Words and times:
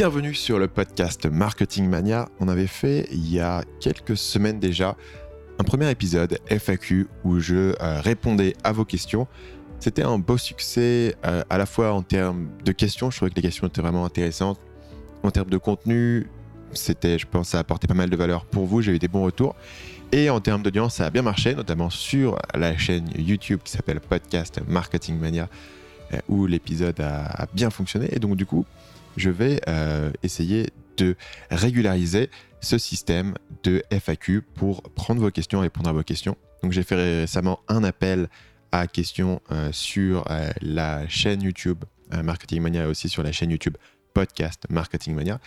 Bienvenue 0.00 0.32
sur 0.32 0.58
le 0.58 0.66
podcast 0.66 1.26
Marketing 1.26 1.86
Mania. 1.86 2.26
On 2.40 2.48
avait 2.48 2.66
fait 2.66 3.06
il 3.12 3.30
y 3.30 3.38
a 3.38 3.62
quelques 3.80 4.16
semaines 4.16 4.58
déjà 4.58 4.96
un 5.58 5.62
premier 5.62 5.90
épisode 5.90 6.38
FAQ 6.46 7.06
où 7.22 7.38
je 7.38 7.74
euh, 7.82 8.00
répondais 8.00 8.54
à 8.64 8.72
vos 8.72 8.86
questions. 8.86 9.26
C'était 9.78 10.02
un 10.02 10.18
beau 10.18 10.38
succès 10.38 11.16
euh, 11.26 11.42
à 11.50 11.58
la 11.58 11.66
fois 11.66 11.92
en 11.92 12.00
termes 12.00 12.48
de 12.64 12.72
questions, 12.72 13.10
je 13.10 13.16
trouvais 13.16 13.30
que 13.30 13.36
les 13.36 13.42
questions 13.42 13.66
étaient 13.66 13.82
vraiment 13.82 14.06
intéressantes. 14.06 14.58
En 15.22 15.30
termes 15.30 15.50
de 15.50 15.58
contenu, 15.58 16.28
c'était, 16.72 17.18
je 17.18 17.26
pense, 17.26 17.50
ça 17.50 17.58
a 17.58 17.60
apporté 17.60 17.86
pas 17.86 17.92
mal 17.92 18.08
de 18.08 18.16
valeur 18.16 18.46
pour 18.46 18.64
vous, 18.64 18.80
j'ai 18.80 18.92
eu 18.92 18.98
des 18.98 19.08
bons 19.08 19.24
retours. 19.24 19.54
Et 20.12 20.30
en 20.30 20.40
termes 20.40 20.62
d'audience, 20.62 20.94
ça 20.94 21.04
a 21.04 21.10
bien 21.10 21.20
marché, 21.20 21.54
notamment 21.54 21.90
sur 21.90 22.38
la 22.54 22.74
chaîne 22.78 23.10
YouTube 23.18 23.60
qui 23.62 23.72
s'appelle 23.72 24.00
Podcast 24.00 24.62
Marketing 24.66 25.18
Mania, 25.18 25.50
euh, 26.14 26.18
où 26.30 26.46
l'épisode 26.46 26.98
a, 27.00 27.44
bien 27.52 27.68
fonctionné. 27.68 28.08
Et 28.12 28.18
donc, 28.18 28.36
du 28.36 28.46
coup, 28.46 28.64
je 29.16 29.30
vais 29.30 29.60
essayer 30.22 30.70
de 30.96 31.16
régulariser 31.50 32.30
ce 32.60 32.78
système 32.78 33.34
de 33.62 33.82
FAQ 33.90 34.42
pour 34.42 34.82
prendre 34.82 35.20
vos 35.20 35.30
questions 35.30 35.60
et 35.60 35.62
répondre 35.62 35.88
à 35.88 35.92
vos 35.92 36.02
questions. 36.02 36.36
Donc 36.62 36.72
j'ai 36.72 36.82
fait 36.82 36.94
récemment 36.94 37.60
un 37.68 37.84
appel 37.84 38.28
à 38.72 38.86
questions 38.86 39.40
euh, 39.50 39.70
sur 39.72 40.30
euh, 40.30 40.50
la 40.60 41.08
chaîne 41.08 41.42
YouTube 41.42 41.84
euh, 42.12 42.22
Marketing 42.22 42.60
Mania 42.60 42.84
et 42.84 42.86
aussi 42.86 43.08
sur 43.08 43.22
la 43.22 43.32
chaîne 43.32 43.50
YouTube 43.50 43.76
podcast 44.14 44.64
Marketing 44.70 45.14
Mania. 45.14 45.40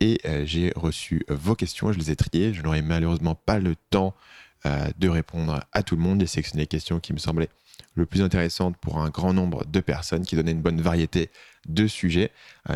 Et 0.00 0.20
j'ai 0.44 0.72
reçu 0.74 1.24
vos 1.28 1.54
questions, 1.54 1.92
je 1.92 1.98
les 1.98 2.10
ai 2.10 2.16
triées. 2.16 2.52
Je 2.52 2.60
n'aurai 2.60 2.82
malheureusement 2.82 3.36
pas 3.36 3.60
le 3.60 3.76
temps 3.90 4.16
de 4.64 5.08
répondre 5.08 5.60
à 5.70 5.82
tout 5.84 5.94
le 5.94 6.02
monde. 6.02 6.20
J'ai 6.20 6.26
sélectionné 6.26 6.64
les 6.64 6.66
questions 6.66 6.98
qui 6.98 7.12
me 7.12 7.18
semblaient 7.18 7.50
le 7.94 8.04
plus 8.04 8.20
intéressantes 8.20 8.76
pour 8.78 8.98
un 8.98 9.10
grand 9.10 9.32
nombre 9.32 9.64
de 9.64 9.78
personnes, 9.78 10.24
qui 10.24 10.34
donnaient 10.34 10.50
une 10.50 10.60
bonne 10.60 10.80
variété 10.80 11.30
de 11.68 11.86
sujets. 11.86 12.30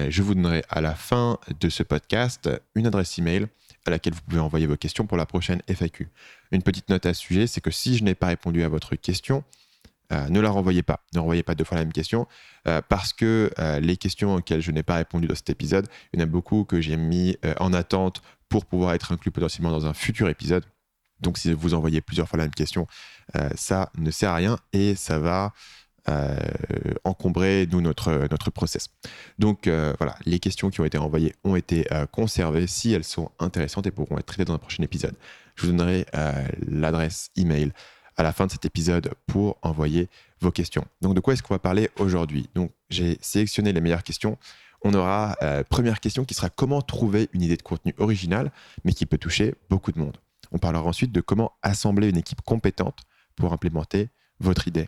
je 0.09 0.23
vous 0.23 0.35
donnerai 0.35 0.63
à 0.69 0.81
la 0.81 0.95
fin 0.95 1.39
de 1.61 1.69
ce 1.69 1.83
podcast 1.83 2.49
une 2.75 2.87
adresse 2.87 3.19
email 3.19 3.47
à 3.87 3.91
laquelle 3.91 4.15
vous 4.15 4.21
pouvez 4.23 4.41
envoyer 4.41 4.67
vos 4.67 4.77
questions 4.77 5.07
pour 5.07 5.17
la 5.17 5.27
prochaine 5.27 5.63
FAQ. 5.69 6.09
Une 6.53 6.63
petite 6.63 6.89
note 6.89 7.07
à 7.07 7.15
ce 7.15 7.21
sujet, 7.21 7.47
c'est 7.47 7.61
que 7.61 7.71
si 7.71 7.97
je 7.97 8.05
n'ai 8.05 8.15
pas 8.15 8.29
répondu 8.29 8.63
à 8.63 8.69
votre 8.69 8.97
question, 8.97 9.45
euh, 10.13 10.29
ne 10.29 10.41
la 10.41 10.51
renvoyez 10.51 10.83
pas. 10.83 11.01
Ne 11.15 11.21
renvoyez 11.21 11.43
pas 11.43 11.55
deux 11.55 11.65
fois 11.65 11.79
la 11.79 11.85
même 11.85 11.93
question 11.93 12.27
euh, 12.69 12.81
parce 12.89 13.13
que 13.13 13.51
euh, 13.59 13.81
les 13.81 13.97
questions 13.97 14.37
auxquelles 14.37 14.61
je 14.61 14.71
n'ai 14.71 14.83
pas 14.83 14.97
répondu 14.97 15.27
dans 15.27 15.35
cet 15.35 15.51
épisode, 15.51 15.89
il 16.13 16.21
y 16.21 16.23
en 16.23 16.25
a 16.25 16.29
beaucoup 16.29 16.65
que 16.65 16.81
j'ai 16.81 16.97
mis 16.97 17.37
en 17.59 17.73
attente 17.73 18.23
pour 18.49 18.67
pouvoir 18.67 18.95
être 18.95 19.13
inclus 19.13 19.31
potentiellement 19.31 19.71
dans 19.71 19.87
un 19.87 19.95
futur 19.95 20.29
épisode. 20.29 20.65
Donc 21.21 21.39
si 21.39 21.53
vous 21.53 21.75
envoyez 21.75 22.01
plusieurs 22.01 22.29
fois 22.29 22.37
la 22.39 22.45
même 22.45 22.55
question, 22.55 22.87
ça 23.55 23.91
ne 23.97 24.11
sert 24.11 24.31
à 24.31 24.37
rien 24.37 24.59
et 24.73 24.95
ça 24.95 25.19
va 25.19 25.53
euh, 26.09 26.37
encombrer 27.03 27.67
notre 27.73 28.29
notre 28.31 28.51
process. 28.51 28.91
Donc 29.41 29.67
euh, 29.67 29.93
voilà, 29.99 30.15
les 30.25 30.39
questions 30.39 30.71
qui 30.71 30.81
ont 30.81 30.85
été 30.85 30.99
envoyées 30.99 31.35
ont 31.43 31.57
été 31.57 31.93
euh, 31.93 32.07
conservées 32.07 32.69
si 32.69 32.93
elles 32.93 33.03
sont 33.03 33.33
intéressantes 33.41 33.89
et 33.89 33.91
pourront 33.91 34.17
être 34.17 34.27
traitées 34.27 34.45
dans 34.45 34.55
un 34.55 34.59
prochain 34.59 34.85
épisode. 34.85 35.17
Je 35.57 35.67
vous 35.67 35.73
donnerai 35.73 36.07
l'adresse 36.69 37.31
email 37.37 37.73
à 38.17 38.23
la 38.23 38.33
fin 38.33 38.47
de 38.47 38.53
cet 38.53 38.65
épisode 38.67 39.15
pour 39.27 39.59
envoyer 39.63 40.09
vos 40.41 40.53
questions. 40.53 40.85
Donc 41.01 41.15
de 41.15 41.21
quoi 41.21 41.33
est-ce 41.33 41.43
qu'on 41.43 41.55
va 41.55 41.59
parler 41.59 41.91
aujourd'hui? 41.99 42.51
Donc 42.55 42.71
j'ai 42.89 43.19
sélectionné 43.21 43.73
les 43.73 43.81
meilleures 43.81 44.03
questions. 44.05 44.39
On 44.83 44.93
aura 44.93 45.35
première 45.71 45.99
question 46.01 46.25
qui 46.25 46.35
sera 46.35 46.51
comment 46.51 46.83
trouver 46.83 47.31
une 47.33 47.43
idée 47.43 47.57
de 47.57 47.63
contenu 47.63 47.95
originale 47.99 48.53
mais 48.85 48.93
qui 48.93 49.07
peut 49.07 49.19
toucher 49.19 49.55
beaucoup 49.71 49.93
de 49.93 49.99
monde. 49.99 50.19
On 50.53 50.59
parlera 50.59 50.85
ensuite 50.85 51.11
de 51.11 51.23
comment 51.23 51.53
assembler 51.63 52.11
une 52.11 52.19
équipe 52.19 52.43
compétente 52.43 52.99
pour 53.35 53.55
implémenter 53.55 54.11
votre 54.41 54.69
idée. 54.69 54.87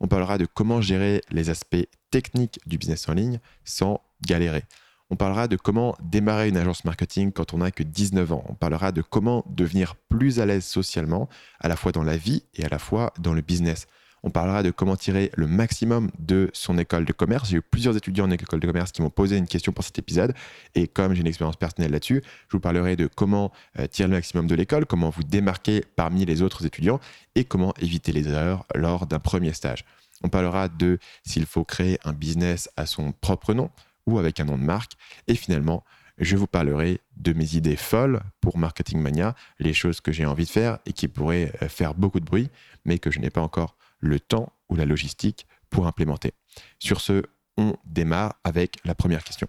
On 0.00 0.08
parlera 0.08 0.38
de 0.38 0.46
comment 0.46 0.80
gérer 0.80 1.22
les 1.30 1.50
aspects 1.50 1.86
techniques 2.10 2.60
du 2.66 2.78
business 2.78 3.08
en 3.08 3.14
ligne 3.14 3.40
sans 3.64 4.00
galérer. 4.26 4.64
On 5.10 5.16
parlera 5.16 5.48
de 5.48 5.56
comment 5.56 5.96
démarrer 6.02 6.48
une 6.48 6.58
agence 6.58 6.84
marketing 6.84 7.32
quand 7.32 7.54
on 7.54 7.58
n'a 7.58 7.70
que 7.70 7.82
19 7.82 8.32
ans. 8.32 8.44
On 8.48 8.54
parlera 8.54 8.92
de 8.92 9.00
comment 9.00 9.42
devenir 9.48 9.94
plus 10.08 10.38
à 10.38 10.46
l'aise 10.46 10.66
socialement, 10.66 11.28
à 11.60 11.68
la 11.68 11.76
fois 11.76 11.92
dans 11.92 12.02
la 12.02 12.18
vie 12.18 12.44
et 12.54 12.64
à 12.64 12.68
la 12.68 12.78
fois 12.78 13.14
dans 13.18 13.32
le 13.32 13.40
business. 13.40 13.86
On 14.22 14.30
parlera 14.30 14.62
de 14.62 14.70
comment 14.70 14.96
tirer 14.96 15.30
le 15.36 15.46
maximum 15.46 16.10
de 16.18 16.50
son 16.52 16.76
école 16.76 17.04
de 17.04 17.12
commerce. 17.12 17.48
J'ai 17.48 17.58
eu 17.58 17.62
plusieurs 17.62 17.96
étudiants 17.96 18.26
en 18.26 18.30
école 18.30 18.60
de 18.60 18.66
commerce 18.66 18.92
qui 18.92 19.00
m'ont 19.00 19.10
posé 19.10 19.36
une 19.36 19.46
question 19.46 19.72
pour 19.72 19.84
cet 19.84 19.98
épisode. 19.98 20.34
Et 20.74 20.88
comme 20.88 21.14
j'ai 21.14 21.20
une 21.20 21.26
expérience 21.26 21.56
personnelle 21.56 21.92
là-dessus, 21.92 22.22
je 22.48 22.56
vous 22.56 22.60
parlerai 22.60 22.96
de 22.96 23.06
comment 23.06 23.52
euh, 23.78 23.86
tirer 23.86 24.08
le 24.08 24.16
maximum 24.16 24.46
de 24.46 24.54
l'école, 24.54 24.86
comment 24.86 25.10
vous 25.10 25.22
démarquer 25.22 25.84
parmi 25.96 26.24
les 26.24 26.42
autres 26.42 26.66
étudiants 26.66 27.00
et 27.34 27.44
comment 27.44 27.72
éviter 27.80 28.12
les 28.12 28.28
erreurs 28.28 28.66
lors 28.74 29.06
d'un 29.06 29.20
premier 29.20 29.52
stage. 29.52 29.84
On 30.22 30.28
parlera 30.28 30.68
de 30.68 30.98
s'il 31.24 31.46
faut 31.46 31.64
créer 31.64 31.98
un 32.04 32.12
business 32.12 32.68
à 32.76 32.86
son 32.86 33.12
propre 33.12 33.54
nom 33.54 33.70
ou 34.06 34.18
avec 34.18 34.40
un 34.40 34.44
nom 34.44 34.58
de 34.58 34.62
marque. 34.62 34.92
Et 35.26 35.34
finalement, 35.34 35.84
je 36.18 36.36
vous 36.36 36.46
parlerai 36.46 37.00
de 37.16 37.32
mes 37.32 37.54
idées 37.54 37.76
folles 37.76 38.20
pour 38.40 38.58
Marketing 38.58 39.00
Mania, 39.00 39.34
les 39.60 39.72
choses 39.72 40.00
que 40.00 40.10
j'ai 40.10 40.26
envie 40.26 40.46
de 40.46 40.50
faire 40.50 40.78
et 40.86 40.92
qui 40.92 41.06
pourraient 41.06 41.52
euh, 41.62 41.68
faire 41.68 41.94
beaucoup 41.94 42.18
de 42.18 42.24
bruit, 42.24 42.50
mais 42.84 42.98
que 42.98 43.10
je 43.10 43.20
n'ai 43.20 43.30
pas 43.30 43.40
encore 43.40 43.76
le 44.00 44.18
temps 44.18 44.52
ou 44.68 44.76
la 44.76 44.84
logistique 44.84 45.46
pour 45.70 45.86
implémenter. 45.86 46.32
Sur 46.78 47.00
ce, 47.00 47.22
on 47.56 47.76
démarre 47.84 48.34
avec 48.44 48.78
la 48.84 48.94
première 48.94 49.22
question. 49.22 49.48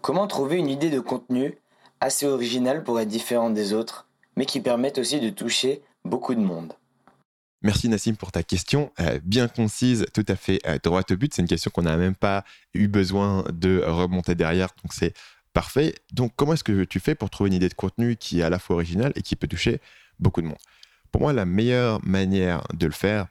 Comment 0.00 0.26
trouver 0.26 0.56
une 0.56 0.68
idée 0.68 0.90
de 0.90 1.00
contenu 1.00 1.56
assez 2.00 2.26
originale 2.26 2.82
pour 2.82 2.98
être 2.98 3.08
différente 3.08 3.54
des 3.54 3.72
autres, 3.72 4.08
mais 4.36 4.46
qui 4.46 4.60
permette 4.60 4.98
aussi 4.98 5.20
de 5.20 5.30
toucher 5.30 5.82
beaucoup 6.04 6.34
de 6.34 6.40
monde 6.40 6.72
Merci 7.64 7.88
Nassim 7.88 8.16
pour 8.16 8.32
ta 8.32 8.42
question, 8.42 8.90
euh, 8.98 9.20
bien 9.22 9.46
concise, 9.46 10.06
tout 10.12 10.24
à 10.26 10.34
fait 10.34 10.58
euh, 10.66 10.78
droite 10.82 11.12
au 11.12 11.16
but. 11.16 11.32
C'est 11.32 11.42
une 11.42 11.48
question 11.48 11.70
qu'on 11.72 11.82
n'a 11.82 11.96
même 11.96 12.16
pas 12.16 12.44
eu 12.74 12.88
besoin 12.88 13.44
de 13.52 13.80
remonter 13.86 14.34
derrière, 14.34 14.70
donc 14.82 14.92
c'est 14.92 15.14
Parfait. 15.52 15.94
Donc, 16.12 16.32
comment 16.34 16.54
est-ce 16.54 16.64
que 16.64 16.84
tu 16.84 16.98
fais 16.98 17.14
pour 17.14 17.28
trouver 17.28 17.48
une 17.48 17.54
idée 17.54 17.68
de 17.68 17.74
contenu 17.74 18.16
qui 18.16 18.40
est 18.40 18.42
à 18.42 18.50
la 18.50 18.58
fois 18.58 18.76
originale 18.76 19.12
et 19.16 19.22
qui 19.22 19.36
peut 19.36 19.46
toucher 19.46 19.80
beaucoup 20.18 20.40
de 20.40 20.46
monde? 20.46 20.58
Pour 21.10 21.20
moi, 21.20 21.34
la 21.34 21.44
meilleure 21.44 22.02
manière 22.04 22.66
de 22.72 22.86
le 22.86 22.92
faire, 22.92 23.26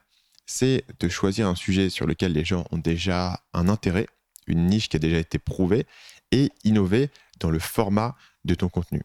c'est 0.46 0.84
de 1.00 1.08
choisir 1.08 1.48
un 1.48 1.56
sujet 1.56 1.90
sur 1.90 2.06
lequel 2.06 2.32
les 2.32 2.44
gens 2.44 2.64
ont 2.70 2.78
déjà 2.78 3.40
un 3.52 3.68
intérêt, 3.68 4.06
une 4.46 4.66
niche 4.66 4.88
qui 4.88 4.96
a 4.96 5.00
déjà 5.00 5.18
été 5.18 5.38
prouvée, 5.38 5.86
et 6.30 6.50
innover 6.62 7.10
dans 7.40 7.50
le 7.50 7.58
format 7.58 8.14
de 8.44 8.54
ton 8.54 8.68
contenu. 8.68 9.02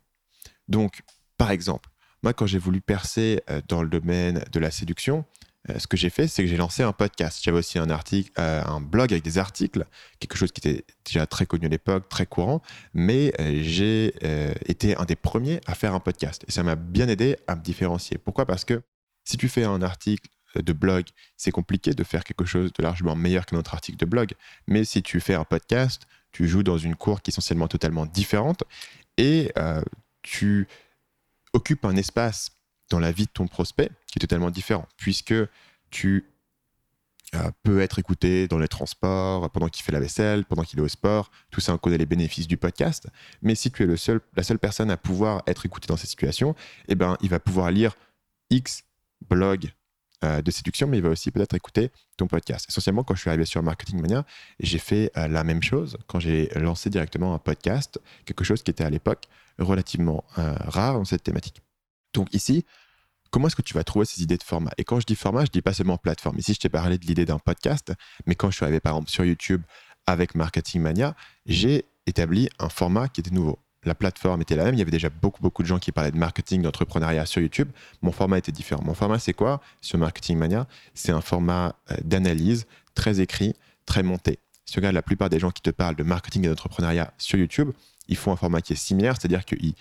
Donc, 0.67 1.01
par 1.37 1.51
exemple, 1.51 1.89
moi, 2.23 2.33
quand 2.33 2.47
j'ai 2.47 2.57
voulu 2.57 2.81
percer 2.81 3.41
euh, 3.49 3.61
dans 3.67 3.83
le 3.83 3.89
domaine 3.89 4.43
de 4.51 4.59
la 4.59 4.71
séduction, 4.71 5.25
euh, 5.69 5.77
ce 5.77 5.87
que 5.87 5.97
j'ai 5.97 6.09
fait, 6.09 6.27
c'est 6.27 6.43
que 6.43 6.49
j'ai 6.49 6.57
lancé 6.57 6.81
un 6.81 6.93
podcast. 6.93 7.39
J'avais 7.43 7.59
aussi 7.59 7.77
un 7.77 7.89
article, 7.89 8.31
euh, 8.39 8.63
un 8.65 8.81
blog 8.81 9.13
avec 9.13 9.23
des 9.23 9.37
articles, 9.37 9.85
quelque 10.19 10.35
chose 10.35 10.51
qui 10.51 10.67
était 10.67 10.83
déjà 11.05 11.27
très 11.27 11.45
connu 11.45 11.67
à 11.67 11.69
l'époque, 11.69 12.09
très 12.09 12.25
courant, 12.25 12.61
mais 12.93 13.33
j'ai 13.63 14.13
été 14.65 14.95
un 14.97 15.05
des 15.05 15.15
premiers 15.15 15.61
à 15.67 15.75
faire 15.75 15.93
un 15.93 15.99
podcast. 15.99 16.43
Et 16.47 16.51
ça 16.51 16.63
m'a 16.63 16.75
bien 16.75 17.07
aidé 17.07 17.37
à 17.47 17.55
me 17.55 17.61
différencier. 17.61 18.17
Pourquoi? 18.17 18.45
Parce 18.45 18.65
que 18.65 18.81
si 19.23 19.37
tu 19.37 19.47
fais 19.47 19.63
un 19.63 19.81
article 19.81 20.29
de 20.55 20.73
blog, 20.73 21.05
c'est 21.35 21.51
compliqué 21.51 21.93
de 21.93 22.03
faire 22.03 22.23
quelque 22.23 22.45
chose 22.45 22.71
de 22.73 22.81
largement 22.81 23.15
meilleur 23.15 23.45
qu'un 23.45 23.57
autre 23.57 23.73
article 23.73 23.97
de 23.97 24.05
blog. 24.05 24.33
Mais 24.67 24.85
si 24.85 25.03
tu 25.03 25.19
fais 25.19 25.35
un 25.35 25.43
podcast, 25.43 26.07
tu 26.31 26.47
joues 26.47 26.63
dans 26.63 26.77
une 26.77 26.95
cour 26.95 27.21
qui 27.21 27.29
est 27.29 27.33
essentiellement 27.33 27.67
totalement 27.67 28.05
différente 28.05 28.63
et 29.17 29.51
tu 30.23 30.67
occupes 31.53 31.85
un 31.85 31.95
espace 31.95 32.51
dans 32.89 32.99
la 32.99 33.11
vie 33.11 33.25
de 33.25 33.31
ton 33.31 33.47
prospect 33.47 33.89
qui 34.07 34.17
est 34.17 34.21
totalement 34.21 34.49
différent, 34.49 34.87
puisque 34.97 35.33
tu 35.89 36.25
euh, 37.35 37.51
peux 37.63 37.81
être 37.81 37.99
écouté 37.99 38.47
dans 38.47 38.57
les 38.57 38.69
transports, 38.69 39.49
pendant 39.51 39.67
qu'il 39.67 39.83
fait 39.83 39.91
la 39.91 39.99
vaisselle, 39.99 40.45
pendant 40.45 40.63
qu'il 40.63 40.79
est 40.79 40.81
au 40.81 40.87
sport. 40.87 41.29
Tout 41.51 41.59
ça, 41.59 41.73
on 41.73 41.77
connaît 41.77 41.97
les 41.97 42.05
bénéfices 42.05 42.47
du 42.47 42.55
podcast. 42.55 43.07
Mais 43.41 43.55
si 43.55 43.69
tu 43.69 43.83
es 43.83 43.85
le 43.85 43.97
seul, 43.97 44.21
la 44.35 44.43
seule 44.43 44.59
personne 44.59 44.89
à 44.89 44.97
pouvoir 44.97 45.43
être 45.45 45.65
écouté 45.65 45.87
dans 45.87 45.97
cette 45.97 46.09
situation, 46.09 46.55
eh 46.87 46.95
ben, 46.95 47.17
il 47.21 47.29
va 47.29 47.39
pouvoir 47.39 47.71
lire 47.71 47.95
X 48.49 48.83
blog 49.29 49.71
euh, 50.23 50.41
de 50.41 50.51
séduction, 50.51 50.87
mais 50.87 50.97
il 50.97 51.03
va 51.03 51.09
aussi 51.09 51.31
peut-être 51.31 51.53
écouter 51.53 51.91
ton 52.17 52.27
podcast. 52.27 52.65
Essentiellement, 52.69 53.03
quand 53.03 53.15
je 53.15 53.21
suis 53.21 53.29
arrivé 53.29 53.45
sur 53.45 53.61
Marketing 53.61 54.01
Mania, 54.01 54.25
j'ai 54.59 54.79
fait 54.79 55.11
euh, 55.17 55.27
la 55.27 55.43
même 55.43 55.61
chose 55.61 55.97
quand 56.07 56.19
j'ai 56.19 56.49
lancé 56.55 56.89
directement 56.89 57.33
un 57.33 57.39
podcast, 57.39 57.99
quelque 58.25 58.43
chose 58.43 58.63
qui 58.63 58.71
était 58.71 58.83
à 58.83 58.89
l'époque 58.89 59.25
relativement 59.59 60.23
rare 60.35 60.93
dans 60.93 61.05
cette 61.05 61.23
thématique. 61.23 61.61
Donc 62.13 62.33
ici, 62.33 62.63
comment 63.31 63.47
est-ce 63.47 63.55
que 63.55 63.61
tu 63.61 63.73
vas 63.73 63.83
trouver 63.83 64.05
ces 64.05 64.21
idées 64.21 64.37
de 64.37 64.43
format? 64.43 64.71
Et 64.77 64.83
quand 64.83 64.99
je 64.99 65.05
dis 65.05 65.15
format, 65.15 65.45
je 65.45 65.51
dis 65.51 65.61
pas 65.61 65.73
seulement 65.73 65.97
plateforme. 65.97 66.37
Ici, 66.37 66.53
je 66.53 66.59
t'ai 66.59 66.69
parlé 66.69 66.97
de 66.97 67.05
l'idée 67.05 67.25
d'un 67.25 67.39
podcast, 67.39 67.93
mais 68.25 68.35
quand 68.35 68.51
je 68.51 68.57
suis 68.57 68.63
arrivé 68.65 68.79
par 68.79 68.93
exemple 68.93 69.09
sur 69.09 69.25
YouTube 69.25 69.61
avec 70.05 70.35
Marketing 70.35 70.81
Mania, 70.81 71.15
j'ai 71.45 71.85
établi 72.05 72.49
un 72.59 72.69
format 72.69 73.07
qui 73.07 73.21
était 73.21 73.31
nouveau. 73.31 73.59
La 73.83 73.95
plateforme 73.95 74.41
était 74.41 74.55
la 74.55 74.65
même, 74.65 74.75
il 74.75 74.79
y 74.79 74.81
avait 74.81 74.91
déjà 74.91 75.09
beaucoup, 75.09 75.41
beaucoup 75.41 75.61
de 75.61 75.67
gens 75.67 75.79
qui 75.79 75.91
parlaient 75.91 76.11
de 76.11 76.17
marketing, 76.17 76.61
d'entrepreneuriat 76.61 77.25
sur 77.25 77.41
YouTube. 77.41 77.69
Mon 78.01 78.11
format 78.11 78.37
était 78.37 78.51
différent. 78.51 78.83
Mon 78.83 78.93
format, 78.93 79.19
c'est 79.19 79.33
quoi? 79.33 79.61
Sur 79.81 79.97
Marketing 79.99 80.37
Mania 80.37 80.67
C'est 80.93 81.11
un 81.11 81.21
format 81.21 81.75
euh, 81.91 81.95
d'analyse 82.03 82.65
très 82.95 83.21
écrit, 83.21 83.53
très 83.85 84.03
monté. 84.03 84.39
Si 84.65 84.73
tu 84.73 84.79
regardes 84.79 84.95
la 84.95 85.01
plupart 85.01 85.29
des 85.29 85.39
gens 85.39 85.51
qui 85.51 85.61
te 85.61 85.69
parlent 85.69 85.95
de 85.95 86.03
marketing 86.03 86.45
et 86.45 86.49
d'entrepreneuriat 86.49 87.13
sur 87.17 87.39
YouTube, 87.39 87.71
ils 88.07 88.17
font 88.17 88.31
un 88.31 88.35
format 88.35 88.61
qui 88.61 88.73
est 88.73 88.77
similaire, 88.77 89.15
c'est-à-dire 89.17 89.45
qu'ils 89.45 89.75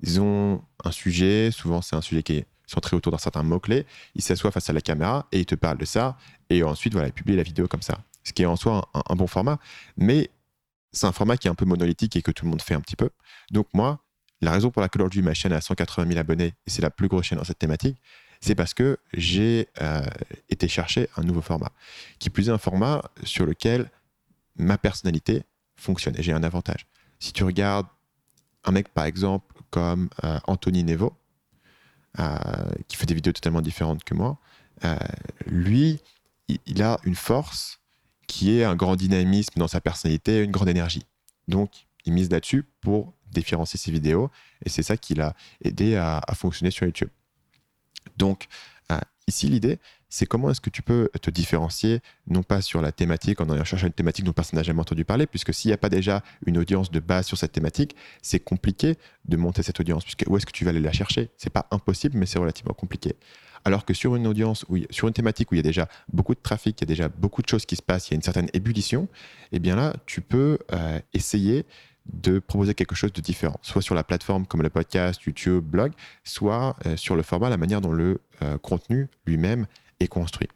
ils 0.00 0.20
ont 0.20 0.62
un 0.84 0.92
sujet, 0.92 1.50
souvent 1.50 1.82
c'est 1.82 1.96
un 1.96 2.00
sujet 2.00 2.22
qui 2.22 2.34
est 2.34 2.46
centré 2.66 2.96
autour 2.96 3.12
d'un 3.12 3.18
certain 3.18 3.42
mot-clé, 3.42 3.86
ils 4.14 4.22
s'assoient 4.22 4.50
face 4.50 4.70
à 4.70 4.72
la 4.72 4.80
caméra 4.80 5.26
et 5.32 5.40
ils 5.40 5.46
te 5.46 5.54
parlent 5.54 5.78
de 5.78 5.84
ça, 5.84 6.16
et 6.50 6.62
ensuite, 6.62 6.92
voilà, 6.92 7.08
ils 7.08 7.12
publient 7.12 7.36
la 7.36 7.42
vidéo 7.42 7.66
comme 7.66 7.82
ça. 7.82 7.98
ce 8.24 8.32
qui 8.32 8.42
est 8.42 8.46
en 8.46 8.56
soi 8.56 8.88
un, 8.94 9.16
bon 9.16 9.26
format, 9.26 9.58
mais 9.96 10.30
c'est 10.92 11.06
un 11.06 11.12
format 11.12 11.36
qui 11.36 11.48
est 11.48 11.50
un 11.50 11.54
peu 11.54 11.64
monolithique 11.64 12.16
et 12.16 12.22
que 12.22 12.30
tout 12.30 12.44
le 12.44 12.50
monde 12.50 12.62
fait 12.62 12.74
un 12.74 12.80
petit 12.80 12.96
peu. 12.96 13.10
Donc 13.50 13.68
moi, 13.74 14.00
la 14.40 14.52
raison 14.52 14.70
pour 14.70 14.82
laquelle 14.82 15.02
aujourd'hui 15.02 15.22
ma 15.22 15.34
chaîne 15.34 15.52
a 15.52 15.60
180 15.60 16.06
000 16.08 16.18
abonnés, 16.18 16.54
et 16.66 16.70
c'est 16.70 16.82
la 16.82 16.90
plus 16.90 17.08
grosse 17.08 17.26
chaîne 17.26 17.38
dans 17.38 17.44
cette 17.44 17.58
thématique, 17.58 18.00
c'est 18.40 18.54
parce 18.54 18.72
que 18.72 18.98
j'ai 19.12 19.68
euh, 19.80 20.02
été 20.48 20.68
chercher 20.68 21.08
un 21.16 21.22
nouveau 21.22 21.40
format, 21.40 21.72
qui 22.18 22.30
plus 22.30 22.48
est 22.48 22.52
un 22.52 22.58
format 22.58 23.02
sur 23.24 23.46
lequel 23.46 23.90
ma 24.56 24.78
personnalité 24.78 25.42
fonctionne, 25.76 26.14
et 26.16 26.22
j'ai 26.22 26.32
un 26.32 26.42
avantage. 26.42 26.86
Si 27.18 27.32
tu 27.32 27.42
regardes 27.42 27.86
un 28.64 28.72
mec, 28.72 28.88
par 28.88 29.04
exemple, 29.04 29.54
comme 29.70 30.08
euh, 30.24 30.38
Anthony 30.46 30.84
Nevo, 30.84 31.16
euh, 32.18 32.36
qui 32.86 32.96
fait 32.96 33.06
des 33.06 33.14
vidéos 33.14 33.32
totalement 33.32 33.60
différentes 33.60 34.04
que 34.04 34.14
moi, 34.14 34.38
lui, 35.46 36.00
il 36.48 36.82
a 36.82 36.98
une 37.04 37.16
force 37.16 37.77
qui 38.28 38.56
est 38.56 38.64
un 38.64 38.76
grand 38.76 38.94
dynamisme 38.94 39.54
dans 39.56 39.66
sa 39.66 39.80
personnalité, 39.80 40.44
une 40.44 40.52
grande 40.52 40.68
énergie. 40.68 41.02
Donc, 41.48 41.88
il 42.04 42.12
mise 42.12 42.30
là-dessus 42.30 42.64
pour 42.80 43.14
différencier 43.32 43.78
ses 43.78 43.90
vidéos, 43.90 44.30
et 44.64 44.68
c'est 44.68 44.84
ça 44.84 44.96
qui 44.96 45.14
l'a 45.14 45.34
aidé 45.64 45.96
à, 45.96 46.22
fonctionner 46.34 46.70
sur 46.70 46.86
YouTube. 46.86 47.08
Donc, 48.16 48.46
euh, 48.92 48.98
ici, 49.26 49.48
l'idée, 49.48 49.78
c'est 50.08 50.26
comment 50.26 50.50
est-ce 50.50 50.60
que 50.60 50.70
tu 50.70 50.82
peux 50.82 51.10
te 51.20 51.30
différencier, 51.30 52.00
non 52.26 52.42
pas 52.42 52.62
sur 52.62 52.80
la 52.80 52.92
thématique, 52.92 53.40
en 53.40 53.50
allant 53.50 53.64
chercher 53.64 53.86
une 53.86 53.92
thématique 53.92 54.24
dont 54.24 54.32
personne 54.32 54.58
n'a 54.58 54.62
jamais 54.62 54.80
entendu 54.80 55.04
parler, 55.04 55.26
puisque 55.26 55.52
s'il 55.52 55.70
n'y 55.70 55.74
a 55.74 55.78
pas 55.78 55.90
déjà 55.90 56.22
une 56.46 56.56
audience 56.58 56.90
de 56.90 57.00
base 57.00 57.26
sur 57.26 57.36
cette 57.36 57.52
thématique, 57.52 57.94
c'est 58.22 58.40
compliqué 58.40 58.96
de 59.26 59.36
monter 59.36 59.62
cette 59.62 59.80
audience, 59.80 60.04
puisque 60.04 60.24
où 60.26 60.36
est-ce 60.36 60.46
que 60.46 60.52
tu 60.52 60.64
vas 60.64 60.70
aller 60.70 60.80
la 60.80 60.92
chercher? 60.92 61.30
C'est 61.36 61.52
pas 61.52 61.66
impossible, 61.70 62.16
mais 62.16 62.26
c'est 62.26 62.38
relativement 62.38 62.74
compliqué. 62.74 63.16
Alors 63.64 63.84
que 63.84 63.94
sur 63.94 64.16
une 64.16 64.26
audience, 64.26 64.64
où, 64.68 64.78
sur 64.90 65.08
une 65.08 65.14
thématique 65.14 65.50
où 65.50 65.54
il 65.54 65.58
y 65.58 65.60
a 65.60 65.62
déjà 65.62 65.88
beaucoup 66.12 66.34
de 66.34 66.40
trafic, 66.40 66.80
il 66.80 66.84
y 66.84 66.86
a 66.86 66.86
déjà 66.86 67.08
beaucoup 67.08 67.42
de 67.42 67.48
choses 67.48 67.66
qui 67.66 67.76
se 67.76 67.82
passent, 67.82 68.08
il 68.08 68.12
y 68.12 68.14
a 68.14 68.16
une 68.16 68.22
certaine 68.22 68.48
ébullition, 68.52 69.08
eh 69.52 69.58
bien 69.58 69.76
là, 69.76 69.94
tu 70.06 70.20
peux 70.20 70.58
euh, 70.72 71.00
essayer 71.14 71.64
de 72.06 72.38
proposer 72.38 72.74
quelque 72.74 72.94
chose 72.94 73.12
de 73.12 73.20
différent, 73.20 73.58
soit 73.62 73.82
sur 73.82 73.94
la 73.94 74.02
plateforme 74.02 74.46
comme 74.46 74.62
le 74.62 74.70
podcast, 74.70 75.22
YouTube, 75.24 75.64
blog, 75.64 75.92
soit 76.24 76.76
euh, 76.86 76.96
sur 76.96 77.16
le 77.16 77.22
format, 77.22 77.50
la 77.50 77.58
manière 77.58 77.80
dont 77.80 77.92
le 77.92 78.20
euh, 78.42 78.56
contenu 78.58 79.08
lui-même 79.26 79.66
est 80.00 80.08
construit. 80.08 80.48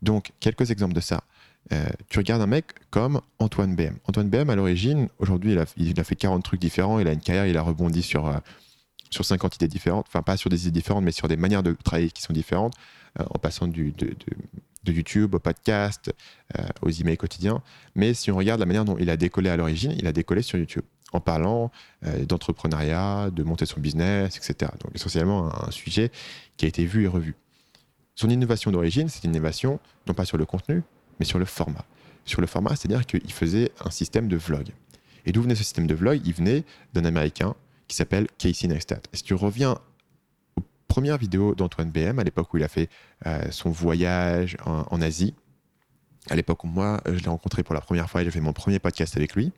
Donc, 0.00 0.32
quelques 0.40 0.70
exemples 0.70 0.94
de 0.94 1.00
ça. 1.00 1.22
tu 2.08 2.18
regardes 2.18 2.42
un 2.42 2.46
mec 2.46 2.66
comme 2.90 3.20
Antoine 3.38 3.74
BM. 3.74 3.96
Antoine 4.06 4.28
BM, 4.28 4.48
à 4.50 4.54
l'origine, 4.54 5.08
aujourd'hui, 5.18 5.52
il 5.52 5.64
il 5.76 6.00
a, 6.00 6.04
fait 6.04 6.14
40 6.14 6.44
trucs 6.44 6.60
différents, 6.60 7.00
il 7.00 7.08
a 7.08 7.12
une 7.12 7.20
carrière, 7.20 7.46
il 7.46 7.56
a 7.56 7.62
rebondi 7.62 8.02
sur 8.02 8.40
sur 9.10 9.24
50 9.24 9.56
idées 9.56 9.68
différentes, 9.68 10.06
enfin 10.08 10.22
pas 10.22 10.36
sur 10.36 10.50
des 10.50 10.62
idées 10.66 10.80
différentes, 10.80 11.04
mais 11.04 11.12
sur 11.12 11.28
des 11.28 11.36
manières 11.36 11.62
de 11.62 11.72
travailler 11.72 12.10
qui 12.10 12.22
sont 12.22 12.32
différentes, 12.32 12.74
euh, 13.20 13.24
en 13.30 13.38
passant 13.38 13.66
du, 13.66 13.92
de, 13.92 14.14
YouTube 14.88 15.34
au 15.34 15.40
podcast, 15.40 16.12
euh, 16.56 16.64
aux 16.82 16.90
emails 16.90 17.16
quotidiens. 17.16 17.60
Mais 17.96 18.14
si 18.14 18.30
on 18.30 18.36
regarde 18.36 18.60
la 18.60 18.66
manière 18.66 18.84
dont 18.84 18.96
il 18.98 19.10
a 19.10 19.16
décollé 19.16 19.50
à 19.50 19.56
l'origine, 19.56 19.92
il 19.98 20.06
a 20.06 20.12
décollé 20.12 20.42
sur 20.42 20.58
YouTube, 20.58 20.84
en 21.12 21.20
parlant 21.20 21.72
euh, 22.04 22.24
d'entrepreneuriat, 22.24 23.30
de 23.30 23.42
monter 23.42 23.66
son 23.66 23.80
business, 23.80 24.36
etc. 24.36 24.70
Donc 24.80 24.94
essentiellement 24.94 25.50
un, 25.66 25.70
sujet 25.72 26.12
qui 26.56 26.66
a 26.66 26.68
été 26.68 26.86
vu 26.86 27.04
et 27.04 27.08
revu. 27.08 27.34
Son 28.14 28.30
innovation 28.30 28.70
d'origine, 28.70 29.08
c'est 29.08 29.24
une 29.24 29.30
innovation 29.30 29.80
non 30.06 30.14
pas 30.14 30.24
sur 30.24 30.38
le 30.38 30.46
contenu, 30.46 30.82
mais 31.18 31.26
sur 31.26 31.38
le 31.38 31.46
format. 31.46 31.84
Sur 32.24 32.40
le 32.40 32.46
format, 32.46 32.76
c'est-à-dire 32.76 33.06
qu'il 33.06 33.32
faisait 33.32 33.72
un 33.84 33.90
système 33.90 34.28
de 34.28 34.36
vlog. 34.36 34.68
Et 35.26 35.32
d'où 35.32 35.42
venait 35.42 35.56
ce 35.56 35.64
système 35.64 35.88
de 35.88 35.94
vlog? 35.94 36.20
Il 36.24 36.32
venait 36.32 36.64
d'un 36.94 37.04
Américain 37.04 37.56
qui 37.88 37.96
s'appelle 37.96 38.26
Casey 38.38 38.68
Neistat. 38.68 39.00
Si 39.12 39.22
tu 39.22 39.34
reviens 39.34 39.78
aux 40.56 40.62
premières 40.88 41.18
vidéos 41.18 41.54
d'Antoine 41.54 41.90
BM, 41.90 42.18
à 42.18 42.24
l'époque 42.24 42.52
où 42.52 42.56
il 42.56 42.64
a 42.64 42.68
fait 42.68 42.88
euh, 43.26 43.50
son 43.50 43.70
voyage 43.70 44.56
en, 44.64 45.00
Asie, 45.00 45.34
à 46.28 46.36
l'époque 46.36 46.64
où 46.64 46.66
moi, 46.66 47.00
je 47.06 47.22
l'ai 47.22 47.28
rencontré 47.28 47.62
pour 47.62 47.74
la 47.74 47.80
première 47.80 48.10
fois 48.10 48.22
et 48.22 48.24
j'ai 48.24 48.30
fait 48.30 48.40
mon 48.40 48.52
premier 48.52 48.78
podcast 48.78 49.16
avec 49.16 49.34
lui, 49.34 49.52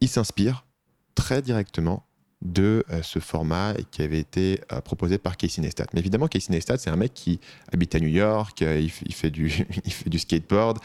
il 0.00 0.08
s'inspire 0.08 0.66
très 1.14 1.42
directement 1.42 2.06
de 2.44 2.84
euh, 2.90 3.00
ce 3.02 3.18
format 3.18 3.74
qui 3.90 4.02
avait 4.02 4.18
été 4.18 4.60
euh, 4.72 4.80
proposé 4.80 5.18
par 5.18 5.36
Casey 5.36 5.62
Neistat. 5.62 5.86
Mais 5.94 6.00
évidemment, 6.00 6.28
Casey 6.28 6.52
Neistat, 6.52 6.78
c'est 6.78 6.90
un 6.90 6.96
mec 6.96 7.12
qui 7.14 7.40
habite 7.72 7.94
à 7.94 8.00
New 8.00 8.08
York, 8.08 8.60
euh, 8.62 8.80
il, 8.80 8.90
fait 9.14 9.30
du, 9.30 9.50
skateboard 10.18 10.78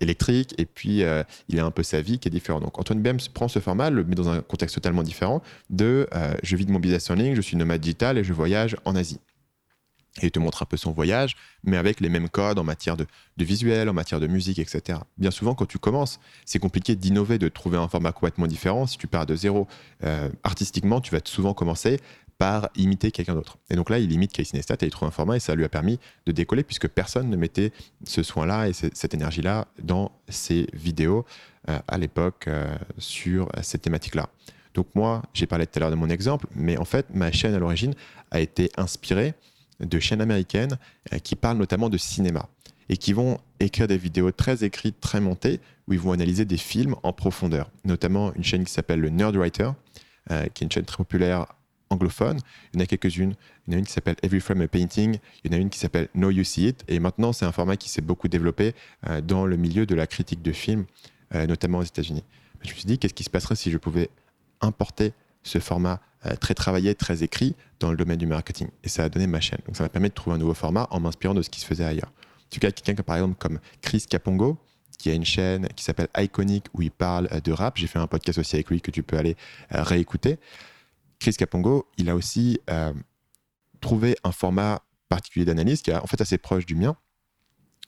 électrique, 0.00 0.54
et 0.58 0.66
puis 0.66 1.04
il 1.48 1.60
a 1.60 1.64
un 1.64 1.70
peu 1.70 1.84
sa 1.84 2.00
vie 2.00 2.18
qui 2.18 2.26
est 2.26 2.30
différente. 2.30 2.62
Donc 2.62 2.78
Antoine 2.78 3.00
Bems 3.00 3.20
prend 3.32 3.46
ce 3.46 3.60
format, 3.60 3.90
le 3.90 4.02
met 4.02 4.16
dans 4.16 4.28
un 4.28 4.40
contexte 4.40 4.74
totalement 4.74 5.04
différent 5.04 5.40
de 5.70 6.08
je 6.42 6.56
vis 6.56 6.66
de 6.66 6.72
mon 6.72 6.80
business 6.80 7.10
en 7.10 7.14
ligne, 7.14 7.34
je 7.34 7.40
suis 7.42 7.56
nomade 7.56 7.80
digital 7.80 8.18
et 8.18 8.24
je 8.24 8.32
voyage 8.32 8.76
en 8.84 8.96
Asie 8.96 9.20
et 10.22 10.26
il 10.26 10.30
te 10.30 10.38
montre 10.38 10.62
un 10.62 10.66
peu 10.66 10.76
son 10.76 10.92
voyage, 10.92 11.36
mais 11.64 11.76
avec 11.76 12.00
les 12.00 12.08
mêmes 12.08 12.28
codes 12.28 12.58
en 12.58 12.64
matière 12.64 12.96
de, 12.96 13.06
visuel, 13.38 13.88
en 13.88 13.92
matière 13.92 14.20
de 14.20 14.26
musique, 14.26 14.58
etc. 14.58 15.00
Bien 15.18 15.30
souvent, 15.30 15.54
quand 15.54 15.66
tu 15.66 15.78
commences, 15.78 16.20
c'est 16.44 16.58
compliqué 16.58 16.96
d'innover, 16.96 17.38
de 17.38 17.48
trouver 17.48 17.78
un 17.78 17.88
format 17.88 18.12
complètement 18.12 18.46
différent. 18.46 18.86
Si 18.86 18.98
tu 18.98 19.06
pars 19.06 19.26
de 19.26 19.36
zéro 19.36 19.66
euh, 20.04 20.30
artistiquement, 20.42 21.00
tu 21.00 21.12
vas 21.12 21.20
souvent 21.24 21.54
commencer 21.54 22.00
par 22.38 22.68
imiter 22.76 23.10
quelqu'un 23.10 23.34
d'autre. 23.34 23.58
Et 23.70 23.76
donc 23.76 23.88
là, 23.88 23.98
il 23.98 24.12
imite 24.12 24.32
Casey 24.32 24.56
Neistat 24.56 24.76
et 24.82 24.86
il 24.86 24.90
trouve 24.90 25.08
un 25.08 25.12
format 25.12 25.36
et 25.36 25.40
ça 25.40 25.54
lui 25.54 25.64
a 25.64 25.68
permis 25.68 25.98
de 26.26 26.32
décoller 26.32 26.64
puisque 26.64 26.88
personne 26.88 27.30
ne 27.30 27.36
mettait 27.36 27.72
ce 28.04 28.22
soin-là 28.22 28.68
et 28.68 28.72
cette 28.74 29.14
énergie-là 29.14 29.68
dans 29.82 30.12
ses 30.28 30.66
vidéos 30.74 31.24
euh, 31.70 31.78
à 31.88 31.98
l'époque 31.98 32.44
euh, 32.48 32.76
sur 32.98 33.48
cette 33.62 33.82
thématique-là. 33.82 34.28
Donc 34.74 34.88
moi, 34.94 35.22
j'ai 35.32 35.46
parlé 35.46 35.66
tout 35.66 35.78
à 35.78 35.80
l'heure 35.80 35.90
de 35.90 35.96
mon 35.96 36.10
exemple, 36.10 36.46
mais 36.54 36.76
en 36.76 36.84
fait, 36.84 37.06
ma 37.14 37.32
chaîne 37.32 37.54
à 37.54 37.58
l'origine 37.58 37.94
a 38.30 38.40
été 38.40 38.70
inspirée 38.76 39.34
de 39.80 39.98
chaînes 39.98 40.20
américaines 40.20 40.78
euh, 41.12 41.18
qui 41.18 41.36
parlent 41.36 41.58
notamment 41.58 41.88
de 41.88 41.98
cinéma 41.98 42.48
et 42.88 42.96
qui 42.96 43.12
vont 43.12 43.38
écrire 43.60 43.88
des 43.88 43.98
vidéos 43.98 44.30
très 44.30 44.64
écrites, 44.64 45.00
très 45.00 45.20
montées, 45.20 45.60
où 45.88 45.92
ils 45.92 45.98
vont 45.98 46.12
analyser 46.12 46.44
des 46.44 46.56
films 46.56 46.94
en 47.02 47.12
profondeur. 47.12 47.70
Notamment 47.84 48.32
une 48.34 48.44
chaîne 48.44 48.64
qui 48.64 48.72
s'appelle 48.72 49.00
le 49.00 49.08
Nerdwriter, 49.08 49.70
euh, 50.30 50.46
qui 50.54 50.62
est 50.62 50.66
une 50.66 50.70
chaîne 50.70 50.84
très 50.84 50.98
populaire 50.98 51.46
anglophone. 51.90 52.38
Il 52.72 52.78
y 52.78 52.82
en 52.82 52.84
a 52.84 52.86
quelques-unes. 52.86 53.34
Il 53.66 53.72
y 53.72 53.74
en 53.74 53.76
a 53.76 53.80
une 53.80 53.86
qui 53.86 53.92
s'appelle 53.92 54.16
Every 54.22 54.40
Frame 54.40 54.60
a 54.60 54.68
Painting. 54.68 55.18
Il 55.44 55.52
y 55.52 55.54
en 55.54 55.58
a 55.58 55.60
une 55.60 55.70
qui 55.70 55.78
s'appelle 55.78 56.08
Know 56.14 56.30
You 56.30 56.44
See 56.44 56.68
It. 56.68 56.84
Et 56.88 57.00
maintenant, 57.00 57.32
c'est 57.32 57.44
un 57.44 57.52
format 57.52 57.76
qui 57.76 57.88
s'est 57.88 58.02
beaucoup 58.02 58.28
développé 58.28 58.74
euh, 59.08 59.20
dans 59.20 59.46
le 59.46 59.56
milieu 59.56 59.84
de 59.86 59.94
la 59.94 60.06
critique 60.06 60.42
de 60.42 60.52
films, 60.52 60.84
notamment 61.32 61.78
aux 61.78 61.84
États-Unis. 61.84 62.22
Je 62.62 62.70
me 62.70 62.74
suis 62.74 62.84
dit, 62.84 62.98
qu'est-ce 62.98 63.14
qui 63.14 63.24
se 63.24 63.30
passerait 63.30 63.56
si 63.56 63.70
je 63.70 63.78
pouvais 63.78 64.10
importer 64.60 65.12
ce 65.46 65.60
format 65.60 66.00
euh, 66.26 66.34
très 66.36 66.54
travaillé, 66.54 66.94
très 66.94 67.22
écrit 67.22 67.54
dans 67.78 67.90
le 67.90 67.96
domaine 67.96 68.18
du 68.18 68.26
marketing. 68.26 68.68
Et 68.82 68.88
ça 68.88 69.04
a 69.04 69.08
donné 69.08 69.26
ma 69.26 69.40
chaîne. 69.40 69.60
Donc 69.66 69.76
ça 69.76 69.84
m'a 69.84 69.88
permis 69.88 70.08
de 70.08 70.14
trouver 70.14 70.36
un 70.36 70.38
nouveau 70.38 70.54
format 70.54 70.88
en 70.90 71.00
m'inspirant 71.00 71.34
de 71.34 71.42
ce 71.42 71.50
qui 71.50 71.60
se 71.60 71.66
faisait 71.66 71.84
ailleurs. 71.84 72.12
Tu 72.50 72.60
cas, 72.60 72.70
quelqu'un 72.70 73.02
par 73.02 73.16
exemple 73.16 73.36
comme 73.38 73.60
Chris 73.80 74.04
Capongo, 74.08 74.58
qui 74.98 75.10
a 75.10 75.14
une 75.14 75.24
chaîne 75.24 75.68
qui 75.76 75.84
s'appelle 75.84 76.08
Iconic 76.16 76.66
où 76.74 76.82
il 76.82 76.90
parle 76.90 77.28
euh, 77.32 77.40
de 77.40 77.52
rap. 77.52 77.76
J'ai 77.76 77.86
fait 77.86 77.98
un 77.98 78.06
podcast 78.06 78.38
aussi 78.38 78.56
avec 78.56 78.70
lui 78.70 78.80
que 78.80 78.90
tu 78.90 79.02
peux 79.02 79.16
aller 79.16 79.36
euh, 79.72 79.82
réécouter. 79.82 80.38
Chris 81.18 81.34
Capongo, 81.34 81.88
il 81.96 82.10
a 82.10 82.14
aussi 82.14 82.60
trouvé 83.80 84.16
un 84.22 84.32
format 84.32 84.82
particulier 85.08 85.46
d'analyse 85.46 85.80
qui 85.80 85.90
est 85.90 85.94
en 85.94 86.06
fait 86.06 86.20
assez 86.20 86.36
proche 86.36 86.66
du 86.66 86.74
mien, 86.74 86.94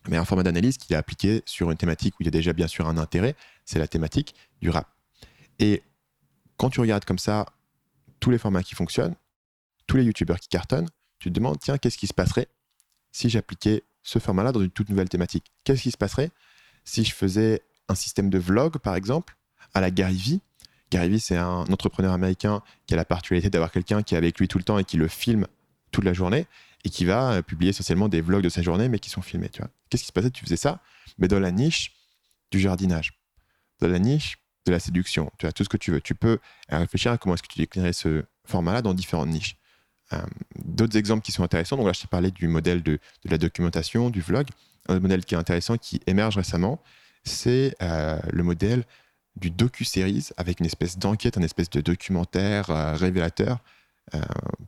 mais 0.09 0.17
un 0.17 0.25
format 0.25 0.45
d'analyse 0.45 0.79
qu'il 0.79 0.97
a 0.97 0.99
appliqué 0.99 1.43
sur 1.45 1.71
une 1.71 1.77
thématique 1.77 2.15
où 2.15 2.23
il 2.23 2.27
y 2.27 2.29
a 2.29 2.31
déjà 2.31 2.55
bien 2.55 2.69
sûr 2.69 2.89
un 2.89 2.97
intérêt, 2.97 3.35
c'est 3.67 3.79
la 3.79 3.87
thématique 3.87 4.35
du 4.63 4.71
rap. 4.71 4.89
Et 5.59 5.83
quand 6.57 6.71
tu 6.71 6.81
regardes 6.81 7.05
comme 7.05 7.19
ça 7.19 7.47
tous 8.21 8.31
les 8.31 8.39
formats 8.39 8.63
qui 8.63 8.75
fonctionnent, 8.75 9.15
tous 9.87 9.97
les 9.97 10.05
youtubeurs 10.05 10.39
qui 10.39 10.49
cartonnent, 10.49 10.89
tu 11.19 11.31
te 11.31 11.35
demandes, 11.35 11.59
tiens, 11.61 11.79
qu'est-ce 11.79 11.99
qui 11.99 12.07
se 12.07 12.15
passerait 12.15 12.49
si 13.11 13.29
j'appliquais 13.29 13.85
ce 14.03 14.19
format-là 14.19 14.53
dans 14.53 14.61
une 14.61 14.71
toute 14.71 14.89
nouvelle 14.89 15.09
thématique? 15.09 15.53
Qu'est-ce 15.65 15.83
qui 15.83 15.91
se 15.91 15.97
passerait 15.97 16.31
si 16.85 17.05
je 17.05 17.15
faisais 17.15 17.63
un 17.89 17.95
système 17.95 18.31
de 18.31 18.39
vlog, 18.39 18.79
par 18.79 18.95
exemple, 18.95 19.37
à 19.75 19.81
la 19.81 19.91
Gary 19.91 20.17
Vee? 20.17 20.41
Gary 20.91 21.09
Vee, 21.09 21.21
c'est 21.21 21.37
un 21.37 21.65
entrepreneur 21.67 22.13
américain 22.13 22.63
qui 22.87 22.95
a 22.95 22.97
la 22.97 23.05
particularité 23.05 23.51
d'avoir 23.51 23.71
quelqu'un 23.73 24.03
qui 24.03 24.15
est 24.15 24.19
avec 24.19 24.39
lui 24.39 24.49
tout 24.49 24.59
le 24.59 24.65
temps 24.65 24.79
et 24.79 24.85
qui 24.85 24.97
le 24.97 25.09
filme 25.09 25.47
toute 25.91 26.05
la 26.05 26.13
journée 26.13 26.47
et 26.85 26.91
qui 26.91 27.05
va 27.05 27.33
euh, 27.33 27.43
publier 27.43 27.71
essentiellement 27.71 28.09
des 28.09 28.21
vlogs 28.21 28.43
de 28.43 28.49
sa 28.49 28.63
journée, 28.63 28.89
mais 28.89 28.99
qui 28.99 29.11
sont 29.11 29.23
filmés. 29.23 29.49
Qu'est-ce 29.49 30.03
qui 30.03 30.09
se 30.09 30.13
passait 30.13 30.29
si 30.29 30.33
tu 30.33 30.45
faisais 30.45 30.57
ça 30.57 30.81
Mais 31.19 31.29
dans 31.29 31.41
la 31.41 31.51
niche 31.51 31.93
du 32.51 32.61
jardinage, 32.61 33.19
dans 33.81 33.89
la 33.89 33.99
niche 33.99 34.39
de 34.69 34.73
la 34.73 34.81
séduction, 34.81 35.31
tu 35.39 35.47
as 35.47 35.53
tout 35.53 35.65
ce 35.65 35.69
que 35.69 35.77
tu 35.77 35.91
veux. 35.91 36.01
Tu 36.01 36.15
peux 36.15 36.39
réfléchir 36.69 37.13
à 37.13 37.19
comment 37.19 37.35
est-ce 37.35 37.43
que 37.43 37.49
tu 37.49 37.59
déclinerais 37.59 37.93
ce 37.93 38.25
format-là 38.45 38.83
dans 38.83 38.95
différentes 38.95 39.29
niches. 39.29 39.57
Euh, 40.13 40.23
d'autres 40.65 40.97
exemples 40.97 41.23
qui 41.23 41.33
sont 41.33 41.43
intéressants, 41.43 41.77
donc 41.77 41.87
là 41.87 41.93
je 41.93 42.01
t'ai 42.01 42.07
parlé 42.07 42.31
du 42.31 42.49
modèle 42.49 42.83
de, 42.83 42.93
de, 42.93 43.31
la 43.31 43.39
documentation, 43.39 44.11
du 44.11 44.21
vlog. 44.21 44.47
Un 44.89 45.01
modèle 45.01 45.25
qui 45.25 45.35
est 45.35 45.39
intéressant, 45.39 45.77
qui 45.77 46.01
émerge 46.07 46.37
récemment, 46.37 46.81
c'est 47.25 47.75
euh, 47.83 48.19
le 48.31 48.43
modèle 48.43 48.85
du 49.37 49.51
docu-series 49.51 50.31
avec 50.37 50.61
une 50.61 50.67
espèce 50.67 50.99
d'enquête, 50.99 51.37
une 51.37 51.45
espèce 51.45 51.71
de 51.71 51.81
documentaire 51.81 52.71
euh, 52.71 52.95
révélateur 52.95 53.59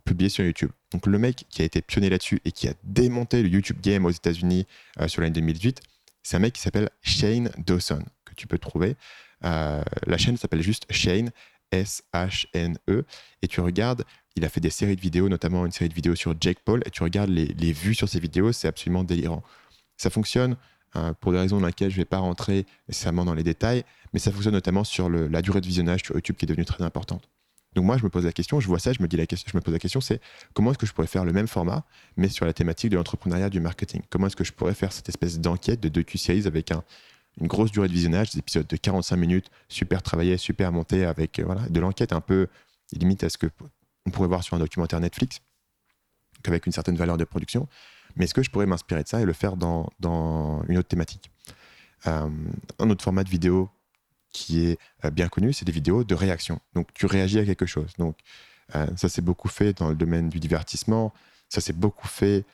publié 0.05 0.29
sur 0.29 0.45
YouTube. 0.45 0.69
Donc 0.91 1.07
le 1.07 1.17
mec 1.17 1.47
qui 1.49 1.63
a 1.63 1.65
été 1.65 1.81
pionnier 1.81 2.11
là-dessus 2.11 2.39
et 2.45 2.51
qui 2.51 2.67
a 2.67 2.75
démonté 2.83 3.41
le 3.41 3.49
YouTube 3.49 3.77
Game 3.81 4.05
aux 4.05 4.11
États-Unis 4.11 4.67
sur 5.07 5.23
l'année 5.23 5.33
2018, 5.33 5.81
c'est 6.21 6.35
un 6.35 6.39
mec 6.41 6.53
qui 6.53 6.61
s'appelle 6.61 6.91
Shane 7.01 7.49
Dawson, 7.57 8.03
que 8.23 8.35
tu 8.35 8.45
peux 8.45 8.59
trouver. 8.59 8.95
Euh, 9.43 9.81
la 10.05 10.17
chaîne 10.17 10.37
s'appelle 10.37 10.61
juste 10.61 10.85
Shane, 10.91 11.31
S-H-N-E, 11.71 13.05
et 13.41 13.47
tu 13.47 13.61
regardes, 13.61 14.03
il 14.35 14.45
a 14.45 14.49
fait 14.49 14.59
des 14.59 14.69
séries 14.69 14.95
de 14.95 15.01
vidéos, 15.01 15.29
notamment 15.29 15.65
une 15.65 15.71
série 15.71 15.89
de 15.89 15.93
vidéos 15.93 16.15
sur 16.15 16.35
Jake 16.39 16.59
Paul, 16.63 16.81
et 16.85 16.89
tu 16.89 17.03
regardes 17.03 17.29
les, 17.29 17.71
vues 17.71 17.95
sur 17.95 18.09
ces 18.09 18.19
vidéos, 18.19 18.51
c'est 18.51 18.67
absolument 18.67 19.03
délirant. 19.03 19.43
Ça 19.97 20.09
fonctionne 20.09 20.57
pour 21.21 21.31
des 21.31 21.39
raisons 21.39 21.59
dans 21.61 21.67
lesquelles 21.67 21.89
je 21.89 21.95
ne 21.95 22.01
vais 22.01 22.05
pas 22.05 22.17
rentrer 22.17 22.65
nécessairement 22.89 23.23
dans 23.23 23.33
les 23.33 23.43
détails, 23.43 23.83
mais 24.11 24.19
ça 24.19 24.31
fonctionne 24.31 24.53
notamment 24.53 24.83
sur 24.83 25.09
la 25.09 25.41
durée 25.41 25.61
de 25.61 25.67
visionnage 25.67 26.03
sur 26.03 26.15
YouTube 26.15 26.35
qui 26.35 26.45
est 26.45 26.47
devenue 26.47 26.65
très 26.65 26.83
importante. 26.83 27.29
Donc 27.73 27.85
moi, 27.85 27.97
je 27.97 28.03
me 28.03 28.09
pose 28.09 28.25
la 28.25 28.33
question, 28.33 28.59
je 28.59 28.67
vois 28.67 28.79
ça, 28.79 28.91
je 28.91 29.01
me, 29.01 29.07
dis 29.07 29.15
la 29.15 29.25
question, 29.25 29.49
je 29.49 29.55
me 29.55 29.61
pose 29.61 29.73
la 29.73 29.79
question, 29.79 30.01
c'est 30.01 30.19
comment 30.53 30.71
est-ce 30.71 30.77
que 30.77 30.85
je 30.85 30.93
pourrais 30.93 31.07
faire 31.07 31.23
le 31.23 31.31
même 31.31 31.47
format, 31.47 31.85
mais 32.17 32.27
sur 32.27 32.45
la 32.45 32.51
thématique 32.51 32.89
de 32.89 32.97
l'entrepreneuriat, 32.97 33.49
du 33.49 33.61
marketing? 33.61 34.01
Comment 34.09 34.27
est-ce 34.27 34.35
que 34.35 34.43
je 34.43 34.51
pourrais 34.51 34.73
faire 34.73 34.91
cette 34.91 35.07
espèce 35.07 35.39
d'enquête 35.39 35.79
de 35.79 35.87
docu-series 35.87 36.47
avec 36.47 36.71
une 37.39 37.47
grosse 37.47 37.71
durée 37.71 37.87
de 37.87 37.93
visionnage, 37.93 38.31
des 38.31 38.39
épisodes 38.39 38.67
de 38.67 38.75
45 38.75 39.15
minutes, 39.15 39.51
super 39.69 40.01
travaillés, 40.01 40.37
super 40.37 40.71
montés, 40.71 41.05
avec 41.05 41.39
euh, 41.39 41.43
voilà, 41.45 41.61
de 41.69 41.79
l'enquête 41.79 42.13
un 42.13 42.21
peu 42.21 42.47
limite 42.91 43.23
à 43.23 43.29
ce 43.29 43.37
que 43.37 43.47
on 44.05 44.09
pourrait 44.09 44.27
voir 44.27 44.43
sur 44.43 44.55
un 44.55 44.59
documentaire 44.59 44.99
Netflix, 44.99 45.41
avec 46.45 46.65
une 46.65 46.71
certaine 46.71 46.95
valeur 46.95 47.17
de 47.17 47.23
production. 47.23 47.67
Mais 48.15 48.25
est-ce 48.25 48.33
que 48.33 48.43
je 48.43 48.49
pourrais 48.49 48.65
m'inspirer 48.65 49.03
de 49.03 49.07
ça 49.07 49.21
et 49.21 49.25
le 49.25 49.33
faire 49.33 49.55
dans, 49.55 49.89
une 50.67 50.77
autre 50.77 50.87
thématique? 50.87 51.31
Euh, 52.07 52.29
Un 52.79 52.89
autre 52.89 53.03
format 53.03 53.23
de 53.23 53.29
vidéo 53.29 53.69
qui 54.33 54.65
est 54.65 54.79
euh, 55.05 55.11
bien 55.11 55.29
connu, 55.29 55.53
c'est 55.53 55.65
des 55.65 55.71
vidéos 55.71 56.03
de 56.03 56.15
réaction. 56.15 56.59
Donc 56.73 56.93
tu 56.93 57.05
réagis 57.05 57.39
à 57.39 57.45
quelque 57.45 57.65
chose. 57.65 57.93
Donc 57.97 58.17
ça 58.95 59.09
s'est 59.09 59.21
beaucoup 59.21 59.49
fait 59.49 59.77
dans 59.77 59.89
le 59.89 59.95
domaine 59.95 60.29
du 60.29 60.39
divertissement, 60.39 61.13
ça 61.49 61.59
s'est 61.59 61.73
beaucoup 61.73 62.07
fait 62.07 62.45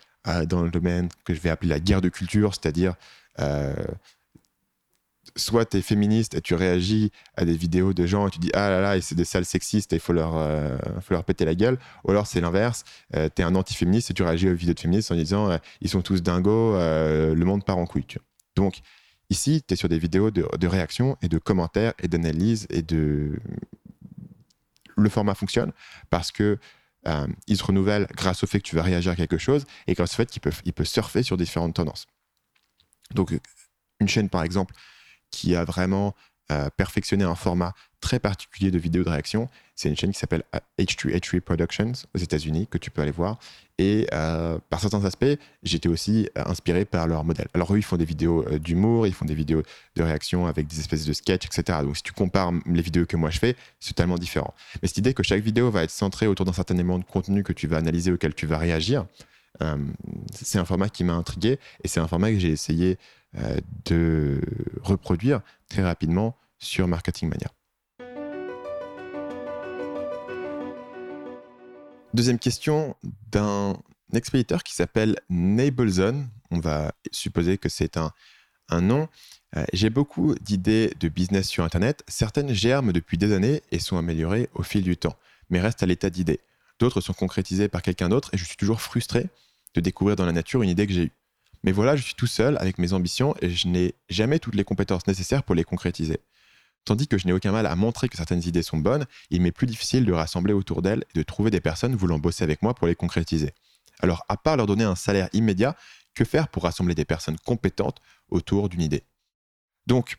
dans 0.47 0.63
le 0.63 0.71
domaine 0.71 1.09
que 1.25 1.35
je 1.35 1.39
vais 1.39 1.51
appeler 1.51 1.69
la 1.69 1.79
guerre 1.79 2.01
de 2.01 2.09
culture, 2.09 2.55
c'est-à-dire 2.55 2.95
soit 5.35 5.65
tu 5.65 5.77
es 5.77 5.81
féministe 5.81 6.35
et 6.35 6.41
tu 6.41 6.53
réagis 6.55 7.11
à 7.35 7.45
des 7.45 7.55
vidéos 7.55 7.93
de 7.93 8.05
gens 8.05 8.27
et 8.27 8.31
tu 8.31 8.39
dis 8.39 8.49
ah 8.53 8.69
là 8.69 8.81
là 8.81 9.01
c'est 9.01 9.15
des 9.15 9.25
sales 9.25 9.45
sexistes 9.45 9.93
et 9.93 9.97
il 9.97 9.99
faut 9.99 10.13
leur, 10.13 10.37
euh, 10.37 10.77
faut 11.01 11.13
leur 11.13 11.23
péter 11.23 11.45
la 11.45 11.55
gueule. 11.55 11.77
Ou 12.03 12.11
alors 12.11 12.27
c'est 12.27 12.41
l'inverse 12.41 12.83
euh, 13.15 13.29
tu 13.33 13.41
es 13.41 13.45
un 13.45 13.55
anti-féministe 13.55 14.11
et 14.11 14.13
tu 14.13 14.23
réagis 14.23 14.49
aux 14.49 14.55
vidéos 14.55 14.73
de 14.73 14.79
féministes 14.79 15.11
en 15.11 15.15
disant 15.15 15.49
euh, 15.49 15.57
ils 15.81 15.89
sont 15.89 16.01
tous 16.01 16.21
dingos 16.21 16.73
le 16.77 17.43
monde 17.43 17.63
part 17.65 17.77
en 17.77 17.85
couille 17.85 18.05
donc 18.55 18.79
ici 19.29 19.63
tu 19.67 19.73
es 19.73 19.77
sur 19.77 19.89
des 19.89 19.99
vidéos 19.99 20.31
de, 20.31 20.45
de 20.57 20.67
réaction 20.67 21.17
et 21.21 21.27
de 21.27 21.37
commentaires 21.37 21.93
et 22.01 22.07
d'analyse 22.07 22.67
et 22.69 22.81
de 22.81 23.39
le 24.95 25.09
format 25.09 25.35
fonctionne 25.35 25.71
parce 26.09 26.31
que 26.31 26.57
il 27.47 27.55
se 27.55 27.63
renouvelle 27.63 28.05
grâce 28.17 28.43
au 28.43 28.47
fait 28.47 28.59
que 28.59 28.67
tu 28.67 28.75
vas 28.75 28.81
réagir 28.83 29.13
à 29.13 29.15
quelque 29.15 29.37
chose 29.37 29.63
et 29.87 29.93
grâce 29.93 30.13
au 30.13 30.17
fait 30.17 30.29
qu'il 30.29 30.41
peut, 30.41 30.51
peut 30.75 30.83
surfer 30.83 31.23
sur 31.23 31.37
différentes 31.37 31.75
tendances. 31.75 32.05
Donc 33.13 33.31
une 33.99 34.07
chaîne 34.09 34.29
par 34.29 34.43
exemple 34.43 34.73
qui 35.31 35.55
a 35.55 35.63
vraiment 35.63 36.15
euh, 36.49 36.69
perfectionné 36.77 37.25
un 37.25 37.35
format 37.35 37.73
très 37.99 38.19
particulier 38.19 38.71
de 38.71 38.79
vidéo 38.79 39.03
de 39.03 39.09
réaction. 39.09 39.49
C'est 39.75 39.89
une 39.89 39.97
chaîne 39.97 40.13
qui 40.13 40.19
s'appelle 40.19 40.43
H2H3 40.79 41.41
Productions 41.41 41.91
aux 42.15 42.19
États-Unis 42.19 42.67
que 42.67 42.77
tu 42.77 42.89
peux 42.89 43.01
aller 43.01 43.11
voir. 43.11 43.37
Et 43.77 44.07
euh, 44.13 44.57
par 44.69 44.79
certains 44.79 45.03
aspects, 45.03 45.25
j'étais 45.63 45.89
aussi 45.89 46.29
euh, 46.37 46.43
inspiré 46.45 46.85
par 46.85 47.05
leur 47.05 47.25
modèle. 47.25 47.49
Alors 47.53 47.73
eux, 47.73 47.77
ils 47.77 47.83
font 47.83 47.97
des 47.97 48.05
vidéos 48.05 48.45
d'humour, 48.59 49.07
ils 49.07 49.13
font 49.13 49.25
des 49.25 49.35
vidéos 49.35 49.61
de 49.97 50.03
réaction 50.03 50.47
avec 50.47 50.67
des 50.67 50.79
espèces 50.79 51.03
de 51.03 51.11
sketchs, 51.11 51.47
etc. 51.47 51.79
Donc 51.83 51.97
si 51.97 52.03
tu 52.03 52.13
compares 52.13 52.53
les 52.65 52.81
vidéos 52.81 53.05
que 53.05 53.17
moi 53.17 53.29
je 53.29 53.39
fais, 53.39 53.57
c'est 53.81 53.89
totalement 53.89 54.17
différent. 54.17 54.53
Mais 54.81 54.87
cette 54.87 54.99
idée 54.99 55.13
que 55.13 55.23
chaque 55.23 55.43
vidéo 55.43 55.69
va 55.69 55.83
être 55.83 55.91
centrée 55.91 56.27
autour 56.27 56.45
d'un 56.45 56.53
certain 56.53 56.75
élément 56.75 56.97
de 56.97 57.03
contenu 57.03 57.43
que 57.43 57.51
tu 57.51 57.67
vas 57.67 57.75
analyser, 57.75 58.09
auquel 58.09 58.33
tu 58.33 58.47
vas 58.47 58.57
réagir, 58.57 59.05
c'est 60.31 60.59
un 60.59 60.65
format 60.65 60.87
qui 60.87 61.03
m'a 61.03 61.13
intrigué 61.13 61.59
et 61.83 61.87
c'est 61.87 61.99
un 61.99 62.07
format 62.07 62.31
que 62.31 62.37
j'ai 62.37 62.51
essayé 62.51 62.91
euh, 62.91 62.95
de 63.85 64.41
reproduire 64.81 65.41
très 65.69 65.83
rapidement 65.83 66.35
sur 66.59 66.87
Marketing 66.87 67.29
Mania. 67.29 67.51
Deuxième 72.13 72.39
question 72.39 72.95
d'un 73.31 73.77
expéditeur 74.13 74.63
qui 74.63 74.73
s'appelle 74.73 75.19
Nablezone. 75.29 76.29
On 76.51 76.59
va 76.59 76.93
supposer 77.11 77.57
que 77.57 77.69
c'est 77.69 77.97
un, 77.97 78.11
nom. 78.81 79.07
Euh, 79.55 79.65
j'ai 79.71 79.89
beaucoup 79.89 80.33
d'idées 80.35 80.93
de 80.99 81.09
business 81.09 81.47
sur 81.47 81.63
Internet. 81.63 82.03
Certaines 82.07 82.53
germent 82.53 82.91
depuis 82.91 83.17
des 83.17 83.33
années 83.33 83.61
et 83.71 83.79
sont 83.79 83.97
améliorées 83.97 84.49
au 84.55 84.63
fil 84.63 84.81
du 84.81 84.97
temps, 84.97 85.15
mais 85.49 85.59
restent 85.59 85.83
à 85.83 85.85
l'état 85.85 86.09
d'idées. 86.09 86.39
D'autres 86.79 87.01
sont 87.01 87.13
concrétisées 87.13 87.67
par 87.67 87.81
quelqu'un 87.81 88.09
d'autre 88.09 88.29
et 88.33 88.37
je 88.37 88.45
suis 88.45 88.57
toujours 88.57 88.81
frustré 88.81 89.27
de 89.73 89.81
découvrir 89.81 90.15
dans 90.15 90.25
la 90.25 90.31
nature 90.31 90.63
une 90.63 90.69
idée 90.69 90.87
que 90.87 90.93
j'ai 90.93 91.03
eue. 91.03 91.16
Mais 91.63 91.71
voilà, 91.71 91.95
je 91.95 92.03
suis 92.03 92.13
tout 92.13 92.27
seul 92.27 92.57
avec 92.59 92.77
mes 92.77 92.93
ambitions 92.93 93.35
et 93.41 93.49
je 93.49 93.67
n'ai 93.67 93.95
jamais 94.09 94.39
toutes 94.39 94.55
les 94.55 94.63
compétences 94.63 95.07
nécessaires 95.07 95.43
pour 95.43 95.55
les 95.55 95.63
concrétiser. 95.63 96.19
Tandis 96.85 97.07
que 97.07 97.17
je 97.17 97.27
n'ai 97.27 97.33
aucun 97.33 97.51
mal 97.51 97.65
à 97.65 97.75
montrer 97.75 98.07
que 98.07 98.15
certaines 98.15 98.43
idées 98.43 98.63
sont 98.63 98.77
bonnes, 98.77 99.05
il 99.29 99.41
m'est 99.41 99.51
plus 99.51 99.67
difficile 99.67 100.05
de 100.05 100.13
rassembler 100.13 100.53
autour 100.53 100.81
d'elles 100.81 101.03
et 101.13 101.17
de 101.17 101.23
trouver 101.23 101.51
des 101.51 101.59
personnes 101.59 101.95
voulant 101.95 102.19
bosser 102.19 102.43
avec 102.43 102.61
moi 102.61 102.73
pour 102.73 102.87
les 102.87 102.95
concrétiser. 102.95 103.53
Alors, 103.99 104.23
à 104.29 104.37
part 104.37 104.55
leur 104.55 104.67
donner 104.67 104.85
un 104.85 104.95
salaire 104.95 105.27
immédiat, 105.33 105.75
que 106.13 106.23
faire 106.23 106.47
pour 106.47 106.63
rassembler 106.63 106.95
des 106.95 107.05
personnes 107.05 107.37
compétentes 107.39 107.97
autour 108.29 108.69
d'une 108.69 108.81
idée? 108.81 109.03
Donc, 109.85 110.17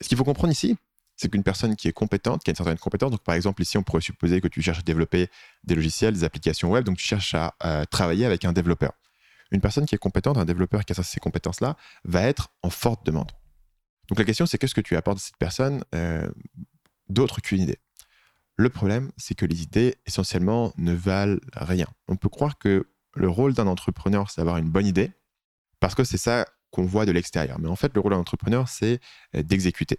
ce 0.00 0.08
qu'il 0.08 0.16
faut 0.16 0.24
comprendre 0.24 0.52
ici, 0.52 0.76
c'est 1.16 1.28
qu'une 1.28 1.42
personne 1.42 1.74
qui 1.74 1.88
est 1.88 1.92
compétente, 1.92 2.44
qui 2.44 2.50
a 2.50 2.52
une 2.52 2.56
certaine 2.56 2.78
compétence, 2.78 3.10
donc 3.10 3.24
par 3.24 3.34
exemple 3.34 3.60
ici 3.60 3.76
on 3.76 3.82
pourrait 3.82 4.00
supposer 4.00 4.40
que 4.40 4.46
tu 4.46 4.62
cherches 4.62 4.78
à 4.78 4.82
développer 4.82 5.28
des 5.64 5.74
logiciels, 5.74 6.14
des 6.14 6.22
applications 6.22 6.70
web, 6.70 6.84
donc 6.84 6.96
tu 6.96 7.04
cherches 7.04 7.34
à 7.34 7.56
euh, 7.64 7.84
travailler 7.86 8.24
avec 8.24 8.44
un 8.44 8.52
développeur 8.52 8.92
une 9.50 9.60
personne 9.60 9.86
qui 9.86 9.94
est 9.94 9.98
compétente, 9.98 10.36
un 10.36 10.44
développeur 10.44 10.84
qui 10.84 10.92
a 10.92 11.02
ces 11.02 11.20
compétences-là, 11.20 11.76
va 12.04 12.22
être 12.22 12.50
en 12.62 12.70
forte 12.70 13.04
demande. 13.06 13.32
Donc 14.08 14.18
la 14.18 14.24
question, 14.24 14.46
c'est 14.46 14.58
qu'est-ce 14.58 14.74
que 14.74 14.80
tu 14.80 14.96
apportes 14.96 15.18
à 15.18 15.20
cette 15.20 15.36
personne 15.36 15.84
euh, 15.94 16.28
d'autre 17.08 17.40
qu'une 17.40 17.60
idée? 17.60 17.78
Le 18.56 18.70
problème, 18.70 19.12
c'est 19.16 19.34
que 19.34 19.46
les 19.46 19.62
idées, 19.62 19.96
essentiellement, 20.06 20.72
ne 20.78 20.92
valent 20.92 21.38
rien. 21.52 21.86
On 22.08 22.16
peut 22.16 22.28
croire 22.28 22.58
que 22.58 22.88
le 23.14 23.28
rôle 23.28 23.54
d'un 23.54 23.66
entrepreneur, 23.66 24.30
c'est 24.30 24.40
d'avoir 24.40 24.56
une 24.56 24.68
bonne 24.68 24.86
idée, 24.86 25.12
parce 25.80 25.94
que 25.94 26.04
c'est 26.04 26.18
ça 26.18 26.46
qu'on 26.70 26.84
voit 26.84 27.06
de 27.06 27.12
l'extérieur. 27.12 27.58
Mais 27.58 27.68
en 27.68 27.76
fait, 27.76 27.94
le 27.94 28.00
rôle 28.00 28.12
d'un 28.12 28.18
entrepreneur, 28.18 28.68
c'est 28.68 29.00
euh, 29.36 29.42
d'exécuter. 29.42 29.98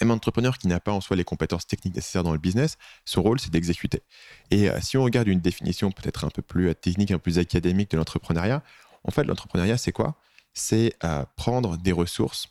Même 0.00 0.10
entrepreneur 0.10 0.58
qui 0.58 0.68
n'a 0.68 0.80
pas 0.80 0.92
en 0.92 1.00
soi 1.00 1.16
les 1.16 1.24
compétences 1.24 1.66
techniques 1.66 1.94
nécessaires 1.94 2.22
dans 2.22 2.32
le 2.32 2.38
business, 2.38 2.76
son 3.04 3.22
rôle, 3.22 3.40
c'est 3.40 3.50
d'exécuter. 3.50 4.02
Et 4.50 4.68
euh, 4.68 4.78
si 4.80 4.96
on 4.96 5.04
regarde 5.04 5.28
une 5.28 5.40
définition 5.40 5.90
peut-être 5.90 6.24
un 6.24 6.30
peu 6.30 6.42
plus 6.42 6.68
euh, 6.68 6.74
technique, 6.74 7.10
un 7.10 7.14
peu 7.14 7.22
plus 7.22 7.38
académique 7.38 7.90
de 7.90 7.96
l'entrepreneuriat, 7.96 8.62
en 9.04 9.10
fait, 9.10 9.24
l'entrepreneuriat, 9.24 9.78
c'est 9.78 9.92
quoi? 9.92 10.16
C'est 10.52 10.94
euh, 11.04 11.24
prendre 11.36 11.76
des 11.76 11.92
ressources 11.92 12.48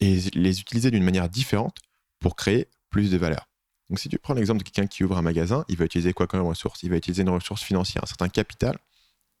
et 0.00 0.20
les 0.34 0.60
utiliser 0.60 0.90
d'une 0.90 1.04
manière 1.04 1.28
différente 1.28 1.76
pour 2.20 2.36
créer 2.36 2.68
plus 2.90 3.10
de 3.10 3.18
valeur. 3.18 3.48
Donc, 3.88 3.98
si 3.98 4.08
tu 4.08 4.18
prends 4.18 4.34
l'exemple 4.34 4.58
de 4.58 4.64
quelqu'un 4.64 4.86
qui 4.86 5.04
ouvre 5.04 5.18
un 5.18 5.22
magasin, 5.22 5.64
il 5.68 5.76
va 5.76 5.84
utiliser 5.84 6.12
quoi 6.12 6.26
comme 6.26 6.40
ressource? 6.42 6.82
Il 6.82 6.90
va 6.90 6.96
utiliser 6.96 7.22
une 7.22 7.30
ressource 7.30 7.62
financière, 7.62 8.04
un 8.04 8.06
certain 8.06 8.28
capital 8.28 8.78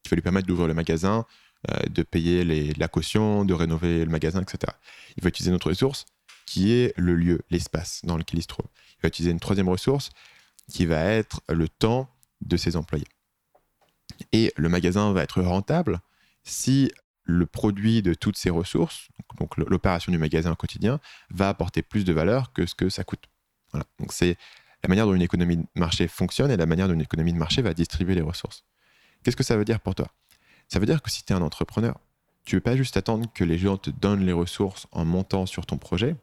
qui 0.02 0.10
va 0.10 0.16
lui 0.16 0.22
permettre 0.22 0.46
d'ouvrir 0.46 0.66
le 0.66 0.74
magasin, 0.74 1.24
de 1.88 2.02
payer 2.02 2.72
la 2.74 2.88
caution, 2.88 3.44
de 3.44 3.52
rénover 3.52 4.04
le 4.04 4.10
magasin, 4.10 4.40
etc. 4.40 4.72
Il 5.16 5.22
va 5.22 5.28
utiliser 5.28 5.50
une 5.50 5.56
autre 5.56 5.68
ressource 5.68 6.06
qui 6.50 6.72
est 6.72 6.92
le 6.96 7.14
lieu, 7.14 7.42
l'espace 7.48 8.00
dans 8.02 8.16
lequel 8.16 8.40
il 8.40 8.42
se 8.42 8.48
trouve. 8.48 8.66
Il 8.98 9.02
va 9.02 9.06
utiliser 9.06 9.30
une 9.30 9.38
troisième 9.38 9.68
ressource 9.68 10.10
qui 10.68 10.84
va 10.84 11.00
être 11.04 11.42
le 11.48 11.68
temps 11.68 12.08
de 12.40 12.56
ses 12.56 12.74
employés. 12.74 13.06
Et 14.32 14.52
le 14.56 14.68
magasin 14.68 15.12
va 15.12 15.22
être 15.22 15.42
rentable 15.42 16.00
si 16.42 16.90
le 17.22 17.46
produit 17.46 18.02
de 18.02 18.14
toutes 18.14 18.36
ces 18.36 18.50
ressources, 18.50 19.10
donc 19.38 19.56
l'opération 19.58 20.10
du 20.10 20.18
magasin 20.18 20.50
au 20.50 20.56
quotidien, 20.56 20.98
va 21.30 21.50
apporter 21.50 21.82
plus 21.82 22.04
de 22.04 22.12
valeur 22.12 22.52
que 22.52 22.66
ce 22.66 22.74
que 22.74 22.88
ça 22.88 23.04
coûte. 23.04 23.22
Voilà. 23.70 23.86
Donc 24.00 24.12
c'est 24.12 24.36
la 24.82 24.88
manière 24.88 25.06
dont 25.06 25.14
une 25.14 25.22
économie 25.22 25.58
de 25.58 25.66
marché 25.76 26.08
fonctionne 26.08 26.50
et 26.50 26.56
la 26.56 26.66
manière 26.66 26.88
dont 26.88 26.94
une 26.94 27.00
économie 27.00 27.32
de 27.32 27.38
marché 27.38 27.62
va 27.62 27.74
distribuer 27.74 28.16
les 28.16 28.22
ressources. 28.22 28.64
Qu'est-ce 29.22 29.36
que 29.36 29.44
ça 29.44 29.56
veut 29.56 29.64
dire 29.64 29.78
pour 29.78 29.94
toi? 29.94 30.08
Ça 30.66 30.80
veut 30.80 30.86
dire 30.86 31.00
que 31.00 31.12
si 31.12 31.22
tu 31.24 31.32
es 31.32 31.36
un 31.36 31.42
entrepreneur, 31.42 32.00
tu 32.44 32.56
ne 32.56 32.58
veux 32.58 32.62
pas 32.62 32.76
juste 32.76 32.96
attendre 32.96 33.30
que 33.32 33.44
les 33.44 33.56
gens 33.56 33.76
te 33.76 33.90
donnent 33.90 34.26
les 34.26 34.32
ressources 34.32 34.88
en 34.90 35.04
montant 35.04 35.46
sur 35.46 35.64
ton 35.64 35.78
projet, 35.78 36.16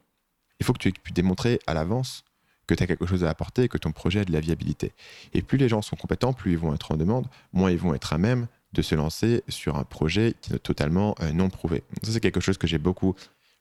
il 0.60 0.66
faut 0.66 0.72
que 0.72 0.78
tu 0.78 0.88
aies 0.88 0.92
pu 0.92 1.12
démontrer 1.12 1.60
à 1.66 1.74
l'avance 1.74 2.24
que 2.66 2.74
tu 2.74 2.82
as 2.82 2.86
quelque 2.86 3.06
chose 3.06 3.24
à 3.24 3.30
apporter 3.30 3.68
que 3.68 3.78
ton 3.78 3.92
projet 3.92 4.20
a 4.20 4.24
de 4.24 4.32
la 4.32 4.40
viabilité. 4.40 4.92
Et 5.32 5.42
plus 5.42 5.58
les 5.58 5.68
gens 5.68 5.82
sont 5.82 5.96
compétents, 5.96 6.34
plus 6.34 6.52
ils 6.52 6.58
vont 6.58 6.74
être 6.74 6.92
en 6.92 6.96
demande, 6.96 7.26
moins 7.52 7.70
ils 7.70 7.78
vont 7.78 7.94
être 7.94 8.12
à 8.12 8.18
même 8.18 8.46
de 8.74 8.82
se 8.82 8.94
lancer 8.94 9.42
sur 9.48 9.76
un 9.76 9.84
projet 9.84 10.34
qui 10.42 10.52
est 10.52 10.58
totalement 10.58 11.14
euh, 11.20 11.32
non 11.32 11.48
prouvé. 11.48 11.82
ça, 12.02 12.12
c'est 12.12 12.20
quelque 12.20 12.40
chose 12.40 12.58
que 12.58 12.66
j'ai 12.66 12.78
beaucoup 12.78 13.14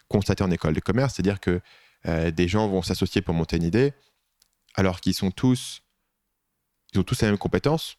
constaté 0.10 0.44
en 0.44 0.52
école 0.52 0.74
de 0.74 0.82
commerce, 0.82 1.16
c'est-à-dire 1.16 1.40
que 1.40 1.62
euh, 2.06 2.32
des 2.32 2.48
gens 2.48 2.68
vont 2.68 2.82
s'associer 2.82 3.22
pour 3.22 3.34
monter 3.34 3.58
une 3.58 3.64
idée, 3.64 3.94
alors 4.76 5.00
qu'ils 5.00 5.14
sont 5.14 5.32
tous, 5.32 5.82
ils 6.94 7.00
ont 7.00 7.04
tous 7.04 7.22
la 7.22 7.30
même 7.30 7.38
compétence, 7.38 7.98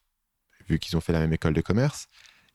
vu 0.69 0.79
qu'ils 0.79 0.97
ont 0.97 1.01
fait 1.01 1.13
la 1.15 1.21
même 1.21 1.33
école 1.33 1.55
de 1.55 1.61
commerce, 1.63 2.09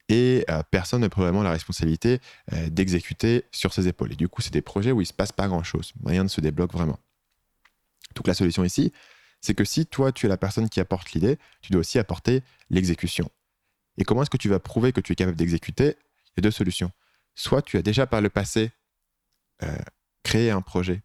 et 0.09 0.45
euh, 0.49 0.63
personne 0.69 1.01
n'a 1.01 1.09
probablement 1.09 1.43
la 1.43 1.51
responsabilité 1.51 2.19
euh, 2.51 2.69
d'exécuter 2.69 3.45
sur 3.51 3.73
ses 3.73 3.87
épaules. 3.87 4.11
Et 4.13 4.15
du 4.15 4.27
coup, 4.27 4.41
c'est 4.41 4.53
des 4.53 4.61
projets 4.61 4.91
où 4.91 4.99
il 5.01 5.05
ne 5.05 5.07
se 5.07 5.13
passe 5.13 5.31
pas 5.31 5.47
grand-chose, 5.47 5.93
rien 6.05 6.23
ne 6.23 6.29
se 6.29 6.41
débloque 6.41 6.73
vraiment. 6.73 6.99
Donc 8.15 8.27
la 8.27 8.33
solution 8.33 8.63
ici, 8.63 8.91
c'est 9.41 9.55
que 9.55 9.65
si 9.65 9.85
toi, 9.85 10.11
tu 10.11 10.25
es 10.25 10.29
la 10.29 10.37
personne 10.37 10.69
qui 10.69 10.79
apporte 10.79 11.11
l'idée, 11.11 11.37
tu 11.61 11.71
dois 11.71 11.81
aussi 11.81 11.99
apporter 11.99 12.43
l'exécution. 12.69 13.29
Et 13.97 14.03
comment 14.03 14.21
est-ce 14.23 14.29
que 14.29 14.37
tu 14.37 14.49
vas 14.49 14.59
prouver 14.59 14.91
que 14.91 15.01
tu 15.01 15.13
es 15.13 15.15
capable 15.15 15.37
d'exécuter? 15.37 15.97
Il 16.25 16.37
y 16.37 16.39
a 16.39 16.41
deux 16.41 16.51
solutions. 16.51 16.91
Soit 17.35 17.61
tu 17.61 17.77
as 17.77 17.81
déjà 17.81 18.07
par 18.07 18.21
le 18.21 18.29
passé 18.29 18.71
euh, 19.63 19.77
créé 20.23 20.51
un 20.51 20.61
projet 20.61 21.03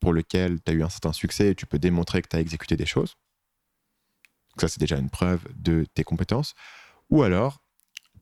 pour 0.00 0.12
lequel 0.12 0.60
tu 0.62 0.70
as 0.70 0.74
eu 0.74 0.82
un 0.82 0.88
certain 0.88 1.12
succès 1.12 1.48
et 1.48 1.54
tu 1.54 1.66
peux 1.66 1.78
démontrer 1.78 2.22
que 2.22 2.28
tu 2.28 2.36
as 2.36 2.40
exécuté 2.40 2.76
des 2.76 2.86
choses. 2.86 3.16
Donc 4.50 4.60
ça, 4.60 4.68
c'est 4.68 4.80
déjà 4.80 4.96
une 4.96 5.10
preuve 5.10 5.44
de 5.56 5.86
tes 5.94 6.04
compétences 6.04 6.54
ou 7.14 7.22
alors 7.22 7.62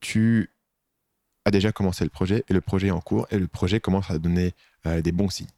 tu 0.01 0.51
a 1.47 1.51
déjà 1.51 1.73
commencé 1.73 2.05
le 2.05 2.11
projet 2.11 2.45
et 2.49 2.53
le 2.53 2.61
projet 2.61 2.89
est 2.89 2.93
en 2.93 3.01
cours 3.01 3.27
et 3.31 3.39
le 3.39 3.49
projet 3.49 3.81
commence 3.81 4.11
à 4.11 4.19
donner 4.19 4.55
euh, 4.87 5.01
des 5.01 5.13
bons 5.13 5.31
signes. 5.31 5.49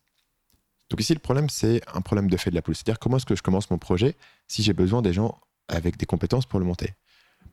Donc 0.89 1.01
ici, 1.01 1.13
le 1.13 1.19
problème, 1.19 1.51
c'est 1.51 1.83
un 1.93 2.01
problème 2.01 2.31
de 2.31 2.37
fait 2.37 2.51
de 2.51 2.55
la 2.55 2.63
poule. 2.63 2.77
C'est-à-dire 2.77 3.01
comment 3.01 3.17
est-ce 3.17 3.27
que 3.27 3.35
je 3.35 3.43
commence 3.43 3.71
mon 3.71 3.79
projet 3.79 4.17
si 4.47 4.63
j'ai 4.63 4.73
besoin 4.73 5.03
des 5.03 5.13
gens 5.13 5.41
avec 5.67 5.97
des 5.97 6.07
compétences 6.07 6.47
pour 6.47 6.61
le 6.61 6.65
monter? 6.65 6.95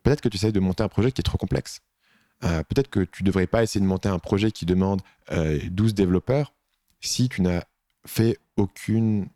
Peut-être 0.04 0.22
que 0.22 0.30
tu 0.30 0.38
essayes 0.38 0.54
de 0.54 0.60
monter 0.60 0.84
un 0.84 0.88
projet 0.88 1.12
qui 1.12 1.22
est 1.22 1.24
trop 1.24 1.40
complexe. 1.40 1.82
Euh, 2.44 2.62
peut-être 2.64 2.90
que 2.90 3.00
tu 3.00 3.24
ne 3.24 3.28
devrais 3.28 3.48
pas 3.48 3.64
essayer 3.64 3.82
de 3.82 3.90
monter 3.90 4.08
un 4.08 4.20
projet 4.20 4.52
qui 4.52 4.66
demande 4.66 5.02
12 5.32 5.96
développeurs 5.96 6.54
si 7.00 7.28
tu 7.28 7.42
n'as 7.42 7.64
fait 8.06 8.38
aucune 8.56 9.30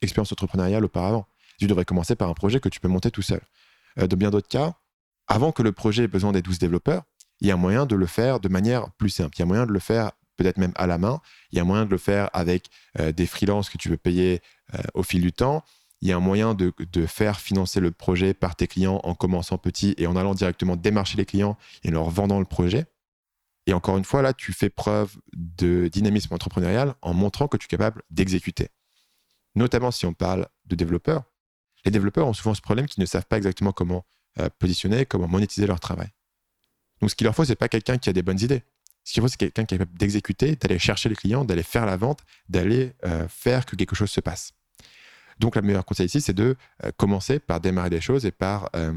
expérience 0.00 0.32
entrepreneuriale 0.32 0.84
auparavant. 0.84 1.26
Tu 1.58 1.66
devrais 1.66 1.84
commencer 1.84 2.16
par 2.16 2.30
un 2.30 2.34
projet 2.34 2.58
que 2.58 2.70
tu 2.70 2.80
peux 2.80 2.88
monter 2.88 3.10
tout 3.10 3.22
seul. 3.22 3.42
dans 3.96 4.16
bien 4.16 4.30
d'autres 4.30 4.48
cas, 4.48 4.79
avant 5.30 5.52
que 5.52 5.62
le 5.62 5.70
projet 5.70 6.02
ait 6.04 6.08
besoin 6.08 6.32
des 6.32 6.42
12 6.42 6.58
développeurs, 6.58 7.04
il 7.40 7.46
y 7.46 7.52
a 7.52 7.56
moyen 7.56 7.86
de 7.86 7.94
le 7.94 8.06
faire 8.06 8.40
de 8.40 8.48
manière 8.48 8.90
plus 8.90 9.10
simple. 9.10 9.36
Il 9.36 9.38
y 9.38 9.42
a 9.42 9.46
moyen 9.46 9.64
de 9.64 9.72
le 9.72 9.78
faire 9.78 10.10
peut-être 10.36 10.58
même 10.58 10.72
à 10.74 10.88
la 10.88 10.98
main. 10.98 11.20
Il 11.52 11.58
y 11.58 11.60
a 11.60 11.64
moyen 11.64 11.84
de 11.84 11.90
le 11.90 11.98
faire 11.98 12.28
avec 12.32 12.66
euh, 12.98 13.12
des 13.12 13.26
freelances 13.26 13.70
que 13.70 13.78
tu 13.78 13.88
peux 13.88 13.96
payer 13.96 14.42
euh, 14.74 14.78
au 14.94 15.04
fil 15.04 15.22
du 15.22 15.32
temps. 15.32 15.64
Il 16.00 16.08
y 16.08 16.12
a 16.12 16.16
un 16.16 16.20
moyen 16.20 16.54
de, 16.54 16.72
faire 17.06 17.38
financer 17.38 17.78
le 17.78 17.92
projet 17.92 18.34
par 18.34 18.56
tes 18.56 18.66
clients 18.66 19.00
en 19.04 19.14
commençant 19.14 19.56
petit 19.56 19.94
et 19.98 20.06
en 20.08 20.16
allant 20.16 20.34
directement 20.34 20.74
démarcher 20.74 21.16
les 21.16 21.26
clients 21.26 21.56
et 21.84 21.90
leur 21.90 22.10
vendant 22.10 22.40
le 22.40 22.46
projet. 22.46 22.86
Et 23.66 23.72
encore 23.72 23.98
une 23.98 24.04
fois, 24.04 24.22
là, 24.22 24.32
tu 24.32 24.52
fais 24.52 24.70
preuve 24.70 25.16
de 25.34 25.88
dynamisme 25.92 26.34
entrepreneurial 26.34 26.94
en 27.02 27.14
montrant 27.14 27.46
que 27.46 27.56
tu 27.56 27.66
es 27.66 27.68
capable 27.68 28.02
d'exécuter. 28.10 28.68
Notamment 29.54 29.92
si 29.92 30.06
on 30.06 30.14
parle 30.14 30.48
de 30.64 30.74
développeurs. 30.74 31.22
Les 31.84 31.90
développeurs 31.90 32.26
ont 32.26 32.32
souvent 32.32 32.54
ce 32.54 32.62
problème 32.62 32.86
qu'ils 32.86 33.02
ne 33.02 33.06
savent 33.06 33.26
pas 33.26 33.36
exactement 33.36 33.72
comment 33.72 34.04
positionner, 34.58 35.06
comment 35.06 35.28
monétiser 35.28 35.66
leur 35.66 35.80
travail. 35.80 36.08
Donc, 37.00 37.10
ce 37.10 37.14
qu'il 37.14 37.24
leur 37.24 37.34
faut, 37.34 37.44
c'est 37.44 37.56
pas 37.56 37.68
quelqu'un 37.68 37.98
qui 37.98 38.08
a 38.10 38.12
des 38.12 38.22
bonnes 38.22 38.40
idées. 38.40 38.62
Ce 39.04 39.12
qu'il 39.12 39.22
faut, 39.22 39.28
c'est 39.28 39.38
quelqu'un 39.38 39.64
qui 39.64 39.74
est 39.74 39.78
capable 39.78 39.96
d'exécuter, 39.96 40.56
d'aller 40.56 40.78
chercher 40.78 41.08
les 41.08 41.16
clients, 41.16 41.44
d'aller 41.44 41.62
faire 41.62 41.86
la 41.86 41.96
vente, 41.96 42.20
d'aller 42.48 42.92
euh, 43.04 43.26
faire 43.28 43.64
que 43.66 43.76
quelque 43.76 43.96
chose 43.96 44.10
se 44.10 44.20
passe. 44.20 44.52
Donc, 45.38 45.56
le 45.56 45.62
meilleur 45.62 45.84
conseil 45.84 46.06
ici, 46.06 46.20
c'est 46.20 46.34
de 46.34 46.56
euh, 46.84 46.90
commencer 46.96 47.38
par 47.38 47.60
démarrer 47.60 47.90
des 47.90 48.00
choses 48.00 48.26
et 48.26 48.30
par 48.30 48.68
euh, 48.76 48.92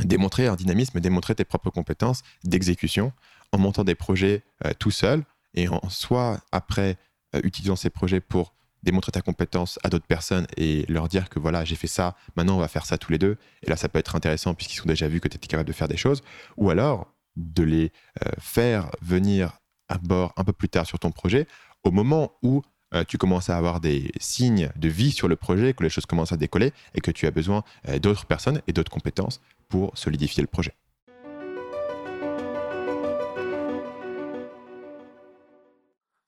démontrer 0.00 0.46
un 0.46 0.56
dynamisme, 0.56 0.98
démontrer 1.00 1.34
tes 1.34 1.44
propres 1.44 1.70
compétences 1.70 2.22
d'exécution 2.44 3.12
en 3.52 3.58
montant 3.58 3.84
des 3.84 3.94
projets 3.94 4.42
tout 4.78 4.90
seul 4.90 5.24
et 5.52 5.68
en 5.68 5.90
soit 5.90 6.40
après 6.52 6.96
utilisant 7.44 7.76
ces 7.76 7.90
projets 7.90 8.20
pour 8.20 8.54
démontrer 8.82 9.12
ta 9.12 9.22
compétence 9.22 9.78
à 9.82 9.88
d'autres 9.88 10.06
personnes 10.06 10.46
et 10.56 10.84
leur 10.88 11.08
dire 11.08 11.28
que 11.28 11.38
voilà, 11.38 11.64
j'ai 11.64 11.76
fait 11.76 11.86
ça, 11.86 12.16
maintenant 12.36 12.56
on 12.56 12.60
va 12.60 12.68
faire 12.68 12.86
ça 12.86 12.98
tous 12.98 13.12
les 13.12 13.18
deux. 13.18 13.36
Et 13.62 13.70
là, 13.70 13.76
ça 13.76 13.88
peut 13.88 13.98
être 13.98 14.16
intéressant 14.16 14.54
puisqu'ils 14.54 14.82
ont 14.82 14.86
déjà 14.86 15.08
vu 15.08 15.20
que 15.20 15.28
tu 15.28 15.36
étais 15.36 15.46
capable 15.46 15.68
de 15.68 15.72
faire 15.72 15.88
des 15.88 15.96
choses. 15.96 16.22
Ou 16.56 16.70
alors, 16.70 17.12
de 17.36 17.62
les 17.62 17.92
euh, 18.24 18.30
faire 18.38 18.90
venir 19.00 19.58
à 19.88 19.98
bord 19.98 20.32
un 20.36 20.44
peu 20.44 20.52
plus 20.52 20.68
tard 20.68 20.86
sur 20.86 20.98
ton 20.98 21.10
projet, 21.10 21.46
au 21.84 21.90
moment 21.90 22.32
où 22.42 22.62
euh, 22.94 23.04
tu 23.06 23.18
commences 23.18 23.50
à 23.50 23.56
avoir 23.56 23.80
des 23.80 24.12
signes 24.20 24.70
de 24.76 24.88
vie 24.88 25.12
sur 25.12 25.28
le 25.28 25.36
projet, 25.36 25.72
que 25.72 25.82
les 25.82 25.88
choses 25.88 26.06
commencent 26.06 26.32
à 26.32 26.36
décoller 26.36 26.72
et 26.94 27.00
que 27.00 27.10
tu 27.10 27.26
as 27.26 27.30
besoin 27.30 27.64
euh, 27.88 27.98
d'autres 27.98 28.26
personnes 28.26 28.60
et 28.66 28.72
d'autres 28.72 28.92
compétences 28.92 29.40
pour 29.68 29.96
solidifier 29.96 30.42
le 30.42 30.46
projet. 30.46 30.74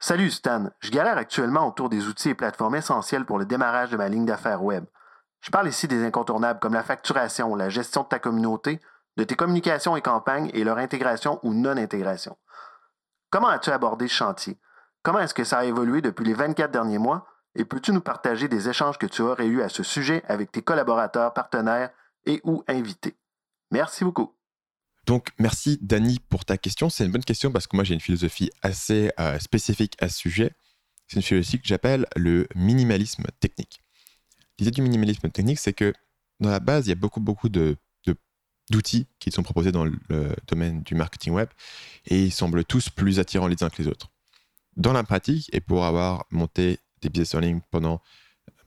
Salut 0.06 0.30
Stan, 0.30 0.68
je 0.80 0.90
galère 0.90 1.16
actuellement 1.16 1.66
autour 1.66 1.88
des 1.88 2.08
outils 2.08 2.28
et 2.28 2.34
plateformes 2.34 2.74
essentiels 2.74 3.24
pour 3.24 3.38
le 3.38 3.46
démarrage 3.46 3.88
de 3.88 3.96
ma 3.96 4.10
ligne 4.10 4.26
d'affaires 4.26 4.62
web. 4.62 4.84
Je 5.40 5.50
parle 5.50 5.66
ici 5.66 5.88
des 5.88 6.04
incontournables 6.04 6.60
comme 6.60 6.74
la 6.74 6.82
facturation, 6.82 7.54
la 7.54 7.70
gestion 7.70 8.02
de 8.02 8.08
ta 8.08 8.18
communauté, 8.18 8.82
de 9.16 9.24
tes 9.24 9.34
communications 9.34 9.96
et 9.96 10.02
campagnes 10.02 10.50
et 10.52 10.62
leur 10.62 10.76
intégration 10.76 11.40
ou 11.42 11.54
non-intégration. 11.54 12.36
Comment 13.30 13.48
as-tu 13.48 13.70
abordé 13.70 14.06
ce 14.06 14.12
chantier? 14.12 14.60
Comment 15.02 15.20
est-ce 15.20 15.32
que 15.32 15.42
ça 15.42 15.60
a 15.60 15.64
évolué 15.64 16.02
depuis 16.02 16.26
les 16.26 16.34
24 16.34 16.70
derniers 16.70 16.98
mois? 16.98 17.26
Et 17.54 17.64
peux-tu 17.64 17.90
nous 17.92 18.02
partager 18.02 18.46
des 18.46 18.68
échanges 18.68 18.98
que 18.98 19.06
tu 19.06 19.22
aurais 19.22 19.46
eus 19.46 19.62
à 19.62 19.70
ce 19.70 19.82
sujet 19.82 20.22
avec 20.28 20.52
tes 20.52 20.60
collaborateurs, 20.60 21.32
partenaires 21.32 21.88
et 22.26 22.42
ou 22.44 22.62
invités? 22.68 23.16
Merci 23.70 24.04
beaucoup. 24.04 24.36
Donc, 25.06 25.30
merci 25.38 25.78
Dani 25.82 26.18
pour 26.28 26.44
ta 26.44 26.56
question. 26.56 26.88
C'est 26.88 27.04
une 27.04 27.12
bonne 27.12 27.24
question 27.24 27.52
parce 27.52 27.66
que 27.66 27.76
moi, 27.76 27.84
j'ai 27.84 27.94
une 27.94 28.00
philosophie 28.00 28.50
assez 28.62 29.10
euh, 29.20 29.38
spécifique 29.38 29.96
à 30.00 30.08
ce 30.08 30.18
sujet. 30.18 30.52
C'est 31.08 31.16
une 31.16 31.22
philosophie 31.22 31.60
que 31.60 31.66
j'appelle 31.66 32.06
le 32.16 32.48
minimalisme 32.54 33.24
technique. 33.40 33.80
L'idée 34.58 34.70
du 34.70 34.82
minimalisme 34.82 35.28
technique, 35.30 35.58
c'est 35.58 35.72
que 35.72 35.92
dans 36.40 36.50
la 36.50 36.60
base, 36.60 36.86
il 36.86 36.90
y 36.90 36.92
a 36.92 36.96
beaucoup, 36.96 37.20
beaucoup 37.20 37.48
de 37.48 37.76
d'outils 38.70 39.06
qui 39.18 39.30
sont 39.30 39.42
proposés 39.42 39.72
dans 39.72 39.84
le 39.84 40.34
domaine 40.46 40.82
du 40.82 40.94
marketing 40.94 41.34
web 41.34 41.48
et 42.06 42.24
ils 42.24 42.32
semblent 42.32 42.64
tous 42.64 42.88
plus 42.88 43.18
attirants 43.20 43.46
les 43.46 43.62
uns 43.62 43.68
que 43.68 43.82
les 43.82 43.88
autres. 43.88 44.10
Dans 44.76 44.92
la 44.92 45.04
pratique, 45.04 45.50
et 45.52 45.60
pour 45.60 45.84
avoir 45.84 46.24
monté 46.30 46.80
des 47.00 47.08
business 47.08 47.34
en 47.34 47.40
ligne 47.40 47.60
pendant, 47.70 48.00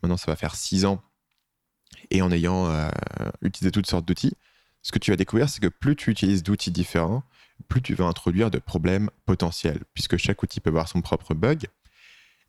maintenant 0.01 0.17
ça 0.17 0.31
va 0.31 0.35
faire 0.35 0.55
six 0.55 0.85
ans, 0.85 1.01
et 2.11 2.21
en 2.21 2.31
ayant 2.31 2.69
euh, 2.69 2.89
utilisé 3.41 3.71
toutes 3.71 3.87
sortes 3.87 4.07
d'outils, 4.07 4.33
ce 4.87 4.93
que 4.93 4.99
tu 4.99 5.11
vas 5.11 5.17
découvrir, 5.17 5.49
c'est 5.49 5.59
que 5.59 5.67
plus 5.67 5.97
tu 5.97 6.11
utilises 6.11 6.43
d'outils 6.43 6.71
différents, 6.71 7.21
plus 7.67 7.81
tu 7.81 7.93
vas 7.93 8.05
introduire 8.05 8.49
de 8.49 8.57
problèmes 8.57 9.09
potentiels, 9.25 9.83
puisque 9.93 10.15
chaque 10.15 10.41
outil 10.41 10.61
peut 10.61 10.69
avoir 10.69 10.87
son 10.87 11.01
propre 11.01 11.33
bug. 11.33 11.67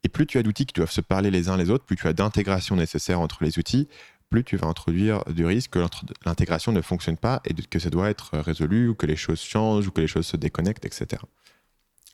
Et 0.04 0.08
plus 0.08 0.24
tu 0.24 0.38
as 0.38 0.44
d'outils 0.44 0.64
qui 0.64 0.72
doivent 0.72 0.92
se 0.92 1.00
parler 1.00 1.32
les 1.32 1.48
uns 1.48 1.56
les 1.56 1.68
autres, 1.68 1.84
plus 1.84 1.96
tu 1.96 2.06
as 2.06 2.12
d'intégration 2.12 2.76
nécessaire 2.76 3.18
entre 3.18 3.42
les 3.42 3.58
outils, 3.58 3.88
plus 4.30 4.44
tu 4.44 4.56
vas 4.56 4.68
introduire 4.68 5.24
du 5.24 5.44
risque 5.44 5.72
que 5.72 5.84
l'intégration 6.24 6.70
ne 6.70 6.80
fonctionne 6.80 7.16
pas 7.16 7.42
et 7.44 7.54
que 7.54 7.80
ça 7.80 7.90
doit 7.90 8.08
être 8.08 8.38
résolu 8.38 8.86
ou 8.86 8.94
que 8.94 9.06
les 9.06 9.16
choses 9.16 9.40
changent 9.40 9.88
ou 9.88 9.90
que 9.90 10.00
les 10.00 10.06
choses 10.06 10.28
se 10.28 10.36
déconnectent, 10.36 10.84
etc. 10.84 11.20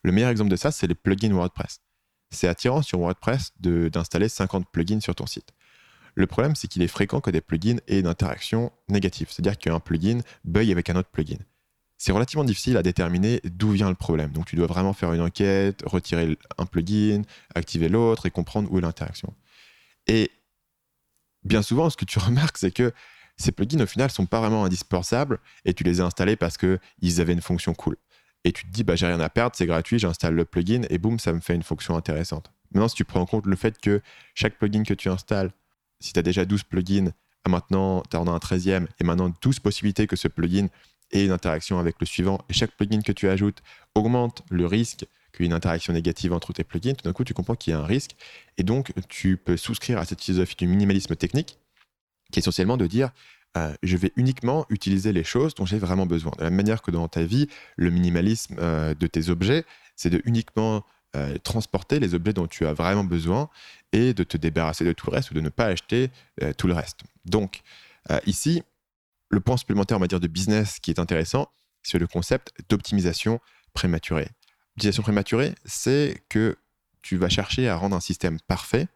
Le 0.04 0.10
meilleur 0.10 0.30
exemple 0.30 0.50
de 0.50 0.56
ça, 0.56 0.70
c'est 0.70 0.87
les 0.87 0.94
plugins 0.94 1.34
WordPress. 1.34 1.82
C'est 2.30 2.48
attirant 2.48 2.80
sur 2.80 2.98
WordPress 2.98 3.52
d'installer 3.60 4.30
50 4.30 4.70
plugins 4.72 5.00
sur 5.00 5.14
ton 5.14 5.26
site. 5.26 5.52
Le 6.14 6.27
problème, 6.27 6.55
c'est 6.55 6.68
qu'il 6.68 6.83
est 6.83 6.88
fréquent 6.88 7.20
que 7.20 7.31
des 7.31 7.40
plugins 7.40 7.79
aient 7.88 8.00
une 8.00 8.07
interaction 8.07 8.72
négative, 8.88 9.29
c'est-à-dire 9.31 9.59
qu'un 9.59 9.81
plugin 9.81 10.20
bug 10.44 10.70
avec 10.70 10.90
un 10.90 10.96
autre 10.96 11.09
plugin. 11.11 11.38
C'est 11.98 12.12
relativement 12.12 12.44
difficile 12.44 12.77
à 12.77 12.83
déterminer 12.83 13.40
d'où 13.44 13.70
vient 13.70 13.88
le 13.88 13.94
problème. 13.94 14.33
Donc 14.33 14.46
tu 14.46 14.57
dois 14.57 14.66
vraiment 14.66 14.92
faire 14.92 15.12
une 15.12 15.20
enquête, 15.20 15.83
retirer 15.87 16.37
un 16.59 16.66
plugin, 16.66 17.22
activer 17.55 17.88
l'autre 17.88 18.27
et 18.27 18.31
comprendre 18.31 18.70
où 18.70 18.79
est 18.79 18.83
l'interaction. 18.83 19.33
Et 20.07 20.31
bien 21.44 21.62
souvent, 21.62 21.90
ce 21.90 21.96
que 21.96 22.05
tu 22.05 22.18
remarques, 22.20 22.59
c'est 22.59 22.72
que 22.72 22.92
ces 23.37 23.53
plugins, 23.53 23.81
au 23.81 23.87
final, 23.87 24.11
sont 24.11 24.27
pas 24.27 24.40
vraiment 24.40 24.64
indispensables 24.64 25.40
et 25.64 25.74
tu 25.74 25.83
les 25.83 26.00
as 26.00 26.05
installés 26.05 26.37
parce 26.37 26.57
qu'ils 26.57 27.20
avaient 27.20 27.33
une 27.33 27.40
fonction 27.40 27.74
cool. 27.74 27.96
Et 28.44 28.53
tu 28.53 28.64
te 28.64 28.70
dis, 28.70 28.85
bah, 28.85 28.94
j'ai 28.94 29.07
rien 29.07 29.20
à 29.20 29.31
perdre, 29.31 29.57
c'est 29.57 29.66
gratuit, 29.66 29.98
j'installe 29.98 30.35
le 30.35 30.44
plugin 30.44 30.83
et 30.90 30.98
boum, 30.98 31.18
ça 31.18 31.33
me 31.33 31.40
fait 31.40 31.55
une 31.55 31.62
fonction 31.62 31.96
intéressante. 31.96 32.53
Maintenant, 32.72 32.88
si 32.88 32.94
tu 32.94 33.05
prends 33.05 33.20
en 33.20 33.27
compte 33.27 33.46
le 33.46 33.57
fait 33.57 33.79
que 33.79 34.03
chaque 34.35 34.59
plugin 34.59 34.83
que 34.83 34.94
tu 34.94 35.09
installes, 35.09 35.50
si 36.05 36.12
tu 36.12 36.19
as 36.19 36.23
déjà 36.23 36.45
12 36.45 36.64
plugins, 36.64 37.12
maintenant 37.49 38.03
tu 38.11 38.17
en 38.17 38.27
as 38.27 38.31
un 38.31 38.38
13e 38.38 38.87
et 39.01 39.05
maintenant 39.05 39.33
12 39.43 39.61
possibilités 39.61 40.07
que 40.07 40.17
ce 40.17 40.29
plugin 40.29 40.69
ait 41.12 41.25
une 41.25 41.33
interaction 41.33 41.79
avec 41.79 41.97
le 42.01 42.07
suivant 42.07 42.40
et 42.49 42.53
chaque 42.53 42.73
plugin 42.73 43.01
que 43.01 43.12
tu 43.12 43.29
ajoutes 43.29 43.62
augmente 43.95 44.43
le 44.51 44.67
risque 44.67 45.07
qu'une 45.33 45.53
interaction 45.53 45.93
négative 45.93 46.33
entre 46.33 46.53
tes 46.53 46.62
plugins, 46.62 46.95
tout 46.95 47.05
d'un 47.05 47.12
coup, 47.12 47.25
tu 47.25 47.35
comprends 47.35 47.57
qu'il 47.57 47.73
y 47.73 47.75
a 47.75 47.81
un 47.81 47.85
risque. 47.85 48.12
Et 48.57 48.62
donc, 48.62 48.93
tu 49.09 49.37
peux 49.37 49.57
souscrire 49.57 49.99
à 49.99 50.05
cette 50.05 50.23
philosophie 50.23 50.55
du 50.57 50.69
minimalisme 50.69 51.17
technique, 51.17 51.59
qui 52.31 52.38
est 52.38 52.43
essentiellement 52.43 52.77
de 52.77 52.87
dire 52.87 53.11
euh, 53.57 53.73
je 53.83 53.97
vais 53.97 54.12
uniquement 54.17 54.67
utiliser 54.69 55.12
les 55.12 55.25
choses 55.25 55.55
dont 55.55 55.67
j'ai 55.67 55.79
vraiment 55.79 56.07
besoin. 56.07 56.33
De 56.38 56.45
la 56.45 56.51
même 56.51 56.57
manière 56.57 56.83
que 56.83 56.90
dans 56.90 57.09
ta 57.09 57.25
vie, 57.25 57.49
le 57.77 57.90
minimalisme 57.90 58.57
euh, 58.59 58.95
de 58.95 59.07
tes 59.07 59.29
objets, 59.29 59.64
c'est 59.97 60.11
de 60.11 60.23
uniquement 60.25 60.85
euh, 61.17 61.38
transporter 61.38 62.01
les 62.01 62.14
objets 62.14 62.33
dont 62.33 62.49
tu 62.49 62.67
as 62.67 62.73
vraiment 62.73 63.05
besoin 63.05 63.49
et 63.94 64.12
de 64.12 64.24
te 64.24 64.37
débarrasser 64.37 64.85
de 64.85 64.92
tout 64.92 65.09
le 65.09 65.14
reste 65.16 65.30
ou 65.30 65.35
de 65.35 65.40
ne 65.40 65.48
pas 65.48 65.66
acheter 65.66 66.11
tout 66.59 66.66
le 66.66 66.74
reste. 66.74 67.00
Donc, 67.24 67.62
ici, 68.26 68.62
le 69.30 69.40
point 69.40 69.57
supplémentaire, 69.57 69.96
on 69.96 70.00
va 70.00 70.09
dire, 70.09 70.20
de 70.20 70.26
business 70.26 70.80
qui 70.80 70.90
est 70.90 70.98
intéressant, 70.98 71.48
c'est 71.83 71.98
le 71.98 72.07
concept 72.07 72.52
d'optimisation 72.68 73.40
prématurée. 73.72 74.28
L'utilisation 74.76 75.02
prématurée, 75.02 75.54
c'est 75.64 76.22
que 76.28 76.57
tu 77.02 77.16
vas 77.16 77.28
chercher 77.28 77.68
à 77.68 77.76
rendre 77.76 77.94
un 77.94 78.00
système 78.00 78.40
parfait 78.40 78.88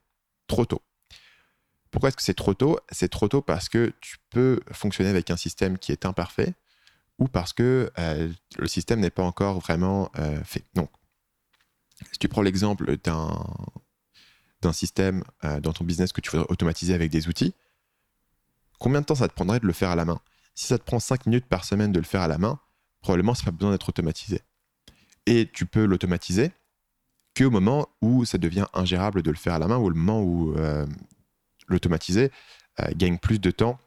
trop 0.46 0.64
tôt. 0.64 0.82
Pourquoi 1.90 2.08
est-ce 2.08 2.16
que 2.16 2.22
c'est 2.22 2.34
trop 2.34 2.54
tôt? 2.54 2.78
C'est 2.90 3.08
trop 3.08 3.28
tôt 3.28 3.42
parce 3.42 3.68
que 3.68 3.92
tu 4.00 4.16
peux 4.30 4.60
fonctionner 4.72 5.10
avec 5.10 5.30
un 5.30 5.36
système 5.36 5.78
qui 5.78 5.92
est 5.92 6.04
imparfait 6.04 6.54
ou 7.18 7.28
parce 7.28 7.52
que 7.52 7.90
euh, 7.98 8.30
le 8.58 8.68
système 8.68 9.00
n'est 9.00 9.10
pas 9.10 9.22
encore 9.22 9.60
vraiment 9.60 10.10
euh, 10.18 10.42
fait. 10.44 10.64
Donc, 10.74 10.90
si 12.12 12.18
tu 12.18 12.28
prends 12.28 12.42
l'exemple 12.42 12.96
d'un, 12.98 13.44
d'un 14.62 14.72
système 14.72 15.22
euh, 15.44 15.60
dans 15.60 15.72
ton 15.72 15.84
business 15.84 16.12
que 16.12 16.20
tu 16.20 16.30
voudrais 16.30 16.46
automatiser 16.50 16.94
avec 16.94 17.10
des 17.10 17.28
outils, 17.28 17.54
combien 18.78 19.00
de 19.00 19.06
temps 19.06 19.14
ça 19.14 19.28
te 19.28 19.34
prendrait 19.34 19.60
de 19.60 19.66
le 19.66 19.72
faire 19.72 19.90
à 19.90 19.96
la 19.96 20.04
main? 20.04 20.20
Si 20.54 20.66
ça 20.66 20.78
te 20.78 20.84
prend 20.84 20.98
5 20.98 21.26
minutes 21.26 21.46
par 21.46 21.64
semaine 21.64 21.92
de 21.92 21.98
le 21.98 22.04
faire 22.04 22.22
à 22.22 22.28
la 22.28 22.38
main, 22.38 22.58
probablement 23.00 23.34
ça 23.34 23.42
n'a 23.42 23.52
pas 23.52 23.58
besoin 23.58 23.70
d'être 23.70 23.88
automatisé 23.88 24.42
et 25.26 25.48
tu 25.52 25.66
peux 25.66 25.84
l'automatiser 25.84 26.52
qu'au 27.36 27.50
moment 27.50 27.88
où 28.00 28.24
ça 28.24 28.38
devient 28.38 28.66
ingérable 28.72 29.22
de 29.22 29.30
le 29.30 29.36
faire 29.36 29.54
à 29.54 29.58
la 29.58 29.68
main 29.68 29.76
ou 29.76 29.90
le 29.90 29.94
moment 29.94 30.22
où 30.22 30.56
euh, 30.56 30.86
l'automatiser 31.68 32.32
euh, 32.80 32.90
gagne 32.96 33.18
plus 33.18 33.38
de 33.38 33.50
temps 33.50 33.78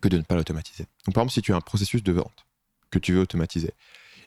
que 0.00 0.08
de 0.08 0.18
ne 0.18 0.22
pas 0.22 0.34
l'automatiser. 0.34 0.86
Donc 1.06 1.14
par 1.14 1.22
exemple, 1.22 1.32
si 1.32 1.42
tu 1.42 1.52
as 1.52 1.56
un 1.56 1.60
processus 1.60 2.02
de 2.02 2.12
vente 2.12 2.46
que 2.90 2.98
tu 2.98 3.14
veux 3.14 3.20
automatiser 3.20 3.72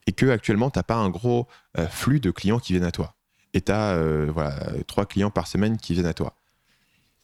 et 0.07 0.11
que 0.11 0.25
actuellement 0.25 0.71
tu 0.71 0.79
n'as 0.79 0.83
pas 0.83 0.95
un 0.95 1.09
gros 1.09 1.47
flux 1.89 2.19
de 2.19 2.31
clients 2.31 2.59
qui 2.59 2.73
viennent 2.73 2.85
à 2.85 2.91
toi. 2.91 3.16
Et 3.53 3.61
tu 3.61 3.71
as 3.71 3.97
voilà, 4.27 4.59
trois 4.87 5.05
clients 5.05 5.31
par 5.31 5.47
semaine 5.47 5.77
qui 5.77 5.93
viennent 5.93 6.05
à 6.05 6.13
toi. 6.13 6.35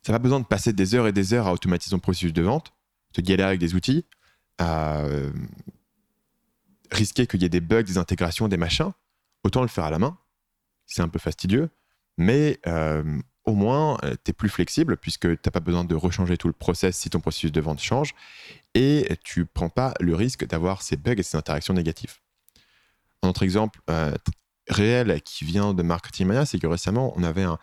Ça 0.01 0.11
n'a 0.11 0.19
pas 0.19 0.23
besoin 0.23 0.39
de 0.39 0.45
passer 0.45 0.73
des 0.73 0.95
heures 0.95 1.07
et 1.07 1.13
des 1.13 1.33
heures 1.33 1.47
à 1.47 1.53
automatiser 1.53 1.91
ton 1.91 1.99
processus 1.99 2.33
de 2.33 2.41
vente, 2.41 2.73
te 3.13 3.21
galérer 3.21 3.49
avec 3.49 3.59
des 3.59 3.75
outils, 3.75 4.05
à 4.57 5.03
risquer 6.91 7.27
qu'il 7.27 7.41
y 7.41 7.45
ait 7.45 7.49
des 7.49 7.61
bugs, 7.61 7.83
des 7.83 7.97
intégrations, 7.97 8.47
des 8.47 8.57
machins. 8.57 8.91
Autant 9.43 9.61
le 9.61 9.67
faire 9.67 9.85
à 9.85 9.89
la 9.89 9.99
main. 9.99 10.17
C'est 10.85 11.01
un 11.01 11.07
peu 11.07 11.19
fastidieux, 11.19 11.69
mais 12.17 12.59
au 13.45 13.53
moins, 13.53 13.97
euh, 14.03 14.15
tu 14.23 14.31
es 14.31 14.33
plus 14.33 14.49
flexible 14.49 14.97
puisque 14.97 15.27
tu 15.27 15.39
n'as 15.45 15.51
pas 15.51 15.59
besoin 15.59 15.83
de 15.83 15.95
rechanger 15.95 16.37
tout 16.37 16.47
le 16.47 16.53
process 16.53 16.97
si 16.97 17.09
ton 17.09 17.19
processus 17.19 17.51
de 17.51 17.61
vente 17.61 17.81
change 17.81 18.13
et 18.73 19.17
tu 19.23 19.45
prends 19.45 19.69
pas 19.69 19.93
le 19.99 20.15
risque 20.15 20.45
d'avoir 20.47 20.81
ces 20.81 20.95
bugs 20.95 21.15
et 21.17 21.23
ces 21.23 21.37
interactions 21.37 21.73
négatives. 21.73 22.15
Un 23.21 23.29
autre 23.29 23.43
exemple 23.43 23.79
euh, 23.89 24.13
réel 24.67 25.21
qui 25.21 25.45
vient 25.45 25.73
de 25.73 25.83
Marketing 25.83 26.27
Mania, 26.27 26.45
c'est 26.45 26.59
que 26.59 26.67
récemment, 26.67 27.13
on 27.15 27.23
avait 27.23 27.43
un, 27.43 27.57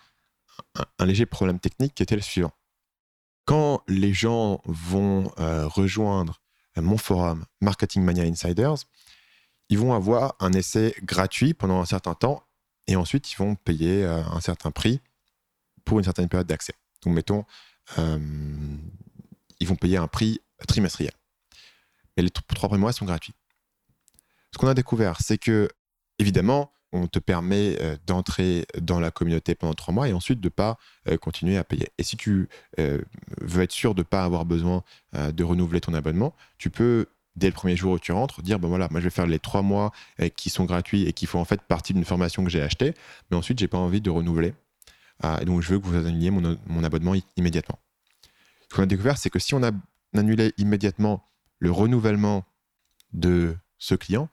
léger 1.05 1.27
problème 1.27 1.59
technique 1.59 1.95
qui 1.95 2.03
était 2.03 2.17
le 2.17 2.23
suivant. 2.23 2.53
Quand 3.47 3.83
les 3.89 4.13
gens 4.13 4.61
vont 4.65 5.33
euh, 5.39 5.67
rejoindre 5.67 6.41
mon 6.77 6.99
forum 6.99 7.45
Marketing 7.61 8.03
Mania 8.03 8.25
Insiders, 8.25 8.77
ils 9.69 9.79
vont 9.79 9.95
avoir 9.95 10.35
un 10.41 10.53
essai 10.53 10.95
gratuit 11.03 11.55
pendant 11.55 11.81
un 11.81 11.85
certain 11.85 12.15
temps 12.15 12.43
et 12.87 12.97
ensuite 12.97 13.33
ils 13.33 13.37
vont 13.37 13.55
payer 13.55 14.05
un 14.05 14.41
certain 14.41 14.71
prix 14.71 15.01
pour 15.85 15.99
une 15.99 16.05
certaine 16.05 16.29
période 16.29 16.47
d'accès. 16.47 16.75
Donc, 17.03 17.15
mettons, 17.15 17.45
euh, 17.99 18.19
ils 19.59 19.67
vont 19.67 19.77
payer 19.77 19.97
un 19.97 20.07
prix 20.07 20.41
trimestriel. 20.69 21.13
Mais 22.17 22.23
les 22.23 22.31
trois 22.31 22.69
premiers 22.69 22.81
mois 22.81 22.93
sont 22.93 23.05
gratuits. 23.05 23.35
Ce 24.53 24.59
qu'on 24.59 24.69
a 24.69 24.75
découvert, 24.75 25.21
c'est 25.21 25.39
que, 25.39 25.69
évidemment, 26.19 26.73
on 26.93 27.07
te 27.07 27.19
permet 27.19 27.77
euh, 27.81 27.97
d'entrer 28.07 28.67
dans 28.81 29.01
la 29.01 29.11
communauté 29.11 29.55
pendant 29.55 29.75
trois 29.75 29.95
mois 29.95 30.09
et 30.09 30.13
ensuite 30.13 30.41
de 30.41 30.47
ne 30.47 30.51
pas 30.51 30.79
euh, 31.09 31.17
continuer 31.17 31.57
à 31.57 31.65
payer. 31.65 31.89
Et 31.99 32.03
si 32.03 32.17
tu 32.17 32.49
veux 32.79 33.63
être 33.63 33.73
sûr 33.73 33.95
de 33.95 34.01
ne 34.01 34.05
pas 34.05 34.25
avoir 34.25 34.45
besoin 34.45 34.83
de 35.15 35.45
renouveler 35.45 35.81
ton 35.81 35.95
abonnement, 35.95 36.35
tu 36.59 36.71
peux, 36.71 37.07
dès 37.37 37.49
le 37.49 37.53
premier 37.53 37.77
jour 37.77 37.93
où 37.93 37.99
tu 37.99 38.13
rentres, 38.13 38.43
dire, 38.43 38.59
ben 38.59 38.69
voilà, 38.69 38.89
moi 38.91 39.01
je 39.01 39.05
vais 39.05 39.11
faire 39.11 39.27
les 39.27 39.39
trois 39.39 39.63
mois 39.63 39.93
qui 40.37 40.51
sont 40.51 40.65
gratuits 40.65 41.05
et 41.07 41.13
qui 41.13 41.27
font 41.27 41.41
en 41.41 41.45
fait 41.45 41.61
partie 41.63 41.93
d'une 41.93 42.05
formation 42.05 42.43
que 42.43 42.51
j'ai 42.51 42.63
achetée, 42.63 42.95
mais 43.31 43.37
ensuite, 43.37 43.59
j'ai 43.59 43.69
pas 43.69 43.79
envie 43.79 44.01
de 44.01 44.11
renouveler 44.11 44.55
ah, 45.23 45.45
donc, 45.45 45.61
je 45.63 45.69
veux 45.69 45.79
que 45.79 45.87
vous 45.87 45.95
annuliez 45.95 46.31
mon, 46.31 46.85
abonnement 46.85 47.15
immédiatement. 47.37 47.79
Ce 48.69 48.75
qu'on 48.75 48.83
a 48.83 48.87
découvert, 48.87 49.19
c'est 49.19 49.31
que 49.31 49.39
si 49.39 49.55
on 49.55 49.63
a 49.63 49.71
annulé 50.17 50.53
immédiatement 50.57 51.25
le 51.59 51.71
renouvellement 51.71 52.45
de 53.13 53.57
ce 53.79 53.95
client, 53.95 54.29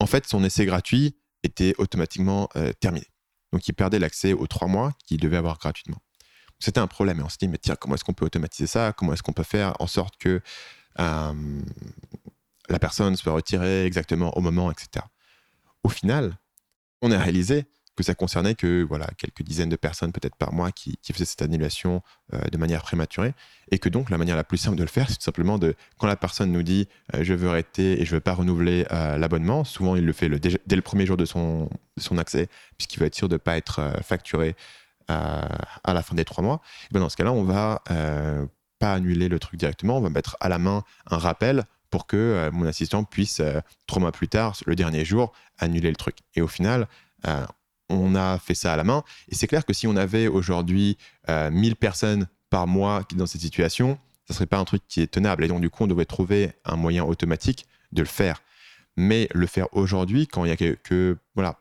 en 0.00 0.06
fait, 0.06 0.26
son 0.26 0.42
essai 0.44 0.64
gratuit 0.64 1.14
était 1.44 1.74
automatiquement 1.78 2.48
euh, 2.56 2.72
terminé. 2.72 3.06
Donc, 3.52 3.68
il 3.68 3.72
perdait 3.72 3.98
l'accès 3.98 4.32
aux 4.32 4.46
trois 4.46 4.66
mois 4.66 4.92
qu'il 5.06 5.20
devait 5.20 5.36
avoir 5.36 5.58
gratuitement. 5.58 5.98
C'était 6.58 6.80
un 6.80 6.86
problème. 6.86 7.20
Et 7.20 7.22
on 7.22 7.28
s'est 7.28 7.38
dit, 7.40 7.48
mais 7.48 7.58
tiens, 7.58 7.76
comment 7.76 7.94
est-ce 7.94 8.04
qu'on 8.04 8.14
peut 8.14 8.24
automatiser 8.24 8.66
ça? 8.66 8.92
Comment 8.92 9.12
est-ce 9.12 9.22
qu'on 9.22 9.32
peut 9.32 9.42
faire 9.42 9.74
en 9.80 9.86
sorte 9.86 10.16
que 10.16 10.40
euh, 10.98 11.60
la 12.68 12.78
personne 12.78 13.16
soit 13.16 13.32
retirée 13.32 13.84
exactement 13.84 14.36
au 14.36 14.40
moment, 14.40 14.70
etc. 14.70 15.04
Au 15.82 15.88
final, 15.88 16.38
on 17.02 17.10
a 17.10 17.18
réalisé 17.18 17.66
que 17.96 18.02
ça 18.02 18.14
concernait 18.14 18.54
que 18.54 18.82
voilà 18.82 19.06
quelques 19.16 19.42
dizaines 19.42 19.68
de 19.68 19.76
personnes 19.76 20.12
peut-être 20.12 20.36
par 20.36 20.52
mois 20.52 20.72
qui, 20.72 20.98
faisaient 21.12 21.24
cette 21.24 21.42
annulation 21.42 22.02
euh, 22.32 22.40
de 22.50 22.58
manière 22.58 22.82
prématurée. 22.82 23.34
Et 23.70 23.78
que 23.78 23.88
donc 23.88 24.10
la 24.10 24.18
manière 24.18 24.36
la 24.36 24.44
plus 24.44 24.58
simple 24.58 24.76
de 24.76 24.82
le 24.82 24.88
faire 24.88 25.08
c'est 25.08 25.16
tout 25.16 25.22
simplement 25.22 25.58
de 25.58 25.74
quand 25.98 26.06
la 26.06 26.16
personne 26.16 26.52
nous 26.52 26.62
dit 26.62 26.88
euh, 27.14 27.22
je 27.22 27.34
veux 27.34 27.48
arrêter 27.48 28.00
et 28.00 28.04
je 28.04 28.14
veux 28.14 28.20
pas 28.20 28.34
renouveler 28.34 28.86
euh, 28.92 29.16
l'abonnement 29.16 29.64
souvent 29.64 29.96
il 29.96 30.04
le 30.04 30.12
fait 30.12 30.28
le, 30.28 30.38
dès, 30.38 30.76
le 30.76 30.82
premier 30.82 31.06
jour 31.06 31.16
de 31.16 31.24
son, 31.24 31.70
son 31.96 32.18
accès 32.18 32.48
puisqu'il 32.76 33.00
veut 33.00 33.06
être 33.06 33.14
sûr 33.14 33.28
de 33.28 33.36
pas 33.36 33.56
être 33.56 33.80
facturé 34.02 34.54
à 35.06 35.92
la 35.92 36.02
fin 36.02 36.14
des 36.14 36.24
trois 36.24 36.42
mois. 36.42 36.62
Et 36.90 36.94
ben 36.94 37.00
dans 37.00 37.10
ce 37.10 37.16
cas-là 37.16 37.32
on 37.32 37.44
va 37.44 37.82
pas 38.78 38.94
annuler 38.94 39.28
le 39.28 39.38
truc 39.38 39.58
directement. 39.58 39.98
On 39.98 40.00
va 40.00 40.08
mettre 40.08 40.36
à 40.40 40.48
la 40.48 40.58
main 40.58 40.82
un 41.10 41.18
rappel 41.18 41.64
pour 41.90 42.06
que 42.06 42.48
mon 42.52 42.66
assistant 42.66 43.04
puisse 43.04 43.42
trois 43.86 44.00
mois 44.00 44.12
plus 44.12 44.28
tard 44.28 44.56
le 44.64 44.74
dernier 44.74 45.04
jour 45.04 45.32
annuler 45.58 45.90
le 45.90 45.96
truc. 45.96 46.16
Et 46.34 46.40
au 46.40 46.48
final 46.48 46.88
on 47.88 48.14
a 48.14 48.38
fait 48.38 48.54
ça 48.54 48.72
à 48.72 48.76
la 48.76 48.84
main. 48.84 49.04
Et 49.28 49.34
c'est 49.34 49.46
clair 49.46 49.64
que 49.64 49.72
si 49.72 49.86
on 49.86 49.96
avait 49.96 50.28
aujourd'hui 50.28 50.96
1000 51.28 51.72
euh, 51.72 51.74
personnes 51.74 52.26
par 52.50 52.66
mois 52.66 53.02
dans 53.14 53.26
cette 53.26 53.40
situation, 53.40 53.98
ça 54.26 54.34
serait 54.34 54.46
pas 54.46 54.58
un 54.58 54.64
truc 54.64 54.82
qui 54.88 55.00
est 55.00 55.06
tenable. 55.06 55.44
Et 55.44 55.48
donc, 55.48 55.60
du 55.60 55.70
coup, 55.70 55.84
on 55.84 55.86
devrait 55.86 56.04
trouver 56.04 56.52
un 56.64 56.76
moyen 56.76 57.04
automatique 57.04 57.66
de 57.92 58.02
le 58.02 58.08
faire. 58.08 58.42
Mais 58.96 59.28
le 59.34 59.46
faire 59.46 59.66
aujourd'hui, 59.72 60.26
quand 60.26 60.44
il 60.44 60.48
y 60.48 60.52
a 60.52 60.56
que, 60.56 61.18
voilà, 61.34 61.60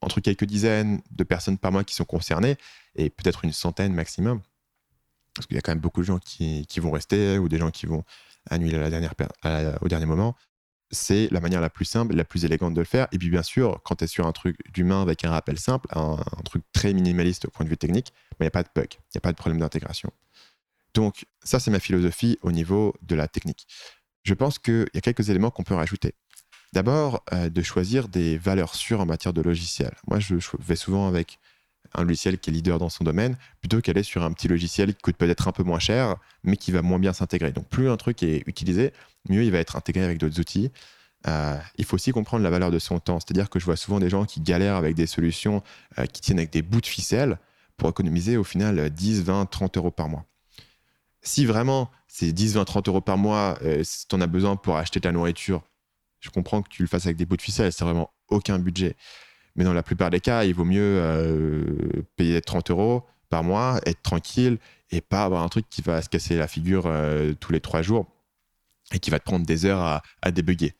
entre 0.00 0.20
quelques 0.20 0.44
dizaines 0.44 1.00
de 1.10 1.24
personnes 1.24 1.58
par 1.58 1.72
mois 1.72 1.84
qui 1.84 1.94
sont 1.94 2.04
concernées, 2.04 2.56
et 2.94 3.10
peut-être 3.10 3.44
une 3.44 3.52
centaine 3.52 3.92
maximum, 3.92 4.40
parce 5.34 5.46
qu'il 5.46 5.56
y 5.56 5.58
a 5.58 5.60
quand 5.60 5.72
même 5.72 5.80
beaucoup 5.80 6.00
de 6.00 6.06
gens 6.06 6.18
qui, 6.18 6.66
vont 6.78 6.90
rester 6.90 7.38
ou 7.38 7.48
des 7.48 7.58
gens 7.58 7.70
qui 7.70 7.86
vont 7.86 8.04
annuler 8.48 8.78
la 8.78 8.88
dernière, 8.88 9.12
au 9.82 9.88
dernier 9.88 10.06
moment, 10.06 10.34
c'est 10.90 11.28
la 11.30 11.40
manière 11.40 11.60
la 11.60 11.70
plus 11.70 11.84
simple, 11.84 12.14
la 12.14 12.24
plus 12.24 12.44
élégante 12.44 12.74
de 12.74 12.80
le 12.80 12.86
faire. 12.86 13.08
Et 13.12 13.18
puis 13.18 13.30
bien 13.30 13.42
sûr, 13.42 13.80
quand 13.84 13.96
tu 13.96 14.04
es 14.04 14.06
sur 14.06 14.26
un 14.26 14.32
truc 14.32 14.56
d'humain 14.72 15.02
avec 15.02 15.24
un 15.24 15.30
rappel 15.30 15.58
simple, 15.58 15.88
un, 15.94 16.16
truc 16.44 16.62
très 16.72 16.92
minimaliste 16.92 17.46
au 17.46 17.50
point 17.50 17.64
de 17.64 17.70
vue 17.70 17.76
technique, 17.76 18.12
il 18.32 18.44
n'y 18.44 18.46
a 18.46 18.50
pas 18.50 18.62
de 18.62 18.68
bug, 18.74 18.88
il 18.92 19.16
n'y 19.16 19.18
a 19.18 19.20
pas 19.20 19.32
de 19.32 19.36
problème 19.36 19.60
d'intégration. 19.60 20.10
Donc 20.94 21.26
ça, 21.42 21.60
c'est 21.60 21.70
ma 21.70 21.80
philosophie 21.80 22.38
au 22.42 22.52
niveau 22.52 22.94
de 23.02 23.14
la 23.14 23.28
technique. 23.28 23.66
Je 24.24 24.34
pense 24.34 24.58
qu'il 24.58 24.88
y 24.94 24.98
a 24.98 25.00
quelques 25.00 25.28
éléments 25.28 25.50
qu'on 25.50 25.62
peut 25.62 25.74
rajouter. 25.74 26.14
D'abord, 26.72 27.22
euh, 27.32 27.48
de 27.48 27.62
choisir 27.62 28.08
des 28.08 28.38
valeurs 28.38 28.74
sûres 28.74 29.00
en 29.00 29.06
matière 29.06 29.32
de 29.32 29.40
logiciel. 29.40 29.94
Moi, 30.08 30.18
je 30.18 30.34
vais 30.58 30.76
souvent 30.76 31.06
avec 31.06 31.38
un 31.94 32.02
logiciel 32.02 32.38
qui 32.38 32.50
est 32.50 32.52
leader 32.52 32.78
dans 32.78 32.88
son 32.88 33.04
domaine, 33.04 33.36
plutôt 33.60 33.80
qu'aller 33.80 34.02
sur 34.02 34.22
un 34.22 34.32
petit 34.32 34.48
logiciel 34.48 34.94
qui 34.94 35.02
coûte 35.02 35.16
peut-être 35.16 35.48
un 35.48 35.52
peu 35.52 35.62
moins 35.62 35.78
cher, 35.78 36.16
mais 36.44 36.56
qui 36.56 36.72
va 36.72 36.82
moins 36.82 36.98
bien 36.98 37.12
s'intégrer. 37.12 37.52
Donc 37.52 37.68
plus 37.68 37.88
un 37.88 37.96
truc 37.96 38.22
est 38.22 38.42
utilisé, 38.46 38.92
mieux 39.28 39.44
il 39.44 39.50
va 39.50 39.58
être 39.58 39.76
intégré 39.76 40.04
avec 40.04 40.18
d'autres 40.18 40.40
outils. 40.40 40.70
Euh, 41.26 41.58
il 41.76 41.84
faut 41.84 41.96
aussi 41.96 42.12
comprendre 42.12 42.44
la 42.44 42.50
valeur 42.50 42.70
de 42.70 42.78
son 42.78 42.98
temps. 43.00 43.18
C'est-à-dire 43.20 43.50
que 43.50 43.58
je 43.58 43.64
vois 43.64 43.76
souvent 43.76 43.98
des 43.98 44.10
gens 44.10 44.24
qui 44.24 44.40
galèrent 44.40 44.76
avec 44.76 44.94
des 44.94 45.06
solutions 45.06 45.62
euh, 45.98 46.06
qui 46.06 46.20
tiennent 46.20 46.38
avec 46.38 46.50
des 46.50 46.62
bouts 46.62 46.80
de 46.80 46.86
ficelle 46.86 47.38
pour 47.76 47.88
économiser 47.88 48.36
au 48.36 48.44
final 48.44 48.90
10, 48.90 49.22
20, 49.22 49.46
30 49.46 49.76
euros 49.76 49.90
par 49.90 50.08
mois. 50.08 50.24
Si 51.22 51.44
vraiment 51.44 51.90
c'est 52.06 52.32
10, 52.32 52.54
20, 52.54 52.64
30 52.64 52.88
euros 52.88 53.00
par 53.00 53.18
mois, 53.18 53.58
euh, 53.62 53.82
si 53.82 54.06
tu 54.06 54.14
en 54.14 54.20
as 54.20 54.26
besoin 54.26 54.56
pour 54.56 54.76
acheter 54.76 55.00
ta 55.00 55.10
nourriture, 55.12 55.62
je 56.20 56.30
comprends 56.30 56.62
que 56.62 56.68
tu 56.68 56.82
le 56.82 56.88
fasses 56.88 57.06
avec 57.06 57.16
des 57.16 57.26
bouts 57.26 57.36
de 57.36 57.42
ficelle, 57.42 57.72
c'est 57.72 57.84
vraiment 57.84 58.10
aucun 58.28 58.58
budget. 58.58 58.96
Mais 59.56 59.64
dans 59.64 59.72
la 59.72 59.82
plupart 59.82 60.10
des 60.10 60.20
cas, 60.20 60.44
il 60.44 60.54
vaut 60.54 60.64
mieux 60.64 60.80
euh, 61.00 61.64
payer 62.16 62.40
30 62.40 62.70
euros 62.70 63.04
par 63.28 63.42
mois, 63.42 63.80
être 63.86 64.02
tranquille 64.02 64.58
et 64.90 65.00
pas 65.00 65.24
avoir 65.24 65.42
un 65.42 65.48
truc 65.48 65.66
qui 65.68 65.82
va 65.82 66.00
se 66.02 66.08
casser 66.08 66.36
la 66.36 66.46
figure 66.46 66.84
euh, 66.86 67.32
tous 67.40 67.52
les 67.52 67.60
trois 67.60 67.82
jours 67.82 68.06
et 68.92 68.98
qui 68.98 69.10
va 69.10 69.18
te 69.18 69.24
prendre 69.24 69.44
des 69.44 69.64
heures 69.64 69.80
à, 69.80 70.02
à 70.22 70.30
débugger. 70.30 70.74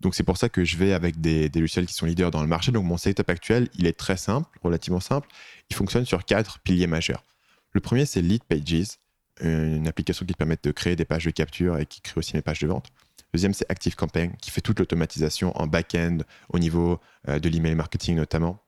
Donc 0.00 0.14
c'est 0.14 0.22
pour 0.22 0.36
ça 0.36 0.48
que 0.48 0.64
je 0.64 0.76
vais 0.76 0.92
avec 0.92 1.20
des, 1.20 1.48
des, 1.48 1.60
logiciels 1.60 1.86
qui 1.86 1.94
sont 1.94 2.06
leaders 2.06 2.30
dans 2.30 2.42
le 2.42 2.48
marché. 2.48 2.72
Donc 2.72 2.84
mon 2.84 2.96
setup 2.96 3.28
actuel, 3.28 3.68
il 3.74 3.86
est 3.86 3.98
très 3.98 4.16
simple, 4.16 4.58
relativement 4.62 5.00
simple. 5.00 5.28
Il 5.68 5.76
fonctionne 5.76 6.06
sur 6.06 6.24
quatre 6.24 6.60
piliers 6.60 6.86
majeurs. 6.86 7.24
Le 7.72 7.80
premier, 7.80 8.06
c'est 8.06 8.22
Lead 8.22 8.44
Pages, 8.44 8.98
une 9.42 9.88
application 9.88 10.26
qui 10.26 10.32
te 10.32 10.38
permet 10.38 10.56
de 10.62 10.70
créer 10.70 10.96
des 10.96 11.04
pages 11.04 11.24
de 11.24 11.30
capture 11.30 11.78
et 11.78 11.86
qui 11.86 12.00
crée 12.00 12.18
aussi 12.18 12.34
mes 12.34 12.42
pages 12.42 12.60
de 12.60 12.66
vente. 12.66 12.90
Deuxième, 13.32 13.54
c'est 13.54 13.70
ActiveCampaign, 13.70 14.32
qui 14.40 14.50
fait 14.50 14.60
toute 14.60 14.78
l'automatisation 14.78 15.56
en 15.60 15.66
back-end 15.66 16.18
au 16.48 16.58
niveau 16.58 16.98
euh, 17.28 17.38
de 17.38 17.48
l'email 17.48 17.74
marketing 17.74 18.16
notamment. 18.16 18.58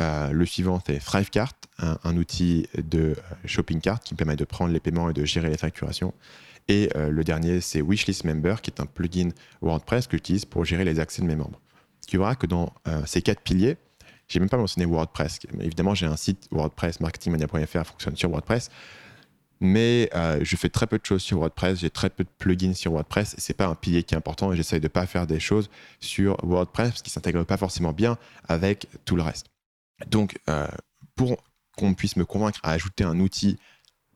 Euh, 0.00 0.30
le 0.30 0.46
suivant, 0.46 0.80
c'est 0.86 0.98
ThriveCart, 0.98 1.52
un, 1.78 2.16
outil 2.16 2.66
de 2.76 3.00
euh, 3.00 3.14
shopping 3.44 3.80
cart 3.80 4.00
qui 4.00 4.14
me 4.14 4.16
permet 4.16 4.36
de 4.36 4.44
prendre 4.44 4.72
les 4.72 4.80
paiements 4.80 5.10
et 5.10 5.12
de 5.12 5.24
gérer 5.24 5.50
les 5.50 5.58
facturations. 5.58 6.14
Et 6.68 6.88
le 6.94 7.24
dernier, 7.24 7.60
c'est 7.60 7.80
Wishlist 7.80 8.22
Member, 8.22 8.60
qui 8.62 8.70
est 8.70 8.80
un 8.80 8.86
plugin 8.86 9.30
WordPress 9.60 10.06
que 10.06 10.16
j'utilise 10.16 10.44
pour 10.44 10.64
gérer 10.64 10.84
les 10.84 11.00
accès 11.00 11.20
de 11.20 11.26
mes 11.26 11.34
membres. 11.34 11.60
Tu 12.06 12.16
verras 12.16 12.36
que 12.36 12.46
dans 12.46 12.72
ces 13.06 13.22
quatre 13.22 13.40
piliers, 13.40 13.76
j'ai 14.28 14.38
même 14.38 14.48
pas 14.48 14.56
mentionné 14.56 14.86
WordPress. 14.86 15.40
Évidemment, 15.58 15.96
j'ai 15.96 16.06
un 16.06 16.14
site 16.14 16.46
WordPress, 16.52 17.00
marketingmania.fr 17.00 17.86
fonctionne 17.86 18.16
sur 18.16 18.30
WordPress 18.30 18.70
mais 19.60 20.08
euh, 20.14 20.40
je 20.42 20.56
fais 20.56 20.70
très 20.70 20.86
peu 20.86 20.98
de 20.98 21.04
choses 21.04 21.22
sur 21.22 21.38
WordPress, 21.38 21.80
j'ai 21.80 21.90
très 21.90 22.10
peu 22.10 22.24
de 22.24 22.28
plugins 22.38 22.74
sur 22.74 22.92
WordPress, 22.92 23.34
c'est 23.38 23.54
pas 23.54 23.66
un 23.66 23.74
pilier 23.74 24.02
qui 24.02 24.14
est 24.14 24.18
important, 24.18 24.52
et 24.52 24.56
j'essaye 24.56 24.80
de 24.80 24.88
pas 24.88 25.06
faire 25.06 25.26
des 25.26 25.40
choses 25.40 25.68
sur 26.00 26.36
WordPress 26.42 26.90
parce 26.90 27.02
qu'il 27.02 27.12
s'intègre 27.12 27.44
pas 27.44 27.56
forcément 27.56 27.92
bien 27.92 28.16
avec 28.48 28.88
tout 29.04 29.16
le 29.16 29.22
reste. 29.22 29.46
Donc, 30.08 30.38
euh, 30.48 30.66
pour 31.14 31.42
qu'on 31.76 31.94
puisse 31.94 32.16
me 32.16 32.24
convaincre 32.24 32.60
à 32.62 32.72
ajouter 32.72 33.04
un 33.04 33.20
outil 33.20 33.58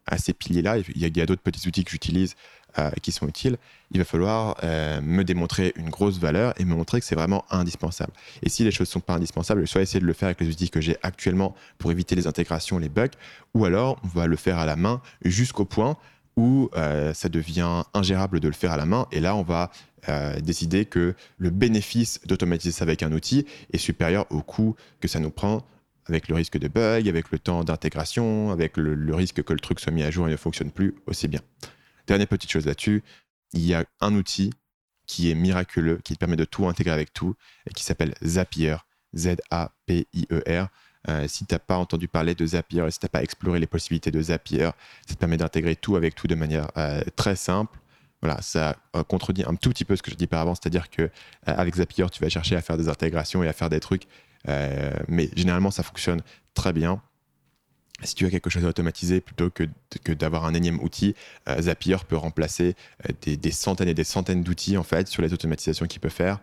à 0.07 0.19
ces 0.19 0.33
piliers-là, 0.33 0.79
il 0.79 1.17
y 1.17 1.21
a, 1.21 1.27
d'autres 1.27 1.43
petits 1.43 1.67
outils 1.69 1.85
que 1.85 1.91
j'utilise 1.91 2.35
euh, 2.79 2.91
qui 3.03 3.13
sont 3.13 3.29
utiles, 3.29 3.57
il 3.91 3.99
va 3.99 4.05
falloir 4.05 4.57
euh, 4.63 5.01
me 5.01 5.23
démontrer 5.25 5.73
une 5.77 5.91
grosse 5.91 6.19
valeur 6.19 6.55
et 6.59 6.65
me 6.65 6.75
montrer 6.75 7.01
que 7.01 7.07
c'est 7.07 7.15
vraiment 7.15 7.45
indispensable. 7.51 8.13
Et 8.43 8.49
si 8.49 8.65
les 8.65 8.71
choses 8.71 8.89
ne 8.89 8.93
sont 8.93 9.01
pas 9.01 9.15
indispensables, 9.15 9.67
soit 9.67 9.83
essayer 9.83 10.01
de 10.01 10.07
le 10.07 10.13
faire 10.13 10.27
avec 10.27 10.41
les 10.41 10.49
outils 10.49 10.71
que 10.71 10.81
j'ai 10.81 10.97
actuellement 11.03 11.55
pour 11.79 11.93
éviter 11.93 12.15
les 12.15 12.27
intégrations, 12.27 12.79
les 12.79 12.89
bugs, 12.89 13.09
ou 13.55 13.65
alors 13.65 14.01
on 14.05 14.09
va 14.09 14.27
le 14.27 14.37
faire 14.37 14.59
à 14.59 14.67
la 14.67 14.77
main 14.77 15.01
jusqu'au 15.25 15.65
point 15.65 15.97
où 16.37 16.69
euh, 16.75 17.15
ça 17.15 17.29
devient 17.29 17.85
ingérable 17.95 18.41
de 18.41 18.49
le 18.49 18.55
faire 18.55 18.73
à 18.73 18.77
la 18.77 18.87
main. 18.87 19.07
Et 19.13 19.21
là, 19.21 19.37
on 19.37 19.43
va 19.43 19.71
décider 20.43 20.85
que 20.85 21.15
le 21.39 21.49
bénéfice 21.49 22.21
d'automatiser 22.27 22.73
ça 22.73 22.83
avec 22.83 23.03
un 23.03 23.11
outil 23.13 23.47
est 23.73 23.79
supérieur 23.79 24.27
au 24.29 24.43
coût 24.43 24.77
que 25.01 25.09
ça 25.09 25.19
nous 25.19 25.31
prend 25.31 25.65
avec 26.07 26.29
le 26.29 26.35
risque 26.35 26.59
de 26.59 26.69
bug, 26.69 27.09
avec 27.09 27.31
le 27.31 27.39
temps 27.39 27.65
d'intégration, 27.65 28.51
avec 28.51 28.77
le, 28.77 29.15
risque 29.15 29.43
que 29.43 29.53
le 29.53 29.61
truc 29.61 29.81
soit 29.81 29.93
mis 29.93 30.03
à 30.03 30.11
jour 30.11 30.29
et 30.29 30.31
ne 30.31 30.37
fonctionne 30.37 30.71
plus 30.71 30.95
aussi 31.07 31.29
bien. 31.29 31.41
Dernière 32.07 32.29
petite 32.29 32.51
chose 32.51 32.67
là-dessus, 32.67 33.03
il 33.53 33.65
y 33.65 33.75
a 33.75 33.85
un 34.01 34.15
outil 34.15 34.53
qui 35.07 35.31
est 35.31 35.35
miraculeux, 35.35 36.01
qui 36.05 36.17
permet 36.17 36.37
de 36.37 36.45
tout 36.45 36.67
intégrer 36.67 36.93
avec 36.93 37.13
tout, 37.13 37.35
et 37.69 37.73
qui 37.73 37.85
s'appelle 37.85 38.15
Zapier, 38.25 38.77
Z-A-P-I-E-R. 39.15 40.69
Euh, 41.09 41.29
si 41.29 41.45
tu 41.45 41.55
n'as 41.55 41.59
pas 41.59 41.77
entendu 41.77 42.09
parler 42.09 42.35
de 42.35 42.47
Zapier 42.47 42.83
et 42.87 42.91
si 42.91 42.99
tu 42.99 43.05
n'as 43.05 43.11
pas 43.11 43.23
exploré 43.23 43.59
les 43.59 43.67
possibilités 43.67 44.11
de 44.11 44.21
Zapier, 44.21 44.71
ça 45.07 45.15
te 45.15 45.19
permet 45.19 45.37
d'intégrer 45.37 45.77
tout 45.77 45.97
avec 45.97 46.15
tout 46.15 46.27
de 46.27 46.35
manière 46.35 46.69
euh, 46.79 47.03
très 47.17 47.37
simple. 47.37 47.79
Voilà, 48.23 48.41
ça 48.41 48.77
euh, 48.97 49.03
contredit 49.03 49.45
un 49.47 49.55
tout 49.55 49.69
petit 49.69 49.85
peu 49.85 49.97
ce 49.97 50.03
que 50.03 50.11
je 50.11 50.17
dis 50.17 50.27
par 50.27 50.41
avant, 50.41 50.55
c'est-à-dire 50.55 50.89
que 50.89 51.11
avec 51.45 51.77
Zapier, 51.77 52.07
tu 52.11 52.23
vas 52.23 52.31
chercher 52.31 52.57
à 52.57 52.63
faire 52.63 52.79
des 52.79 52.89
intégrations 52.89 53.43
et 53.43 53.49
à 53.49 53.53
faire 53.53 53.69
des 53.69 53.81
trucs, 53.81 54.05
mais 55.09 55.29
généralement 55.37 55.71
ça 55.71 55.83
fonctionne 55.83 56.23
très 56.55 56.73
bien 56.73 57.03
si 58.05 58.15
tu 58.15 58.27
as 58.27 58.31
quelque 58.31 58.51
chose 58.51 58.65
à 58.65 58.69
automatiser 58.69 59.21
plutôt 59.21 59.51
que, 59.51 59.65
que 60.03 60.13
d'avoir 60.13 60.45
un 60.45 60.55
énième 60.55 60.81
outil, 60.81 61.15
Zapier 61.61 61.97
peut 62.09 62.17
remplacer 62.17 62.75
des, 63.23 63.37
des, 63.37 63.51
centaines 63.51 63.89
et 63.89 63.95
des 63.95 64.05
centaines 64.05 64.43
d'outils 64.43 64.77
en 64.77 64.83
fait 64.83 65.09
sur 65.09 65.23
les 65.23 65.33
automatisations 65.33 65.87
qu'il 65.87 66.01
peut 66.01 66.09
faire. 66.09 66.39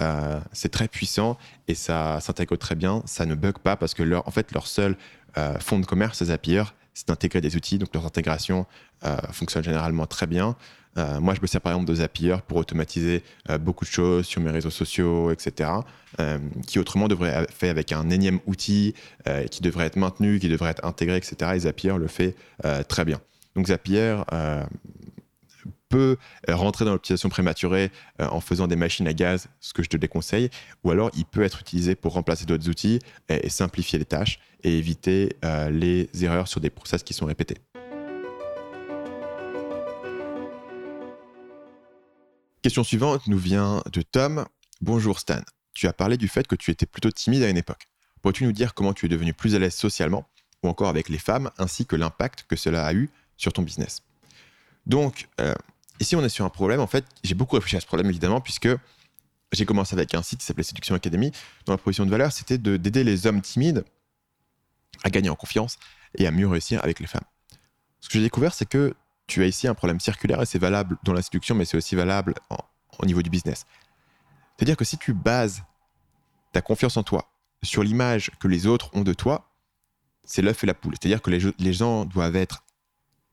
Euh, 0.00 0.40
c'est 0.52 0.70
très 0.70 0.88
puissant 0.88 1.36
et 1.68 1.74
ça 1.74 2.20
s'intègre 2.20 2.56
très 2.56 2.74
bien. 2.74 3.02
Ça 3.06 3.26
ne 3.26 3.34
bug 3.34 3.58
pas 3.58 3.76
parce 3.76 3.94
que 3.94 4.02
leur, 4.02 4.26
en 4.26 4.30
fait, 4.30 4.52
leur 4.52 4.66
seul 4.66 4.96
euh, 5.36 5.58
fond 5.58 5.78
de 5.78 5.86
commerce, 5.86 6.22
Zapier, 6.24 6.62
c'est 6.94 7.08
d'intégrer 7.08 7.40
des 7.40 7.56
outils. 7.56 7.78
Donc 7.78 7.94
leur 7.94 8.06
intégration 8.06 8.66
euh, 9.04 9.16
fonctionne 9.32 9.64
généralement 9.64 10.06
très 10.06 10.26
bien. 10.26 10.56
moi, 10.96 11.34
je 11.34 11.40
me 11.40 11.46
sers 11.46 11.60
par 11.60 11.72
exemple 11.72 11.88
de 11.88 11.94
Zapier 11.94 12.36
pour 12.46 12.58
automatiser 12.58 13.22
beaucoup 13.60 13.86
de 13.86 13.90
choses 13.90 14.26
sur 14.26 14.42
mes 14.42 14.50
réseaux 14.50 14.70
sociaux, 14.70 15.30
etc. 15.30 15.70
qui 16.66 16.78
autrement 16.78 17.08
devrait 17.08 17.30
être 17.30 17.50
fait 17.50 17.70
avec 17.70 17.92
un 17.92 18.10
énième 18.10 18.40
outil 18.46 18.94
qui 19.50 19.62
devrait 19.62 19.86
être 19.86 19.96
maintenu, 19.96 20.38
qui 20.38 20.50
devrait 20.50 20.70
être 20.70 20.84
intégré, 20.84 21.16
etc. 21.16 21.52
Et 21.54 21.60
Zapier 21.60 21.94
le 21.96 22.08
fait 22.08 22.36
très 22.88 23.06
bien. 23.06 23.20
Donc 23.56 23.68
Zapier, 23.68 24.18
peut 25.92 26.16
euh, 26.48 26.56
rentrer 26.56 26.86
dans 26.86 26.92
l'optimisation 26.92 27.28
prématurée 27.28 27.92
euh, 28.20 28.26
en 28.28 28.40
faisant 28.40 28.66
des 28.66 28.76
machines 28.76 29.06
à 29.06 29.12
gaz, 29.12 29.48
ce 29.60 29.74
que 29.74 29.82
je 29.82 29.90
te 29.90 29.98
déconseille, 29.98 30.48
ou 30.84 30.90
alors 30.90 31.10
il 31.14 31.26
peut 31.26 31.42
être 31.42 31.60
utilisé 31.60 31.94
pour 31.94 32.14
remplacer 32.14 32.46
d'autres 32.46 32.66
outils 32.70 32.98
et, 33.28 33.50
simplifier 33.50 33.98
les 33.98 34.06
tâches 34.06 34.40
et 34.64 34.78
éviter 34.78 35.36
euh, 35.44 35.68
les 35.68 36.08
erreurs 36.22 36.48
sur 36.48 36.62
des 36.62 36.70
process 36.70 37.02
qui 37.02 37.12
sont 37.12 37.26
répétés. 37.26 37.58
Question 42.62 42.84
suivante 42.84 43.26
nous 43.26 43.38
vient 43.38 43.82
de 43.92 44.00
Tom. 44.00 44.46
Bonjour 44.80 45.18
Stan. 45.18 45.42
Tu 45.74 45.88
as 45.88 45.92
parlé 45.92 46.16
du 46.16 46.28
fait 46.28 46.46
que 46.46 46.56
tu 46.56 46.70
étais 46.70 46.86
plutôt 46.86 47.10
timide 47.10 47.42
à 47.42 47.50
une 47.50 47.58
époque. 47.58 47.86
Pourrais-tu 48.22 48.44
nous 48.44 48.52
dire 48.52 48.72
comment 48.72 48.94
tu 48.94 49.04
es 49.04 49.08
devenu 49.10 49.34
plus 49.34 49.54
à 49.54 49.58
l'aise 49.58 49.74
socialement 49.74 50.26
ou 50.62 50.68
encore 50.68 50.88
avec 50.88 51.10
les 51.10 51.18
femmes 51.18 51.50
ainsi 51.58 51.84
que 51.84 51.96
l'impact 51.96 52.46
que 52.48 52.56
cela 52.56 52.86
a 52.86 52.94
eu 52.94 53.10
sur 53.36 53.52
ton 53.52 53.60
business? 53.60 54.02
Donc, 54.86 55.28
Ici, 56.02 56.16
on 56.16 56.24
est 56.24 56.28
sur 56.28 56.44
un 56.44 56.48
problème. 56.48 56.80
En 56.80 56.88
fait, 56.88 57.04
j'ai 57.22 57.36
beaucoup 57.36 57.54
réfléchi 57.54 57.76
à 57.76 57.80
ce 57.80 57.86
problème, 57.86 58.08
évidemment, 58.10 58.40
puisque 58.40 58.68
j'ai 59.52 59.64
commencé 59.64 59.94
avec 59.94 60.12
un 60.16 60.22
site 60.24 60.40
qui 60.40 60.46
s'appelait 60.46 60.64
Séduction 60.64 60.96
Academy, 60.96 61.30
dont 61.64 61.72
la 61.72 61.76
proposition 61.76 62.04
de 62.04 62.10
valeur, 62.10 62.32
c'était 62.32 62.58
d'aider 62.58 63.04
les 63.04 63.28
hommes 63.28 63.40
timides 63.40 63.84
à 65.04 65.10
gagner 65.10 65.30
en 65.30 65.36
confiance 65.36 65.78
et 66.18 66.26
à 66.26 66.32
mieux 66.32 66.48
réussir 66.48 66.82
avec 66.82 66.98
les 66.98 67.06
femmes. 67.06 67.22
Ce 68.00 68.08
que 68.08 68.14
j'ai 68.14 68.24
découvert, 68.24 68.52
c'est 68.52 68.66
que 68.66 68.96
tu 69.28 69.44
as 69.44 69.46
ici 69.46 69.68
un 69.68 69.74
problème 69.74 70.00
circulaire 70.00 70.42
et 70.42 70.46
c'est 70.46 70.58
valable 70.58 70.96
dans 71.04 71.12
la 71.12 71.22
séduction, 71.22 71.54
mais 71.54 71.64
c'est 71.64 71.76
aussi 71.76 71.94
valable 71.94 72.34
au 72.98 73.06
niveau 73.06 73.22
du 73.22 73.30
business. 73.30 73.64
C'est-à-dire 74.56 74.76
que 74.76 74.84
si 74.84 74.98
tu 74.98 75.12
bases 75.12 75.62
ta 76.50 76.62
confiance 76.62 76.96
en 76.96 77.04
toi 77.04 77.32
sur 77.62 77.84
l'image 77.84 78.32
que 78.40 78.48
les 78.48 78.66
autres 78.66 78.90
ont 78.94 79.02
de 79.02 79.12
toi, 79.12 79.54
c'est 80.24 80.42
l'œuf 80.42 80.64
et 80.64 80.66
la 80.66 80.74
poule. 80.74 80.94
C'est-à-dire 81.00 81.22
que 81.22 81.30
les 81.30 81.72
gens 81.72 82.06
doivent 82.06 82.34
être 82.34 82.64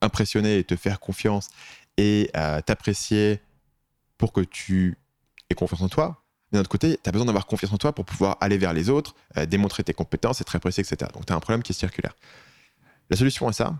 impressionnés 0.02 0.60
et 0.60 0.64
te 0.64 0.76
faire 0.76 1.00
confiance 1.00 1.50
et 2.00 2.32
t'apprécier 2.66 3.42
pour 4.18 4.32
que 4.34 4.42
tu 4.42 4.98
aies 5.50 5.56
confiance 5.56 5.82
en 5.82 5.90
toi. 5.90 6.24
D'un 6.52 6.62
autre 6.62 6.70
côté, 6.70 7.00
tu 7.02 7.10
as 7.10 7.12
besoin 7.12 7.26
d'avoir 7.26 7.46
confiance 7.46 7.74
en 7.74 7.78
toi 7.78 7.94
pour 7.94 8.06
pouvoir 8.06 8.38
aller 8.42 8.58
vers 8.58 8.74
les 8.74 8.90
autres, 8.90 9.16
euh, 9.38 9.46
démontrer 9.46 9.84
tes 9.84 9.94
compétences, 9.94 10.42
être 10.42 10.56
apprécié, 10.56 10.84
etc. 10.84 11.12
Donc 11.14 11.26
tu 11.26 11.34
as 11.34 11.36
un 11.36 11.40
problème 11.40 11.62
qui 11.62 11.74
est 11.74 11.76
circulaire. 11.76 12.16
La 13.10 13.18
solution 13.18 13.48
à 13.48 13.54
ça, 13.54 13.76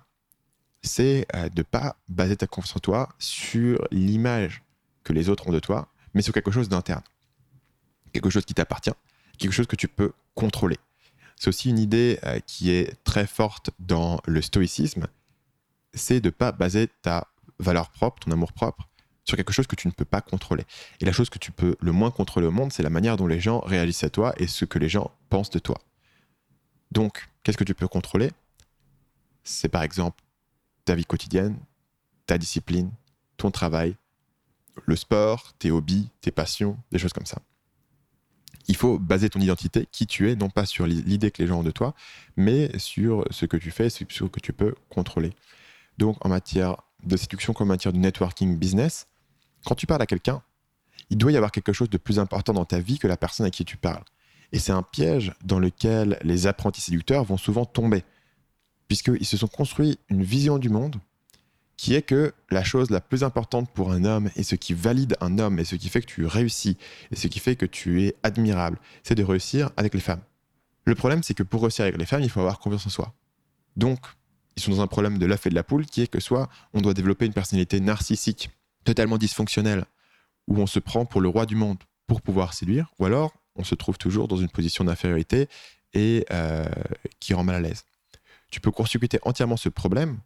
c'est 0.82 1.26
euh, 1.36 1.50
de 1.50 1.60
ne 1.60 1.64
pas 1.64 1.96
baser 2.08 2.36
ta 2.36 2.48
confiance 2.48 2.76
en 2.76 2.80
toi 2.80 3.10
sur 3.18 3.88
l'image 3.92 4.64
que 5.04 5.14
les 5.14 5.30
autres 5.30 5.48
ont 5.48 5.52
de 5.52 5.60
toi, 5.60 5.88
mais 6.14 6.22
sur 6.22 6.34
quelque 6.34 6.52
chose 6.52 6.70
d'interne. 6.70 7.04
Quelque 8.14 8.30
chose 8.30 8.46
qui 8.46 8.54
t'appartient, 8.54 8.94
quelque 9.38 9.54
chose 9.54 9.68
que 9.68 9.76
tu 9.76 9.88
peux 9.88 10.14
contrôler. 10.36 10.78
C'est 11.38 11.48
aussi 11.48 11.70
une 11.70 11.80
idée 11.80 12.20
euh, 12.24 12.40
qui 12.40 12.72
est 12.72 13.04
très 13.04 13.26
forte 13.26 13.72
dans 13.80 14.20
le 14.26 14.42
stoïcisme, 14.42 15.08
c'est 15.94 16.20
de 16.20 16.28
ne 16.28 16.32
pas 16.32 16.52
baser 16.52 16.88
ta 17.02 17.28
valeur 17.60 17.90
propre, 17.90 18.20
ton 18.20 18.32
amour 18.32 18.54
propre, 18.54 18.90
sur 19.26 19.38
quelque 19.38 19.54
chose 19.54 19.68
que 19.68 19.76
tu 19.76 19.88
ne 19.88 19.94
peux 19.94 20.06
pas 20.06 20.22
contrôler. 20.22 20.66
Et 21.00 21.06
la 21.06 21.12
chose 21.12 21.30
que 21.30 21.40
tu 21.40 21.52
peux 21.52 21.76
le 21.80 21.92
moins 21.92 22.12
contrôler 22.12 22.48
au 22.48 22.52
monde, 22.52 22.74
c'est 22.74 22.84
la 22.84 22.90
manière 22.90 23.18
dont 23.18 23.28
les 23.28 23.40
gens 23.40 23.60
réagissent 23.60 24.04
à 24.04 24.10
toi 24.10 24.34
et 24.38 24.48
ce 24.48 24.66
que 24.66 24.80
les 24.80 24.90
gens 24.90 25.12
pensent 25.30 25.52
de 25.52 25.60
toi. 25.60 25.80
Donc, 26.92 27.30
qu'est-ce 27.44 27.58
que 27.58 27.64
tu 27.64 27.76
peux 27.76 27.88
contrôler? 27.88 28.32
C'est 29.44 29.70
par 29.70 29.84
exemple 29.84 30.24
ta 30.86 30.96
vie 30.96 31.06
quotidienne, 31.06 31.58
ta 32.26 32.38
discipline, 32.38 32.92
ton 33.38 33.52
travail, 33.52 33.96
le 34.86 34.96
sport, 34.96 35.54
tes 35.60 35.72
hobbies, 35.72 36.10
tes 36.22 36.32
passions, 36.32 36.78
des 36.92 36.98
choses 36.98 37.14
comme 37.14 37.26
ça. 37.26 37.40
Il 38.68 38.76
faut 38.76 39.00
baser 39.00 39.30
ton 39.30 39.40
identité, 39.40 39.88
qui 39.92 40.06
tu 40.06 40.30
es, 40.30 40.36
non 40.36 40.50
pas 40.50 40.66
sur 40.66 40.86
l'idée 40.86 41.32
que 41.32 41.42
les 41.42 41.48
gens 41.48 41.60
ont 41.60 41.64
de 41.64 41.72
toi, 41.72 41.94
mais 42.38 42.78
sur 42.78 43.26
ce 43.32 43.46
que 43.46 43.58
tu 43.58 43.72
fais, 43.72 43.90
sur 43.90 44.08
ce 44.10 44.26
que 44.26 44.40
tu 44.40 44.54
peux 44.54 44.76
contrôler. 44.90 45.34
Donc 45.98 46.24
en 46.26 46.30
matière 46.30 46.78
de 47.04 47.18
séduction 47.18 47.54
comme 47.54 47.68
en 47.68 47.74
matière 47.74 47.94
de 47.94 47.98
networking 47.98 48.58
business, 48.58 49.08
quand 49.66 49.76
tu 49.76 49.88
parles 49.88 50.02
à 50.02 50.06
quelqu'un, 50.06 50.42
il 51.10 51.18
doit 51.18 51.32
y 51.32 51.38
avoir 51.38 51.52
quelque 51.52 51.74
chose 51.74 51.90
de 51.90 51.98
plus 51.98 52.20
important 52.20 52.54
dans 52.54 52.66
ta 52.66 52.80
vie 52.80 53.00
que 53.00 53.08
la 53.08 53.18
personne 53.18 53.46
à 53.46 53.50
qui 53.50 53.66
tu 53.66 53.78
parles. 53.78 54.04
Et 54.52 54.60
c'est 54.60 54.72
un 54.72 54.84
piège 54.84 55.34
dans 55.44 55.60
lequel 55.60 56.20
les 56.24 56.48
apprentis 56.48 56.82
séducteurs 56.82 57.24
vont 57.24 57.38
souvent 57.38 57.66
tomber, 57.66 58.04
puisqu'ils 58.88 59.26
se 59.26 59.38
sont 59.38 59.48
construits 59.48 60.00
une 60.10 60.24
vision 60.24 60.58
du 60.58 60.70
monde 60.70 60.96
qui 61.78 61.94
est 61.94 62.02
que 62.02 62.34
la 62.50 62.64
chose 62.64 62.90
la 62.90 63.00
plus 63.00 63.24
importante 63.24 63.72
pour 63.72 63.94
un 63.94 64.04
homme 64.04 64.30
et 64.36 64.44
ce 64.44 64.56
qui 64.56 64.74
valide 64.74 65.16
un 65.22 65.40
homme 65.40 65.60
et 65.60 65.64
ce 65.64 65.76
qui 65.78 65.88
fait 65.88 66.02
que 66.02 66.08
tu 66.08 66.26
réussis 66.26 66.78
et 67.10 67.16
ce 67.16 67.28
qui 67.28 67.40
fait 67.40 67.56
que 67.56 67.66
tu 67.66 68.04
es 68.04 68.16
admirable, 68.22 68.80
c'est 69.02 69.16
de 69.16 69.24
réussir 69.24 69.70
avec 69.78 69.94
les 69.94 70.02
femmes. 70.02 70.22
Le 70.84 70.96
problème, 70.96 71.24
c'est 71.24 71.34
que 71.34 71.44
pour 71.44 71.62
réussir 71.62 71.84
avec 71.84 71.98
les 71.98 72.06
femmes, 72.06 72.22
il 72.22 72.30
faut 72.30 72.42
avoir 72.42 72.60
confiance 72.60 72.86
en 72.88 72.90
soi. 72.90 73.14
Donc, 73.78 74.00
sont 74.60 74.72
dans 74.72 74.82
un 74.82 74.88
problème 74.88 75.18
de 75.18 75.26
l'œuf 75.26 75.46
et 75.46 75.50
de 75.50 75.56
la 75.56 75.64
poule 75.64 75.86
qui 75.86 76.02
est 76.02 76.08
que 76.08 76.20
soit 76.20 76.50
on 76.74 76.82
doit 76.82 76.94
développer 76.94 77.26
une 77.26 77.34
personnalité 77.34 77.80
narcissique, 77.80 78.50
totalement 78.84 79.18
dysfonctionnelle, 79.18 79.86
où 80.48 80.58
on 80.60 80.68
se 80.68 80.80
prend 80.80 81.06
pour 81.06 81.22
le 81.22 81.30
roi 81.30 81.46
du 81.46 81.56
monde 81.56 81.78
pour 82.08 82.22
pouvoir 82.22 82.54
séduire, 82.54 82.92
ou 83.00 83.06
alors 83.06 83.34
on 83.56 83.64
se 83.64 83.76
trouve 83.76 83.98
toujours 83.98 84.28
dans 84.28 84.38
une 84.38 84.50
position 84.50 84.84
d'infériorité 84.84 85.48
et 85.94 86.26
euh, 86.32 86.66
qui 87.20 87.34
rend 87.34 87.44
mal 87.44 87.56
à 87.56 87.62
l'aise. 87.62 87.84
Tu 88.52 88.60
peux 88.60 88.72
consulter 88.72 89.20
entièrement 89.24 89.58
ce 89.58 89.70
problème 89.70 90.20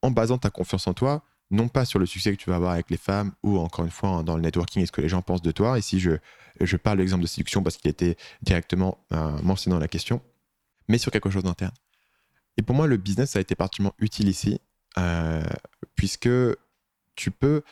en 0.00 0.10
basant 0.10 0.38
ta 0.38 0.50
confiance 0.50 0.86
en 0.86 0.94
toi, 0.94 1.22
non 1.50 1.68
pas 1.68 1.84
sur 1.84 1.98
le 1.98 2.06
succès 2.06 2.32
que 2.32 2.42
tu 2.42 2.50
vas 2.50 2.56
avoir 2.56 2.72
avec 2.72 2.90
les 2.90 2.96
femmes 2.96 3.32
ou 3.42 3.58
encore 3.58 3.84
une 3.84 3.90
fois 3.90 4.22
dans 4.22 4.36
le 4.36 4.42
networking 4.42 4.82
et 4.82 4.86
ce 4.86 4.92
que 4.92 5.02
les 5.02 5.08
gens 5.08 5.22
pensent 5.22 5.42
de 5.42 5.52
toi. 5.52 5.78
Ici, 5.78 6.00
je, 6.00 6.12
je 6.60 6.76
parle 6.76 6.96
de 6.96 7.02
l'exemple 7.02 7.22
de 7.22 7.28
séduction 7.28 7.62
parce 7.62 7.76
qu'il 7.76 7.90
était 7.90 8.16
directement 8.42 8.98
euh, 9.12 9.36
mentionné 9.42 9.74
dans 9.74 9.80
la 9.80 9.88
question, 9.88 10.22
mais 10.88 10.98
sur 10.98 11.12
quelque 11.12 11.30
chose 11.30 11.44
d'interne. 11.44 11.72
Et 12.56 12.62
pour 12.62 12.74
moi, 12.74 12.86
le 12.86 12.96
business 12.96 13.36
a 13.36 13.40
été 13.40 13.54
particulièrement 13.54 13.94
utile 13.98 14.28
ici, 14.28 14.60
euh, 14.98 15.42
puisque 15.94 16.28
tu 17.14 17.30
peux 17.30 17.62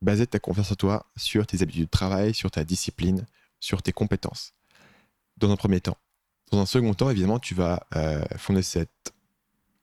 baser 0.00 0.26
ta 0.26 0.38
confiance 0.38 0.72
en 0.72 0.76
toi 0.76 1.10
sur 1.16 1.46
tes 1.46 1.62
habitudes 1.62 1.84
de 1.84 1.90
travail, 1.90 2.34
sur 2.34 2.50
ta 2.50 2.64
discipline, 2.64 3.26
sur 3.58 3.82
tes 3.82 3.92
compétences, 3.92 4.54
dans 5.36 5.50
un 5.50 5.56
premier 5.56 5.80
temps. 5.80 5.98
Dans 6.50 6.60
un 6.60 6.66
second 6.66 6.94
temps, 6.94 7.10
évidemment, 7.10 7.38
tu 7.38 7.54
vas 7.54 7.86
euh, 7.94 8.24
fonder 8.36 8.62
cette 8.62 9.12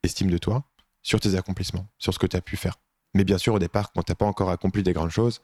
estime 0.03 0.29
de 0.29 0.37
toi 0.37 0.63
sur 1.03 1.19
tes 1.19 1.35
accomplissements, 1.35 1.87
sur 1.97 2.13
ce 2.13 2.19
que 2.19 2.27
tu 2.27 2.35
as 2.35 2.41
pu 2.41 2.57
faire. 2.57 2.77
Mais 3.13 3.23
bien 3.23 3.37
sûr, 3.37 3.53
au 3.53 3.59
départ, 3.59 3.91
quand 3.93 4.03
tu 4.03 4.11
n'as 4.11 4.15
pas 4.15 4.25
encore 4.25 4.49
accompli 4.49 4.83
des 4.83 4.93
grandes 4.93 5.11
choses, 5.11 5.41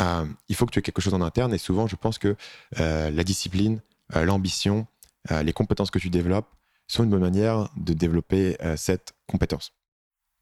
euh, 0.00 0.26
il 0.48 0.56
faut 0.56 0.66
que 0.66 0.72
tu 0.72 0.78
aies 0.78 0.82
quelque 0.82 1.00
chose 1.00 1.14
en 1.14 1.20
interne. 1.20 1.54
Et 1.54 1.58
souvent, 1.58 1.86
je 1.86 1.96
pense 1.96 2.18
que 2.18 2.34
la 2.76 3.22
discipline, 3.24 3.80
l'ambition, 4.12 4.88
les 5.30 5.52
compétences 5.52 5.92
que 5.92 6.00
tu 6.00 6.10
développes 6.10 6.48
sont 6.86 7.04
une 7.04 7.10
bonne 7.10 7.20
manière 7.20 7.68
de 7.76 7.92
développer 7.92 8.56
euh, 8.62 8.76
cette 8.76 9.14
compétence. 9.26 9.72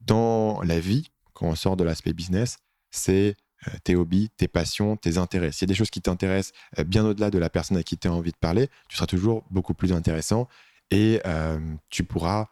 Dans 0.01 0.61
la 0.63 0.81
vie, 0.81 1.11
quand 1.33 1.47
on 1.47 1.55
sort 1.55 1.77
de 1.77 1.85
l'aspect 1.85 2.13
business, 2.13 2.59
c'est 2.91 3.37
euh, 3.69 3.71
tes 3.85 3.95
hobbies, 3.95 4.31
tes 4.37 4.49
passions, 4.49 4.97
tes 4.97 5.19
intérêts. 5.19 5.53
S'il 5.53 5.63
y 5.63 5.71
a 5.71 5.73
des 5.73 5.75
choses 5.75 5.91
qui 5.91 6.03
t'intéressent 6.03 6.53
euh, 6.79 6.85
bien 6.85 7.05
au-delà 7.05 7.31
de 7.31 7.39
la 7.39 7.51
personne 7.51 7.77
à 7.77 7.83
qui 7.83 7.97
tu 7.97 8.09
as 8.09 8.13
envie 8.13 8.33
de 8.33 8.37
parler, 8.37 8.69
tu 8.89 8.97
seras 8.97 9.07
toujours 9.07 9.45
beaucoup 9.51 9.75
plus 9.75 9.93
intéressant 9.93 10.49
et 10.91 11.23
tu 11.89 12.05
pourras 12.05 12.49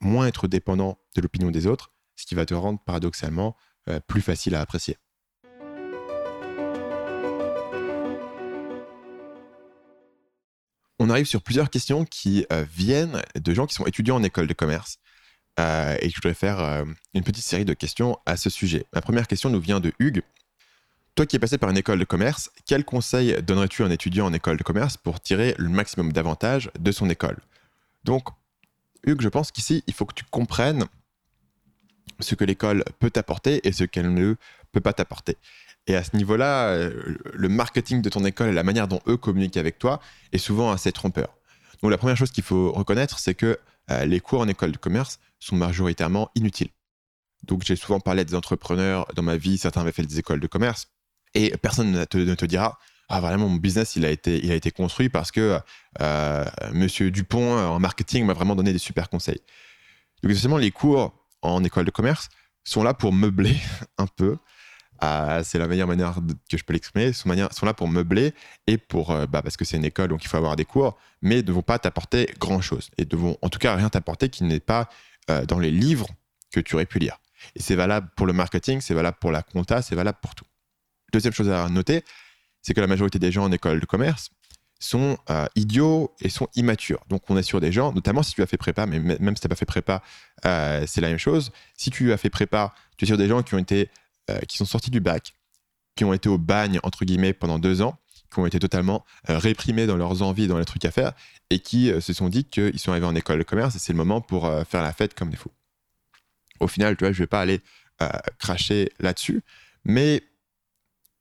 moins 0.00 0.26
être 0.26 0.48
dépendant 0.48 0.98
de 1.14 1.20
l'opinion 1.20 1.52
des 1.52 1.68
autres, 1.68 1.92
ce 2.16 2.26
qui 2.26 2.34
va 2.34 2.44
te 2.44 2.52
rendre 2.52 2.80
paradoxalement 2.80 3.56
plus 4.08 4.22
facile 4.22 4.56
à 4.56 4.60
apprécier. 4.60 4.96
On 11.08 11.10
arrive 11.10 11.26
sur 11.26 11.40
plusieurs 11.40 11.70
questions 11.70 12.04
qui 12.04 12.46
viennent 12.74 13.22
de 13.34 13.54
gens 13.54 13.66
qui 13.66 13.74
sont 13.74 13.86
étudiants 13.86 14.16
en 14.16 14.22
école 14.22 14.46
de 14.46 14.52
commerce. 14.52 14.98
et 15.58 16.08
je 16.08 16.14
voudrais 16.16 16.34
faire 16.34 16.84
une 17.14 17.24
petite 17.24 17.44
série 17.44 17.64
de 17.64 17.72
questions 17.72 18.18
à 18.26 18.36
ce 18.36 18.50
sujet. 18.50 18.84
Ma 18.92 19.00
première 19.00 19.26
question 19.26 19.48
nous 19.48 19.60
vient 19.60 19.80
de 19.80 19.92
Hugues. 19.98 20.22
Toi 21.14 21.26
qui 21.26 21.36
es 21.36 21.38
passé 21.38 21.56
par 21.56 21.70
une 21.70 21.78
école 21.78 21.98
de 21.98 22.04
commerce, 22.04 22.50
quel 22.66 22.84
conseil 22.84 23.42
donnerais-tu 23.42 23.82
à 23.82 23.86
un 23.86 23.90
étudiant 23.90 24.26
en 24.26 24.32
école 24.32 24.58
de 24.58 24.62
commerce 24.62 24.96
pour 24.96 25.18
tirer 25.18 25.54
le 25.58 25.68
maximum 25.70 26.12
d'avantages 26.12 26.70
de 26.78 26.92
son 26.92 27.08
école? 27.08 27.38
Donc, 28.04 28.28
Hugues, 29.04 29.22
je 29.22 29.28
pense 29.28 29.50
qu'ici, 29.50 29.82
il 29.86 29.94
faut 29.94 30.04
que 30.04 30.14
tu 30.14 30.24
comprennes 30.24 30.84
ce 32.20 32.34
que 32.34 32.44
l'école 32.44 32.84
peut 32.98 33.10
t'apporter 33.10 33.66
et 33.66 33.72
ce 33.72 33.84
qu'elle 33.84 34.12
ne 34.12 34.34
peut 34.72 34.80
pas 34.80 34.92
t'apporter. 34.92 35.36
Et 35.88 35.96
à 35.96 36.04
ce 36.04 36.14
niveau-là, 36.16 36.68
euh, 36.68 37.16
le 37.32 37.48
marketing 37.48 38.02
de 38.02 38.10
ton 38.10 38.24
école 38.24 38.50
et 38.50 38.52
la 38.52 38.62
manière 38.62 38.88
dont 38.88 39.00
eux 39.08 39.16
communiquent 39.16 39.56
avec 39.56 39.78
toi 39.78 40.00
est 40.32 40.38
souvent 40.38 40.70
assez 40.70 40.92
trompeur. 40.92 41.34
Donc 41.82 41.90
la 41.90 41.96
première 41.96 42.16
chose 42.16 42.30
qu'il 42.30 42.44
faut 42.44 42.70
reconnaître, 42.72 43.18
c'est 43.18 43.34
que 43.34 43.58
euh, 43.90 44.04
les 44.04 44.20
cours 44.20 44.40
en 44.40 44.48
école 44.48 44.70
de 44.70 44.76
commerce 44.76 45.18
sont 45.40 45.56
majoritairement 45.56 46.30
inutiles. 46.34 46.68
Donc 47.44 47.62
j'ai 47.64 47.74
souvent 47.74 48.00
parlé 48.00 48.24
des 48.26 48.34
entrepreneurs 48.34 49.06
dans 49.14 49.22
ma 49.22 49.36
vie, 49.36 49.56
certains 49.56 49.80
avaient 49.80 49.92
fait 49.92 50.02
des 50.02 50.18
écoles 50.18 50.40
de 50.40 50.46
commerce, 50.46 50.88
et 51.34 51.56
personne 51.56 51.92
ne 51.92 52.04
te, 52.04 52.44
dira 52.44 52.78
ah 53.08 53.20
vraiment 53.20 53.48
mon 53.48 53.56
business 53.56 53.96
il 53.96 54.04
a 54.04 54.10
été 54.10 54.70
construit 54.70 55.08
parce 55.08 55.30
que 55.30 55.58
euh, 56.00 56.44
Monsieur 56.72 57.10
Dupont 57.10 57.56
en 57.56 57.78
marketing 57.78 58.26
m'a 58.26 58.34
vraiment 58.34 58.54
donné 58.54 58.72
des 58.72 58.78
super 58.78 59.08
conseils. 59.08 59.40
Donc 60.22 60.32
essentiellement 60.32 60.58
les 60.58 60.70
cours 60.70 61.14
en 61.40 61.64
école 61.64 61.86
de 61.86 61.90
commerce 61.90 62.28
sont 62.64 62.82
là 62.82 62.92
pour 62.92 63.12
meubler 63.12 63.56
un 63.98 64.06
peu. 64.06 64.36
Euh, 65.02 65.42
c'est 65.44 65.58
la 65.58 65.68
meilleure 65.68 65.86
manière 65.86 66.18
que 66.50 66.56
je 66.56 66.64
peux 66.64 66.72
l'exprimer. 66.72 67.12
Sont, 67.12 67.30
sont 67.50 67.66
là 67.66 67.74
pour 67.74 67.88
meubler 67.88 68.34
et 68.66 68.78
pour 68.78 69.12
euh, 69.12 69.26
bah, 69.26 69.42
parce 69.42 69.56
que 69.56 69.64
c'est 69.64 69.76
une 69.76 69.84
école 69.84 70.08
donc 70.08 70.24
il 70.24 70.28
faut 70.28 70.36
avoir 70.36 70.56
des 70.56 70.64
cours, 70.64 70.98
mais 71.22 71.42
ne 71.42 71.52
vont 71.52 71.62
pas 71.62 71.78
t'apporter 71.78 72.32
grand 72.38 72.60
chose 72.60 72.90
et 72.98 73.06
ne 73.10 73.16
vont 73.16 73.36
en 73.42 73.48
tout 73.48 73.58
cas 73.58 73.74
rien 73.76 73.88
t'apporter 73.88 74.28
qui 74.28 74.44
n'est 74.44 74.60
pas 74.60 74.88
euh, 75.30 75.44
dans 75.46 75.58
les 75.58 75.70
livres 75.70 76.08
que 76.52 76.60
tu 76.60 76.74
aurais 76.74 76.86
pu 76.86 76.98
lire. 76.98 77.18
Et 77.54 77.60
c'est 77.60 77.76
valable 77.76 78.08
pour 78.16 78.26
le 78.26 78.32
marketing, 78.32 78.80
c'est 78.80 78.94
valable 78.94 79.18
pour 79.20 79.30
la 79.30 79.42
compta, 79.42 79.82
c'est 79.82 79.94
valable 79.94 80.18
pour 80.20 80.34
tout. 80.34 80.44
Deuxième 81.12 81.32
chose 81.32 81.48
à 81.48 81.68
noter, 81.68 82.04
c'est 82.62 82.74
que 82.74 82.80
la 82.80 82.86
majorité 82.86 83.18
des 83.18 83.30
gens 83.30 83.44
en 83.44 83.52
école 83.52 83.80
de 83.80 83.86
commerce 83.86 84.30
sont 84.80 85.18
euh, 85.30 85.46
idiots 85.54 86.14
et 86.20 86.28
sont 86.28 86.48
immatures. 86.54 87.04
Donc 87.08 87.22
on 87.30 87.36
est 87.36 87.42
sur 87.42 87.60
des 87.60 87.72
gens, 87.72 87.92
notamment 87.92 88.22
si 88.22 88.34
tu 88.34 88.42
as 88.42 88.46
fait 88.46 88.56
prépa, 88.56 88.86
mais 88.86 88.98
même 88.98 89.36
si 89.36 89.40
tu 89.40 89.46
n'as 89.46 89.48
pas 89.48 89.56
fait 89.56 89.64
prépa, 89.64 90.02
c'est 90.42 91.00
la 91.00 91.08
même 91.08 91.18
chose. 91.18 91.52
Si 91.76 91.90
tu 91.90 92.12
as 92.12 92.16
fait 92.16 92.30
prépa, 92.30 92.74
tu 92.96 93.04
es 93.04 93.06
sur 93.06 93.16
des 93.16 93.28
gens 93.28 93.42
qui 93.42 93.54
ont 93.54 93.58
été, 93.58 93.90
euh, 94.30 94.38
qui 94.40 94.56
sont 94.56 94.64
sortis 94.64 94.90
du 94.90 95.00
bac, 95.00 95.34
qui 95.96 96.04
ont 96.04 96.12
été 96.12 96.28
au 96.28 96.38
bagne 96.38 96.80
entre 96.82 97.04
guillemets 97.04 97.32
pendant 97.32 97.58
deux 97.58 97.82
ans, 97.82 97.98
qui 98.32 98.38
ont 98.40 98.46
été 98.46 98.58
totalement 98.58 99.04
réprimés 99.24 99.86
dans 99.86 99.96
leurs 99.96 100.22
envies, 100.22 100.48
dans 100.48 100.58
les 100.58 100.66
trucs 100.66 100.84
à 100.84 100.90
faire, 100.90 101.12
et 101.48 101.60
qui 101.60 101.90
se 102.00 102.12
sont 102.12 102.28
dit 102.28 102.44
qu'ils 102.44 102.78
sont 102.78 102.90
arrivés 102.90 103.06
en 103.06 103.14
école 103.14 103.38
de 103.38 103.42
commerce 103.42 103.74
et 103.74 103.78
c'est 103.78 103.92
le 103.92 103.96
moment 103.96 104.20
pour 104.20 104.52
faire 104.68 104.82
la 104.82 104.92
fête 104.92 105.14
comme 105.14 105.30
des 105.30 105.38
fous. 105.38 105.50
Au 106.60 106.68
final, 106.68 106.94
tu 106.96 107.04
vois, 107.04 107.12
je 107.12 107.18
vais 107.18 107.26
pas 107.26 107.40
aller 107.40 107.62
cracher 108.38 108.92
là-dessus, 109.00 109.42
mais 109.84 110.22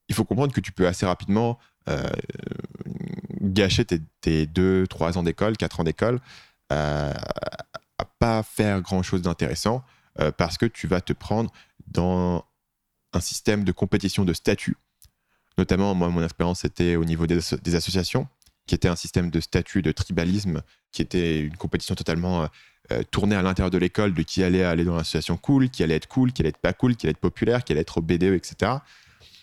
il 0.10 0.16
faut 0.16 0.26
comprendre 0.26 0.54
que 0.54 0.60
tu 0.60 0.74
peux 0.74 0.86
assez 0.86 1.06
rapidement 1.06 1.58
gâcher 3.42 3.86
tes, 3.86 4.46
2, 4.46 4.88
3 4.88 5.18
ans 5.18 5.24
d'école, 5.24 5.58
4 5.58 5.80
ans 5.80 5.84
d'école, 5.84 6.20
euh, 6.72 7.14
à 7.98 8.06
pas 8.20 8.44
faire 8.44 8.82
grand-chose 8.82 9.22
d'intéressant 9.22 9.84
euh, 10.20 10.32
parce 10.32 10.58
que 10.58 10.66
tu 10.66 10.88
vas 10.88 11.02
te 11.02 11.14
prendre 11.14 11.52
dans 11.88 12.44
un 13.18 13.22
système 13.22 13.64
de 13.64 13.72
compétition 13.72 14.24
de 14.24 14.34
statut. 14.34 14.78
Notamment, 15.58 15.94
moi, 15.96 16.10
mon 16.10 16.24
expérience 16.24 16.64
était 16.66 16.96
au 16.96 17.04
niveau 17.04 17.28
des, 17.28 17.38
associations, 17.76 18.28
qui 18.68 18.76
était 18.76 18.88
un 18.88 18.96
système 18.96 19.30
de 19.30 19.40
statut, 19.40 19.82
de 19.82 19.92
tribalisme, 19.92 20.62
qui 20.92 21.02
était 21.02 21.42
une 21.42 21.58
compétition 21.58 21.96
totalement 21.96 22.48
euh, 22.92 23.04
tournée 23.12 23.36
à 23.36 23.42
l'intérieur 23.42 23.72
de 23.72 23.78
l'école, 23.78 24.14
de 24.14 24.22
qui 24.22 24.44
allait 24.44 24.64
aller 24.64 24.86
dans 24.86 24.96
l'association 24.96 25.36
cool, 25.36 25.70
qui 25.70 25.84
allait 25.84 25.96
être 25.96 26.08
cool, 26.08 26.32
qui 26.32 26.42
allait 26.42 26.50
être 26.50 26.58
pas 26.58 26.74
cool, 26.74 26.96
qui 26.96 27.08
allait 27.08 27.12
être 27.12 27.18
populaire, 27.18 27.64
qui 27.64 27.74
allait 27.74 27.82
être 27.82 27.98
au 27.98 28.02
BDE, 28.02 28.24
etc. 28.24 28.72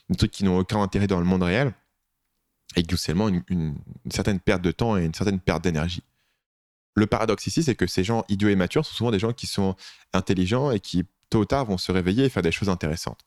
Des 0.09 0.17
trucs 0.17 0.31
qui 0.31 0.45
n'ont 0.45 0.59
aucun 0.59 0.81
intérêt 0.81 1.07
dans 1.07 1.19
le 1.19 1.27
monde 1.27 1.43
réel 1.43 1.75
et 2.77 2.83
doucement 2.83 3.29
une, 3.29 3.43
une, 3.49 3.77
certaine 4.11 4.41
perte 4.41 4.63
de 4.63 4.71
temps 4.71 4.97
et 4.97 5.05
une 5.05 5.15
certaine 5.15 5.41
perte 5.41 5.63
d'énergie. 5.63 6.03
Le 6.95 7.07
paradoxe 7.07 7.47
ici, 7.47 7.63
c'est 7.63 7.75
que 7.75 7.87
ces 7.87 8.05
gens 8.05 8.25
idiots 8.29 8.49
et 8.49 8.57
matures 8.57 8.87
sont 8.87 8.95
souvent 8.95 9.11
des 9.11 9.19
gens 9.19 9.33
qui 9.33 9.47
sont 9.47 9.75
intelligents 10.13 10.71
et 10.71 10.81
qui, 10.81 11.05
tôt 11.29 11.41
ou 11.41 11.45
tard, 11.45 11.65
vont 11.65 11.79
se 11.79 11.91
réveiller 11.91 12.25
et 12.25 12.29
faire 12.29 12.43
des 12.43 12.53
choses 12.53 12.69
intéressantes. 12.69 13.25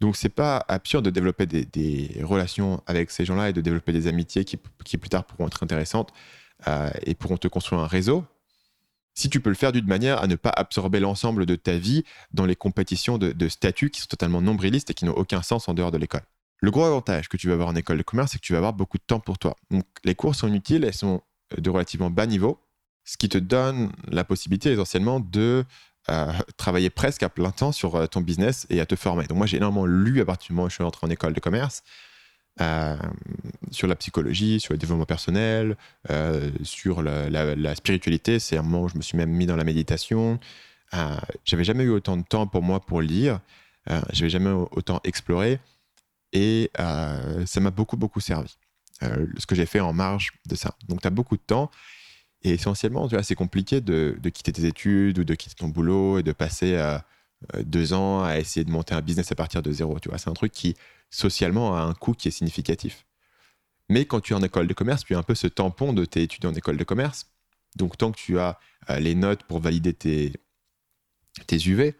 Donc, 0.00 0.16
c'est 0.16 0.30
pas 0.30 0.64
absurde 0.68 1.04
de 1.04 1.10
développer 1.10 1.46
des, 1.46 2.20
relations 2.22 2.82
avec 2.86 3.10
ces 3.10 3.24
gens-là 3.24 3.50
et 3.50 3.52
de 3.52 3.60
développer 3.60 3.92
des 3.92 4.06
amitiés 4.06 4.44
qui, 4.44 4.58
qui 4.84 4.96
plus 4.96 5.10
tard 5.10 5.24
pourront 5.24 5.46
être 5.46 5.62
intéressantes 5.62 6.10
euh, 6.68 6.90
et 7.04 7.14
pourront 7.14 7.36
te 7.36 7.48
construire 7.48 7.82
un 7.82 7.86
réseau. 7.86 8.24
Si 9.14 9.28
tu 9.28 9.40
peux 9.40 9.50
le 9.50 9.56
faire 9.56 9.72
d'une 9.72 9.86
manière 9.86 10.22
à 10.22 10.26
ne 10.26 10.36
pas 10.36 10.50
absorber 10.50 11.00
l'ensemble 11.00 11.44
de 11.44 11.56
ta 11.56 11.76
vie 11.76 12.04
dans 12.32 12.46
les 12.46 12.56
compétitions 12.56 13.18
de, 13.18 13.32
de 13.32 13.48
statuts 13.48 13.90
qui 13.90 14.00
sont 14.00 14.06
totalement 14.06 14.40
nombrilistes 14.40 14.90
et 14.90 14.94
qui 14.94 15.04
n'ont 15.04 15.16
aucun 15.16 15.42
sens 15.42 15.68
en 15.68 15.74
dehors 15.74 15.90
de 15.90 15.98
l'école. 15.98 16.22
Le 16.62 16.70
gros 16.70 16.84
avantage 16.84 17.28
que 17.28 17.36
tu 17.36 17.48
vas 17.48 17.54
avoir 17.54 17.68
en 17.68 17.74
école 17.74 17.98
de 17.98 18.02
commerce, 18.02 18.32
c'est 18.32 18.38
que 18.38 18.44
tu 18.44 18.52
vas 18.52 18.58
avoir 18.58 18.72
beaucoup 18.72 18.98
de 18.98 19.02
temps 19.06 19.20
pour 19.20 19.38
toi. 19.38 19.56
Donc, 19.70 19.84
les 20.04 20.14
cours 20.14 20.34
sont 20.34 20.48
inutiles, 20.48 20.84
elles 20.84 20.94
sont 20.94 21.22
de 21.56 21.70
relativement 21.70 22.10
bas 22.10 22.26
niveau, 22.26 22.60
ce 23.04 23.16
qui 23.16 23.28
te 23.28 23.38
donne 23.38 23.90
la 24.08 24.24
possibilité 24.24 24.70
essentiellement 24.70 25.20
de 25.20 25.64
euh, 26.10 26.32
travailler 26.56 26.90
presque 26.90 27.22
à 27.22 27.28
plein 27.28 27.50
temps 27.50 27.72
sur 27.72 27.94
euh, 27.96 28.06
ton 28.06 28.20
business 28.20 28.66
et 28.70 28.80
à 28.80 28.86
te 28.86 28.96
former. 28.96 29.26
Donc, 29.26 29.38
moi, 29.38 29.46
j'ai 29.46 29.58
énormément 29.58 29.86
lu 29.86 30.20
à 30.20 30.24
partir 30.24 30.48
du 30.48 30.54
moment 30.54 30.66
où 30.66 30.70
je 30.70 30.74
suis 30.74 30.84
entré 30.84 31.06
en 31.06 31.10
école 31.10 31.32
de 31.32 31.40
commerce. 31.40 31.82
sur 33.70 33.86
la 33.86 33.96
psychologie, 33.96 34.60
sur 34.60 34.74
le 34.74 34.78
développement 34.78 35.06
personnel, 35.06 35.76
sur 36.62 37.02
la, 37.02 37.74
spiritualité. 37.74 38.38
C'est 38.38 38.58
un 38.58 38.62
moment 38.62 38.82
où 38.84 38.88
je 38.88 38.96
me 38.96 39.02
suis 39.02 39.16
même 39.16 39.30
mis 39.30 39.46
dans 39.46 39.56
la 39.56 39.64
méditation. 39.64 40.38
J'avais 41.44 41.64
jamais 41.64 41.84
eu 41.84 41.90
autant 41.90 42.18
de 42.18 42.24
temps 42.24 42.46
pour 42.46 42.62
moi 42.62 42.80
pour 42.80 43.00
lire. 43.00 43.40
J'avais 44.12 44.28
jamais 44.28 44.50
autant 44.50 45.00
exploré. 45.04 45.58
Et 46.32 46.70
euh, 46.78 47.44
ça 47.46 47.60
m'a 47.60 47.70
beaucoup, 47.70 47.96
beaucoup 47.96 48.20
servi. 48.20 48.56
Euh, 49.02 49.26
ce 49.38 49.46
que 49.46 49.54
j'ai 49.54 49.66
fait 49.66 49.80
en 49.80 49.92
marge 49.92 50.32
de 50.46 50.54
ça. 50.54 50.74
Donc, 50.88 51.00
tu 51.00 51.06
as 51.06 51.10
beaucoup 51.10 51.36
de 51.36 51.42
temps. 51.42 51.70
Et 52.42 52.50
essentiellement, 52.52 53.08
tu 53.08 53.14
vois, 53.14 53.22
c'est 53.22 53.34
compliqué 53.34 53.80
de, 53.80 54.18
quitter 54.32 54.52
tes 54.52 54.64
études 54.64 55.18
ou 55.18 55.24
de 55.24 55.34
quitter 55.34 55.54
ton 55.54 55.68
boulot 55.68 56.18
et 56.18 56.22
de 56.22 56.32
passer 56.32 56.74
euh, 56.74 56.98
deux 57.62 57.92
ans 57.92 58.24
à 58.24 58.38
essayer 58.38 58.64
de 58.64 58.70
monter 58.70 58.94
un 58.94 59.02
business 59.02 59.30
à 59.32 59.34
partir 59.34 59.62
de 59.62 59.70
zéro. 59.72 59.98
Tu 60.00 60.08
vois, 60.08 60.18
c'est 60.18 60.30
un 60.30 60.34
truc 60.34 60.52
qui, 60.52 60.74
socialement, 61.10 61.76
a 61.76 61.82
un 61.82 61.94
coût 61.94 62.14
qui 62.14 62.28
est 62.28 62.32
significatif. 62.32 63.04
Mais 63.88 64.06
quand 64.06 64.20
tu 64.20 64.32
es 64.32 64.36
en 64.36 64.42
école 64.42 64.66
de 64.66 64.74
commerce, 64.74 65.04
tu 65.04 65.14
as 65.14 65.18
un 65.18 65.22
peu 65.22 65.34
ce 65.34 65.48
tampon 65.48 65.92
de 65.92 66.04
tes 66.04 66.22
études 66.22 66.46
en 66.46 66.54
école 66.54 66.76
de 66.76 66.84
commerce. 66.84 67.26
Donc, 67.76 67.98
tant 67.98 68.12
que 68.12 68.18
tu 68.18 68.38
as 68.38 68.58
les 68.98 69.14
notes 69.14 69.42
pour 69.44 69.60
valider 69.60 69.92
tes, 69.92 70.32
tes 71.46 71.56
UV, 71.56 71.94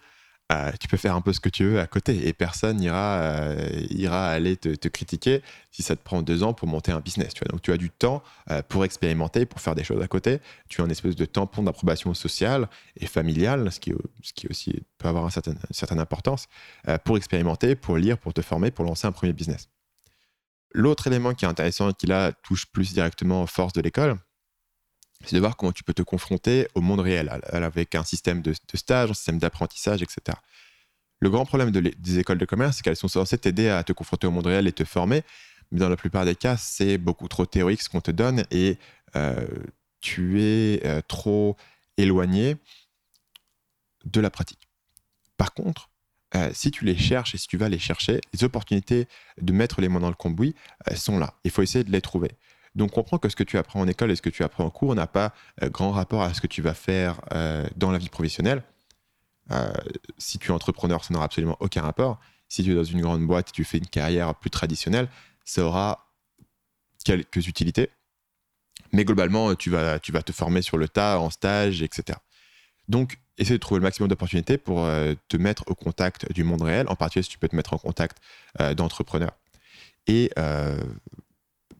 euh, 0.50 0.72
tu 0.80 0.88
peux 0.88 0.96
faire 0.96 1.14
un 1.14 1.20
peu 1.20 1.32
ce 1.32 1.38
que 1.38 1.48
tu 1.48 1.64
veux 1.64 1.78
à 1.78 1.86
côté 1.86 2.26
et 2.26 2.32
personne 2.32 2.78
n'ira 2.78 3.20
euh, 3.20 3.86
ira 3.90 4.28
aller 4.28 4.56
te, 4.56 4.88
critiquer 4.88 5.42
si 5.70 5.82
ça 5.82 5.94
te 5.94 6.02
prend 6.02 6.22
deux 6.22 6.42
ans 6.42 6.54
pour 6.54 6.66
monter 6.66 6.90
un 6.90 7.00
business. 7.00 7.34
Tu 7.34 7.44
vois. 7.44 7.52
Donc 7.52 7.62
tu 7.62 7.72
as 7.72 7.76
du 7.76 7.90
temps 7.90 8.22
euh, 8.50 8.60
pour 8.68 8.84
expérimenter, 8.84 9.46
pour 9.46 9.60
faire 9.60 9.76
des 9.76 9.84
choses 9.84 10.02
à 10.02 10.08
côté. 10.08 10.40
Tu 10.68 10.80
as 10.80 10.84
une 10.84 10.90
espèce 10.90 11.14
de 11.14 11.24
tampon 11.24 11.62
d'approbation 11.62 12.14
sociale 12.14 12.68
et 12.96 13.06
familiale, 13.06 13.70
ce 13.70 13.78
qui, 13.78 13.92
ce 14.22 14.32
qui 14.32 14.48
aussi 14.48 14.82
peut 14.98 15.08
avoir 15.08 15.24
une 15.24 15.54
certaine 15.70 16.00
importance, 16.00 16.46
pour 17.04 17.16
expérimenter, 17.16 17.76
pour 17.76 17.96
lire, 17.96 18.18
pour 18.18 18.34
te 18.34 18.42
former, 18.42 18.70
pour 18.70 18.84
lancer 18.84 19.06
un 19.06 19.12
premier 19.12 19.32
business. 19.32 19.68
L'autre 20.72 21.06
élément 21.06 21.34
qui 21.34 21.44
est 21.44 21.48
intéressant 21.48 21.90
et 21.90 21.94
qui 21.94 22.06
là 22.06 22.32
touche 22.32 22.66
plus 22.66 22.92
directement 22.92 23.42
aux 23.42 23.46
forces 23.46 23.72
de 23.72 23.80
l'école, 23.80 24.16
c'est 25.24 25.36
de 25.36 25.40
voir 25.40 25.56
comment 25.56 25.72
tu 25.72 25.84
peux 25.84 25.94
te 25.94 26.02
confronter 26.02 26.68
au 26.74 26.80
monde 26.80 27.00
réel 27.00 27.28
avec 27.52 27.94
un 27.94 28.04
système 28.04 28.42
de, 28.42 28.54
stage, 28.74 29.10
un 29.10 29.14
système 29.14 29.38
d'apprentissage, 29.38 30.02
etc. 30.02 30.38
Le 31.20 31.28
grand 31.28 31.44
problème 31.44 31.70
des 31.70 32.18
écoles 32.18 32.38
de 32.38 32.46
commerce, 32.46 32.78
c'est 32.78 32.82
qu'elles 32.82 32.96
sont 32.96 33.08
censées 33.08 33.36
t'aider 33.36 33.68
à 33.68 33.84
te 33.84 33.92
confronter 33.92 34.26
au 34.26 34.30
monde 34.30 34.46
réel 34.46 34.66
et 34.66 34.72
te 34.72 34.84
former, 34.84 35.22
mais 35.70 35.78
dans 35.78 35.88
la 35.88 35.96
plupart 35.96 36.24
des 36.24 36.34
cas, 36.34 36.56
c'est 36.56 36.98
beaucoup 36.98 37.28
trop 37.28 37.46
théorique 37.46 37.82
ce 37.82 37.88
qu'on 37.88 38.00
te 38.00 38.10
donne 38.10 38.44
et 38.50 38.78
euh, 39.16 39.46
tu 40.00 40.42
es 40.42 40.80
euh, 40.84 41.00
trop 41.06 41.56
éloigné 41.96 42.56
de 44.04 44.20
la 44.20 44.30
pratique. 44.30 44.68
Par 45.36 45.52
contre, 45.52 45.90
euh, 46.34 46.50
si 46.54 46.70
tu 46.70 46.84
les 46.84 46.96
cherches 46.96 47.34
et 47.34 47.38
si 47.38 47.46
tu 47.46 47.56
vas 47.56 47.68
les 47.68 47.78
chercher, 47.78 48.20
les 48.32 48.44
opportunités 48.44 49.06
de 49.40 49.52
mettre 49.52 49.80
les 49.80 49.88
mains 49.88 50.00
dans 50.00 50.08
le 50.08 50.14
cambouis 50.14 50.54
sont 50.94 51.18
là. 51.18 51.34
Il 51.44 51.50
faut 51.50 51.62
essayer 51.62 51.84
de 51.84 51.90
les 51.90 52.00
trouver. 52.00 52.30
Donc 52.74 52.92
comprends 52.92 53.18
que 53.18 53.28
ce 53.28 53.36
que 53.36 53.42
tu 53.42 53.58
apprends 53.58 53.80
en 53.80 53.88
école 53.88 54.10
et 54.10 54.16
ce 54.16 54.22
que 54.22 54.30
tu 54.30 54.44
apprends 54.44 54.64
en 54.64 54.70
cours 54.70 54.94
n'a 54.94 55.06
pas 55.06 55.34
euh, 55.62 55.68
grand 55.68 55.90
rapport 55.90 56.22
à 56.22 56.34
ce 56.34 56.40
que 56.40 56.46
tu 56.46 56.62
vas 56.62 56.74
faire 56.74 57.20
euh, 57.32 57.66
dans 57.76 57.90
la 57.90 57.98
vie 57.98 58.08
professionnelle. 58.08 58.62
Euh, 59.50 59.72
si 60.18 60.38
tu 60.38 60.48
es 60.48 60.54
entrepreneur, 60.54 61.04
ça 61.04 61.12
n'aura 61.12 61.24
absolument 61.24 61.56
aucun 61.60 61.82
rapport. 61.82 62.20
Si 62.48 62.62
tu 62.62 62.72
es 62.72 62.74
dans 62.74 62.84
une 62.84 63.00
grande 63.00 63.26
boîte 63.26 63.48
et 63.48 63.52
tu 63.52 63.64
fais 63.64 63.78
une 63.78 63.86
carrière 63.86 64.34
plus 64.36 64.50
traditionnelle, 64.50 65.08
ça 65.44 65.64
aura 65.64 66.06
quelques 67.04 67.48
utilités. 67.48 67.90
Mais 68.92 69.04
globalement, 69.04 69.54
tu 69.54 69.70
vas, 69.70 69.98
te 69.98 70.32
former 70.32 70.62
sur 70.62 70.76
le 70.76 70.88
tas, 70.88 71.18
en 71.18 71.30
stage, 71.30 71.82
etc. 71.82 72.18
Donc, 72.88 73.18
essaie 73.38 73.52
de 73.54 73.58
trouver 73.58 73.78
le 73.78 73.84
maximum 73.84 74.08
d'opportunités 74.08 74.58
pour 74.58 74.84
te 75.28 75.36
mettre 75.36 75.62
au 75.68 75.76
contact 75.76 76.32
du 76.32 76.42
monde 76.42 76.62
réel, 76.62 76.86
en 76.88 76.96
particulier 76.96 77.22
si 77.22 77.30
tu 77.30 77.38
peux 77.38 77.46
te 77.46 77.54
mettre 77.54 77.72
en 77.72 77.78
contact 77.78 78.18
d'entrepreneurs. 78.74 79.36
Et 80.08 80.32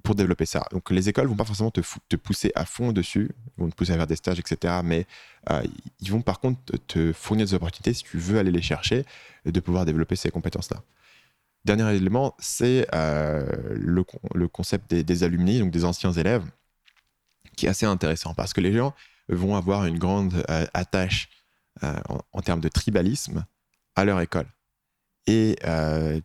pour 0.03 0.15
développer 0.15 0.47
ça. 0.47 0.65
Donc 0.73 0.91
les 0.91 1.09
écoles 1.09 1.27
vont 1.27 1.37
pas 1.37 1.45
forcément 1.45 1.71
te, 1.71 2.17
pousser 2.17 2.53
à 2.55 2.65
fond 2.65 2.93
dessus, 2.93 3.31
ils 3.57 3.63
vont 3.63 3.71
te 3.71 3.75
pousser 3.75 3.93
à 3.93 3.97
faire 3.97 4.07
des 4.07 4.17
stages, 4.17 4.39
etc. 4.39 4.81
Mais 4.85 5.07
euh, 5.51 5.63
ils 6.01 6.11
vont 6.11 6.23
par 6.23 6.41
contre 6.41 6.61
te 6.87 7.13
fournir 7.13 7.47
des 7.47 7.55
opportunités 7.55 7.95
si 7.95 8.05
tu 8.05 8.19
veux 8.19 8.39
aller 8.39 8.51
les 8.51 8.63
chercher 8.63 9.05
de 9.45 9.61
pouvoir 9.61 9.85
développer 9.85 10.17
ces 10.17 10.31
compétences-là. 10.31 10.83
Dernier 11.65 11.95
élément, 11.95 12.35
c'est 12.39 12.87
euh, 12.95 13.45
le, 13.73 14.49
concept 14.49 14.95
des, 14.95 15.25
alumni, 15.25 15.59
donc 15.59 15.71
des 15.71 15.85
anciens 15.85 16.13
élèves, 16.13 16.45
qui 17.57 17.67
est 17.67 17.69
assez 17.69 17.87
intéressant 17.87 18.33
parce 18.33 18.55
que 18.55 18.63
les 18.63 18.73
gens 18.73 18.95
vont 19.29 19.57
avoir 19.57 19.85
une 19.85 19.99
grande 19.99 20.43
euh, 20.49 20.67
attache 20.73 21.29
en, 21.83 22.43
termes 22.43 22.61
de 22.61 22.69
tribalisme 22.69 23.47
à 23.97 24.05
leur 24.05 24.21
école. 24.21 24.47
Et 25.27 25.57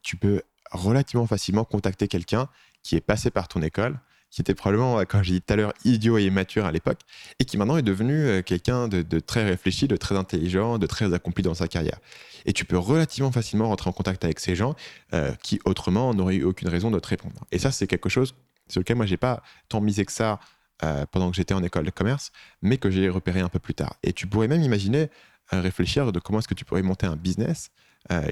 tu 0.01 0.17
peux 0.17 0.41
relativement 0.71 1.28
facilement 1.28 1.63
contacter 1.63 2.07
quelqu'un 2.07 2.49
qui 2.86 2.95
est 2.95 3.01
passé 3.01 3.31
par 3.31 3.47
ton 3.47 3.63
école, 3.63 3.99
qui 4.29 4.41
était 4.41 4.53
probablement, 4.53 5.03
comme 5.05 5.23
j'ai 5.23 5.33
dit 5.33 5.41
tout 5.41 5.53
à 5.53 5.55
l'heure, 5.55 5.73
idiot 5.86 6.19
et 6.19 6.25
immature 6.25 6.65
à 6.65 6.71
l'époque, 6.71 6.99
et 7.39 7.45
qui 7.45 7.57
maintenant 7.57 7.77
est 7.77 7.81
devenu 7.81 8.13
euh, 8.13 8.41
quelqu'un 8.43 8.88
de, 8.88 9.19
très 9.19 9.43
réfléchi, 9.43 9.88
de 9.88 9.97
très 9.97 10.15
intelligent, 10.15 10.77
de 10.77 10.86
très 10.86 11.11
accompli 11.11 11.43
dans 11.43 11.55
sa 11.55 11.67
carrière. 11.67 11.97
Et 12.45 12.53
tu 12.53 12.63
peux 12.63 12.77
relativement 12.77 13.31
facilement 13.31 13.69
rentrer 13.69 13.89
en 13.89 13.93
contact 13.93 14.23
avec 14.23 14.39
ces 14.39 14.55
gens 14.55 14.75
euh, 15.13 15.33
qui 15.41 15.59
autrement 15.65 16.13
n'auraient 16.13 16.36
eu 16.36 16.43
aucune 16.43 16.67
raison 16.67 16.91
de 16.91 16.99
te 16.99 17.07
répondre. 17.07 17.43
Et 17.51 17.57
ça, 17.57 17.71
c'est 17.71 17.88
quelque 17.88 18.07
chose 18.09 18.36
sur 18.69 18.81
lequel 18.81 18.97
moi, 18.97 19.07
j'ai 19.07 19.17
pas 19.17 19.41
tant 19.67 19.81
misé 19.81 20.05
que 20.05 20.11
ça 20.11 20.39
euh, 20.83 21.07
pendant 21.11 21.31
que 21.31 21.36
j'étais 21.36 21.55
en 21.55 21.63
école 21.63 21.86
de 21.86 21.91
commerce, 21.91 22.31
mais 22.61 22.77
que 22.77 22.91
j'ai 22.91 23.09
repéré 23.09 23.39
un 23.39 23.49
peu 23.49 23.59
plus 23.59 23.73
tard. 23.73 23.95
Et 24.03 24.13
tu 24.13 24.27
pourrais 24.27 24.47
même 24.47 24.61
imaginer 24.61 25.09
réfléchir 25.51 26.11
de 26.11 26.19
comment 26.19 26.38
est-ce 26.39 26.47
que 26.47 26.53
tu 26.53 26.65
pourrais 26.65 26.83
monter 26.83 27.07
un 27.07 27.15
business 27.15 27.69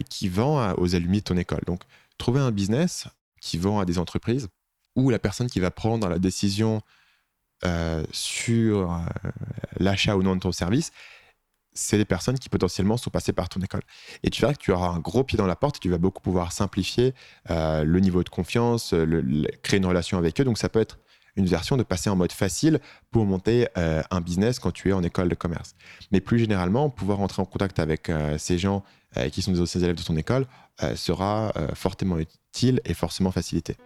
qui 0.10 0.30
vend 0.30 0.74
aux 0.74 0.95
alumni 0.95 1.20
de 1.20 1.24
ton 1.24 1.38
école. 1.38 1.62
Donc, 1.66 1.82
trouver 2.18 2.39
un 2.39 2.51
business 2.51 3.08
qui 3.44 3.58
vend 3.58 3.80
à 3.80 3.86
des 3.86 4.00
entreprises 4.00 4.48
ou 4.96 5.10
la 5.10 5.20
personne 5.20 5.48
qui 5.48 5.60
va 5.60 5.70
prendre 5.70 6.08
la 6.08 6.18
décision 6.18 6.82
euh, 7.66 8.04
sur 8.12 8.91
euh, 8.91 8.98
l'achat 9.80 10.16
ou 10.16 10.24
non 10.24 10.36
de 10.36 10.39
ton 10.39 10.52
service, 10.52 10.91
c'est 11.74 11.98
des 11.98 12.06
personnes 12.06 12.39
qui 12.39 12.50
potentiellement 12.50 12.98
sont 12.98 13.10
passées 13.10 13.34
par 13.34 13.50
ton 13.50 13.60
école. 13.60 13.82
Et 14.24 14.30
tu 14.30 14.41
verras 14.41 14.54
que 14.54 14.60
tu 14.60 14.72
auras 14.72 14.89
un 14.89 15.00
gros 15.00 15.24
pied 15.24 15.38
dans 15.38 15.48
la 15.48 15.56
porte 15.56 15.78
et 15.78 15.80
tu 15.80 15.89
vas 15.89 15.98
beaucoup 15.98 16.22
pouvoir 16.22 16.52
simplifier 16.52 17.14
euh, 17.50 17.84
le 17.84 18.00
niveau 18.00 18.24
de 18.24 18.30
confiance, 18.30 18.94
créer 19.62 19.80
une 19.80 19.86
relation 19.86 20.18
avec 20.18 20.39
eux. 20.39 20.46
Donc 20.46 20.58
ça 20.58 20.70
peut 20.70 20.80
être 20.80 21.00
une 21.36 21.46
version 21.46 21.78
de 21.78 21.84
passer 21.84 22.10
en 22.10 22.16
mode 22.16 22.32
facile 22.32 22.80
pour 23.12 23.26
monter 23.26 23.68
un 23.76 24.22
business 24.22 24.60
quand 24.60 24.72
tu 24.72 24.90
es 24.90 24.94
en 24.94 25.02
école 25.04 25.30
de 25.30 25.36
commerce. 25.36 25.76
Mais 26.12 26.22
plus 26.22 26.38
généralement, 26.38 26.90
pouvoir 26.90 27.22
entrer 27.22 27.42
en 27.42 27.46
contact 27.46 27.80
avec 27.80 28.12
ces 28.38 28.60
gens 28.60 28.84
qui 29.32 29.42
sont 29.42 29.52
des 29.52 29.60
anciens 29.60 29.82
élèves 29.82 29.96
de 29.96 30.04
ton 30.04 30.16
école 30.16 30.46
sera 30.96 31.52
fortement 31.74 32.20
utile 32.20 32.82
et 32.86 32.94
forcément 32.94 33.32
facilité. 33.32 33.78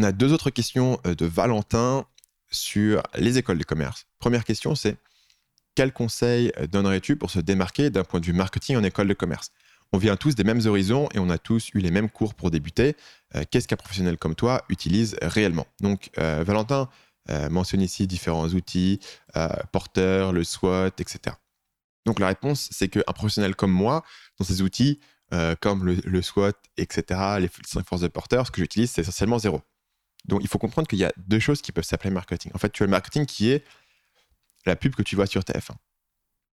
On 0.00 0.02
a 0.02 0.12
deux 0.12 0.32
autres 0.32 0.48
questions 0.48 0.98
euh, 1.06 1.14
de 1.14 1.26
Valentin 1.26 2.06
sur 2.50 3.02
les 3.16 3.36
écoles 3.36 3.58
de 3.58 3.64
commerce. 3.64 4.06
Première 4.18 4.44
question, 4.44 4.74
c'est 4.74 4.96
quel 5.74 5.92
conseil 5.92 6.52
euh, 6.58 6.66
donnerais-tu 6.66 7.16
pour 7.16 7.30
se 7.30 7.38
démarquer 7.38 7.90
d'un 7.90 8.02
point 8.02 8.18
de 8.18 8.24
vue 8.24 8.32
marketing 8.32 8.76
en 8.76 8.82
école 8.82 9.08
de 9.08 9.14
commerce? 9.14 9.50
On 9.92 9.98
vient 9.98 10.16
tous 10.16 10.34
des 10.34 10.44
mêmes 10.44 10.60
horizons 10.66 11.08
et 11.14 11.18
on 11.18 11.30
a 11.30 11.38
tous 11.38 11.70
eu 11.74 11.78
les 11.78 11.90
mêmes 11.90 12.10
cours 12.10 12.34
pour 12.34 12.50
débuter. 12.50 12.96
Euh, 13.34 13.42
qu'est-ce 13.50 13.66
qu'un 13.66 13.76
professionnel 13.76 14.18
comme 14.18 14.34
toi 14.34 14.64
utilise 14.68 15.16
réellement? 15.22 15.66
Donc, 15.80 16.10
Valentin 16.16 16.88
mentionne 17.48 17.80
ici 17.80 18.08
différents 18.08 18.48
outils, 18.48 18.98
porteurs, 19.72 20.32
le 20.32 20.42
SWOT, 20.42 20.88
etc. 20.98 21.36
Donc, 22.04 22.18
la 22.18 22.26
réponse, 22.26 22.68
c'est 22.72 22.88
qu'un 22.88 23.02
professionnel 23.12 23.54
comme 23.54 23.70
moi, 23.70 24.02
dans 24.38 24.44
ces 24.44 24.62
outils, 24.62 24.98
comme 25.60 25.84
le, 25.84 25.94
le, 26.04 26.22
SWOT, 26.22 26.52
etc., 26.76 27.38
les 27.38 27.48
forces 27.48 28.00
de 28.00 28.08
porteurs, 28.08 28.46
ce 28.46 28.50
que 28.50 28.60
j'utilise, 28.60 28.90
c'est 28.90 29.02
essentiellement 29.02 29.38
zéro. 29.38 29.62
Donc 30.26 30.40
il 30.42 30.48
faut 30.48 30.58
comprendre 30.58 30.88
qu'il 30.88 30.98
y 30.98 31.04
a 31.04 31.12
deux 31.16 31.38
choses 31.38 31.62
qui 31.62 31.72
peuvent 31.72 31.84
s'appeler 31.84 32.10
marketing. 32.10 32.52
En 32.54 32.58
fait, 32.58 32.70
tu 32.70 32.82
as 32.82 32.86
le 32.86 32.90
marketing 32.90 33.26
qui 33.26 33.50
est 33.50 33.64
la 34.66 34.76
pub 34.76 34.94
que 34.94 35.02
tu 35.02 35.16
vois 35.16 35.26
sur 35.26 35.42
TF1. 35.42 35.74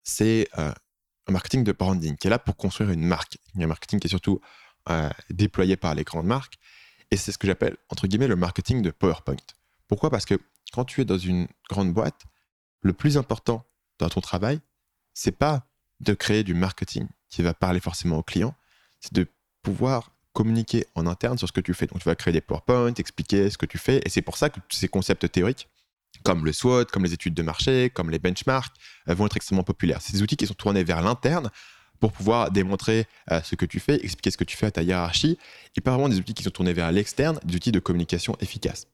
C'est 0.03 0.49
euh, 0.59 0.73
un 1.31 1.33
marketing 1.33 1.65
de 1.65 1.73
branding 1.73 2.17
qui 2.17 2.27
est 2.27 2.31
là 2.31 2.39
pour 2.39 2.57
construire 2.57 2.91
une 2.91 3.05
marque. 3.05 3.39
Un 3.59 3.67
marketing 3.67 4.01
qui 4.01 4.09
est 4.09 4.11
surtout 4.11 4.41
euh, 4.89 5.11
déployé 5.31 5.77
par 5.77 5.95
les 5.95 6.05
grandes 6.05 6.27
marques. 6.27 6.59
Et 7.11 7.17
c'est 7.17 7.33
ce 7.33 7.39
que 7.39 7.47
j'appelle, 7.47 7.77
entre 7.89 8.07
guillemets, 8.07 8.29
le 8.29 8.37
marketing 8.37 8.83
de 8.83 8.91
PowerPoint. 8.91 9.37
Pourquoi? 9.89 10.11
Parce 10.11 10.27
que 10.27 10.39
quand 10.73 10.85
tu 10.85 11.01
es 11.01 11.05
dans 11.05 11.19
une 11.19 11.49
grande 11.69 11.93
boîte, 11.93 12.23
le 12.83 12.93
plus 12.93 13.17
important 13.17 13.65
dans 13.99 14.09
ton 14.09 14.21
travail, 14.21 14.61
c'est 15.15 15.33
pas 15.33 15.67
de 16.01 16.15
créer 16.15 16.45
du 16.45 16.55
marketing 16.55 17.07
qui 17.29 17.43
va 17.43 17.55
parler 17.55 17.81
forcément 17.81 18.19
aux 18.19 18.23
clients, 18.23 18.55
c'est 19.01 19.13
de 19.13 19.27
pouvoir 19.63 20.13
communiquer 20.33 20.87
en 20.95 21.07
interne 21.07 21.37
sur 21.37 21.49
ce 21.49 21.53
que 21.53 21.61
tu 21.61 21.75
fais. 21.75 21.87
Donc, 21.87 22.01
tu 22.01 22.09
vas 22.09 22.15
créer 22.15 22.33
des 22.33 22.41
PowerPoint, 22.41 22.95
expliquer 22.95 23.51
ce 23.51 23.59
que 23.59 23.67
tu 23.67 23.79
fais. 23.79 24.01
Et 24.05 24.09
c'est 24.09 24.23
pour 24.23 24.37
ça 24.37 24.49
que 24.49 24.61
ces 24.71 24.89
concepts 24.89 25.31
théoriques, 25.31 25.69
comme 26.23 26.45
le 26.45 26.53
SWOT, 26.53 26.87
comme 26.87 27.05
les 27.05 27.13
études 27.13 27.35
de 27.35 27.43
marché, 27.43 27.91
comme 27.91 28.11
les 28.11 28.19
benchmarks, 28.19 28.75
euh, 29.09 29.15
vont 29.15 29.27
être 29.27 29.37
extrêmement 29.37 29.65
populaires. 29.65 30.01
C'est 30.01 30.13
des 30.13 30.23
outils 30.23 30.37
qui 30.37 30.47
sont 30.47 30.55
tournés 30.55 30.85
vers 30.85 31.03
l'interne 31.03 31.51
pour 31.99 32.13
pouvoir 32.13 32.51
démontrer 32.51 33.07
euh, 33.31 33.43
ce 33.43 33.55
que 33.55 33.67
tu 33.67 33.81
fais, 33.81 33.97
expliquer 33.97 34.31
ce 34.31 34.37
que 34.37 34.45
tu 34.45 34.57
fais 34.57 34.67
à 34.67 34.71
ta 34.71 34.83
hiérarchie, 34.83 35.39
et 35.77 35.81
pas 35.81 35.93
vraiment 35.93 36.09
des 36.09 36.19
outils 36.19 36.35
qui 36.35 36.43
sont 36.43 36.51
tournés 36.51 36.73
vers 36.73 36.91
l'externe, 36.93 37.39
des 37.45 37.57
outils 37.57 37.73
de 37.73 37.81
communication 37.81 38.37
efficaces. 38.41 38.87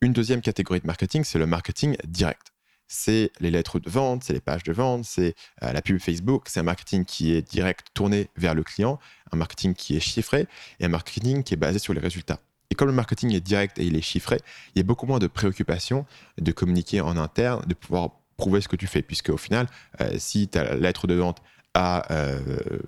Une 0.00 0.12
deuxième 0.12 0.40
catégorie 0.40 0.80
de 0.80 0.86
marketing, 0.86 1.24
c'est 1.24 1.38
le 1.38 1.46
marketing 1.46 1.96
direct 2.04 2.52
c'est 2.88 3.30
les 3.38 3.50
lettres 3.50 3.78
de 3.78 3.88
vente, 3.88 4.24
c'est 4.24 4.32
les 4.32 4.40
pages 4.40 4.64
de 4.64 4.72
vente, 4.72 5.04
c'est 5.04 5.34
euh, 5.62 5.72
la 5.72 5.82
pub 5.82 6.00
Facebook, 6.00 6.48
c'est 6.48 6.60
un 6.60 6.64
marketing 6.64 7.04
qui 7.04 7.32
est 7.32 7.42
direct 7.42 7.88
tourné 7.94 8.30
vers 8.36 8.54
le 8.54 8.64
client, 8.64 8.98
un 9.30 9.36
marketing 9.36 9.74
qui 9.74 9.96
est 9.96 10.00
chiffré 10.00 10.46
et 10.80 10.86
un 10.86 10.88
marketing 10.88 11.44
qui 11.44 11.54
est 11.54 11.58
basé 11.58 11.78
sur 11.78 11.92
les 11.92 12.00
résultats. 12.00 12.40
Et 12.70 12.74
comme 12.74 12.88
le 12.88 12.94
marketing 12.94 13.32
est 13.34 13.40
direct 13.40 13.78
et 13.78 13.84
il 13.84 13.96
est 13.96 14.02
chiffré, 14.02 14.40
il 14.74 14.78
y 14.78 14.80
a 14.80 14.84
beaucoup 14.84 15.06
moins 15.06 15.18
de 15.18 15.26
préoccupations 15.26 16.06
de 16.38 16.52
communiquer 16.52 17.00
en 17.00 17.16
interne, 17.16 17.64
de 17.66 17.74
pouvoir 17.74 18.10
prouver 18.36 18.60
ce 18.60 18.68
que 18.68 18.76
tu 18.76 18.86
fais, 18.86 19.02
puisque 19.02 19.30
au 19.30 19.36
final, 19.36 19.66
euh, 20.00 20.14
si 20.18 20.48
ta 20.48 20.76
lettre 20.76 21.06
de 21.06 21.14
vente 21.14 21.42
a 21.74 22.10
euh, 22.12 22.38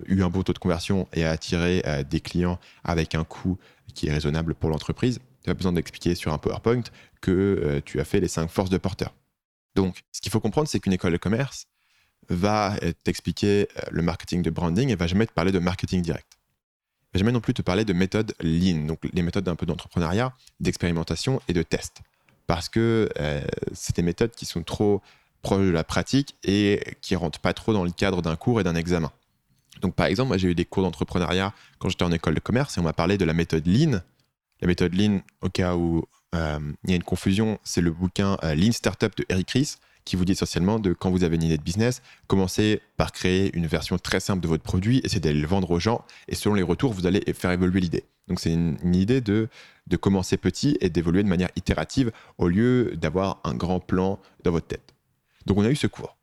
eu 0.07 0.23
un 0.23 0.29
beau 0.29 0.43
taux 0.43 0.53
de 0.53 0.59
conversion 0.59 1.09
et 1.13 1.25
a 1.25 1.31
attiré 1.31 1.83
des 2.09 2.21
clients 2.21 2.59
avec 2.85 3.15
un 3.15 3.25
coût 3.25 3.59
qui 3.95 4.09
est 4.09 4.13
raisonnable 4.13 4.55
pour 4.55 4.71
l'entreprise, 4.71 5.19
tu 5.43 5.49
n'as 5.49 5.55
pas 5.55 5.59
besoin 5.59 5.73
d'expliquer 5.73 6.15
sur 6.15 6.33
un 6.33 6.39
PowerPoint 6.39 6.83
que 7.21 7.81
tu 7.85 8.01
as 8.01 8.05
fait 8.05 8.21
les 8.21 8.29
cinq 8.29 8.49
forces 8.49 8.71
de 8.71 8.79
porteur. 8.79 9.15
Donc, 9.75 10.03
ce 10.13 10.21
qu'il 10.21 10.33
faut 10.33 10.41
comprendre, 10.41 10.69
c'est 10.69 10.81
qu'une 10.81 10.93
école 10.93 11.13
de 11.13 11.19
commerce 11.19 11.67
va 12.29 12.77
t'expliquer 13.05 13.69
euh, 13.77 13.83
le 13.91 14.03
marketing 14.03 14.43
de 14.43 14.51
branding 14.51 14.89
et 14.91 14.95
va 14.95 15.07
jamais 15.07 15.27
te 15.27 15.33
parler 15.33 15.53
de 15.53 15.59
marketing 15.59 16.03
direct. 16.03 16.39
Jamais 17.15 17.33
non 17.33 17.41
plus 17.41 17.55
te 17.55 17.63
parler 17.63 17.85
de 17.85 17.93
méthodes 17.93 18.35
lean, 18.41 18.87
donc 18.87 19.01
les 19.13 19.23
méthodes 19.23 19.49
un 19.49 19.57
peu 19.57 19.67
d'entrepreneuriat, 19.67 20.33
d'expérimentation 20.61 21.41
et 21.49 21.53
de 21.53 21.63
test. 21.63 22.03
Parce 22.47 22.69
que 22.69 23.09
euh, 23.19 23.43
c'est 23.73 23.97
des 23.97 24.03
méthodes 24.03 24.33
qui 24.33 24.47
sont 24.47 24.63
trop 24.63 25.03
proches 25.43 25.67
de 25.67 25.71
la 25.71 25.85
pratique 25.85 26.37
et 26.45 26.97
qui 27.01 27.17
rentrent 27.17 27.41
pas 27.41 27.53
trop 27.53 27.73
dans 27.73 27.85
le 27.85 27.91
cadre 27.91 28.23
d'un 28.23 28.37
cours 28.37 28.61
et 28.61 28.65
d'un 28.65 28.75
examen. 28.75 29.11
Donc, 29.81 29.95
par 29.95 30.07
exemple, 30.07 30.29
moi, 30.29 30.37
j'ai 30.37 30.49
eu 30.49 30.55
des 30.55 30.65
cours 30.65 30.83
d'entrepreneuriat 30.83 31.53
quand 31.79 31.89
j'étais 31.89 32.05
en 32.05 32.13
école 32.13 32.35
de 32.35 32.41
commerce 32.41 32.77
et 32.77 32.81
on 32.81 32.85
m'a 32.85 32.93
parlé 32.93 33.19
de 33.19 33.25
la 33.25 33.33
méthode 33.33 33.67
lean. 33.67 34.03
La 34.61 34.67
méthode 34.67 34.95
lean, 34.95 35.21
au 35.41 35.49
cas 35.49 35.75
où 35.75 36.05
euh, 36.35 36.59
il 36.85 36.91
y 36.91 36.93
a 36.93 36.97
une 36.97 37.03
confusion, 37.03 37.59
c'est 37.65 37.81
le 37.81 37.91
bouquin 37.91 38.37
euh, 38.45 38.55
Lean 38.55 38.73
Startup 38.73 39.15
de 39.17 39.25
Eric 39.29 39.51
Ries 39.51 39.77
qui 40.11 40.17
vous 40.17 40.25
dit 40.25 40.33
essentiellement 40.33 40.81
de 40.81 40.93
quand 40.93 41.09
vous 41.09 41.23
avez 41.23 41.37
une 41.37 41.45
idée 41.45 41.57
de 41.57 41.63
business, 41.63 42.03
commencez 42.27 42.83
par 42.97 43.13
créer 43.13 43.57
une 43.57 43.69
version 43.69 43.97
très 43.97 44.19
simple 44.19 44.43
de 44.43 44.49
votre 44.49 44.65
produit, 44.65 45.01
essayez 45.05 45.21
d'aller 45.21 45.41
le 45.41 45.47
vendre 45.47 45.71
aux 45.71 45.79
gens 45.79 46.05
et 46.27 46.35
selon 46.35 46.57
les 46.57 46.65
retours, 46.65 46.93
vous 46.93 47.07
allez 47.07 47.23
faire 47.33 47.53
évoluer 47.53 47.81
l'idée. 47.81 48.03
Donc 48.27 48.41
c'est 48.41 48.53
une, 48.53 48.77
idée 48.93 49.21
de, 49.21 49.49
de 49.87 49.97
commencer 49.97 50.37
petit 50.37 50.77
et 50.81 50.91
d'évoluer 50.91 51.23
de 51.23 51.29
manière 51.29 51.51
itérative 51.55 52.11
au 52.39 52.49
lieu 52.49 52.97
d'avoir 52.97 53.39
un 53.45 53.55
grand 53.55 53.79
plan 53.79 54.19
dans 54.43 54.51
votre 54.51 54.67
tête. 54.67 54.95
Donc 55.47 55.59
on 55.59 55.65
a 55.65 55.71
eu 55.71 55.77
ce 55.77 55.87
cours. 55.87 56.17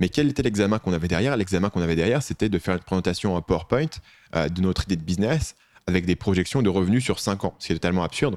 Mais 0.00 0.08
quel 0.08 0.28
était 0.28 0.42
l'examen 0.42 0.80
qu'on 0.80 0.92
avait 0.92 1.06
derrière? 1.06 1.36
L'examen 1.36 1.70
qu'on 1.70 1.82
avait 1.82 1.94
derrière, 1.94 2.24
c'était 2.24 2.48
de 2.48 2.58
faire 2.58 2.74
une 2.74 2.80
présentation 2.80 3.36
en 3.36 3.40
PowerPoint 3.40 3.86
euh, 4.34 4.48
de 4.48 4.60
notre 4.62 4.82
idée 4.82 4.96
de 4.96 5.02
business 5.02 5.54
avec 5.86 6.06
des 6.06 6.16
projections 6.16 6.60
de 6.60 6.68
revenus 6.68 7.04
sur 7.04 7.20
5 7.20 7.44
ans, 7.44 7.54
ce 7.60 7.68
qui 7.68 7.72
est 7.72 7.76
totalement 7.76 8.02
absurde 8.02 8.36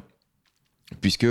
puisque 1.02 1.28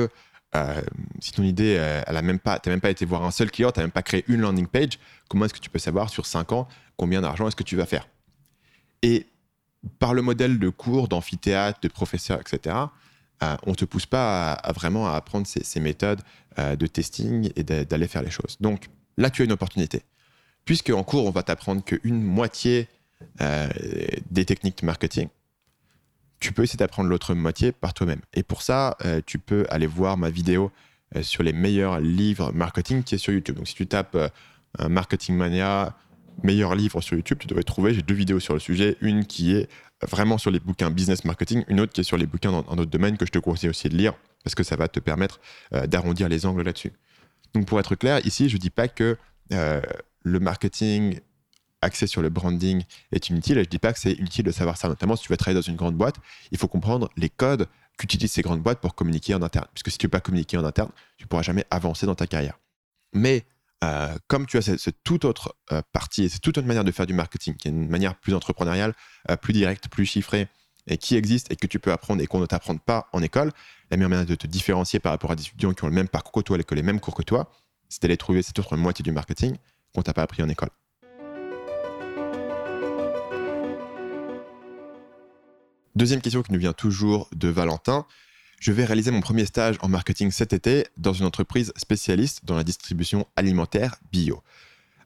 euh, 0.55 0.80
si 1.20 1.32
ton 1.32 1.42
idée, 1.42 1.76
euh, 1.78 2.03
elle 2.07 2.16
a 2.16 2.22
même 2.22 2.38
pas, 2.38 2.61
même 2.66 2.80
pas 2.80 2.90
été 2.90 3.05
voir 3.05 3.24
un 3.24 3.30
seul 3.30 3.51
client, 3.51 3.70
tu 3.70 3.80
n'as 3.80 3.84
même 3.84 3.92
pas 3.92 4.03
créé 4.03 4.24
une 4.28 4.40
landing 4.40 4.66
page, 4.66 4.99
comment 5.28 5.44
est-ce 5.44 5.55
que 5.55 5.59
tu 5.59 5.70
peux 5.70 5.78
savoir 5.78 6.09
sur 6.09 6.26
5 6.26 6.53
ans 6.53 6.68
combien 6.96 7.20
d'argent 7.20 7.46
est-ce 7.46 7.57
que 7.57 7.62
tu 7.62 7.76
vas 7.76 7.86
faire? 7.86 8.09
Et 9.03 9.26
par 9.99 10.14
le 10.14 10.22
modèle 10.22 10.59
de 10.59 10.68
cours, 10.70 11.09
d'amphithéâtre, 11.09 11.80
de 11.80 11.88
professeur, 11.88 12.40
etc., 12.40 12.76
euh, 13.42 13.57
on 13.66 13.70
ne 13.70 13.76
te 13.76 13.84
pousse 13.84 14.07
pas 14.07 14.61
vraiment 14.74 15.07
à 15.07 15.12
apprendre 15.12 15.46
ces, 15.46 15.80
méthodes 15.80 16.22
de 16.57 16.86
testing 16.88 17.53
et 17.55 17.62
d'aller 17.62 18.09
faire 18.09 18.22
les 18.22 18.32
choses. 18.32 18.57
Donc 18.59 18.88
là, 19.16 19.30
tu 19.30 19.42
as 19.42 19.44
une 19.44 19.53
opportunité. 19.53 20.03
Puisque 20.64 20.90
en 20.90 21.05
cours, 21.05 21.24
on 21.24 21.30
va 21.30 21.44
t'apprendre 21.44 21.84
qu'une 21.84 22.20
moitié 22.20 22.88
des 23.38 24.44
techniques 24.44 24.80
de 24.80 24.86
marketing, 24.86 25.28
tu 26.41 26.53
peux 26.53 26.62
essayer 26.62 26.76
d'apprendre 26.76 27.09
l'autre 27.09 27.34
moitié 27.34 27.72
par 27.72 27.95
toi-même. 27.95 28.20
Et 28.34 28.43
pour 28.43 28.62
ça, 28.62 28.97
euh, 29.05 29.20
tu 29.24 29.39
peux 29.39 29.66
aller 29.70 29.86
voir 29.86 30.16
ma 30.16 30.30
vidéo 30.30 30.70
euh, 31.16 31.22
sur 31.22 31.43
les 31.43 31.53
meilleurs 31.53 32.01
livres 32.01 32.53
marketing 32.53 33.03
qui 33.03 33.16
est 33.16 33.18
sur 33.18 33.32
YouTube. 33.32 33.57
Donc 33.57 33.68
si 33.68 33.74
tu 33.74 33.86
tapes 33.86 34.14
euh, 34.14 34.28
Marketing 34.89 35.36
Mania 35.36 35.97
meilleurs 36.45 36.76
livres 36.76 37.01
sur 37.01 37.16
YouTube, 37.16 37.39
tu 37.41 37.49
devrais 37.49 37.64
trouver, 37.64 37.95
j'ai 37.95 38.03
deux 38.03 38.14
vidéos 38.14 38.39
sur 38.39 38.55
le 38.55 38.61
sujet, 38.61 38.97
une 39.01 39.24
qui 39.26 39.55
est 39.55 39.68
vraiment 40.07 40.39
sur 40.39 40.53
les 40.53 40.61
bouquins 40.61 40.91
business 40.91 41.24
marketing, 41.24 41.64
une 41.66 41.80
autre 41.80 41.93
qui 41.93 42.03
est 42.03 42.05
sur 42.05 42.16
les 42.16 42.26
bouquins 42.26 42.53
dans, 42.53 42.62
d'autres 42.62 42.91
domaines 42.91 43.16
que 43.16 43.26
je 43.26 43.32
te 43.32 43.41
conseille 43.41 43.70
aussi 43.70 43.89
de 43.89 43.97
lire 43.97 44.14
parce 44.45 44.55
que 44.55 44.62
ça 44.62 44.76
va 44.76 44.86
te 44.86 45.01
permettre 45.01 45.41
d'arrondir 45.89 46.28
les 46.28 46.47
angles 46.47 46.62
là-dessus. 46.62 46.93
Donc 47.55 47.66
pour 47.66 47.80
être 47.80 47.97
clair, 47.97 48.24
ici, 48.24 48.49
je 48.49 48.55
ne 48.55 48.61
dis 48.61 48.70
pas 48.70 48.86
que 48.86 49.16
le 49.51 50.39
marketing 50.39 51.18
axé 51.83 52.07
sur 52.07 52.22
le 52.22 52.29
branding 52.29 52.85
est 53.12 53.29
inutile 53.29 53.59
et 53.59 53.62
je 53.62 53.68
ne 53.68 53.70
dis 53.70 53.79
pas 53.79 53.93
que 53.93 53.99
c'est 53.99 54.12
utile 54.12 54.45
de 54.45 54.53
savoir 54.53 54.76
ça, 54.76 54.89
notamment 54.89 55.16
si 55.16 55.24
tu 55.24 55.29
vas 55.29 55.37
travailler 55.37 55.61
dans 55.61 55.66
une 55.66 55.76
grande 55.76 55.95
boîte, 55.95 56.16
il 56.51 56.59
faut 56.59 56.68
comprendre 56.68 57.09
les 57.16 57.29
codes 57.29 57.68
qu'utilisent 57.99 58.33
ces 58.33 58.43
grandes 58.43 58.62
boîtes 58.62 58.81
pour 58.81 58.95
communiquer 58.95 59.35
en 59.35 59.43
interne. 59.43 59.66
Puisque 59.74 59.91
si 59.91 59.99
tu 59.99 60.07
ne 60.07 60.09
veux 60.09 60.12
pas 60.12 60.20
communiquer 60.20 60.57
en 60.57 60.64
interne, 60.64 60.91
tu 61.16 61.24
ne 61.24 61.29
pourras 61.29 61.43
jamais 61.43 61.64
avancer 61.70 62.07
dans 62.07 62.14
ta 62.14 62.26
carrière. 62.26 62.59
Mais 63.12 63.45
euh, 63.85 64.16
comme 64.26 64.47
tu 64.47 64.57
as 64.57 64.62
cette, 64.62 65.03
toute 65.05 65.24
autre 65.24 65.57
euh, 65.72 65.83
partie, 65.93 66.24
et 66.24 66.29
c'est 66.29 66.41
toute 66.41 66.59
autre 66.59 66.66
manière 66.66 66.85
de 66.85 66.93
faire 66.93 67.07
du 67.07 67.14
marketing, 67.14 67.55
qui 67.55 67.68
est 67.68 67.70
une 67.70 67.89
manière 67.89 68.14
plus 68.16 68.35
entrepreneuriale, 68.35 68.95
euh, 69.31 69.37
plus 69.37 69.53
directe, 69.53 69.89
plus 69.89 70.07
chiffrée, 70.07 70.49
et 70.89 70.97
qui 70.97 71.16
existe 71.16 71.51
et 71.53 71.57
que 71.57 71.66
tu 71.66 71.79
peux 71.79 71.93
apprendre 71.93 72.22
et 72.22 72.26
qu'on 72.26 72.41
ne 72.41 72.47
t'apprend 72.47 72.76
pas 72.76 73.09
en 73.12 73.22
école, 73.22 73.53
la 73.91 73.97
meilleure 73.97 74.11
manière 74.11 74.26
de 74.26 74.35
te 74.35 74.47
différencier 74.47 75.01
par 75.01 75.12
rapport 75.12 75.31
à 75.31 75.37
des 75.37 75.43
étudiants 75.43 75.72
qui 75.72 75.85
ont 75.85 75.89
le 75.89 75.95
même 75.95 76.09
parcours 76.09 76.33
que 76.33 76.41
toi, 76.41 76.62
que 76.62 76.74
les 76.74 76.83
mêmes 76.83 77.01
cours 77.01 77.14
que 77.14 77.22
toi, 77.22 77.51
c'est 77.89 78.03
d'aller 78.03 78.16
trouver 78.16 78.43
cette 78.43 78.59
autre 78.59 78.76
moitié 78.76 79.03
du 79.03 79.12
marketing 79.12 79.57
qu'on 79.95 80.03
t'a 80.03 80.12
pas 80.12 80.22
appris 80.22 80.43
en 80.43 80.49
école. 80.49 80.70
Deuxième 85.99 86.20
question 86.20 86.44
qui 86.44 86.53
nous 86.53 86.61
vient 86.61 86.72
toujours 86.72 87.28
de 87.34 87.49
Valentin 87.49 88.07
je 88.61 88.70
vais 88.70 88.84
réaliser 88.84 89.11
mon 89.11 89.20
premier 89.20 89.46
stage 89.46 89.74
en 89.80 89.88
marketing 89.88 90.30
cet 90.30 90.53
été 90.53 90.86
dans 90.96 91.12
une 91.12 91.26
entreprise 91.26 91.72
spécialiste 91.76 92.44
dans 92.44 92.55
la 92.55 92.62
distribution 92.62 93.26
alimentaire 93.34 93.96
bio. 94.12 94.44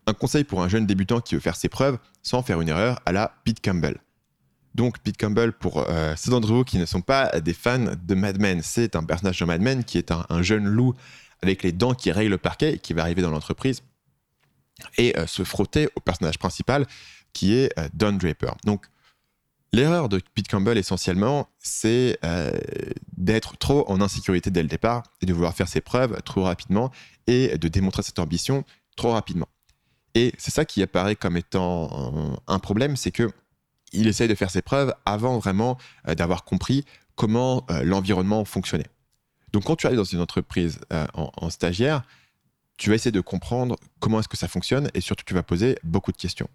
Un 0.07 0.13
conseil 0.13 0.45
pour 0.45 0.63
un 0.63 0.69
jeune 0.69 0.85
débutant 0.85 1.23
qui 1.23 1.35
veut 1.35 1.41
faire 1.41 1.57
ses 1.57 1.71
preuves 1.71 1.97
sans 2.23 2.43
faire 2.43 2.61
une 2.61 2.69
erreur 2.69 3.01
à 3.07 3.13
la 3.13 3.35
Pete 3.43 3.65
Campbell. 3.65 4.03
Donc 4.75 4.99
Pete 4.99 5.17
Campbell, 5.17 5.55
pour 5.55 5.79
euh, 5.79 6.15
ceux 6.15 6.31
d'entre 6.31 6.49
vous 6.49 6.63
qui 6.63 6.77
ne 6.77 6.85
sont 6.85 7.01
pas 7.01 7.41
des 7.41 7.55
fans 7.55 7.95
de 7.99 8.15
Mad 8.15 8.39
Men, 8.39 8.61
c'est 8.63 8.95
un 8.95 9.03
personnage 9.03 9.39
de 9.39 9.47
Mad 9.47 9.63
Men 9.63 9.85
qui 9.85 9.97
est 9.97 10.11
un, 10.11 10.43
jeune 10.43 10.67
loup 10.67 10.93
avec 11.41 11.63
les 11.63 11.73
dents 11.73 11.95
qui 11.95 12.13
rayent 12.13 12.29
le 12.29 12.37
parquet 12.37 12.75
et 12.75 12.79
qui 12.79 12.93
va 12.93 13.01
arriver 13.01 13.23
dans 13.23 13.31
l'entreprise 13.31 13.81
et 14.99 15.19
euh, 15.19 15.27
se 15.27 15.43
frotter 15.43 15.89
au 15.97 16.01
personnage 16.01 16.39
principal 16.39 16.87
qui 17.33 17.55
est 17.55 17.73
euh, 17.79 17.89
Don 17.95 18.13
Draper. 18.13 18.53
Donc 18.67 18.85
L'erreur 19.75 20.11
de 20.11 20.21
Pete 20.35 20.49
Campbell, 20.49 20.77
essentiellement, 20.77 21.49
c'est 21.59 22.19
euh, 22.27 22.53
d'être 23.17 23.57
trop 23.57 23.91
en 23.91 24.03
insécurité 24.03 24.51
dès 24.51 24.61
le 24.61 24.69
départ 24.69 25.03
et 25.23 25.27
de 25.27 25.33
vouloir 25.33 25.55
faire 25.55 25.69
ses 25.69 25.81
preuves 25.81 26.21
trop 26.25 26.43
rapidement 26.43 26.91
et 27.27 27.57
de 27.57 27.69
démontrer 27.69 28.03
cette 28.03 28.19
ambition 28.19 28.65
trop 28.97 29.13
rapidement. 29.13 29.49
Et 30.15 30.35
c'est 30.37 30.51
ça 30.51 30.67
qui 30.67 30.83
apparaît 30.83 31.17
comme 31.17 31.39
étant 31.39 32.37
un, 32.47 32.59
problème, 32.59 32.97
c'est 32.97 33.13
que 33.13 33.31
il 33.95 34.09
essaye 34.09 34.29
de 34.29 34.35
faire 34.35 34.51
ses 34.51 34.61
preuves 34.61 34.95
avant 35.07 35.39
vraiment 35.39 35.79
euh, 36.07 36.15
d'avoir 36.15 36.45
compris 36.45 36.85
comment 37.15 37.65
euh, 37.71 37.83
l'environnement 37.83 38.45
fonctionnait. 38.45 38.89
Donc 39.55 39.65
quand 39.65 39.77
tu 39.77 39.87
arrives 39.87 39.99
dans 39.99 40.05
une 40.05 40.21
entreprise 40.21 40.81
en, 41.15 41.31
en, 41.35 41.51
stagiaire, 41.51 42.03
tu 42.79 42.89
vas 42.91 42.97
essayer 42.97 43.13
de 43.13 43.21
comprendre 43.21 43.77
comment 44.01 44.21
est-ce 44.21 44.29
que 44.29 44.37
ça 44.37 44.49
fonctionne 44.49 44.91
et 44.95 45.01
surtout 45.03 45.25
tu 45.27 45.35
vas 45.35 45.43
poser 45.43 45.79
beaucoup 45.83 46.11
de 46.11 46.17
questions. 46.17 46.49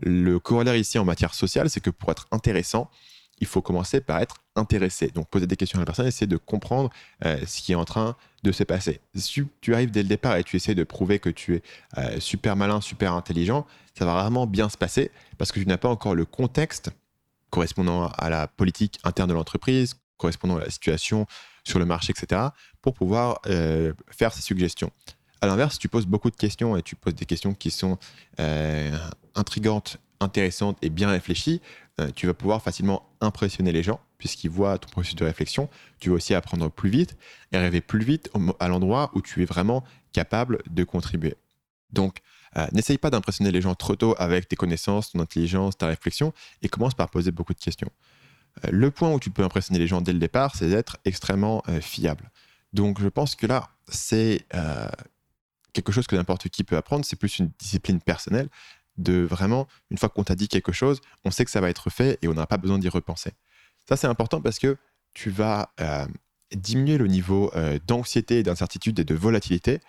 Le 0.00 0.38
corollaire 0.38 0.76
ici 0.76 0.98
en 0.98 1.04
matière 1.04 1.34
sociale, 1.34 1.68
c'est 1.68 1.80
que 1.80 1.90
pour 1.90 2.10
être 2.10 2.26
intéressant, 2.30 2.90
il 3.42 3.46
faut 3.46 3.60
commencer 3.60 4.00
par 4.00 4.20
être 4.20 4.36
intéressé. 4.54 5.08
Donc 5.08 5.28
poser 5.28 5.46
des 5.46 5.56
questions 5.56 5.78
à 5.78 5.82
la 5.82 5.86
personne, 5.86 6.06
essayer 6.06 6.28
de 6.28 6.36
comprendre 6.36 6.90
euh, 7.24 7.38
ce 7.46 7.60
qui 7.60 7.72
est 7.72 7.76
en 7.76 7.84
train 7.84 8.16
de 8.44 8.52
se 8.52 8.62
passer. 8.62 9.00
Si 9.14 9.42
tu 9.60 9.74
arrives 9.74 9.90
dès 9.90 10.02
le 10.02 10.08
départ 10.08 10.36
et 10.36 10.44
tu 10.44 10.56
essaies 10.56 10.74
de 10.74 10.84
prouver 10.84 11.18
que 11.18 11.28
tu 11.28 11.56
es 11.56 11.62
euh, 11.98 12.20
super 12.20 12.54
malin, 12.54 12.80
super 12.80 13.14
intelligent, 13.14 13.66
ça 13.98 14.04
va 14.04 14.22
vraiment 14.22 14.46
bien 14.46 14.68
se 14.68 14.76
passer 14.76 15.10
parce 15.38 15.50
que 15.50 15.58
tu 15.58 15.66
n'as 15.66 15.76
pas 15.76 15.88
encore 15.88 16.14
le 16.14 16.24
contexte 16.24 16.90
correspondant 17.50 18.06
à 18.06 18.30
la 18.30 18.46
politique 18.46 18.98
interne 19.04 19.28
de 19.28 19.34
l'entreprise, 19.34 19.96
correspondant 20.16 20.56
à 20.56 20.60
la 20.60 20.70
situation 20.70 21.26
sur 21.64 21.78
le 21.80 21.84
marché, 21.84 22.12
etc., 22.16 22.42
pour 22.80 22.94
pouvoir 22.94 23.40
euh, 23.46 23.92
faire 24.08 24.32
ces 24.32 24.40
suggestions. 24.40 24.90
À 25.40 25.46
l'inverse, 25.46 25.74
si 25.74 25.80
tu 25.80 25.88
poses 25.88 26.06
beaucoup 26.06 26.30
de 26.30 26.36
questions 26.36 26.76
et 26.76 26.82
tu 26.82 26.94
poses 26.94 27.14
des 27.14 27.26
questions 27.26 27.54
qui 27.54 27.72
sont 27.72 27.98
intrigantes, 29.34 29.98
intéressantes 30.20 30.78
et 30.82 30.90
bien 30.90 31.10
réfléchies, 31.10 31.60
euh, 32.00 32.10
tu 32.14 32.26
vas 32.26 32.34
pouvoir 32.34 32.62
facilement 32.62 33.08
impressionner 33.20 33.72
les 33.72 33.82
gens 33.82 34.00
puisqu'ils 34.18 34.50
voient 34.50 34.78
ton 34.78 34.88
processus 34.88 35.16
de 35.16 35.24
réflexion. 35.24 35.68
Tu 35.98 36.10
vas 36.10 36.16
aussi 36.16 36.32
apprendre 36.34 36.70
plus 36.70 36.90
vite 36.90 37.16
et 37.50 37.56
arriver 37.56 37.80
plus 37.80 38.04
vite 38.04 38.30
à 38.60 38.68
l'endroit 38.68 39.10
où 39.14 39.20
tu 39.20 39.42
es 39.42 39.44
vraiment 39.44 39.84
capable 40.12 40.62
de 40.70 40.84
contribuer. 40.84 41.34
Donc, 41.90 42.18
euh, 42.56 42.66
n'essaye 42.72 42.98
pas 42.98 43.10
d'impressionner 43.10 43.50
les 43.50 43.60
gens 43.60 43.74
trop 43.74 43.96
tôt 43.96 44.14
avec 44.18 44.48
tes 44.48 44.56
connaissances, 44.56 45.10
ton 45.10 45.20
intelligence, 45.20 45.76
ta 45.76 45.88
réflexion 45.88 46.32
et 46.62 46.68
commence 46.68 46.94
par 46.94 47.10
poser 47.10 47.32
beaucoup 47.32 47.54
de 47.54 47.60
questions. 47.60 47.90
le 48.70 48.90
point 48.90 49.10
où 49.10 49.18
tu 49.18 49.30
peux 49.30 49.42
impressionner 49.42 49.78
les 49.78 49.86
gens 49.86 50.02
dès 50.02 50.12
le 50.12 50.18
départ, 50.18 50.54
c'est 50.54 50.68
d'être 50.68 50.98
extrêmement 51.06 51.62
fiable. 51.80 52.30
Donc, 52.74 53.00
je 53.00 53.08
pense 53.08 53.34
que 53.34 53.46
là, 53.46 53.70
c'est 53.88 54.44
quelque 55.72 55.90
chose 55.90 56.06
que 56.06 56.16
n'importe 56.16 56.50
qui 56.50 56.62
peut 56.62 56.76
apprendre, 56.76 57.04
c'est 57.06 57.16
plus 57.16 57.38
une 57.38 57.50
discipline 57.58 58.00
personnelle 58.00 58.50
de 59.02 59.22
vraiment, 59.22 59.66
une 59.90 59.98
fois 59.98 60.08
qu'on 60.08 60.24
t'a 60.24 60.34
dit 60.34 60.48
quelque 60.48 60.72
chose, 60.72 61.00
on 61.24 61.30
sait 61.30 61.44
que 61.44 61.50
ça 61.50 61.60
va 61.60 61.70
être 61.70 61.90
fait 61.90 62.18
et 62.22 62.28
on 62.28 62.34
n'a 62.34 62.46
pas 62.46 62.56
besoin 62.56 62.78
d'y 62.78 62.88
repenser. 62.88 63.32
Ça, 63.88 63.96
c'est 63.96 64.06
important 64.06 64.40
parce 64.40 64.58
que 64.58 64.76
tu 65.14 65.30
vas 65.30 65.70
euh, 65.80 66.06
diminuer 66.54 66.98
le 66.98 67.06
niveau 67.06 67.50
euh, 67.54 67.78
d'anxiété, 67.86 68.42
d'incertitude 68.42 68.98
et 68.98 69.04
de 69.04 69.14
volatilité 69.14 69.80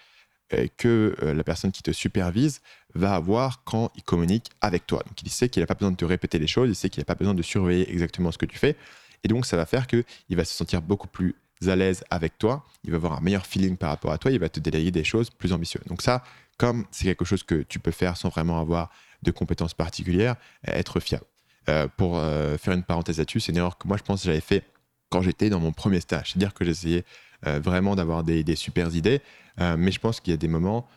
euh, 0.53 0.67
que 0.77 1.15
la 1.21 1.43
personne 1.43 1.71
qui 1.71 1.83
te 1.83 1.91
supervise 1.91 2.61
va 2.95 3.15
avoir 3.15 3.63
quand 3.63 3.91
il 3.95 4.03
communique 4.03 4.49
avec 4.61 4.85
toi. 4.87 5.03
Donc, 5.07 5.21
il 5.21 5.29
sait 5.29 5.49
qu'il 5.49 5.61
n'a 5.61 5.67
pas 5.67 5.75
besoin 5.75 5.91
de 5.91 5.97
te 5.97 6.05
répéter 6.05 6.39
les 6.39 6.47
choses, 6.47 6.69
il 6.69 6.75
sait 6.75 6.89
qu'il 6.89 7.01
n'a 7.01 7.05
pas 7.05 7.15
besoin 7.15 7.33
de 7.33 7.41
surveiller 7.41 7.91
exactement 7.91 8.31
ce 8.31 8.37
que 8.37 8.45
tu 8.45 8.57
fais. 8.57 8.75
Et 9.23 9.27
donc, 9.27 9.45
ça 9.45 9.55
va 9.55 9.65
faire 9.65 9.87
qu'il 9.87 10.03
va 10.31 10.43
se 10.43 10.53
sentir 10.53 10.81
beaucoup 10.81 11.07
plus 11.07 11.35
à 11.69 11.75
l'aise 11.75 12.03
avec 12.09 12.37
toi, 12.37 12.65
il 12.83 12.91
va 12.91 12.97
avoir 12.97 13.13
un 13.13 13.21
meilleur 13.21 13.45
feeling 13.45 13.77
par 13.77 13.89
rapport 13.89 14.11
à 14.11 14.17
toi, 14.17 14.31
il 14.31 14.39
va 14.39 14.49
te 14.49 14.59
délayer 14.59 14.91
des 14.91 15.03
choses 15.03 15.29
plus 15.29 15.53
ambitieuses. 15.53 15.85
Donc 15.87 16.01
ça, 16.01 16.23
comme 16.57 16.85
c'est 16.91 17.05
quelque 17.05 17.25
chose 17.25 17.43
que 17.43 17.63
tu 17.63 17.79
peux 17.79 17.91
faire 17.91 18.17
sans 18.17 18.29
vraiment 18.29 18.59
avoir 18.59 18.89
de 19.21 19.31
compétences 19.31 19.73
particulières, 19.73 20.35
être 20.65 20.99
fiable. 20.99 21.25
Euh, 21.69 21.87
pour 21.95 22.17
euh, 22.17 22.57
faire 22.57 22.73
une 22.73 22.83
parenthèse 22.83 23.19
là-dessus, 23.19 23.39
c'est 23.39 23.51
une 23.53 23.57
erreur 23.57 23.77
que 23.77 23.87
moi 23.87 23.95
je 23.97 24.03
pense 24.03 24.21
que 24.21 24.25
j'avais 24.25 24.41
fait 24.41 24.65
quand 25.09 25.21
j'étais 25.21 25.49
dans 25.49 25.59
mon 25.59 25.71
premier 25.71 26.01
stage. 26.01 26.31
C'est-à-dire 26.31 26.53
que 26.53 26.65
j'essayais 26.65 27.05
euh, 27.47 27.59
vraiment 27.59 27.95
d'avoir 27.95 28.23
des, 28.23 28.43
des 28.43 28.55
super 28.55 28.93
idées, 28.93 29.21
mais 29.57 29.91
je 29.91 29.99
pense 29.99 30.19
qu'il 30.19 30.31
y 30.31 30.33
a 30.33 30.37
des 30.37 30.47
moments 30.47 30.87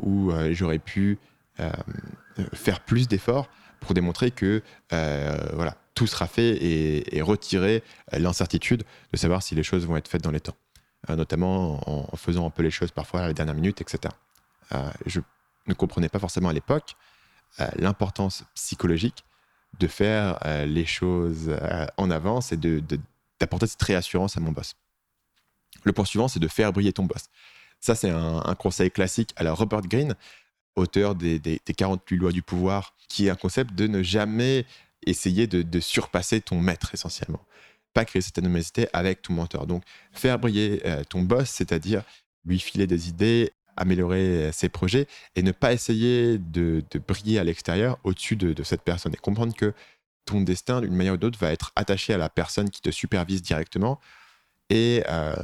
où 0.00 0.32
j'aurais 0.52 0.78
pu 0.78 1.18
faire 2.54 2.80
plus 2.80 3.06
d'efforts 3.06 3.50
pour 3.80 3.92
démontrer 3.92 4.30
que 4.30 4.62
voilà, 4.90 5.76
tout 5.94 6.06
sera 6.06 6.26
fait 6.26 6.56
et, 6.64 7.20
retirer 7.20 7.82
l'incertitude 8.12 8.84
de 9.12 9.16
savoir 9.18 9.42
si 9.42 9.54
les 9.54 9.62
choses 9.62 9.86
vont 9.86 9.98
être 9.98 10.08
faites 10.08 10.22
dans 10.22 10.30
les 10.30 10.40
temps, 10.40 10.56
notamment 11.10 11.86
en, 11.86 12.16
faisant 12.16 12.46
un 12.46 12.50
peu 12.50 12.62
les 12.62 12.70
choses 12.70 12.92
parfois 12.92 13.20
à 13.20 13.26
la 13.26 13.34
dernière 13.34 13.54
minute, 13.54 13.82
etc. 13.82 14.14
Euh, 14.74 14.90
je 15.06 15.20
ne 15.66 15.74
comprenais 15.74 16.08
pas 16.08 16.18
forcément 16.18 16.48
à 16.48 16.52
l'époque 16.52 16.96
euh, 17.60 17.68
l'importance 17.76 18.44
psychologique 18.54 19.24
de 19.78 19.86
faire 19.86 20.38
les 20.66 20.84
choses 20.84 21.56
en 21.96 22.10
avance 22.10 22.52
et 22.52 22.58
d'apporter 22.58 23.66
cette 23.66 23.82
réassurance 23.82 24.36
à 24.36 24.40
mon 24.40 24.52
boss. 24.52 24.74
Le 25.84 25.94
point 25.94 26.04
suivant, 26.04 26.28
c'est 26.28 26.40
de 26.40 26.48
faire 26.48 26.74
briller 26.74 26.92
ton 26.92 27.04
boss. 27.04 27.30
Ça, 27.80 27.94
c'est 27.94 28.10
un, 28.10 28.54
conseil 28.54 28.90
classique 28.90 29.32
à 29.34 29.44
la 29.44 29.54
Robert 29.54 29.80
Greene, 29.80 30.14
auteur 30.76 31.14
des, 31.14 31.38
des, 31.38 31.58
des 31.64 31.72
48 31.72 32.16
lois 32.18 32.32
du 32.32 32.42
pouvoir, 32.42 32.94
qui 33.08 33.28
est 33.28 33.30
un 33.30 33.34
concept 33.34 33.74
de 33.74 33.86
ne 33.86 34.02
jamais 34.02 34.66
essayer 35.06 35.46
de, 35.46 35.80
surpasser 35.80 36.40
ton 36.40 36.60
maître 36.60 36.94
essentiellement. 36.94 37.44
Pas 37.94 38.04
créer 38.04 38.22
cette 38.22 38.38
animosité 38.38 38.88
avec 38.92 39.22
ton 39.22 39.34
mentor. 39.34 39.66
Donc, 39.66 39.82
faire 40.12 40.38
briller 40.38 40.80
euh, 40.86 41.04
ton 41.04 41.22
boss, 41.22 41.50
c'est-à-dire 41.50 42.02
lui 42.44 42.58
filer 42.58 42.86
des 42.86 43.08
idées, 43.08 43.52
améliorer 43.76 44.48
euh, 44.48 44.52
ses 44.52 44.68
projets 44.68 45.06
et 45.36 45.42
ne 45.42 45.52
pas 45.52 45.72
essayer 45.72 46.38
de, 46.38 46.82
briller 47.06 47.38
à 47.38 47.44
l'extérieur 47.44 47.98
au-dessus 48.04 48.36
de, 48.36 48.62
cette 48.62 48.82
personne 48.82 49.12
et 49.14 49.16
comprendre 49.16 49.54
que 49.54 49.72
ton 50.24 50.40
destin, 50.40 50.80
d'une 50.80 50.94
manière 50.94 51.14
ou 51.14 51.18
d'autre, 51.18 51.38
va 51.38 51.52
être 51.52 51.72
attaché 51.76 52.14
à 52.14 52.18
la 52.18 52.28
personne 52.28 52.70
qui 52.70 52.80
te 52.80 52.90
supervise 52.90 53.42
directement 53.42 53.98
et 54.70 55.02
euh, 55.08 55.34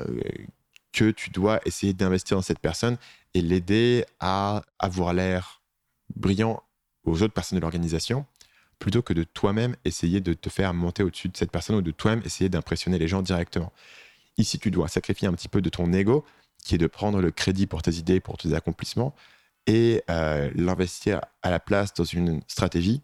que 0.93 1.11
tu 1.11 1.31
dois 1.31 1.61
essayer 1.65 1.93
d'investir 1.93 2.37
dans 2.37 2.43
cette 2.43 2.61
personne 2.61 2.97
et 3.35 3.43
l'aider 3.43 4.05
à 4.21 4.63
avoir 4.79 5.13
l'air 5.13 5.63
brillant 6.15 6.63
aux 7.05 7.23
autres 7.23 7.35
personnes 7.35 7.59
de 7.59 7.63
l'organisation 7.63 8.25
plutôt 8.79 9.03
que 9.03 9.13
de 9.13 9.25
toi-même 9.25 9.77
essayer 9.85 10.21
de 10.21 10.35
te 10.35 10.49
faire 10.49 10.73
monter 10.75 11.03
au-dessus 11.03 11.29
de 11.29 11.37
cette 11.37 11.51
personne 11.51 11.77
ou 11.77 11.83
de 11.83 11.91
toi-même 11.91 12.23
essayer 12.25 12.49
d'impressionner 12.49 12.99
les 12.99 13.09
gens 13.09 13.23
directement. 13.23 13.73
Ici, 14.37 14.59
tu 14.59 14.71
dois 14.71 14.89
sacrifier 14.89 15.27
un 15.27 15.33
petit 15.33 15.49
peu 15.49 15.61
de 15.61 15.69
ton 15.69 15.93
ego, 15.93 16.25
qui 16.65 16.75
est 16.75 16.79
de 16.79 16.87
prendre 16.87 17.21
le 17.21 17.31
crédit 17.31 17.67
pour 17.67 17.83
tes 17.83 17.95
idées, 17.95 18.21
pour 18.21 18.37
tes 18.37 18.55
accomplissements, 18.55 19.15
et 19.69 20.03
euh, 20.11 20.51
l'investir 20.55 21.21
à 21.43 21.51
la 21.51 21.61
place 21.61 21.93
dans 21.93 22.05
une 22.05 22.41
stratégie 22.49 23.03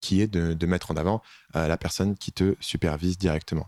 qui 0.00 0.20
est 0.20 0.28
de, 0.28 0.66
mettre 0.66 0.92
en 0.92 0.96
avant 0.96 1.20
euh, 1.56 1.66
la 1.66 1.76
personne 1.76 2.16
qui 2.16 2.30
te 2.30 2.54
supervise 2.60 3.18
directement. 3.18 3.66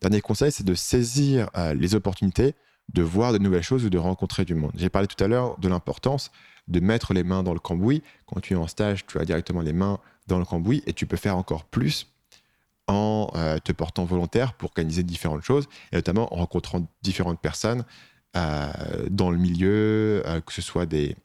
Dernier 0.00 0.22
conseil, 0.22 0.50
c'est 0.50 0.64
de 0.64 0.74
saisir 0.74 1.50
euh, 1.56 1.74
les 1.74 1.94
opportunités 1.94 2.54
de 2.94 3.02
voir 3.02 3.34
de 3.34 3.38
nouvelles 3.38 3.62
choses 3.62 3.84
ou 3.84 3.90
de 3.90 3.98
rencontrer 3.98 4.46
du 4.46 4.54
monde. 4.54 4.72
J'ai 4.76 4.88
parlé 4.88 5.06
tout 5.06 5.22
à 5.22 5.28
l'heure 5.28 5.58
de 5.58 5.68
l'importance 5.68 6.30
de 6.68 6.80
mettre 6.80 7.12
les 7.12 7.22
mains 7.22 7.42
dans 7.42 7.52
le 7.52 7.60
cambouis. 7.60 8.02
Quand 8.24 8.40
tu 8.40 8.54
es 8.54 8.56
en 8.56 8.66
stage, 8.66 9.06
tu 9.06 9.18
as 9.18 9.26
directement 9.26 9.60
les 9.60 9.74
mains 9.74 9.98
dans 10.26 10.38
le 10.38 10.46
cambouis 10.46 10.82
et 10.86 10.94
tu 10.94 11.06
peux 11.06 11.18
faire 11.18 11.36
encore 11.36 11.64
plus 11.64 12.06
en 12.86 13.30
te 13.62 13.72
portant 13.72 14.06
volontaire 14.06 14.54
pour 14.54 14.70
organiser 14.70 15.02
différentes 15.02 15.42
choses, 15.42 15.68
et 15.92 15.96
notamment 15.96 16.32
en 16.32 16.38
rencontrant 16.38 16.86
différentes 17.02 17.38
personnes 17.38 17.84
dans 18.34 19.30
le 19.30 19.38
milieu, 19.38 20.22
euh, 20.26 20.40
que 20.40 20.52
ce 20.52 20.62
soit 20.62 20.86
des, 20.86 21.16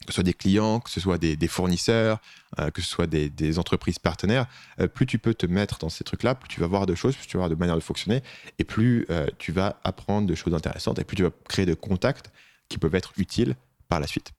que 0.00 0.08
ce 0.08 0.14
soit 0.14 0.24
des 0.24 0.34
clients, 0.34 0.80
que 0.80 0.90
ce 0.90 1.00
soit 1.00 1.18
des, 1.18 1.36
fournisseurs, 1.48 2.20
que 2.74 2.80
ce 2.82 2.88
soit 2.88 3.06
des, 3.06 3.58
entreprises 3.58 3.98
partenaires, 3.98 4.46
plus 4.94 5.06
tu 5.06 5.18
peux 5.18 5.34
te 5.34 5.46
mettre 5.46 5.78
dans 5.78 5.90
ces 5.90 6.04
trucs-là, 6.04 6.34
plus 6.34 6.48
tu 6.48 6.60
vas 6.60 6.66
voir 6.66 6.86
de 6.86 6.94
choses, 6.94 7.16
plus 7.16 7.26
tu 7.26 7.36
vas 7.36 7.42
voir 7.42 7.50
de 7.50 7.54
manières 7.54 7.76
de 7.76 7.82
fonctionner, 7.82 8.22
et 8.58 8.64
plus 8.64 9.06
tu 9.38 9.52
vas 9.52 9.78
apprendre 9.84 10.26
de 10.26 10.34
choses 10.34 10.54
intéressantes, 10.54 10.98
et 10.98 11.04
plus 11.04 11.16
tu 11.16 11.22
vas 11.22 11.30
créer 11.48 11.66
de 11.66 11.74
contacts 11.74 12.30
qui 12.70 12.78
peuvent 12.78 12.94
être 12.94 13.12
utiles 13.18 13.56
par 13.88 14.00
la 14.00 14.06
suite. 14.06 14.32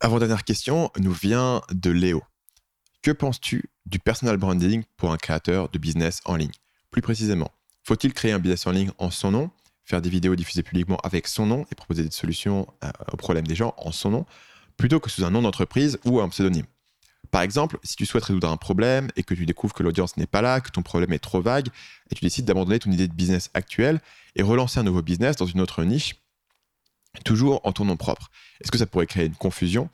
Avant-dernière 0.00 0.44
question 0.44 0.90
nous 0.98 1.12
vient 1.12 1.62
de 1.72 1.90
Léo. 1.90 2.22
Que 3.06 3.12
penses-tu 3.12 3.70
du 3.84 4.00
personal 4.00 4.36
branding 4.36 4.82
pour 4.96 5.12
un 5.12 5.16
créateur 5.16 5.68
de 5.68 5.78
business 5.78 6.20
en 6.24 6.34
ligne? 6.34 6.50
Plus 6.90 7.02
précisément, 7.02 7.52
faut-il 7.84 8.12
créer 8.12 8.32
un 8.32 8.40
business 8.40 8.66
en 8.66 8.72
ligne 8.72 8.90
en 8.98 9.12
son 9.12 9.30
nom, 9.30 9.52
faire 9.84 10.02
des 10.02 10.10
vidéos 10.10 10.34
diffusées 10.34 10.64
publiquement 10.64 10.96
avec 11.04 11.28
son 11.28 11.46
nom 11.46 11.64
et 11.70 11.76
proposer 11.76 12.02
des 12.02 12.10
solutions 12.10 12.66
euh, 12.82 12.90
aux 13.12 13.16
problèmes 13.16 13.46
des 13.46 13.54
gens 13.54 13.74
en 13.76 13.92
son 13.92 14.10
nom, 14.10 14.26
plutôt 14.76 14.98
que 14.98 15.08
sous 15.08 15.24
un 15.24 15.30
nom 15.30 15.40
d'entreprise 15.40 16.00
ou 16.04 16.20
un 16.20 16.28
pseudonyme? 16.30 16.66
Par 17.30 17.42
exemple, 17.42 17.78
si 17.84 17.94
tu 17.94 18.06
souhaites 18.06 18.24
résoudre 18.24 18.50
un 18.50 18.56
problème 18.56 19.08
et 19.14 19.22
que 19.22 19.34
tu 19.34 19.46
découvres 19.46 19.72
que 19.72 19.84
l'audience 19.84 20.16
n'est 20.16 20.26
pas 20.26 20.42
là, 20.42 20.60
que 20.60 20.72
ton 20.72 20.82
problème 20.82 21.12
est 21.12 21.20
trop 21.20 21.40
vague, 21.40 21.68
et 22.10 22.16
tu 22.16 22.24
décides 22.24 22.46
d'abandonner 22.46 22.80
ton 22.80 22.90
idée 22.90 23.06
de 23.06 23.14
business 23.14 23.50
actuelle 23.54 24.00
et 24.34 24.42
relancer 24.42 24.80
un 24.80 24.82
nouveau 24.82 25.02
business 25.02 25.36
dans 25.36 25.46
une 25.46 25.60
autre 25.60 25.84
niche, 25.84 26.16
toujours 27.24 27.60
en 27.62 27.70
ton 27.70 27.84
nom 27.84 27.96
propre. 27.96 28.32
Est-ce 28.60 28.72
que 28.72 28.78
ça 28.78 28.86
pourrait 28.86 29.06
créer 29.06 29.26
une 29.26 29.36
confusion? 29.36 29.90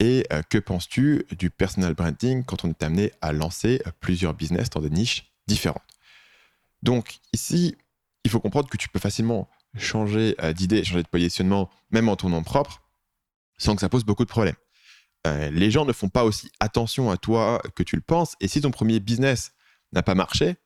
Et 0.00 0.24
euh, 0.32 0.42
que 0.42 0.56
penses-tu 0.56 1.26
du 1.38 1.50
personal 1.50 1.92
branding 1.94 2.42
quand 2.44 2.64
on 2.64 2.70
est 2.70 2.82
amené 2.82 3.12
à 3.20 3.32
lancer 3.32 3.82
euh, 3.86 3.90
plusieurs 4.00 4.32
business 4.32 4.70
dans 4.70 4.80
des 4.80 4.88
niches 4.88 5.30
différentes? 5.46 5.82
Donc 6.82 7.18
ici, 7.34 7.76
il 8.24 8.30
faut 8.30 8.40
comprendre 8.40 8.70
que 8.70 8.78
tu 8.78 8.88
peux 8.88 8.98
facilement 8.98 9.48
changer 9.76 10.34
euh, 10.42 10.54
d'idée, 10.54 10.82
changer 10.82 11.02
de 11.02 11.08
positionnement, 11.08 11.68
même 11.90 12.08
en 12.08 12.16
ton 12.16 12.30
nom 12.30 12.42
propre, 12.42 12.82
sans 13.58 13.74
que 13.74 13.82
ça 13.82 13.90
pose 13.90 14.04
beaucoup 14.04 14.24
de 14.24 14.30
problèmes. 14.30 14.56
les 15.26 15.70
gens 15.70 15.84
ne 15.84 15.92
font 15.92 16.08
pas 16.08 16.24
aussi 16.24 16.50
attention 16.60 17.10
à 17.10 17.18
toi 17.18 17.60
que 17.76 17.82
tu 17.82 17.94
le 17.94 18.02
penses, 18.02 18.36
et 18.40 18.48
si 18.48 18.62
ton 18.62 18.70
premier 18.70 19.00
business 19.00 19.52
n'a 19.92 20.02
pas 20.02 20.14
marché, 20.14 20.56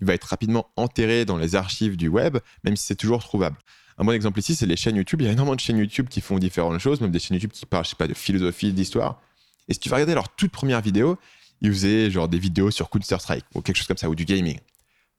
il 0.00 0.06
va 0.06 0.14
être 0.14 0.28
rapidement 0.28 0.70
enterré 0.76 1.24
dans 1.24 1.38
les 1.38 1.56
archives 1.56 1.96
du 1.96 2.06
web, 2.06 2.38
même 2.62 2.76
si 2.76 2.86
c'est 2.86 2.94
toujours 2.94 3.24
trouvable. 3.24 3.56
Un 3.98 4.04
bon 4.04 4.12
exemple 4.12 4.38
ici, 4.38 4.54
c'est 4.54 4.66
les 4.66 4.76
chaînes 4.76 4.96
YouTube. 4.96 5.22
Il 5.22 5.26
y 5.26 5.28
a 5.28 5.32
énormément 5.32 5.54
de 5.54 5.60
chaînes 5.60 5.78
YouTube 5.78 6.08
qui 6.08 6.20
font 6.20 6.38
différentes 6.38 6.78
choses, 6.78 7.00
même 7.00 7.10
des 7.10 7.18
chaînes 7.18 7.36
YouTube 7.36 7.52
qui 7.52 7.64
parlent, 7.64 7.84
je 7.84 7.90
sais 7.90 7.96
pas, 7.96 8.06
de 8.06 8.14
philosophie, 8.14 8.72
d'histoire. 8.72 9.20
Et 9.68 9.74
si 9.74 9.80
tu 9.80 9.88
vas 9.88 9.96
regarder 9.96 10.14
leur 10.14 10.28
toute 10.28 10.52
première 10.52 10.80
vidéo, 10.80 11.18
ils 11.62 11.72
faisaient 11.72 12.10
genre 12.10 12.28
des 12.28 12.38
vidéos 12.38 12.70
sur 12.70 12.90
Counter-Strike 12.90 13.44
ou 13.54 13.62
quelque 13.62 13.76
chose 13.76 13.86
comme 13.86 13.96
ça, 13.96 14.08
ou 14.08 14.14
du 14.14 14.24
gaming. 14.24 14.58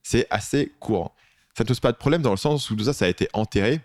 C'est 0.04 0.28
assez 0.30 0.74
courant. 0.80 1.14
Ça 1.58 1.64
ne 1.64 1.68
pose 1.68 1.80
pas 1.80 1.92
de 1.92 1.98
problème 1.98 2.22
dans 2.22 2.32
le 2.32 2.38
sens 2.38 2.70
où 2.70 2.76
tout 2.76 2.84
ça, 2.84 2.94
ça 2.94 3.06
a 3.06 3.08
été 3.08 3.28
enterré 3.34 3.82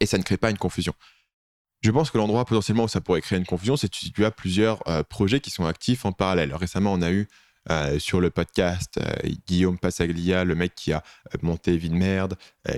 et 0.00 0.06
ça 0.06 0.18
ne 0.18 0.22
crée 0.24 0.36
pas 0.36 0.50
une 0.50 0.58
confusion. 0.58 0.92
Je 1.82 1.90
pense 1.92 2.10
que 2.10 2.18
l'endroit 2.18 2.44
potentiellement 2.44 2.84
où 2.84 2.88
ça 2.88 3.00
pourrait 3.00 3.22
créer 3.22 3.38
une 3.38 3.46
confusion, 3.46 3.76
c'est 3.76 3.94
si 3.94 4.12
tu 4.12 4.24
as 4.24 4.30
plusieurs 4.30 4.86
euh, 4.88 5.02
projets 5.02 5.40
qui 5.40 5.50
sont 5.50 5.64
actifs 5.64 6.04
en 6.04 6.12
parallèle. 6.12 6.52
Récemment, 6.54 6.92
on 6.92 7.00
a 7.00 7.10
eu 7.10 7.28
euh, 7.68 7.98
sur 7.98 8.22
le 8.22 8.30
podcast, 8.30 8.98
euh, 8.98 9.28
Guillaume 9.46 9.78
Passaglia, 9.78 10.44
le 10.44 10.54
mec 10.54 10.74
qui 10.74 10.94
a 10.94 11.02
euh, 11.34 11.38
monté 11.42 11.76
Vie 11.76 11.90
de 11.90 11.94
merde, 11.94 12.36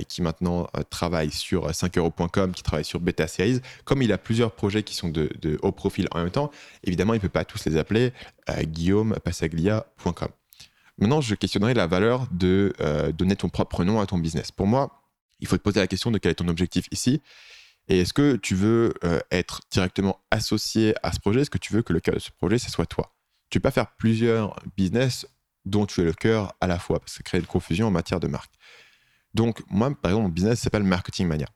qui 0.08 0.22
maintenant 0.22 0.68
travaille 0.90 1.30
sur 1.30 1.70
5euros.com, 1.70 2.52
qui 2.52 2.62
travaille 2.62 2.84
sur 2.84 2.98
Beta 2.98 3.28
Series. 3.28 3.60
Comme 3.84 4.02
il 4.02 4.12
a 4.12 4.18
plusieurs 4.18 4.52
projets 4.52 4.82
qui 4.82 4.94
sont 4.94 5.08
de, 5.08 5.30
haut 5.62 5.72
profil 5.72 6.08
en 6.12 6.18
même 6.18 6.30
temps, 6.30 6.50
évidemment, 6.84 7.14
il 7.14 7.18
ne 7.18 7.22
peut 7.22 7.28
pas 7.28 7.44
tous 7.44 7.64
les 7.66 7.76
appeler 7.76 8.12
guillaumepasaglia.com. 8.48 10.28
Maintenant, 10.98 11.20
je 11.20 11.34
questionnerai 11.34 11.74
la 11.74 11.86
valeur 11.86 12.26
de 12.30 12.72
donner 13.18 13.36
ton 13.36 13.48
propre 13.48 13.84
nom 13.84 14.00
à 14.00 14.06
ton 14.06 14.18
business. 14.18 14.52
Pour 14.52 14.66
moi, 14.66 15.02
il 15.40 15.48
faut 15.48 15.58
te 15.58 15.62
poser 15.62 15.80
la 15.80 15.88
question 15.88 16.10
de 16.10 16.18
quel 16.18 16.32
est 16.32 16.36
ton 16.36 16.48
objectif 16.48 16.86
ici. 16.92 17.20
Et 17.88 18.00
est-ce 18.00 18.12
que 18.12 18.36
tu 18.36 18.54
veux 18.54 18.94
être 19.30 19.62
directement 19.70 20.20
associé 20.30 20.94
à 21.02 21.12
ce 21.12 21.18
projet? 21.18 21.40
Est-ce 21.40 21.50
que 21.50 21.58
tu 21.58 21.72
veux 21.72 21.82
que 21.82 21.92
le 21.92 22.00
cœur 22.00 22.14
de 22.14 22.20
ce 22.20 22.30
projet, 22.30 22.58
ce 22.58 22.70
soit 22.70 22.86
toi? 22.86 23.12
Tu 23.52 23.60
peux 23.60 23.68
pas 23.68 23.70
faire 23.70 23.94
plusieurs 23.96 24.58
business 24.78 25.26
dont 25.66 25.84
tu 25.84 26.00
es 26.00 26.04
le 26.04 26.14
cœur 26.14 26.54
à 26.62 26.66
la 26.66 26.78
fois, 26.78 26.98
parce 26.98 27.12
que 27.12 27.16
ça 27.18 27.22
crée 27.22 27.38
une 27.38 27.46
confusion 27.46 27.88
en 27.88 27.90
matière 27.90 28.18
de 28.18 28.26
marque. 28.26 28.52
Donc, 29.34 29.62
moi, 29.68 29.94
par 29.94 30.10
exemple, 30.10 30.28
mon 30.28 30.32
business 30.32 30.60
s'appelle 30.60 30.84
Marketing 30.84 31.28
Mania. 31.28 31.46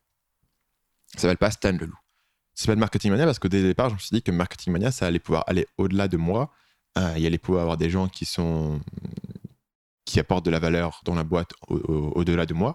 Ça 1.15 1.23
s'appelle 1.23 1.39
pas 1.39 1.51
Stan 1.51 1.73
Leloup. 1.73 1.99
Ça 2.55 2.65
s'appelle 2.65 2.79
Marketing 2.79 3.11
Mania 3.11 3.25
parce 3.25 3.39
qu'au 3.39 3.49
départ, 3.49 3.89
je 3.89 3.95
me 3.95 3.99
suis 3.99 4.15
dit 4.15 4.23
que 4.23 4.31
Marketing 4.31 4.75
Mania, 4.75 4.93
ça 4.93 5.07
allait 5.07 5.19
pouvoir 5.19 5.45
aller 5.47 5.67
au-delà 5.79 6.07
de 6.07 6.19
moi. 6.19 6.53
Euh, 6.99 7.15
il 7.17 7.25
allait 7.25 7.39
pouvoir 7.39 7.63
avoir 7.63 7.77
des 7.79 7.89
gens 7.89 8.09
qui 8.09 8.27
sont 8.27 8.81
qui 10.05 10.21
apportent 10.21 10.45
de 10.45 10.51
la 10.51 10.59
valeur 10.59 11.01
dans 11.05 11.15
la 11.15 11.25
boîte 11.25 11.53
au-delà 11.69 12.45
de 12.45 12.55
moi. 12.55 12.75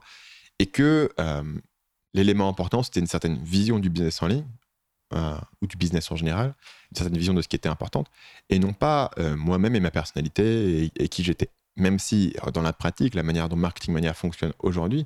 Et 0.57 0.65
que 0.65 1.11
euh, 1.19 1.43
l'élément 2.13 2.49
important, 2.49 2.81
c'était 2.81 2.99
une 2.99 3.07
certaine 3.07 3.37
vision 3.43 3.77
du 3.77 3.89
business 3.89 4.21
en 4.21 4.27
ligne, 4.27 4.45
euh, 5.13 5.37
ou 5.61 5.67
du 5.67 5.77
business 5.77 6.11
en 6.11 6.15
général, 6.15 6.55
une 6.91 6.97
certaine 6.97 7.17
vision 7.17 7.33
de 7.33 7.41
ce 7.41 7.47
qui 7.47 7.55
était 7.55 7.69
importante, 7.69 8.07
et 8.49 8.59
non 8.59 8.73
pas 8.73 9.11
euh, 9.17 9.35
moi-même 9.35 9.75
et 9.75 9.79
ma 9.79 9.91
personnalité 9.91 10.91
et, 10.95 11.07
qui 11.09 11.23
j'étais. 11.23 11.49
Même 11.75 11.99
si 11.99 12.33
euh, 12.45 12.51
dans 12.51 12.61
la 12.61 12.73
pratique, 12.73 13.15
la 13.15 13.23
manière 13.23 13.49
dont 13.49 13.55
Marketing 13.55 13.93
Mania 13.93 14.13
fonctionne 14.13 14.53
aujourd'hui 14.59 15.05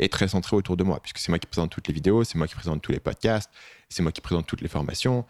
est 0.00 0.12
très 0.12 0.26
centrée 0.26 0.56
autour 0.56 0.76
de 0.76 0.82
moi, 0.82 0.98
puisque 1.00 1.18
c'est 1.18 1.28
moi 1.28 1.38
qui 1.38 1.46
présente 1.46 1.70
toutes 1.70 1.86
les 1.86 1.94
vidéos, 1.94 2.24
c'est 2.24 2.36
moi 2.36 2.48
qui 2.48 2.56
présente 2.56 2.82
tous 2.82 2.90
les 2.90 2.98
podcasts, 2.98 3.48
c'est 3.88 4.02
moi 4.02 4.10
qui 4.10 4.20
présente 4.20 4.44
toutes 4.44 4.60
les 4.60 4.68
formations. 4.68 5.24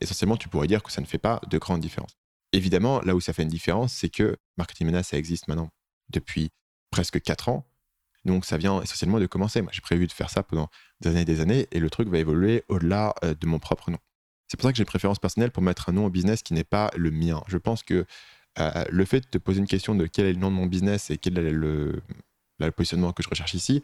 essentiellement, 0.00 0.36
tu 0.36 0.48
pourrais 0.48 0.68
dire 0.68 0.84
que 0.84 0.92
ça 0.92 1.00
ne 1.00 1.06
fait 1.06 1.18
pas 1.18 1.40
de 1.50 1.58
grande 1.58 1.80
différence. 1.80 2.16
Évidemment, 2.52 3.00
là 3.00 3.16
où 3.16 3.20
ça 3.20 3.32
fait 3.32 3.42
une 3.42 3.48
différence, 3.48 3.92
c'est 3.92 4.08
que 4.08 4.36
Marketing 4.56 4.86
Mania, 4.86 5.02
ça 5.02 5.18
existe 5.18 5.48
maintenant 5.48 5.70
depuis 6.10 6.52
presque 6.92 7.20
4 7.20 7.48
ans. 7.48 7.66
Donc 8.24 8.44
ça 8.44 8.56
vient 8.56 8.80
essentiellement 8.82 9.18
de 9.18 9.26
commencer. 9.26 9.62
Moi, 9.62 9.70
j'ai 9.72 9.80
prévu 9.80 10.06
de 10.06 10.12
faire 10.12 10.30
ça 10.30 10.42
pendant 10.42 10.68
des 11.00 11.10
années 11.10 11.22
et 11.22 11.24
des 11.24 11.40
années, 11.40 11.66
et 11.72 11.80
le 11.80 11.90
truc 11.90 12.08
va 12.08 12.18
évoluer 12.18 12.64
au-delà 12.68 13.14
euh, 13.24 13.34
de 13.34 13.46
mon 13.46 13.58
propre 13.58 13.90
nom. 13.90 13.98
C'est 14.48 14.56
pour 14.56 14.66
ça 14.68 14.72
que 14.72 14.76
j'ai 14.76 14.82
une 14.82 14.86
préférence 14.86 15.18
personnelle 15.18 15.50
pour 15.50 15.62
mettre 15.62 15.88
un 15.88 15.92
nom 15.92 16.06
au 16.06 16.10
business 16.10 16.42
qui 16.42 16.54
n'est 16.54 16.64
pas 16.64 16.90
le 16.96 17.10
mien. 17.10 17.42
Je 17.48 17.56
pense 17.56 17.82
que 17.82 18.04
euh, 18.58 18.84
le 18.90 19.04
fait 19.04 19.20
de 19.20 19.26
te 19.26 19.38
poser 19.38 19.60
une 19.60 19.66
question 19.66 19.94
de 19.94 20.06
quel 20.06 20.26
est 20.26 20.34
le 20.34 20.38
nom 20.38 20.50
de 20.50 20.56
mon 20.56 20.66
business 20.66 21.10
et 21.10 21.16
quel 21.16 21.38
est 21.38 21.50
le, 21.50 22.02
le 22.58 22.70
positionnement 22.70 23.12
que 23.12 23.22
je 23.22 23.28
recherche 23.28 23.54
ici, 23.54 23.82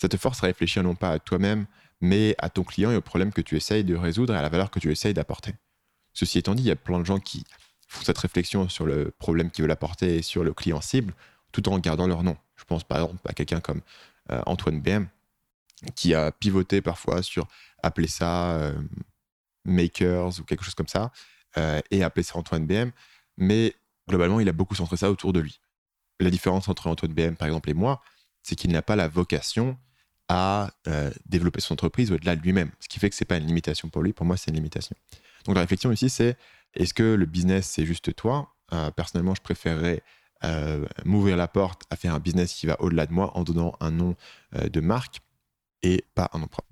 ça 0.00 0.08
te 0.08 0.16
force 0.16 0.42
à 0.42 0.46
réfléchir 0.46 0.82
non 0.82 0.94
pas 0.94 1.10
à 1.10 1.18
toi-même, 1.18 1.66
mais 2.00 2.34
à 2.38 2.50
ton 2.50 2.64
client 2.64 2.90
et 2.90 2.96
au 2.96 3.00
problème 3.00 3.32
que 3.32 3.40
tu 3.40 3.56
essayes 3.56 3.84
de 3.84 3.94
résoudre 3.94 4.34
et 4.34 4.36
à 4.36 4.42
la 4.42 4.48
valeur 4.48 4.70
que 4.70 4.78
tu 4.78 4.90
essayes 4.90 5.14
d'apporter. 5.14 5.54
Ceci 6.12 6.38
étant 6.38 6.54
dit, 6.54 6.62
il 6.62 6.68
y 6.68 6.72
a 6.72 6.76
plein 6.76 6.98
de 7.00 7.06
gens 7.06 7.18
qui 7.18 7.44
font 7.88 8.02
cette 8.02 8.18
réflexion 8.18 8.68
sur 8.68 8.86
le 8.86 9.12
problème 9.18 9.50
qu'ils 9.50 9.62
veulent 9.62 9.72
apporter 9.72 10.16
et 10.16 10.22
sur 10.22 10.44
le 10.44 10.52
client 10.52 10.80
cible, 10.80 11.14
tout 11.52 11.68
en 11.68 11.78
gardant 11.78 12.06
leur 12.06 12.22
nom. 12.22 12.36
Je 12.64 12.66
pense 12.66 12.84
par 12.84 13.02
exemple 13.02 13.20
à 13.28 13.34
quelqu'un 13.34 13.60
comme 13.60 13.82
euh, 14.30 14.40
Antoine 14.46 14.80
BM, 14.80 15.06
qui 15.94 16.14
a 16.14 16.32
pivoté 16.32 16.80
parfois 16.80 17.22
sur 17.22 17.46
appeler 17.82 18.08
ça 18.08 18.52
euh, 18.52 18.72
Makers 19.66 20.40
ou 20.40 20.44
quelque 20.44 20.64
chose 20.64 20.74
comme 20.74 20.88
ça, 20.88 21.12
euh, 21.58 21.82
et 21.90 22.02
appeler 22.02 22.22
ça 22.22 22.38
Antoine 22.38 22.66
BM. 22.66 22.90
Mais 23.36 23.74
globalement, 24.08 24.40
il 24.40 24.48
a 24.48 24.52
beaucoup 24.52 24.74
centré 24.74 24.96
ça 24.96 25.10
autour 25.10 25.34
de 25.34 25.40
lui. 25.40 25.60
La 26.20 26.30
différence 26.30 26.70
entre 26.70 26.86
Antoine 26.86 27.12
BM, 27.12 27.34
par 27.36 27.46
exemple, 27.48 27.68
et 27.68 27.74
moi, 27.74 28.00
c'est 28.42 28.56
qu'il 28.56 28.72
n'a 28.72 28.80
pas 28.80 28.96
la 28.96 29.08
vocation 29.08 29.76
à 30.28 30.70
développer 31.26 31.60
son 31.60 31.74
entreprise 31.74 32.10
au-delà 32.10 32.34
de 32.34 32.40
lui-même. 32.40 32.70
Ce 32.80 32.88
qui 32.88 32.98
fait 32.98 33.10
que 33.10 33.16
ce 33.16 33.22
n'est 33.22 33.26
pas 33.26 33.36
une 33.36 33.46
limitation 33.46 33.90
pour 33.90 34.02
lui. 34.02 34.14
Pour 34.14 34.24
moi, 34.24 34.38
c'est 34.38 34.50
une 34.50 34.56
limitation. 34.56 34.96
Donc 35.44 35.54
la 35.54 35.60
réflexion 35.60 35.92
ici, 35.92 36.08
c'est 36.08 36.38
est-ce 36.72 36.94
que 36.94 37.02
le 37.02 37.26
business, 37.26 37.68
c'est 37.68 37.84
juste 37.84 38.14
toi? 38.16 38.54
Personnellement, 38.96 39.34
je 39.34 39.42
préférerais 39.42 40.02
euh, 40.42 40.84
m'ouvrir 41.04 41.36
la 41.36 41.48
porte 41.48 41.82
à 41.90 41.96
faire 41.96 42.14
un 42.14 42.18
business 42.18 42.52
qui 42.54 42.66
va 42.66 42.80
au-delà 42.80 43.06
de 43.06 43.12
moi 43.12 43.36
en 43.36 43.44
donnant 43.44 43.74
un 43.80 43.90
nom 43.90 44.14
euh, 44.56 44.68
de 44.68 44.80
marque 44.80 45.20
et 45.82 46.04
pas 46.14 46.28
un 46.32 46.38
nom 46.38 46.46
propre. 46.46 46.68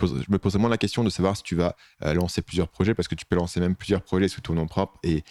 Je, 0.00 0.30
me 0.30 0.38
pose 0.38 0.52
vraiment 0.52 0.68
la 0.68 0.78
question 0.78 1.04
de 1.04 1.10
savoir 1.10 1.36
si 1.36 1.42
tu 1.42 1.54
vas 1.54 1.76
euh, 2.02 2.12
lancer 2.14 2.42
plusieurs 2.42 2.68
projets 2.68 2.94
parce 2.94 3.08
que 3.08 3.14
tu 3.14 3.24
peux 3.24 3.36
lancer 3.36 3.60
même 3.60 3.76
plusieurs 3.76 4.02
projets 4.02 4.28
sous 4.28 4.40
ton 4.40 4.54
nom 4.54 4.66
propre 4.66 4.98
et, 5.02 5.24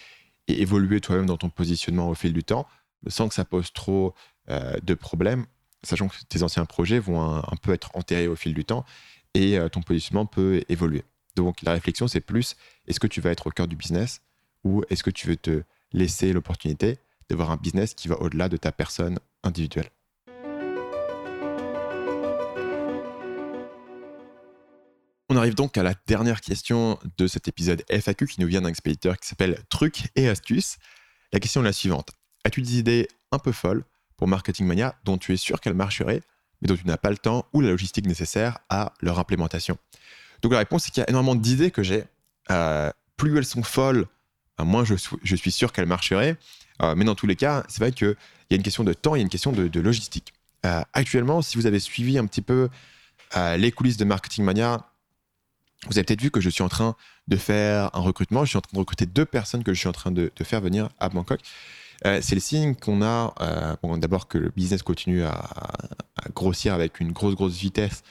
évoluer 0.46 1.00
toi-même 1.00 1.24
dans 1.24 1.38
ton 1.38 1.48
positionnement 1.48 2.10
au 2.10 2.14
fil 2.14 2.34
du 2.34 2.44
temps 2.44 2.66
sans 3.06 3.28
que 3.28 3.34
ça 3.34 3.46
pose 3.46 3.72
trop 3.72 4.14
de 4.46 4.92
problèmes, 4.92 5.46
sachant 5.82 6.08
que 6.08 6.16
tes 6.28 6.42
anciens 6.42 6.66
projets 6.66 6.98
vont 6.98 7.22
un, 7.22 7.56
peu 7.62 7.72
être 7.72 7.90
enterrés 7.94 8.28
au 8.28 8.36
fil 8.36 8.52
du 8.52 8.62
temps 8.62 8.84
et 9.32 9.58
ton 9.72 9.80
positionnement 9.80 10.26
peut 10.26 10.62
évoluer. 10.68 11.02
Donc 11.34 11.62
la 11.62 11.72
réflexion, 11.72 12.08
c'est 12.08 12.20
plus 12.20 12.56
est-ce 12.86 13.00
que 13.00 13.06
tu 13.06 13.22
vas 13.22 13.30
être 13.30 13.46
au 13.46 13.50
cœur 13.50 13.68
du 13.68 13.74
business 13.74 14.20
ou 14.64 14.82
est-ce 14.90 15.02
que 15.02 15.08
tu 15.08 15.28
veux 15.28 15.36
te 15.36 15.62
laisser 15.94 16.34
l'opportunité 16.34 16.98
d'avoir 17.28 17.50
un 17.50 17.56
business 17.56 17.94
qui 17.94 18.08
va 18.08 18.16
au-delà 18.20 18.48
de 18.48 18.56
ta 18.56 18.72
personne 18.72 19.18
individuelle. 19.42 19.90
On 25.30 25.36
arrive 25.36 25.54
donc 25.54 25.78
à 25.78 25.82
la 25.82 25.94
dernière 26.06 26.40
question 26.40 26.98
de 27.16 27.26
cet 27.26 27.48
épisode 27.48 27.82
FAQ 27.88 28.26
qui 28.26 28.40
nous 28.40 28.46
vient 28.46 28.60
d'un 28.60 28.68
expéditeur 28.68 29.18
qui 29.18 29.26
s'appelle 29.26 29.58
Trucs 29.70 30.10
et 30.16 30.28
Astuces. 30.28 30.76
La 31.32 31.40
question 31.40 31.62
est 31.62 31.64
la 31.64 31.72
suivante. 31.72 32.12
As-tu 32.44 32.62
des 32.62 32.78
idées 32.78 33.08
un 33.32 33.38
peu 33.38 33.50
folles 33.50 33.84
pour 34.16 34.28
Marketing 34.28 34.66
Mania 34.66 34.94
dont 35.04 35.18
tu 35.18 35.32
es 35.32 35.36
sûr 35.36 35.60
qu'elles 35.60 35.74
marcheraient, 35.74 36.20
mais 36.60 36.68
dont 36.68 36.76
tu 36.76 36.86
n'as 36.86 36.98
pas 36.98 37.10
le 37.10 37.16
temps 37.16 37.46
ou 37.52 37.60
la 37.60 37.70
logistique 37.70 38.06
nécessaire 38.06 38.58
à 38.68 38.92
leur 39.00 39.18
implémentation? 39.18 39.78
Donc 40.42 40.52
la 40.52 40.58
réponse, 40.58 40.84
c'est 40.84 40.90
qu'il 40.90 41.00
y 41.00 41.04
a 41.04 41.08
énormément 41.08 41.34
d'idées 41.34 41.70
que 41.70 41.82
j'ai. 41.82 42.04
Euh, 42.50 42.92
plus 43.16 43.36
elles 43.38 43.46
sont 43.46 43.62
folles, 43.62 44.06
euh, 44.60 44.64
moins 44.64 44.84
je, 44.84 44.94
suis 45.36 45.50
sûr 45.50 45.72
qu'elles 45.72 45.86
marcheraient. 45.86 46.36
Euh, 46.82 46.94
mais 46.96 47.04
dans 47.04 47.14
tous 47.14 47.26
les 47.26 47.36
cas, 47.36 47.64
c'est 47.68 47.78
vrai 47.78 47.92
qu'il 47.92 48.16
y 48.50 48.54
a 48.54 48.56
une 48.56 48.62
question 48.62 48.84
de 48.84 48.92
temps, 48.92 49.14
il 49.14 49.18
y 49.18 49.20
a 49.20 49.22
une 49.22 49.28
question 49.28 49.52
de, 49.52 49.80
logistique. 49.80 50.32
actuellement, 50.92 51.42
si 51.42 51.56
vous 51.56 51.66
avez 51.66 51.78
suivi 51.78 52.18
un 52.18 52.26
petit 52.26 52.42
peu 52.42 52.68
les 53.56 53.72
coulisses 53.72 53.96
de 53.96 54.04
Marketing 54.04 54.44
Mania, 54.44 54.86
vous 55.86 55.98
avez 55.98 56.04
peut-être 56.04 56.22
vu 56.22 56.30
que 56.30 56.40
je 56.40 56.48
suis 56.48 56.62
en 56.62 56.68
train 56.68 56.96
de 57.28 57.36
faire 57.36 57.90
un 57.94 58.00
recrutement. 58.00 58.44
Je 58.44 58.50
suis 58.50 58.56
en 58.56 58.62
train 58.62 58.72
de 58.72 58.78
recruter 58.78 59.06
deux 59.06 59.26
personnes 59.26 59.62
que 59.62 59.74
je 59.74 59.78
suis 59.78 59.88
en 59.88 59.92
train 59.92 60.10
de, 60.10 60.30
faire 60.42 60.60
venir 60.60 60.88
à 60.98 61.08
Bangkok. 61.10 61.40
c'est 62.02 62.34
le 62.34 62.40
signe 62.40 62.74
qu'on 62.74 63.02
a, 63.02 63.34
d'abord 63.98 64.26
que 64.26 64.38
le 64.38 64.50
business 64.56 64.82
continue 64.82 65.22
à, 65.24 65.50
grossir 66.34 66.72
avec 66.72 67.00
une 67.00 67.12
grosse, 67.12 67.34
grosse 67.34 67.58
vitesse 67.58 68.02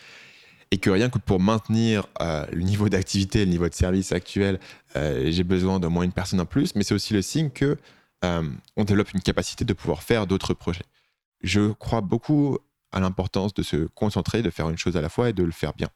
et 0.73 0.77
que 0.77 0.89
rien 0.89 1.07
que 1.11 1.19
pour 1.19 1.39
maintenir 1.39 2.07
euh, 2.19 2.47
le 2.51 2.63
niveau 2.63 2.89
d'activité, 2.89 3.45
le 3.45 3.51
niveau 3.51 3.69
de 3.69 3.75
service 3.75 4.11
actuel, 4.11 4.59
euh, 4.95 5.29
j'ai 5.29 5.43
besoin 5.43 5.79
d'au 5.79 5.91
moins 5.91 6.03
une 6.03 6.11
personne 6.11 6.41
en 6.41 6.47
plus, 6.47 6.73
mais 6.73 6.81
c'est 6.81 6.95
aussi 6.95 7.13
le 7.13 7.21
signe 7.21 7.51
que 7.51 7.77
euh, 8.23 8.49
on 8.77 8.83
développe 8.83 9.13
une 9.13 9.21
capacité 9.21 9.65
de 9.65 9.73
pouvoir 9.73 10.03
faire 10.03 10.27
d'autres 10.27 10.53
projets. 10.53 10.85
Je 11.41 11.71
crois 11.73 12.01
beaucoup 12.01 12.57
à 12.91 12.99
l'importance 12.99 13.53
de 13.53 13.63
se 13.63 13.87
concentrer, 13.87 14.41
de 14.41 14.49
faire 14.49 14.69
une 14.69 14.77
chose 14.77 14.95
à 14.97 15.01
la 15.01 15.09
fois 15.09 15.29
et 15.29 15.33
de 15.33 15.43
le 15.43 15.51
faire 15.51 15.73
bien. 15.73 15.89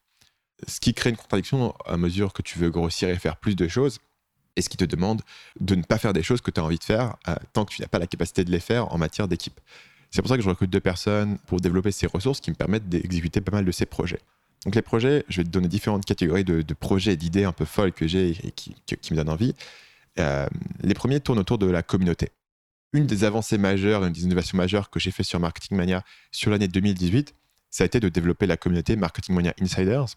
Ce 0.67 0.79
qui 0.79 0.93
crée 0.93 1.11
une 1.11 1.17
contradiction 1.17 1.75
à 1.85 1.97
mesure 1.97 2.33
que 2.33 2.41
tu 2.41 2.57
veux 2.57 2.69
grossir 2.69 3.09
et 3.09 3.15
faire 3.15 3.37
plus 3.37 3.55
de 3.55 3.67
choses, 3.67 3.99
et 4.55 4.61
ce 4.61 4.69
qui 4.69 4.77
te 4.77 4.85
demande 4.85 5.21
de 5.59 5.75
ne 5.75 5.83
pas 5.83 5.99
faire 5.99 6.13
des 6.13 6.23
choses 6.23 6.41
que 6.41 6.51
tu 6.51 6.59
as 6.59 6.63
envie 6.63 6.79
de 6.79 6.83
faire 6.83 7.15
tant 7.53 7.63
que 7.63 7.73
tu 7.73 7.81
n'as 7.81 7.87
pas 7.87 7.99
la 7.99 8.07
capacité 8.07 8.43
de 8.43 8.51
les 8.51 8.59
faire 8.59 8.91
en 8.91 8.97
matière 8.97 9.27
d'équipe. 9.27 9.59
C'est 10.09 10.21
pour 10.21 10.29
ça 10.29 10.37
que 10.37 10.43
je 10.43 10.49
recrute 10.49 10.69
deux 10.69 10.79
personnes 10.79 11.37
pour 11.45 11.61
développer 11.61 11.91
ces 11.91 12.07
ressources 12.07 12.39
qui 12.39 12.49
me 12.49 12.55
permettent 12.55 12.89
d'exécuter 12.89 13.39
pas 13.39 13.51
mal 13.51 13.65
de 13.65 13.71
ces 13.71 13.85
projets. 13.85 14.19
Donc 14.65 14.73
les 14.73 14.81
projets, 14.81 15.23
je 15.29 15.37
vais 15.37 15.43
te 15.43 15.49
donner 15.49 15.67
différentes 15.67 16.05
catégories 16.05 16.43
de, 16.43 16.73
projets 16.73 17.13
et 17.13 17.17
d'idées 17.17 17.43
un 17.43 17.51
peu 17.51 17.65
folles 17.65 17.93
que 17.93 18.07
j'ai 18.07 18.31
et 18.31 18.51
qui, 18.51 18.73
me 19.11 19.15
donnent 19.15 19.29
envie. 19.29 19.53
Euh, 20.19 20.47
les 20.81 20.93
premiers 20.93 21.19
tournent 21.19 21.39
autour 21.39 21.57
de 21.57 21.67
la 21.67 21.83
communauté. 21.83 22.29
Une 22.93 23.05
des 23.05 23.23
avancées 23.23 23.57
majeures, 23.57 24.03
une 24.03 24.13
des 24.13 24.23
innovations 24.23 24.57
majeures 24.57 24.89
que 24.89 24.99
j'ai 24.99 25.11
fait 25.11 25.23
sur 25.23 25.39
Marketing 25.39 25.77
Mania 25.77 26.03
sur 26.31 26.51
l'année 26.51 26.67
2018, 26.67 27.33
ça 27.69 27.83
a 27.83 27.85
été 27.85 27.99
de 27.99 28.09
développer 28.09 28.47
la 28.47 28.57
communauté 28.57 28.95
Marketing 28.95 29.35
Mania 29.35 29.53
Insiders, 29.61 30.07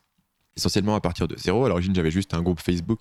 essentiellement 0.57 0.95
à 0.95 1.01
partir 1.01 1.29
de 1.29 1.37
zéro. 1.37 1.65
À 1.65 1.69
l'origine, 1.69 1.95
j'avais 1.95 2.11
juste 2.11 2.33
un 2.35 2.43
groupe 2.43 2.61
Facebook 2.61 3.01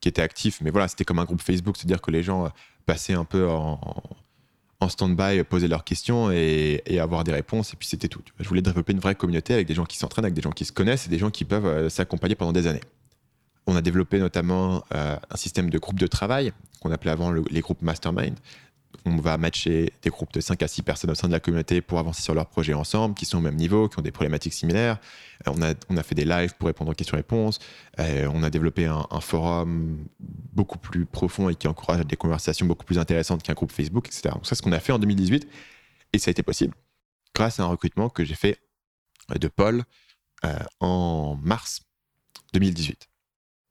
qui 0.00 0.08
était 0.08 0.22
actif, 0.22 0.60
mais 0.62 0.70
voilà, 0.70 0.88
c'était 0.88 1.04
comme 1.04 1.18
un 1.18 1.24
groupe 1.24 1.42
Facebook, 1.42 1.76
c'est-à-dire 1.76 2.00
que 2.00 2.10
les 2.10 2.22
gens 2.22 2.46
euh, 2.46 2.48
passaient 2.86 3.14
un 3.14 3.24
peu 3.24 3.48
en, 3.48 4.02
stand-by, 4.88 5.44
poser 5.44 5.68
leurs 5.68 5.84
questions 5.84 6.30
et, 6.30 6.82
avoir 6.98 7.22
des 7.22 7.32
réponses. 7.32 7.74
Et 7.74 7.76
puis 7.76 7.86
c'était 7.86 8.08
tout. 8.08 8.22
Je 8.38 8.48
voulais 8.48 8.62
développer 8.62 8.92
une 8.92 9.00
vraie 9.00 9.14
communauté 9.14 9.52
avec 9.52 9.66
des 9.66 9.74
gens 9.74 9.84
qui 9.84 9.98
s'entraînent, 9.98 10.24
avec 10.24 10.34
des 10.34 10.40
gens 10.40 10.52
qui 10.52 10.64
se 10.64 10.72
connaissent 10.72 11.06
et 11.06 11.10
des 11.10 11.18
gens 11.18 11.30
qui 11.30 11.44
peuvent 11.44 11.66
euh, 11.66 11.88
s'accompagner 11.90 12.34
pendant 12.34 12.52
des 12.52 12.66
années. 12.66 12.80
On 13.70 13.76
a 13.76 13.82
développé 13.82 14.18
notamment 14.18 14.82
euh, 14.96 15.16
un 15.30 15.36
système 15.36 15.70
de 15.70 15.78
groupes 15.78 16.00
de 16.00 16.08
travail 16.08 16.52
qu'on 16.80 16.90
appelait 16.90 17.12
avant 17.12 17.30
les 17.30 17.60
groupes 17.60 17.82
mastermind, 17.82 18.34
on 19.04 19.16
va 19.18 19.38
matcher 19.38 19.92
des 20.02 20.10
groupes 20.10 20.32
de 20.32 20.40
5 20.40 20.60
à 20.64 20.66
6 20.66 20.82
personnes 20.82 21.10
au 21.12 21.14
sein 21.14 21.28
de 21.28 21.32
la 21.32 21.38
communauté 21.38 21.80
pour 21.80 22.00
avancer 22.00 22.20
sur 22.20 22.34
leurs 22.34 22.46
projets 22.46 22.74
ensemble, 22.74 23.14
qui 23.14 23.26
sont 23.26 23.38
au 23.38 23.40
même 23.40 23.54
niveau, 23.54 23.88
qui 23.88 23.96
ont 24.00 24.02
des 24.02 24.10
problématiques 24.10 24.54
similaires. 24.54 24.98
Euh, 25.46 25.74
on 25.88 25.96
a, 25.96 26.02
fait 26.02 26.16
des 26.16 26.24
lives 26.24 26.56
pour 26.58 26.66
répondre 26.66 26.90
aux 26.90 26.94
questions-réponses. 26.94 27.60
Euh, 28.00 28.28
on 28.34 28.42
a 28.42 28.50
développé 28.50 28.86
un, 28.86 29.20
forum 29.20 30.04
beaucoup 30.18 30.78
plus 30.78 31.06
profond 31.06 31.48
et 31.48 31.54
qui 31.54 31.68
encourage 31.68 32.04
des 32.04 32.16
conversations 32.16 32.66
beaucoup 32.66 32.84
plus 32.84 32.98
intéressantes 32.98 33.44
qu'un 33.44 33.54
groupe 33.54 33.70
Facebook, 33.70 34.08
etc. 34.08 34.30
Donc 34.34 34.46
ça, 34.46 34.50
c'est 34.50 34.54
ce 34.56 34.62
qu'on 34.62 34.72
a 34.72 34.80
fait 34.80 34.92
en 34.92 34.98
2018 34.98 35.46
et 36.12 36.18
ça 36.18 36.30
a 36.30 36.32
été 36.32 36.42
possible 36.42 36.74
grâce 37.36 37.60
à 37.60 37.62
un 37.62 37.66
recrutement 37.66 38.08
que 38.08 38.24
j'ai 38.24 38.34
fait 38.34 38.58
de 39.38 39.46
Paul 39.46 39.84
en 40.80 41.38
mars 41.40 41.82
2018. 42.52 43.09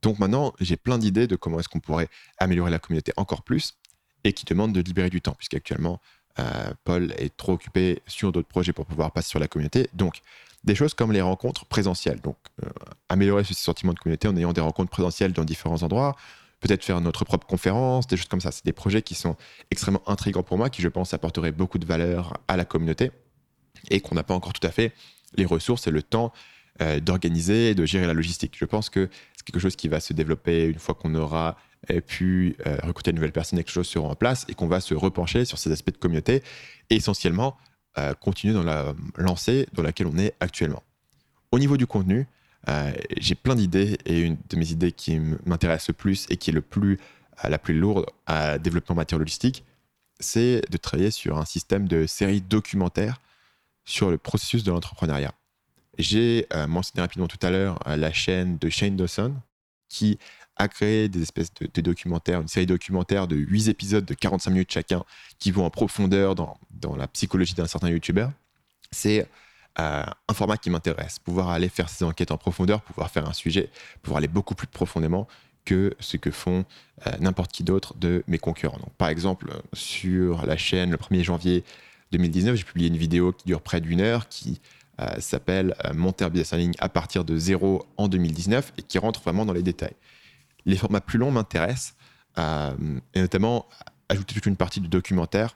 Donc 0.02 0.20
maintenant, 0.20 0.54
j'ai 0.60 0.78
plein 0.78 0.98
d'idées 0.98 1.28
de 1.28 1.36
comment 1.36 1.60
est-ce 1.60 1.70
qu'on 1.70 1.80
pourrait 1.80 2.10
améliorer 2.38 2.72
la 2.72 2.80
communauté 2.80 3.12
encore 3.18 3.44
plus 3.44 3.76
et 4.24 4.34
qui 4.34 4.46
demande 4.46 4.74
de 4.74 4.82
libérer 4.82 5.10
du 5.10 5.22
temps, 5.22 5.34
puisqu'actuellement, 5.34 6.02
euh, 6.40 6.74
Paul 6.84 7.14
est 7.18 7.36
trop 7.36 7.54
occupé 7.54 8.02
sur 8.08 8.32
d'autres 8.32 8.48
projets 8.48 8.74
pour 8.74 8.86
pouvoir 8.86 9.12
passer 9.12 9.30
sur 9.30 9.40
la 9.40 9.48
communauté. 9.48 9.90
Donc, 9.94 10.22
des 10.64 10.76
choses 10.76 10.94
comme 10.94 11.12
les 11.12 11.22
rencontres 11.22 11.66
présentielles. 11.66 12.20
Donc, 12.22 12.38
euh, 12.64 12.70
améliorer 13.08 13.44
ce 13.44 13.54
sentiment 13.54 13.94
de 13.94 14.00
communauté 14.00 14.28
en 14.28 14.36
ayant 14.36 14.54
des 14.54 14.62
rencontres 14.62 14.90
présentielles 14.90 15.34
dans 15.34 15.46
différents 15.46 15.84
endroits, 15.84 16.16
peut-être 16.60 16.84
faire 16.84 17.00
notre 17.02 17.24
propre 17.24 17.48
conférence, 17.48 18.08
des 18.08 18.18
choses 18.18 18.28
comme 18.28 18.42
ça. 18.42 18.52
C'est 18.52 18.66
des 18.66 18.74
projets 18.74 19.02
qui 19.02 19.16
sont 19.16 19.36
extrêmement 19.72 20.08
intrigants 20.08 20.44
pour 20.44 20.58
moi, 20.58 20.70
qui, 20.70 20.82
je 20.82 20.90
pense, 20.90 21.14
apporteraient 21.14 21.54
beaucoup 21.54 21.78
de 21.78 21.86
valeur 21.86 22.38
à 22.48 22.58
la 22.58 22.66
communauté 22.66 23.12
et 23.90 24.02
qu'on 24.02 24.16
n'a 24.16 24.24
pas 24.24 24.34
encore 24.34 24.54
tout 24.54 24.66
à 24.66 24.72
fait 24.72 24.94
les 25.36 25.46
ressources 25.46 25.88
et 25.88 25.92
le 25.92 26.04
temps 26.04 26.34
euh, 26.82 27.00
d'organiser 27.00 27.70
et 27.70 27.76
de 27.76 27.86
gérer 27.86 28.08
la 28.08 28.14
logistique. 28.14 28.56
Je 28.58 28.66
pense 28.66 28.90
que 28.90 29.10
c'est 29.40 29.46
quelque 29.46 29.62
chose 29.62 29.78
qui 29.78 29.88
va 29.88 30.02
se 30.02 30.12
développer 30.12 30.66
une 30.66 30.80
fois 30.80 30.96
qu'on 30.96 31.16
aura 31.16 31.56
et 31.88 32.02
puis 32.02 32.58
euh, 32.68 32.76
recruter 32.84 33.12
de 33.12 33.16
nouvelles 33.16 33.32
personnes 33.32 33.58
et 33.58 33.64
quelque 33.64 33.74
chose 33.74 33.88
sera 33.88 34.06
en 34.06 34.16
place 34.16 34.46
et 34.50 34.54
qu'on 34.54 34.68
va 34.68 34.82
se 34.82 34.94
repencher 34.94 35.46
sur 35.46 35.58
ces 35.58 35.72
aspects 35.72 35.94
de 35.94 35.98
communauté 35.98 36.44
et 36.90 36.96
essentiellement 36.98 37.56
euh, 37.98 38.14
continuer 38.16 38.54
dans 38.54 38.64
la 38.64 38.94
lancée 39.16 39.66
dans 39.72 39.82
laquelle 39.82 40.08
on 40.08 40.18
est 40.18 40.34
actuellement. 40.42 40.84
Au 41.54 41.60
niveau 41.60 41.78
du 41.78 41.88
contenu, 41.88 42.28
euh, 42.68 42.92
j'ai 43.18 43.34
plein 43.34 43.56
d'idées 43.56 43.98
et 44.06 44.20
une 44.20 44.36
de 44.50 44.58
mes 44.58 44.72
idées 44.72 44.92
qui 44.92 45.18
m'intéresse 45.46 45.88
le 45.88 45.94
plus 45.94 46.26
et 46.30 46.36
qui 46.36 46.50
est 46.50 46.54
la 46.54 47.58
plus 47.60 47.80
lourde 47.80 48.08
à 48.26 48.58
développement 48.58 48.96
en 48.96 48.98
matière 48.98 49.20
logistique, 49.20 49.64
c'est 50.20 50.62
de 50.70 50.76
travailler 50.76 51.12
sur 51.12 51.38
un 51.38 51.46
système 51.46 51.88
de 51.88 52.08
séries 52.08 52.42
documentaires 52.42 53.22
sur 53.86 54.12
le 54.12 54.18
processus 54.18 54.66
de 54.66 54.72
l'entrepreneuriat. 54.72 55.34
J'ai 56.00 56.48
mentionné 56.68 57.02
rapidement 57.02 57.28
tout 57.28 57.38
à 57.46 57.52
l'heure 57.52 57.78
la 57.86 58.12
chaîne 58.12 58.58
de 58.58 58.70
Shane 58.70 58.96
Dawson 58.96 59.36
qui 59.90 60.18
à 60.60 60.68
créer 60.68 61.08
des 61.08 61.22
espèces 61.22 61.54
de, 61.54 61.82
documentaires, 61.82 62.42
une 62.42 62.48
série 62.50 62.66
documentaire 62.66 63.28
de 63.28 63.38
8 63.38 63.70
épisodes 63.70 64.06
de 64.06 64.14
45 64.14 64.52
minutes 64.52 64.72
chacun 64.72 65.04
qui 65.40 65.52
vont 65.52 65.66
en 65.66 65.70
profondeur 65.70 66.36
dans, 66.36 66.58
dans 66.72 66.98
la 66.98 67.08
psychologie 67.08 67.54
d'un 67.54 67.66
certain 67.66 67.90
youtubeur. 67.90 68.32
C'est 68.92 69.26
euh, 69.80 70.04
un 70.28 70.34
format 70.34 70.58
qui 70.58 70.70
m'intéresse. 70.70 71.18
Pouvoir 71.20 71.50
aller 71.50 71.70
faire 71.70 71.88
ces 71.88 72.04
enquêtes 72.04 72.32
en 72.32 72.38
profondeur, 72.38 72.82
pouvoir 72.82 73.10
faire 73.10 73.28
un 73.28 73.34
sujet, 73.34 73.70
pouvoir 74.02 74.18
aller 74.18 74.28
beaucoup 74.28 74.54
plus 74.54 74.68
profondément 74.68 75.28
que 75.64 75.96
ce 76.00 76.18
que 76.18 76.32
font 76.32 76.66
euh, 77.08 77.12
n'importe 77.22 77.54
qui 77.54 77.64
d'autre 77.64 77.94
de 77.96 78.24
mes 78.28 78.38
concurrents. 78.38 78.80
Donc, 78.80 78.94
par 78.98 79.08
exemple, 79.08 79.54
sur 79.72 80.46
la 80.46 80.58
chaîne, 80.58 80.92
le 80.92 80.98
1er 80.98 81.24
janvier 81.24 81.64
2019, 82.12 82.58
j'ai 82.58 82.64
publié 82.66 82.90
une 82.90 82.98
vidéo 82.98 83.32
qui 83.32 83.46
dure 83.46 83.62
près 83.62 83.80
d'une 83.80 84.02
heure 84.02 84.28
qui 84.28 84.60
euh, 84.60 84.79
s'appelle 85.20 85.76
Monter 85.94 86.30
business 86.30 86.54
en 86.54 86.58
ligne 86.58 86.74
à 86.80 86.90
partir 86.90 87.24
de 87.24 87.38
zéro 87.38 87.86
en 87.98 88.08
2019 88.08 88.74
et 88.78 88.82
qui 88.82 88.98
rentre 88.98 89.22
vraiment 89.22 89.46
dans 89.46 89.54
les 89.54 89.64
détails 89.64 89.96
les 90.66 90.78
formats 90.78 91.02
plus 91.02 91.18
longs 91.18 91.32
m'intéressent, 91.32 91.96
euh, 92.38 92.74
et 93.14 93.22
notamment 93.22 93.68
ajouter 94.08 94.36
toute 94.36 94.46
une 94.46 94.56
partie 94.56 94.80
du 94.80 94.88
documentaire 94.88 95.56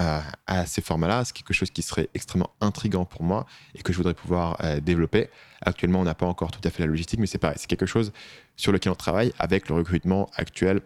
euh, 0.00 0.20
à 0.46 0.66
ces 0.66 0.82
formats-là, 0.82 1.24
c'est 1.24 1.34
quelque 1.34 1.54
chose 1.54 1.70
qui 1.70 1.82
serait 1.82 2.10
extrêmement 2.14 2.50
intrigant 2.60 3.04
pour 3.04 3.22
moi 3.22 3.46
et 3.74 3.82
que 3.82 3.92
je 3.92 3.96
voudrais 3.96 4.14
pouvoir 4.14 4.58
euh, 4.62 4.80
développer. 4.80 5.30
Actuellement, 5.62 6.00
on 6.00 6.04
n'a 6.04 6.14
pas 6.14 6.26
encore 6.26 6.50
tout 6.50 6.60
à 6.64 6.70
fait 6.70 6.82
la 6.82 6.86
logistique, 6.86 7.18
mais 7.18 7.26
c'est 7.26 7.38
pareil, 7.38 7.56
c'est 7.58 7.66
quelque 7.66 7.86
chose 7.86 8.12
sur 8.56 8.72
lequel 8.72 8.92
on 8.92 8.96
travaille 8.96 9.32
avec 9.38 9.68
le 9.68 9.74
recrutement 9.74 10.30
actuel 10.36 10.80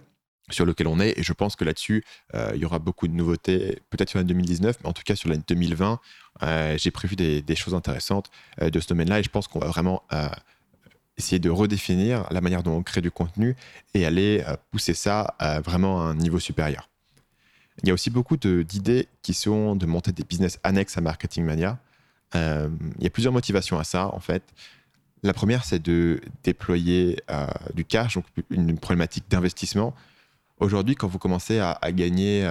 sur 0.51 0.67
lequel 0.67 0.87
on 0.87 1.01
est. 1.01 1.19
Et 1.19 1.23
je 1.23 1.33
pense 1.33 1.57
que 1.57 1.65
là-dessus, 1.65 2.05
il 2.35 2.61
y 2.61 2.65
aura 2.65 2.79
beaucoup 2.79 3.09
de 3.09 3.13
nouveautés, 3.13 3.81
peut-être 3.91 4.11
sur 4.11 4.19
l'année 4.19 4.29
2019, 4.29 4.79
mais 4.83 4.89
en 4.89 4.93
tout 4.93 5.03
cas 5.05 5.17
sur 5.17 5.29
l'année 5.29 5.43
2020, 5.47 6.01
j'ai 6.77 6.91
prévu 6.91 7.17
des, 7.17 7.57
choses 7.57 7.75
intéressantes 7.75 8.31
de 8.61 8.81
ce 8.81 8.89
domaine-là. 8.89 9.21
Et 9.21 9.23
je 9.23 9.31
pense 9.31 9.49
qu'on 9.49 9.61
va 9.61 9.69
vraiment 9.69 10.03
essayer 11.21 11.39
de 11.39 11.51
redéfinir 11.51 12.27
la 12.31 12.41
manière 12.41 12.63
dont 12.63 12.77
on 12.77 12.83
crée 12.83 13.03
du 13.03 13.11
contenu 13.11 13.55
et 13.95 14.05
aller 14.07 14.43
euh, 14.49 14.57
pousser 14.71 14.95
ça 14.95 15.35
à 15.39 15.61
vraiment 15.61 16.03
un 16.03 16.15
niveau 16.15 16.41
supérieur. 16.41 16.89
Il 17.83 17.89
y 17.89 17.91
a 17.91 17.95
aussi 17.95 18.11
beaucoup 18.11 18.37
d'idées 18.37 19.09
qui 19.23 19.33
sont 19.33 19.77
de 19.77 19.87
monter 19.87 20.13
des 20.13 20.25
business 20.25 20.59
annexes 20.65 20.99
à 20.99 21.01
Marketing 21.01 21.45
Mania. 21.45 21.79
Euh, 22.35 22.69
il 22.99 23.05
y 23.05 23.07
a 23.07 23.11
plusieurs 23.11 23.33
motivations 23.33 23.79
à 23.79 23.85
ça, 23.85 24.13
en 24.15 24.21
fait. 24.21 24.43
La 25.23 25.33
première, 25.33 25.65
c'est 25.65 25.79
de 25.79 26.21
déployer 26.43 27.23
euh, 27.31 27.47
du 27.75 27.85
cash, 27.85 28.15
donc 28.15 28.25
une 28.51 28.79
problématique 28.79 29.25
d'investissement. 29.31 29.95
Aujourd'hui, 30.61 30.95
quand 30.95 31.09
vous 31.09 31.19
commencez 31.19 31.59
à, 31.59 31.79
gagner 31.93 32.49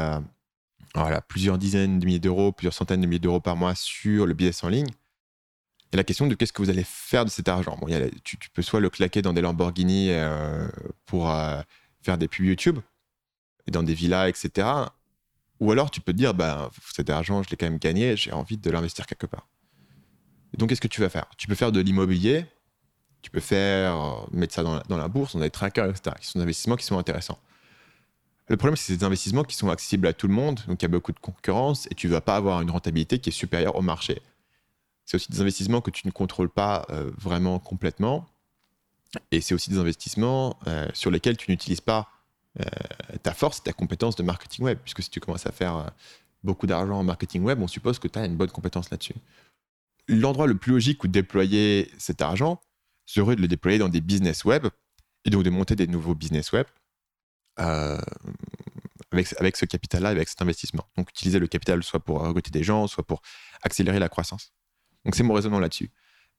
voilà, 0.95 1.21
plusieurs 1.21 1.57
dizaines 1.57 1.99
de 1.99 2.05
milliers 2.05 2.19
d'euros, 2.19 2.51
plusieurs 2.51 2.73
centaines 2.73 3.01
de 3.01 3.05
milliers 3.05 3.19
d'euros 3.19 3.39
par 3.39 3.55
mois 3.55 3.75
sur 3.75 4.25
le 4.25 4.33
business 4.33 4.63
en 4.63 4.69
ligne, 4.69 4.89
a 5.93 5.97
la 5.97 6.03
question 6.03 6.27
de 6.27 6.35
qu'est-ce 6.35 6.53
que 6.53 6.61
vous 6.61 6.69
allez 6.69 6.83
faire 6.83 7.25
de 7.25 7.29
cet 7.29 7.47
argent? 7.47 7.75
Bon, 7.79 7.87
tu, 8.23 8.37
peux 8.53 8.61
soit 8.61 8.79
le 8.79 8.89
claquer 8.89 9.21
dans 9.21 9.33
des 9.33 9.41
Lamborghini 9.41 10.11
euh, 10.11 10.67
pour 11.05 11.31
euh, 11.31 11.61
faire 12.01 12.17
des 12.17 12.27
pubs 12.27 12.45
YouTube, 12.45 12.79
et 13.67 13.71
dans 13.71 13.83
des 13.83 13.93
villas, 13.93 14.29
etc. 14.29 14.67
Ou 15.59 15.71
alors 15.71 15.89
tu 15.89 15.99
peux 15.99 16.13
te 16.13 16.17
dire, 16.17 16.33
bah, 16.33 16.69
cet 16.93 17.09
argent, 17.09 17.41
je 17.43 17.49
l'ai 17.49 17.57
quand 17.57 17.65
même 17.65 17.79
gagné, 17.79 18.15
j'ai 18.15 18.31
envie 18.31 18.57
de 18.57 18.71
l'investir 18.71 19.07
quelque 19.07 19.25
part. 19.25 19.47
Et 20.53 20.57
donc, 20.57 20.69
qu'est-ce 20.69 20.81
que 20.81 20.87
tu 20.87 21.01
vas 21.01 21.09
faire? 21.09 21.25
Tu 21.37 21.47
peux 21.47 21.55
faire 21.55 21.71
de 21.71 21.79
l'immobilier, 21.79 22.45
tu 23.21 23.31
peux 23.31 23.39
faire, 23.39 24.27
mettre 24.31 24.53
ça 24.53 24.63
dans 24.63 24.97
la, 24.97 25.07
bourse, 25.07 25.33
dans 25.33 25.41
des 25.41 25.49
trackers, 25.49 25.89
etc., 25.89 26.15
qui 26.19 26.27
sont 26.27 26.39
des 26.39 26.43
investissements 26.43 26.75
qui 26.75 26.85
sont 26.85 26.97
intéressants. 26.97 27.39
Le 28.49 28.57
problème, 28.57 28.75
c'est 28.75 28.97
des 28.97 29.03
investissements 29.03 29.43
qui 29.43 29.55
sont 29.55 29.69
accessibles 29.69 30.07
à 30.07 30.13
tout 30.13 30.27
le 30.27 30.33
monde, 30.33 30.59
donc 30.67 30.81
il 30.81 30.85
y 30.85 30.87
a 30.87 30.89
beaucoup 30.89 31.11
de 31.11 31.19
concurrence 31.19 31.87
et 31.91 31.95
tu 31.95 32.07
ne 32.07 32.13
vas 32.13 32.21
pas 32.21 32.35
avoir 32.35 32.61
une 32.61 32.71
rentabilité 32.71 33.19
qui 33.19 33.29
est 33.29 33.33
supérieure 33.33 33.75
au 33.75 33.83
marché. 33.83 34.23
C'est 35.05 35.17
aussi 35.17 35.31
des 35.31 35.39
investissements 35.39 35.81
que 35.81 35.91
tu 35.91 36.07
ne 36.07 36.11
contrôles 36.11 36.49
pas 36.49 36.85
euh, 36.89 37.11
vraiment 37.15 37.59
complètement 37.59 38.27
et 39.31 39.39
c'est 39.41 39.53
aussi 39.53 39.69
des 39.69 39.77
investissements 39.77 40.57
euh, 40.65 40.87
sur 40.93 41.11
lesquels 41.11 41.37
tu 41.37 41.51
n'utilises 41.51 41.81
pas 41.81 42.09
euh, 42.59 42.65
ta 43.21 43.33
force, 43.33 43.61
ta 43.61 43.71
compétence 43.71 44.15
de 44.15 44.23
marketing 44.23 44.65
web, 44.65 44.79
puisque 44.83 45.03
si 45.03 45.11
tu 45.11 45.19
commences 45.19 45.45
à 45.45 45.51
faire 45.51 45.91
beaucoup 46.43 46.65
d'argent 46.65 46.97
en 46.97 47.03
marketing 47.03 47.43
web, 47.43 47.61
on 47.61 47.67
suppose 47.67 47.99
que 47.99 48.07
tu 48.07 48.17
as 48.17 48.25
une 48.25 48.35
bonne 48.35 48.49
compétence 48.49 48.89
là-dessus. 48.89 49.15
L'endroit 50.07 50.47
le 50.47 50.57
plus 50.57 50.71
logique 50.71 51.03
où 51.03 51.07
déployer 51.07 51.91
cet 51.99 52.23
argent 52.23 52.59
serait 53.05 53.35
de 53.35 53.41
le 53.41 53.47
déployer 53.47 53.77
dans 53.77 53.89
des 53.89 54.01
business 54.01 54.43
web 54.43 54.67
et 55.25 55.29
donc 55.29 55.43
de 55.43 55.51
monter 55.51 55.75
des 55.75 55.85
nouveaux 55.85 56.15
business 56.15 56.51
web 56.51 56.65
euh, 57.59 57.97
avec, 59.11 59.33
avec 59.39 59.57
ce 59.57 59.65
capital-là, 59.65 60.09
avec 60.09 60.29
cet 60.29 60.41
investissement. 60.41 60.85
Donc 60.97 61.09
utiliser 61.09 61.39
le 61.39 61.47
capital 61.47 61.83
soit 61.83 61.99
pour 61.99 62.21
recruter 62.21 62.51
des 62.51 62.63
gens, 62.63 62.87
soit 62.87 63.05
pour 63.05 63.21
accélérer 63.63 63.99
la 63.99 64.09
croissance. 64.09 64.53
Donc 65.05 65.15
c'est 65.15 65.23
mon 65.23 65.33
raisonnement 65.33 65.59
là-dessus. 65.59 65.91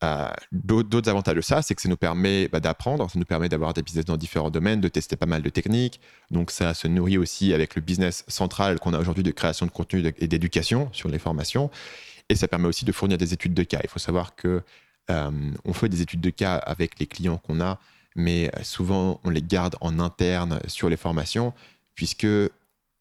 Euh, 0.03 0.31
d'autres 0.51 1.11
avantages 1.11 1.37
de 1.37 1.41
ça, 1.43 1.61
c'est 1.61 1.75
que 1.75 1.83
ça 1.83 1.89
nous 1.89 1.97
permet 1.97 2.49
bah, 2.49 2.61
d'apprendre, 2.61 3.11
ça 3.11 3.19
nous 3.19 3.27
permet 3.27 3.51
d'avoir 3.51 3.75
des 3.75 3.83
business 3.83 4.07
dans 4.07 4.17
différents 4.17 4.51
domaines, 4.51 4.81
de 4.81 4.89
tester 4.89 5.17
pas 5.17 5.27
mal 5.27 5.43
de 5.43 5.51
techniques. 5.51 6.01
Donc 6.31 6.51
ça 6.51 6.73
se 6.73 6.89
nourrit 6.89 7.19
aussi 7.19 7.53
avec 7.53 7.75
le 7.75 7.83
business 7.83 8.25
central 8.27 8.79
qu'on 8.79 8.95
a 8.95 8.99
aujourd'hui 8.99 9.23
de 9.23 9.31
création 9.31 9.67
de 9.67 9.71
contenu 9.71 10.03
et 10.19 10.29
d'éducation 10.29 10.89
sur 10.93 11.09
les 11.11 11.19
formations. 11.19 11.71
Et 12.31 12.35
ça 12.35 12.49
permet 12.49 12.69
aussi 12.69 12.85
de 12.85 12.93
fournir 12.93 13.19
des 13.19 13.35
études 13.35 13.53
de 13.55 13.63
cas. 13.63 13.81
Il 13.83 13.91
faut 13.91 13.99
savoir 13.99 14.37
que 14.37 14.63
euh, 15.11 15.31
on 15.65 15.73
fait 15.75 15.89
des 15.89 16.01
études 16.01 16.21
de 16.21 16.31
cas 16.31 16.55
avec 16.57 16.99
les 16.99 17.07
clients 17.07 17.39
qu'on 17.39 17.61
a 17.61 17.79
mais 18.17 18.51
euh, 18.57 18.63
souvent 18.63 19.21
on 19.25 19.31
les 19.31 19.43
garde 19.43 19.77
en 19.81 19.99
interne 19.99 20.61
sur 20.67 20.89
les 20.89 20.97
formations, 20.97 21.53
puisque 21.95 22.27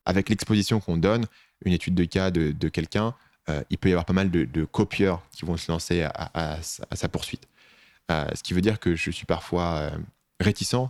avec 0.05 0.29
l'exposition 0.29 0.79
qu'on 0.79 0.97
donne, 0.97 1.25
une 1.65 1.73
étude 1.73 1.95
de 1.95 2.05
cas 2.05 2.31
de, 2.31 2.69
quelqu'un, 2.69 3.13
euh, 3.49 3.61
il 3.69 3.77
peut 3.77 3.89
y 3.89 3.91
avoir 3.91 4.05
pas 4.05 4.13
mal 4.13 4.31
de, 4.31 4.65
copieurs 4.65 5.21
qui 5.31 5.45
vont 5.45 5.57
se 5.57 5.71
lancer 5.71 6.03
à, 6.03 6.59
sa 6.61 7.09
poursuite. 7.09 7.47
Euh, 8.11 8.25
ce 8.33 8.41
qui 8.41 8.53
veut 8.53 8.61
dire 8.61 8.79
que 8.79 8.95
je 8.95 9.11
suis 9.11 9.25
parfois 9.25 9.91
réticent 10.39 10.89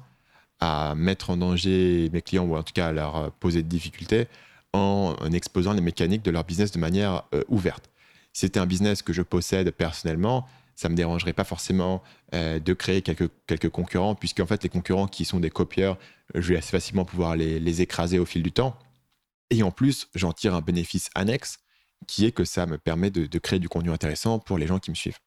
à 0.59 0.93
mettre 0.95 1.31
en 1.31 1.37
danger 1.37 2.09
mes 2.13 2.21
clients, 2.21 2.45
ou 2.45 2.55
en 2.55 2.63
tout 2.63 2.73
cas 2.73 2.87
à 2.87 2.91
leur 2.91 3.31
poser 3.33 3.63
de 3.63 3.67
difficultés, 3.67 4.27
en, 4.73 5.15
exposant 5.33 5.73
les 5.73 5.81
mécaniques 5.81 6.23
de 6.23 6.31
leur 6.31 6.43
business 6.43 6.71
de 6.71 6.79
manière 6.79 7.23
ouverte. 7.47 7.89
Si 8.31 8.41
c'était 8.41 8.59
un 8.59 8.67
business 8.67 9.01
que 9.01 9.11
je 9.11 9.23
possède 9.23 9.71
personnellement, 9.71 10.47
ça 10.79 10.87
me 10.87 10.95
dérangerait 10.95 11.33
pas 11.33 11.43
forcément 11.43 12.01
euh, 12.33 12.57
de 12.57 12.73
créer 12.73 13.01
quelques, 13.01 13.29
quelques 13.47 13.67
concurrents, 13.67 14.15
puisqu'en 14.15 14.45
fait, 14.45 14.63
les 14.63 14.69
concurrents 14.69 15.07
qui 15.07 15.25
sont 15.25 15.41
des 15.41 15.49
copieurs, 15.49 15.97
je 16.33 16.53
vais 16.53 16.57
assez 16.57 16.71
facilement 16.71 17.03
pouvoir 17.03 17.35
les, 17.35 17.81
écraser 17.81 18.17
au 18.17 18.25
fil 18.25 18.41
du 18.41 18.53
temps. 18.53 18.79
Et 19.49 19.61
en 19.61 19.71
plus, 19.71 20.07
j'en 20.15 20.31
tire 20.31 20.55
un 20.55 20.61
bénéfice 20.61 21.09
annexe, 21.15 21.59
qui 22.07 22.25
est 22.25 22.31
que 22.31 22.45
ça 22.45 22.65
me 22.65 22.77
permet 22.77 23.09
de, 23.09 23.39
créer 23.39 23.59
du 23.59 23.67
contenu 23.67 23.91
intéressant 23.91 24.39
pour 24.39 24.57
les 24.57 24.67
gens 24.67 24.79
qui 24.79 24.89
me 24.89 24.95
suivent. 24.95 25.19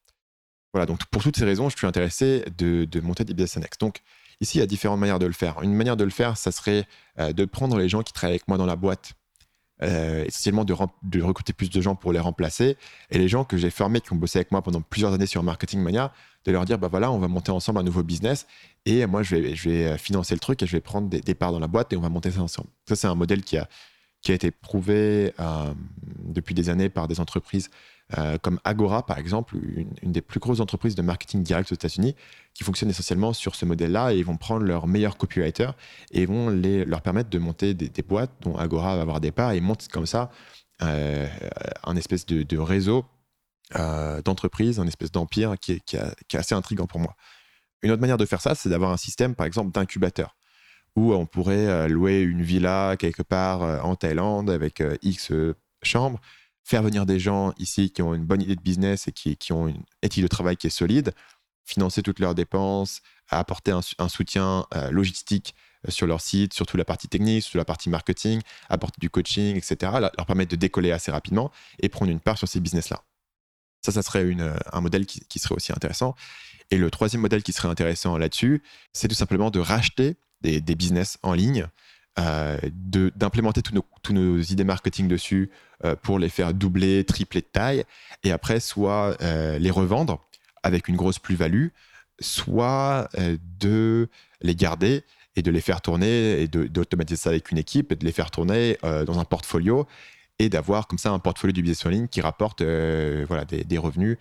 Voilà, 0.72 0.86
donc 0.86 1.04
pour 1.10 1.22
toutes 1.22 1.36
ces 1.36 1.44
raisons, 1.44 1.68
je 1.68 1.76
suis 1.76 1.86
intéressé 1.86 2.46
de, 2.56 3.00
monter 3.00 3.24
des 3.24 3.34
business 3.34 3.58
annexes. 3.58 3.76
Donc 3.76 4.00
ici, 4.40 4.56
il 4.56 4.60
y 4.62 4.64
a 4.64 4.66
différentes 4.66 5.00
manières 5.00 5.18
de 5.18 5.26
le 5.26 5.34
faire. 5.34 5.60
Une 5.60 5.74
manière 5.74 5.98
de 5.98 6.04
le 6.04 6.10
faire, 6.10 6.38
ça 6.38 6.50
serait 6.50 6.86
euh, 7.18 7.34
de 7.34 7.44
prendre 7.44 7.76
les 7.76 7.90
gens 7.90 8.02
qui 8.02 8.14
travaillent 8.14 8.36
avec 8.36 8.48
moi 8.48 8.56
dans 8.56 8.64
la 8.64 8.76
boîte 8.76 9.12
euh, 9.82 10.24
essentiellement 10.24 10.64
de, 10.64 10.72
recruter 11.22 11.52
plus 11.52 11.70
de 11.70 11.80
gens 11.80 11.94
pour 11.94 12.12
les 12.12 12.18
remplacer. 12.18 12.76
Et 13.10 13.18
les 13.18 13.28
gens 13.28 13.44
que 13.44 13.56
j'ai 13.56 13.70
formés, 13.70 14.00
qui 14.00 14.12
ont 14.12 14.16
bossé 14.16 14.38
avec 14.38 14.52
moi 14.52 14.62
pendant 14.62 14.80
plusieurs 14.80 15.12
années 15.12 15.26
sur 15.26 15.42
Marketing 15.42 15.80
Mania, 15.80 16.12
de 16.44 16.52
leur 16.52 16.64
dire, 16.64 16.78
bah 16.78 16.88
voilà, 16.88 17.10
on 17.12 17.18
va 17.18 17.28
monter 17.28 17.52
ensemble 17.52 17.78
un 17.78 17.82
nouveau 17.82 18.02
business 18.02 18.46
et 18.84 19.06
moi, 19.06 19.22
je 19.22 19.36
vais, 19.36 19.54
je 19.54 19.68
vais 19.68 19.98
financer 19.98 20.34
le 20.34 20.40
truc 20.40 20.62
et 20.62 20.66
je 20.66 20.72
vais 20.72 20.80
prendre 20.80 21.08
des, 21.08 21.34
parts 21.34 21.52
dans 21.52 21.60
la 21.60 21.68
boîte 21.68 21.92
et 21.92 21.96
on 21.96 22.00
va 22.00 22.08
monter 22.08 22.30
ça 22.30 22.42
ensemble. 22.42 22.68
Ça, 22.88 22.96
c'est 22.96 23.06
un 23.06 23.14
modèle 23.14 23.42
qui 23.42 23.56
a, 23.56 23.68
qui 24.22 24.32
a 24.32 24.34
été 24.34 24.50
prouvé 24.50 25.32
euh, 25.38 25.72
depuis 26.24 26.54
des 26.54 26.68
années 26.68 26.88
par 26.88 27.08
des 27.08 27.20
entreprises 27.20 27.70
euh, 28.18 28.36
comme 28.38 28.60
Agora, 28.64 29.06
par 29.06 29.18
exemple, 29.18 29.56
une, 29.56 30.12
des 30.12 30.20
plus 30.20 30.40
grosses 30.40 30.60
entreprises 30.60 30.94
de 30.94 31.02
marketing 31.02 31.42
direct 31.42 31.70
aux 31.72 31.74
États-Unis, 31.74 32.14
qui 32.54 32.64
fonctionnent 32.64 32.90
essentiellement 32.90 33.32
sur 33.32 33.54
ce 33.54 33.64
modèle-là 33.64 34.12
et 34.12 34.18
ils 34.18 34.24
vont 34.24 34.36
prendre 34.36 34.64
leurs 34.64 34.86
meilleurs 34.86 35.16
copywriters 35.16 35.74
et 36.10 36.26
vont 36.26 36.50
leur 36.50 37.00
permettre 37.00 37.30
de 37.30 37.38
monter 37.38 37.74
des, 37.74 38.02
boîtes 38.02 38.32
dont 38.42 38.56
Agora 38.56 38.96
va 38.96 39.02
avoir 39.02 39.20
des 39.20 39.32
parts 39.32 39.52
et 39.52 39.60
montent 39.60 39.88
comme 39.88 40.06
ça 40.06 40.30
euh, 40.82 41.26
un 41.84 41.96
espèce 41.96 42.26
de, 42.26 42.58
réseau 42.58 43.04
euh, 43.76 44.20
d'entreprises, 44.20 44.78
un 44.78 44.86
espèce 44.86 45.12
d'empire 45.12 45.54
qui, 45.58 45.80
qui, 45.80 45.96
est 45.96 46.34
assez 46.34 46.54
intrigant 46.54 46.86
pour 46.86 47.00
moi. 47.00 47.14
Une 47.82 47.90
autre 47.90 48.00
manière 48.00 48.18
de 48.18 48.26
faire 48.26 48.40
ça, 48.40 48.54
c'est 48.54 48.68
d'avoir 48.68 48.90
un 48.92 48.96
système, 48.96 49.34
par 49.34 49.46
exemple, 49.46 49.72
d'incubateur 49.72 50.36
où 50.94 51.14
on 51.14 51.24
pourrait 51.24 51.88
louer 51.88 52.20
une 52.20 52.42
villa 52.42 52.96
quelque 52.98 53.22
part 53.22 53.62
en 53.82 53.96
Thaïlande 53.96 54.50
avec 54.50 54.82
X 55.00 55.32
chambres 55.82 56.20
faire 56.64 56.82
venir 56.82 57.06
des 57.06 57.18
gens 57.18 57.52
ici 57.58 57.90
qui 57.90 58.02
ont 58.02 58.14
une 58.14 58.24
bonne 58.24 58.42
idée 58.42 58.56
de 58.56 58.60
business 58.60 59.08
et 59.08 59.12
qui, 59.12 59.36
qui 59.36 59.52
ont 59.52 59.68
une 59.68 59.82
éthique 60.02 60.22
de 60.22 60.28
travail 60.28 60.56
qui 60.56 60.68
est 60.68 60.70
solide, 60.70 61.12
financer 61.64 62.02
toutes 62.02 62.18
leurs 62.18 62.34
dépenses, 62.34 63.02
apporter 63.28 63.72
un, 63.72 64.08
soutien 64.08 64.66
euh, 64.74 64.90
logistique 64.90 65.54
euh, 65.86 65.90
sur 65.90 66.06
leur 66.06 66.20
site, 66.20 66.52
surtout 66.52 66.76
la 66.76 66.84
partie 66.84 67.08
technique, 67.08 67.44
sur 67.44 67.58
la 67.58 67.64
partie 67.64 67.88
marketing, 67.88 68.40
apporter 68.68 68.98
du 69.00 69.10
coaching, 69.10 69.56
etc., 69.56 69.92
leur 70.16 70.26
permettre 70.26 70.50
de 70.50 70.56
décoller 70.56 70.92
assez 70.92 71.10
rapidement 71.10 71.50
et 71.80 71.88
prendre 71.88 72.10
une 72.10 72.20
part 72.20 72.38
sur 72.38 72.48
ces 72.48 72.60
business-là. 72.60 73.02
Ça, 73.84 73.92
ça 73.92 74.02
serait 74.02 74.24
euh, 74.24 74.56
un 74.72 74.80
modèle 74.80 75.06
qui, 75.06 75.38
serait 75.38 75.54
aussi 75.54 75.72
intéressant. 75.72 76.14
Et 76.70 76.76
le 76.76 76.90
troisième 76.90 77.22
modèle 77.22 77.42
qui 77.42 77.52
serait 77.52 77.68
intéressant 77.68 78.16
là-dessus, 78.16 78.62
c'est 78.92 79.08
tout 79.08 79.14
simplement 79.14 79.50
de 79.50 79.60
racheter 79.60 80.16
des 80.40 80.60
business 80.74 81.18
en 81.22 81.34
ligne 81.34 81.68
euh, 82.18 82.58
d'implémenter 82.62 83.62
tous 83.62 84.12
nos, 84.12 84.40
idées 84.42 84.64
marketing 84.64 85.08
dessus 85.08 85.50
euh, 85.84 85.96
pour 85.96 86.18
les 86.18 86.28
faire 86.28 86.52
doubler, 86.52 87.04
tripler 87.04 87.40
de 87.40 87.46
taille, 87.46 87.84
et 88.22 88.32
après 88.32 88.60
soit 88.60 89.16
euh, 89.22 89.58
les 89.58 89.70
revendre 89.70 90.22
avec 90.62 90.88
une 90.88 90.96
grosse 90.96 91.18
plus-value, 91.18 91.68
soit 92.20 93.08
de 93.58 94.08
les 94.42 94.54
garder 94.54 95.04
et 95.34 95.42
de 95.42 95.50
les 95.50 95.62
faire 95.62 95.80
tourner 95.80 96.42
et 96.42 96.46
d'automatiser 96.46 97.16
ça 97.16 97.30
avec 97.30 97.50
une 97.50 97.58
équipe 97.58 97.90
et 97.90 97.96
de 97.96 98.04
les 98.04 98.12
faire 98.12 98.30
tourner 98.30 98.78
dans 98.82 99.18
un 99.18 99.24
portfolio 99.24 99.88
et 100.38 100.48
d'avoir 100.48 100.86
comme 100.86 100.98
ça 100.98 101.10
un 101.10 101.18
portfolio 101.18 101.52
du 101.52 101.62
business 101.62 101.84
en 101.86 101.88
ligne 101.88 102.06
qui 102.06 102.20
rapporte 102.20 102.62
voilà, 102.62 103.44
des, 103.44 103.64
des 103.64 103.78
revenus 103.78 104.18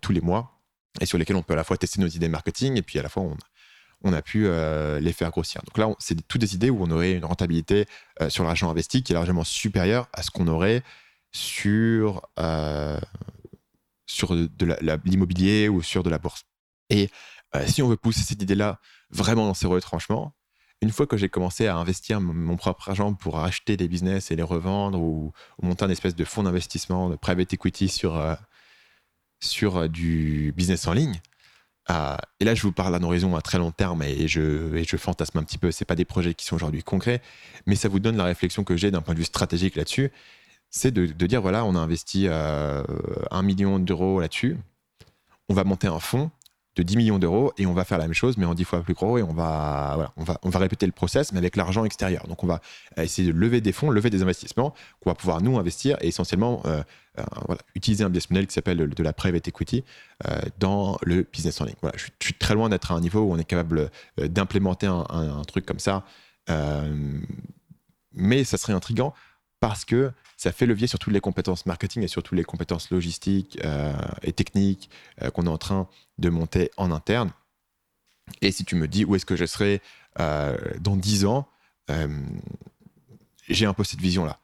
tous 0.00 0.10
les 0.10 0.20
mois 0.20 0.58
et 1.00 1.06
sur 1.06 1.16
lesquels 1.16 1.36
on 1.36 1.42
peut 1.42 1.52
à 1.52 1.56
la 1.56 1.64
fois 1.64 1.76
tester 1.76 2.00
nos 2.00 2.08
idées 2.08 2.28
marketing 2.28 2.76
et 2.76 2.82
puis 2.82 2.98
à 2.98 3.02
la 3.02 3.08
fois 3.08 3.22
on, 3.22 3.36
on 4.02 4.12
a 4.12 4.22
pu 4.22 4.46
euh, 4.46 5.00
les 5.00 5.12
faire 5.12 5.30
grossir. 5.30 5.62
Donc 5.66 5.78
là, 5.78 5.92
c'est 5.98 6.26
toutes 6.26 6.40
des 6.40 6.54
idées 6.54 6.70
où 6.70 6.82
on 6.82 6.90
aurait 6.90 7.12
une 7.12 7.24
rentabilité 7.24 7.86
euh, 8.20 8.30
sur 8.30 8.44
l'argent 8.44 8.70
investi 8.70 9.02
qui 9.02 9.12
est 9.12 9.14
largement 9.14 9.44
supérieure 9.44 10.08
à 10.12 10.22
ce 10.22 10.30
qu'on 10.30 10.46
aurait 10.46 10.82
sur, 11.32 12.22
euh, 12.38 12.98
sur 14.06 14.34
de 14.34 14.76
l'immobilier 15.04 15.68
ou 15.68 15.82
sur 15.82 16.02
de 16.02 16.10
la 16.10 16.18
bourse. 16.18 16.44
Et 16.90 17.10
si 17.66 17.82
on 17.82 17.88
veut 17.88 17.96
pousser 17.96 18.22
cette 18.22 18.42
idée-là 18.42 18.78
vraiment 19.10 19.46
dans 19.46 19.54
ses 19.54 19.66
retranchements, 19.66 20.34
une 20.80 20.90
fois 20.90 21.06
que 21.06 21.16
j'ai 21.16 21.28
commencé 21.28 21.66
à 21.66 21.76
investir 21.76 22.20
mon 22.20 22.56
propre 22.56 22.90
argent 22.90 23.14
pour 23.14 23.40
acheter 23.40 23.76
des 23.76 23.88
business 23.88 24.30
et 24.30 24.36
les 24.36 24.42
revendre 24.42 25.00
ou, 25.00 25.32
monter 25.62 25.84
un 25.84 25.90
espèce 25.90 26.14
de 26.14 26.24
fonds 26.24 26.44
d'investissement, 26.44 27.10
de 27.10 27.16
private 27.16 27.52
equity 27.52 27.88
sur, 27.88 28.36
sur 29.40 29.88
du 29.88 30.52
business 30.56 30.86
en 30.86 30.92
ligne, 30.92 31.20
et 32.40 32.44
là, 32.44 32.54
je 32.54 32.62
vous 32.62 32.72
parle 32.72 32.94
à 32.94 33.00
horizon 33.00 33.34
à 33.36 33.40
très 33.40 33.58
long 33.58 33.70
terme 33.70 34.02
et 34.02 34.28
je, 34.28 34.96
fantasme 34.96 35.38
un 35.38 35.42
petit 35.42 35.58
peu. 35.58 35.70
Ce 35.72 35.84
pas 35.84 35.94
des 35.94 36.04
projets 36.04 36.34
qui 36.34 36.44
sont 36.44 36.56
aujourd'hui 36.56 36.82
concrets, 36.82 37.22
mais 37.66 37.76
ça 37.76 37.88
vous 37.88 37.98
donne 37.98 38.16
la 38.16 38.24
réflexion 38.24 38.64
que 38.64 38.76
j'ai 38.76 38.90
d'un 38.90 39.00
point 39.00 39.14
de 39.14 39.18
vue 39.18 39.24
stratégique 39.24 39.76
là-dessus. 39.76 40.10
C'est 40.70 40.90
de, 40.90 41.26
dire 41.26 41.40
voilà, 41.40 41.64
on 41.64 41.74
a 41.74 41.78
investi 41.78 42.26
euh, 42.28 42.82
un 43.30 43.42
million 43.42 43.78
d'euros 43.78 44.20
là-dessus. 44.20 44.58
On 45.48 45.54
va 45.54 45.64
monter 45.64 45.86
un 45.86 45.98
fonds 45.98 46.30
de 46.78 46.84
10 46.84 46.96
millions 46.96 47.18
d'euros 47.18 47.52
et 47.58 47.66
on 47.66 47.74
va 47.74 47.84
faire 47.84 47.98
la 47.98 48.04
même 48.04 48.14
chose, 48.14 48.36
mais 48.38 48.46
en 48.46 48.54
10 48.54 48.64
fois 48.64 48.82
plus 48.82 48.94
gros 48.94 49.18
et 49.18 49.22
on 49.22 49.34
va, 49.34 49.92
voilà, 49.96 50.12
on 50.16 50.22
va, 50.22 50.38
on 50.42 50.48
va 50.48 50.58
répéter 50.60 50.86
le 50.86 50.92
process, 50.92 51.32
mais 51.32 51.38
avec 51.38 51.56
l'argent 51.56 51.84
extérieur. 51.84 52.28
Donc, 52.28 52.44
on 52.44 52.46
va 52.46 52.60
essayer 52.96 53.32
de 53.32 53.36
lever 53.36 53.60
des 53.60 53.72
fonds, 53.72 53.90
lever 53.90 54.10
des 54.10 54.22
investissements 54.22 54.74
qu'on 55.00 55.10
va 55.10 55.14
pouvoir 55.14 55.42
nous 55.42 55.58
investir 55.58 55.96
et 56.00 56.06
essentiellement 56.06 56.62
euh, 56.66 56.82
euh, 57.18 57.24
voilà, 57.46 57.60
utiliser 57.74 58.04
un 58.04 58.10
business 58.10 58.30
model 58.30 58.46
qui 58.46 58.54
s'appelle 58.54 58.88
de 58.88 59.02
la 59.02 59.12
private 59.12 59.48
equity 59.48 59.84
euh, 60.28 60.38
dans 60.60 60.98
le 61.02 61.26
business 61.32 61.60
en 61.60 61.64
ligne. 61.64 61.74
Voilà, 61.82 61.98
je, 61.98 62.06
suis 62.20 62.34
très 62.34 62.54
loin 62.54 62.68
d'être 62.68 62.92
à 62.92 62.94
un 62.94 63.00
niveau 63.00 63.22
où 63.22 63.32
on 63.32 63.38
est 63.38 63.44
capable 63.44 63.90
d'implémenter 64.16 64.86
un, 64.86 65.04
un, 65.10 65.42
truc 65.42 65.66
comme 65.66 65.80
ça, 65.80 66.04
mais 68.14 68.44
ça 68.44 68.56
serait 68.56 68.72
intriguant 68.72 69.14
parce 69.60 69.84
que 69.84 70.12
ça 70.38 70.52
fait 70.52 70.66
levier 70.66 70.86
sur 70.86 71.00
toutes 71.00 71.12
les 71.12 71.20
compétences 71.20 71.66
marketing 71.66 72.04
et 72.04 72.08
sur 72.08 72.22
toutes 72.22 72.38
les 72.38 72.44
compétences 72.44 72.90
logistiques 72.90 73.58
euh, 73.64 73.92
et 74.22 74.32
techniques 74.32 74.88
euh, 75.20 75.30
qu'on 75.30 75.46
est 75.46 75.50
en 75.50 75.58
train 75.58 75.88
de 76.18 76.30
monter 76.30 76.70
en 76.76 76.92
interne. 76.92 77.32
Et 78.40 78.52
si 78.52 78.64
tu 78.64 78.76
me 78.76 78.86
dis 78.86 79.04
où 79.04 79.16
est-ce 79.16 79.26
que 79.26 79.34
je 79.34 79.44
serai 79.44 79.82
euh, 80.20 80.56
dans 80.80 80.96
10 80.96 81.26
ans, 81.26 81.48
j'ai 83.48 83.64
un 83.64 83.72
peu 83.72 83.82
cette 83.82 84.00
vision-là. 84.00 84.38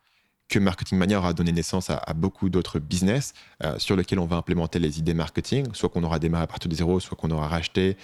Que 0.48 0.58
Marketing 0.58 0.96
Mania 0.96 1.18
aura 1.18 1.34
donné 1.34 1.52
naissance 1.52 1.90
à, 1.90 2.00
beaucoup 2.14 2.48
d'autres 2.48 2.78
business 2.78 3.34
sur 3.76 3.96
lesquels 3.96 4.18
on 4.18 4.24
va 4.24 4.36
implémenter 4.36 4.78
les 4.78 4.98
idées 4.98 5.12
marketing, 5.12 5.66
soit 5.74 5.90
qu'on 5.90 6.02
aura 6.04 6.18
démarré 6.18 6.44
à 6.44 6.46
partir 6.46 6.70
de 6.70 6.74
zéro, 6.74 7.00
soit 7.00 7.18
qu'on 7.18 7.30
aura 7.30 7.48
racheté, 7.48 7.98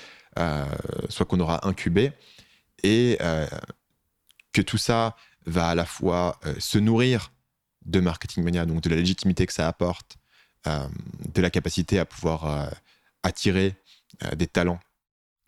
soit 1.09 1.24
qu'on 1.24 1.41
aura 1.41 1.66
incubé. 1.66 2.12
Et 2.82 3.16
que 4.53 4.61
tout 4.61 4.76
ça 4.76 5.16
va 5.47 5.68
à 5.68 5.74
la 5.74 5.86
fois 5.86 6.38
se 6.59 6.78
nourrir 6.78 7.30
de 7.86 8.00
Marketing 8.00 8.44
Mania, 8.44 8.66
donc 8.66 8.82
de 8.82 8.90
la 8.90 8.96
légitimité 8.96 9.46
que 9.46 9.52
ça 9.52 9.68
apporte, 9.68 10.16
de 10.66 11.40
la 11.40 11.50
capacité 11.50 11.98
à 11.98 12.04
pouvoir 12.04 12.70
attirer 13.22 13.74
des 14.36 14.46
talents 14.46 14.80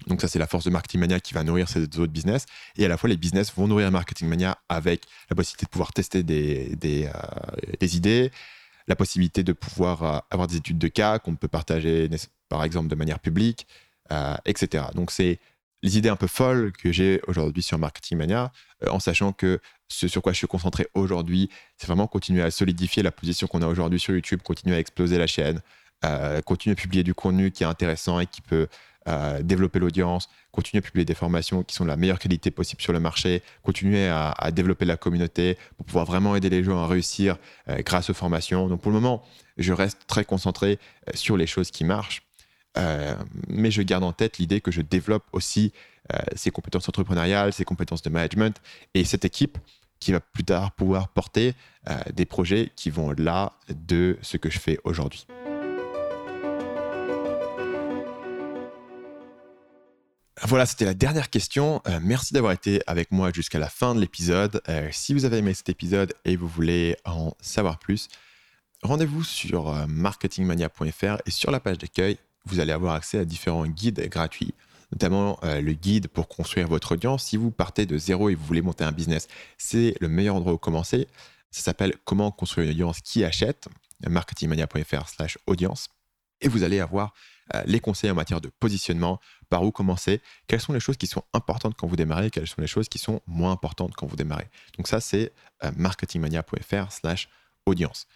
donc 0.06 0.20
ça, 0.20 0.28
c'est 0.28 0.38
la 0.38 0.46
force 0.46 0.64
de 0.64 0.70
Marketing 0.70 1.00
Mania 1.00 1.20
qui 1.20 1.34
va 1.34 1.44
nourrir 1.44 1.68
ces 1.68 1.82
autres 1.82 2.06
business. 2.06 2.46
Et 2.76 2.84
à 2.84 2.88
la 2.88 2.96
fois, 2.96 3.08
les 3.08 3.16
business 3.16 3.52
vont 3.54 3.66
nourrir 3.68 3.90
Marketing 3.90 4.28
Mania 4.28 4.58
avec 4.68 5.04
la 5.30 5.36
possibilité 5.36 5.66
de 5.66 5.70
pouvoir 5.70 5.92
tester 5.92 6.22
des, 6.22 6.76
des, 6.76 7.06
euh, 7.06 7.86
idées, 7.86 8.30
la 8.88 8.96
possibilité 8.96 9.42
de 9.42 9.52
pouvoir 9.52 10.02
euh, 10.02 10.18
avoir 10.30 10.48
des 10.48 10.56
études 10.56 10.78
de 10.78 10.88
cas 10.88 11.18
qu'on 11.18 11.36
peut 11.36 11.48
partager, 11.48 12.08
par 12.48 12.64
exemple, 12.64 12.88
de 12.88 12.94
manière 12.94 13.20
publique, 13.20 13.66
euh, 14.10 14.34
etc. 14.44 14.84
Donc 14.94 15.10
c'est 15.10 15.38
les 15.82 15.98
idées 15.98 16.08
un 16.08 16.16
peu 16.16 16.26
folles 16.26 16.72
que 16.72 16.92
j'ai 16.92 17.20
aujourd'hui 17.26 17.62
sur 17.62 17.78
Marketing 17.78 18.18
Mania, 18.18 18.52
en 18.88 19.00
sachant 19.00 19.32
que 19.32 19.60
ce 19.88 20.08
sur 20.08 20.22
quoi 20.22 20.32
je 20.32 20.38
suis 20.38 20.46
concentré 20.46 20.86
aujourd'hui, 20.94 21.50
c'est 21.76 21.86
vraiment 21.86 22.06
continuer 22.06 22.42
à 22.42 22.50
solidifier 22.50 23.02
la 23.02 23.12
position 23.12 23.46
qu'on 23.46 23.62
a 23.62 23.66
aujourd'hui 23.66 24.00
sur 24.00 24.14
YouTube, 24.14 24.40
continuer 24.42 24.76
à 24.76 24.78
exploser 24.78 25.18
la 25.18 25.26
chaîne, 25.26 25.60
continuer 26.44 26.72
à 26.72 26.76
publier 26.76 27.02
du 27.02 27.14
contenu 27.14 27.50
qui 27.50 27.62
est 27.64 27.66
intéressant 27.66 28.20
et 28.20 28.26
qui 28.26 28.40
peut 28.42 28.68
développer 29.42 29.80
l'audience, 29.80 30.28
continuer 30.52 30.78
à 30.78 30.82
publier 30.82 31.04
des 31.04 31.14
formations 31.14 31.62
qui 31.64 31.74
sont 31.74 31.84
de 31.84 31.88
la 31.88 31.96
meilleure 31.96 32.18
qualité 32.18 32.50
possible 32.50 32.82
sur 32.82 32.92
le 32.92 33.00
marché, 33.00 33.42
continuer 33.62 34.06
à, 34.06 34.50
développer 34.52 34.84
la 34.84 34.96
communauté 34.96 35.58
pour 35.76 35.86
pouvoir 35.86 36.04
vraiment 36.04 36.36
aider 36.36 36.50
les 36.50 36.62
gens 36.62 36.78
à 36.78 36.86
réussir 36.86 37.38
euh, 37.68 37.78
grâce 37.82 38.10
aux 38.10 38.14
formations. 38.14 38.68
Donc 38.68 38.82
pour 38.82 38.92
le 38.92 39.00
moment, 39.00 39.24
je 39.56 39.72
reste 39.72 39.98
très 40.06 40.24
concentré 40.24 40.78
euh, 41.08 41.12
sur 41.14 41.36
les 41.36 41.46
choses 41.46 41.70
qui 41.70 41.84
marchent, 41.84 42.22
euh, 42.78 43.14
mais 43.48 43.70
je 43.70 43.82
garde 43.82 44.04
en 44.04 44.12
tête 44.12 44.38
l'idée 44.38 44.60
que 44.60 44.70
je 44.70 44.82
développe 44.82 45.24
aussi 45.32 45.72
ces 46.34 46.50
compétences 46.50 46.88
entrepreneuriales, 46.88 47.54
ces 47.54 47.64
compétences 47.64 48.02
de 48.02 48.10
management 48.10 48.60
et 48.92 49.04
cette 49.04 49.24
équipe 49.24 49.56
qui 49.98 50.12
va 50.12 50.20
plus 50.20 50.44
tard 50.44 50.72
pouvoir 50.72 51.08
porter 51.08 51.54
des 52.12 52.26
projets 52.26 52.70
qui 52.76 52.90
vont 52.90 53.06
au-delà 53.06 53.52
de 53.70 54.18
ce 54.20 54.36
que 54.36 54.50
je 54.50 54.58
fais 54.58 54.78
aujourd'hui. 54.84 55.26
Voilà, 60.44 60.66
c'était 60.66 60.84
la 60.84 60.94
dernière 60.94 61.30
question. 61.30 61.80
Euh, 61.86 62.00
merci 62.02 62.34
d'avoir 62.34 62.52
été 62.52 62.82
avec 62.88 63.12
moi 63.12 63.30
jusqu'à 63.32 63.60
la 63.60 63.68
fin 63.68 63.94
de 63.94 64.00
l'épisode. 64.00 64.60
Euh, 64.68 64.88
si 64.90 65.14
vous 65.14 65.24
avez 65.24 65.38
aimé 65.38 65.54
cet 65.54 65.68
épisode 65.68 66.14
et 66.24 66.34
vous 66.36 66.48
voulez 66.48 66.96
en 67.04 67.32
savoir 67.40 67.78
plus, 67.78 68.08
rendez-vous 68.82 69.22
sur 69.22 69.68
euh, 69.68 69.86
marketingmania.fr 69.86 71.22
et 71.24 71.30
sur 71.30 71.52
la 71.52 71.60
page 71.60 71.78
d'accueil, 71.78 72.18
vous 72.45 72.61
allez 72.61 72.72
avoir 72.72 72.95
accès 72.95 73.18
à 73.18 73.24
différents 73.24 73.66
guides 73.66 74.09
gratuits, 74.09 74.55
notamment 74.93 75.38
le 75.43 75.72
guide 75.72 76.09
pour 76.09 76.28
construire 76.28 76.68
votre 76.68 76.93
audience. 76.93 77.24
Si 77.24 77.36
vous 77.36 77.51
partez 77.51 77.86
de 77.86 77.97
zéro 77.97 78.28
et 78.28 78.34
vous 78.34 78.45
voulez 78.45 78.62
monter 78.62 78.84
un 78.84 78.93
business, 78.93 79.28
c'est 79.59 79.95
le 80.01 80.09
meilleur 80.09 80.36
endroit 80.36 80.53
où 80.53 80.59
commencer. 80.59 81.09
Ça 81.51 81.62
s'appelle 81.62 81.95
Comment 82.05 82.30
construire 82.30 82.66
une 82.66 82.72
audience 82.72 83.01
qui 83.01 83.24
achète, 83.24 83.68
marketingmania.fr/slash 84.09 85.38
audience. 85.47 85.88
Et 86.40 86.49
vous 86.49 86.62
allez 86.62 86.80
avoir 86.80 87.14
les 87.66 87.80
conseils 87.80 88.11
en 88.11 88.14
matière 88.14 88.40
de 88.40 88.49
positionnement, 88.49 89.20
par 89.49 89.62
où 89.62 89.70
commencer, 89.70 90.22
quelles 90.47 90.61
sont 90.61 90.72
les 90.72 90.80
choses 90.80 90.97
qui 90.97 91.07
sont 91.07 91.22
importantes 91.34 91.74
quand 91.76 91.86
vous 91.86 91.97
démarrez, 91.97 92.30
quelles 92.30 92.47
sont 92.47 92.61
les 92.62 92.66
choses 92.66 92.88
qui 92.88 92.99
sont 92.99 93.20
moins 93.26 93.53
importantes 93.53 93.95
quand 93.95 94.07
vous 94.07 94.16
démarrez. 94.16 94.49
Donc 94.76 94.88
ça, 94.88 95.01
c'est 95.01 95.32
euh, 95.64 95.70
marketingmania.fr 95.76 96.90
slash 96.90 97.28
audience. 97.66 98.07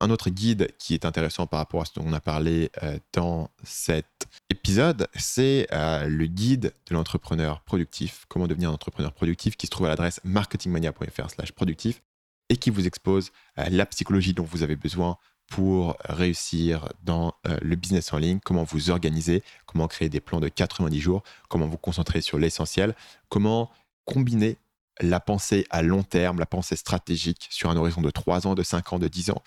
Un 0.00 0.10
autre 0.10 0.30
guide 0.30 0.68
qui 0.78 0.94
est 0.94 1.04
intéressant 1.04 1.46
par 1.46 1.58
rapport 1.58 1.82
à 1.82 1.84
ce 1.84 1.94
dont 1.94 2.04
on 2.06 2.12
a 2.12 2.20
parlé 2.20 2.70
euh, 2.82 2.98
dans 3.12 3.50
cet 3.62 4.06
épisode, 4.50 5.08
c'est 5.14 5.66
euh, 5.72 6.06
le 6.06 6.26
guide 6.26 6.72
de 6.88 6.94
l'entrepreneur 6.94 7.60
productif, 7.60 8.24
comment 8.28 8.46
devenir 8.46 8.70
un 8.70 8.74
entrepreneur 8.74 9.12
productif, 9.12 9.56
qui 9.56 9.66
se 9.66 9.70
trouve 9.70 9.86
à 9.86 9.90
l'adresse 9.90 10.20
marketingmania.fr 10.24 11.30
slash 11.30 11.52
productif 11.52 12.02
et 12.50 12.56
qui 12.56 12.70
vous 12.70 12.86
expose 12.86 13.30
la 13.56 13.86
psychologie 13.86 14.34
dont 14.34 14.44
vous 14.44 14.62
avez 14.62 14.76
besoin 14.76 15.16
pour 15.48 15.96
réussir 16.04 16.88
dans 17.02 17.34
euh, 17.46 17.56
le 17.62 17.76
business 17.76 18.12
en 18.12 18.18
ligne, 18.18 18.40
comment 18.44 18.64
vous 18.64 18.90
organiser, 18.90 19.42
comment 19.66 19.88
créer 19.88 20.08
des 20.08 20.20
plans 20.20 20.40
de 20.40 20.48
90 20.48 21.00
jours, 21.00 21.22
comment 21.48 21.66
vous 21.66 21.76
concentrer 21.76 22.20
sur 22.20 22.38
l'essentiel, 22.38 22.94
comment 23.28 23.70
combiner 24.04 24.56
la 25.00 25.20
pensée 25.20 25.66
à 25.70 25.82
long 25.82 26.02
terme, 26.02 26.38
la 26.38 26.46
pensée 26.46 26.76
stratégique 26.76 27.46
sur 27.50 27.70
un 27.70 27.76
horizon 27.76 28.00
de 28.00 28.10
3 28.10 28.46
ans, 28.46 28.54
de 28.54 28.62
5 28.62 28.92
ans, 28.92 28.98
de 28.98 29.08
10 29.08 29.30
ans, 29.30 29.42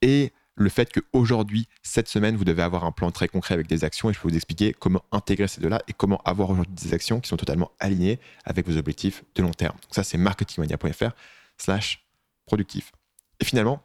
et 0.00 0.32
le 0.54 0.68
fait 0.68 0.92
qu'aujourd'hui, 0.92 1.66
cette 1.82 2.08
semaine, 2.08 2.36
vous 2.36 2.44
devez 2.44 2.62
avoir 2.62 2.84
un 2.84 2.92
plan 2.92 3.10
très 3.10 3.28
concret 3.28 3.54
avec 3.54 3.66
des 3.66 3.84
actions 3.84 4.10
et 4.10 4.12
je 4.12 4.20
peux 4.20 4.28
vous 4.28 4.36
expliquer 4.36 4.74
comment 4.74 5.02
intégrer 5.10 5.48
ces 5.48 5.60
deux-là 5.60 5.82
et 5.88 5.92
comment 5.92 6.20
avoir 6.24 6.50
aujourd'hui 6.50 6.74
des 6.74 6.94
actions 6.94 7.20
qui 7.20 7.28
sont 7.28 7.36
totalement 7.36 7.72
alignées 7.80 8.20
avec 8.44 8.68
vos 8.68 8.76
objectifs 8.76 9.24
de 9.34 9.42
long 9.42 9.50
terme. 9.50 9.76
Donc 9.82 9.94
ça, 9.94 10.04
c'est 10.04 10.18
marketingmania.fr 10.18 11.12
slash 11.56 12.04
productif. 12.44 12.92
Et 13.40 13.44
finalement, 13.44 13.82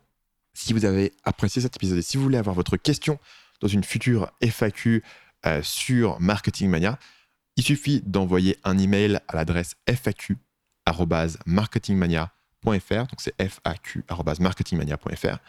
si 0.53 0.73
vous 0.73 0.85
avez 0.85 1.13
apprécié 1.23 1.61
cet 1.61 1.75
épisode 1.75 1.99
et 1.99 2.01
si 2.01 2.17
vous 2.17 2.23
voulez 2.23 2.37
avoir 2.37 2.55
votre 2.55 2.77
question 2.77 3.19
dans 3.61 3.67
une 3.67 3.83
future 3.83 4.31
FAQ 4.41 5.03
euh, 5.45 5.61
sur 5.63 6.19
Marketing 6.19 6.69
Mania, 6.69 6.99
il 7.55 7.63
suffit 7.63 8.01
d'envoyer 8.05 8.57
un 8.63 8.77
email 8.77 9.19
à 9.27 9.35
l'adresse 9.35 9.75
faq@marketingmania.fr. 10.93 13.07
Donc 13.07 13.19
c'est 13.19 13.33
faq@marketingmania.fr 13.37 15.39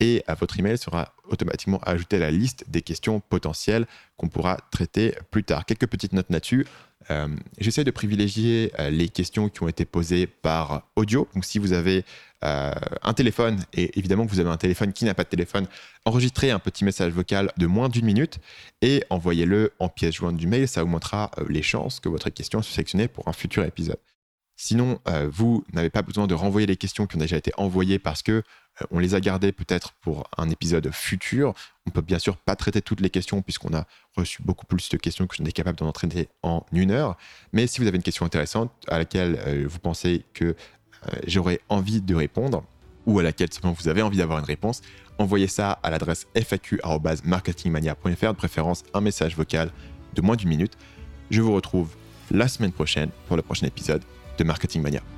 et 0.00 0.22
à 0.26 0.34
votre 0.34 0.58
email 0.58 0.78
sera 0.78 1.14
automatiquement 1.28 1.80
ajouté 1.82 2.16
à 2.16 2.20
la 2.20 2.30
liste 2.30 2.64
des 2.68 2.82
questions 2.82 3.20
potentielles 3.20 3.86
qu'on 4.16 4.28
pourra 4.28 4.58
traiter 4.70 5.14
plus 5.30 5.44
tard. 5.44 5.64
Quelques 5.64 5.86
petites 5.86 6.12
notes 6.12 6.30
là-dessus. 6.30 6.66
Euh, 7.10 7.28
j'essaie 7.58 7.84
de 7.84 7.90
privilégier 7.90 8.72
euh, 8.78 8.90
les 8.90 9.08
questions 9.08 9.48
qui 9.48 9.62
ont 9.62 9.68
été 9.68 9.84
posées 9.84 10.26
par 10.26 10.82
audio. 10.94 11.26
Donc 11.34 11.44
si 11.44 11.58
vous 11.58 11.72
avez 11.72 12.04
euh, 12.44 12.72
un 13.02 13.14
téléphone, 13.14 13.64
et 13.72 13.98
évidemment 13.98 14.26
que 14.26 14.30
vous 14.30 14.40
avez 14.40 14.50
un 14.50 14.58
téléphone 14.58 14.92
qui 14.92 15.04
n'a 15.04 15.14
pas 15.14 15.24
de 15.24 15.28
téléphone, 15.28 15.66
enregistrez 16.04 16.50
un 16.50 16.58
petit 16.58 16.84
message 16.84 17.12
vocal 17.12 17.50
de 17.56 17.66
moins 17.66 17.88
d'une 17.88 18.04
minute 18.04 18.38
et 18.82 19.02
envoyez-le 19.10 19.72
en 19.78 19.88
pièce 19.88 20.14
jointe 20.14 20.36
du 20.36 20.46
mail. 20.46 20.68
Ça 20.68 20.82
augmentera 20.82 21.30
les 21.48 21.62
chances 21.62 21.98
que 21.98 22.08
votre 22.08 22.30
question 22.30 22.62
soit 22.62 22.74
sélectionnée 22.74 23.08
pour 23.08 23.26
un 23.26 23.32
futur 23.32 23.64
épisode. 23.64 23.98
Sinon, 24.60 24.98
vous 25.30 25.64
n'avez 25.72 25.88
pas 25.88 26.02
besoin 26.02 26.26
de 26.26 26.34
renvoyer 26.34 26.66
les 26.66 26.76
questions 26.76 27.06
qui 27.06 27.14
ont 27.14 27.20
déjà 27.20 27.36
été 27.36 27.52
envoyées 27.56 28.00
parce 28.00 28.22
que 28.22 28.42
on 28.90 28.98
les 28.98 29.14
a 29.14 29.20
gardées 29.20 29.52
peut-être 29.52 29.92
pour 30.00 30.28
un 30.36 30.50
épisode 30.50 30.90
futur. 30.92 31.54
On 31.86 31.90
peut 31.90 32.00
bien 32.00 32.18
sûr 32.18 32.36
pas 32.36 32.56
traiter 32.56 32.82
toutes 32.82 33.00
les 33.00 33.08
questions 33.08 33.40
puisqu'on 33.40 33.72
a 33.72 33.86
reçu 34.16 34.42
beaucoup 34.42 34.66
plus 34.66 34.88
de 34.88 34.96
questions 34.96 35.28
que 35.28 35.36
je 35.36 35.42
n'étais 35.42 35.52
capable 35.52 35.78
d'en 35.78 35.92
traiter 35.92 36.28
en 36.42 36.66
une 36.72 36.90
heure. 36.90 37.16
Mais 37.52 37.68
si 37.68 37.80
vous 37.80 37.86
avez 37.86 37.96
une 37.96 38.02
question 38.02 38.26
intéressante 38.26 38.72
à 38.88 38.98
laquelle 38.98 39.64
vous 39.66 39.78
pensez 39.78 40.24
que 40.34 40.44
euh, 40.44 40.54
j'aurais 41.26 41.60
envie 41.68 42.00
de 42.00 42.14
répondre 42.14 42.64
ou 43.06 43.18
à 43.20 43.22
laquelle 43.22 43.48
vous 43.62 43.88
avez 43.88 44.02
envie 44.02 44.18
d'avoir 44.18 44.38
une 44.40 44.44
réponse, 44.44 44.82
envoyez 45.18 45.46
ça 45.46 45.78
à 45.82 45.90
l'adresse 45.90 46.26
faq.marketingmania.fr, 46.36 48.32
de 48.32 48.36
préférence 48.36 48.82
un 48.92 49.00
message 49.00 49.36
vocal 49.36 49.70
de 50.14 50.20
moins 50.20 50.36
d'une 50.36 50.48
minute. 50.48 50.76
Je 51.30 51.40
vous 51.40 51.54
retrouve 51.54 51.94
la 52.30 52.48
semaine 52.48 52.72
prochaine 52.72 53.10
pour 53.26 53.36
le 53.36 53.42
prochain 53.42 53.66
épisode 53.66 54.02
de 54.38 54.44
Marketing 54.44 54.80
Mania. 54.80 55.17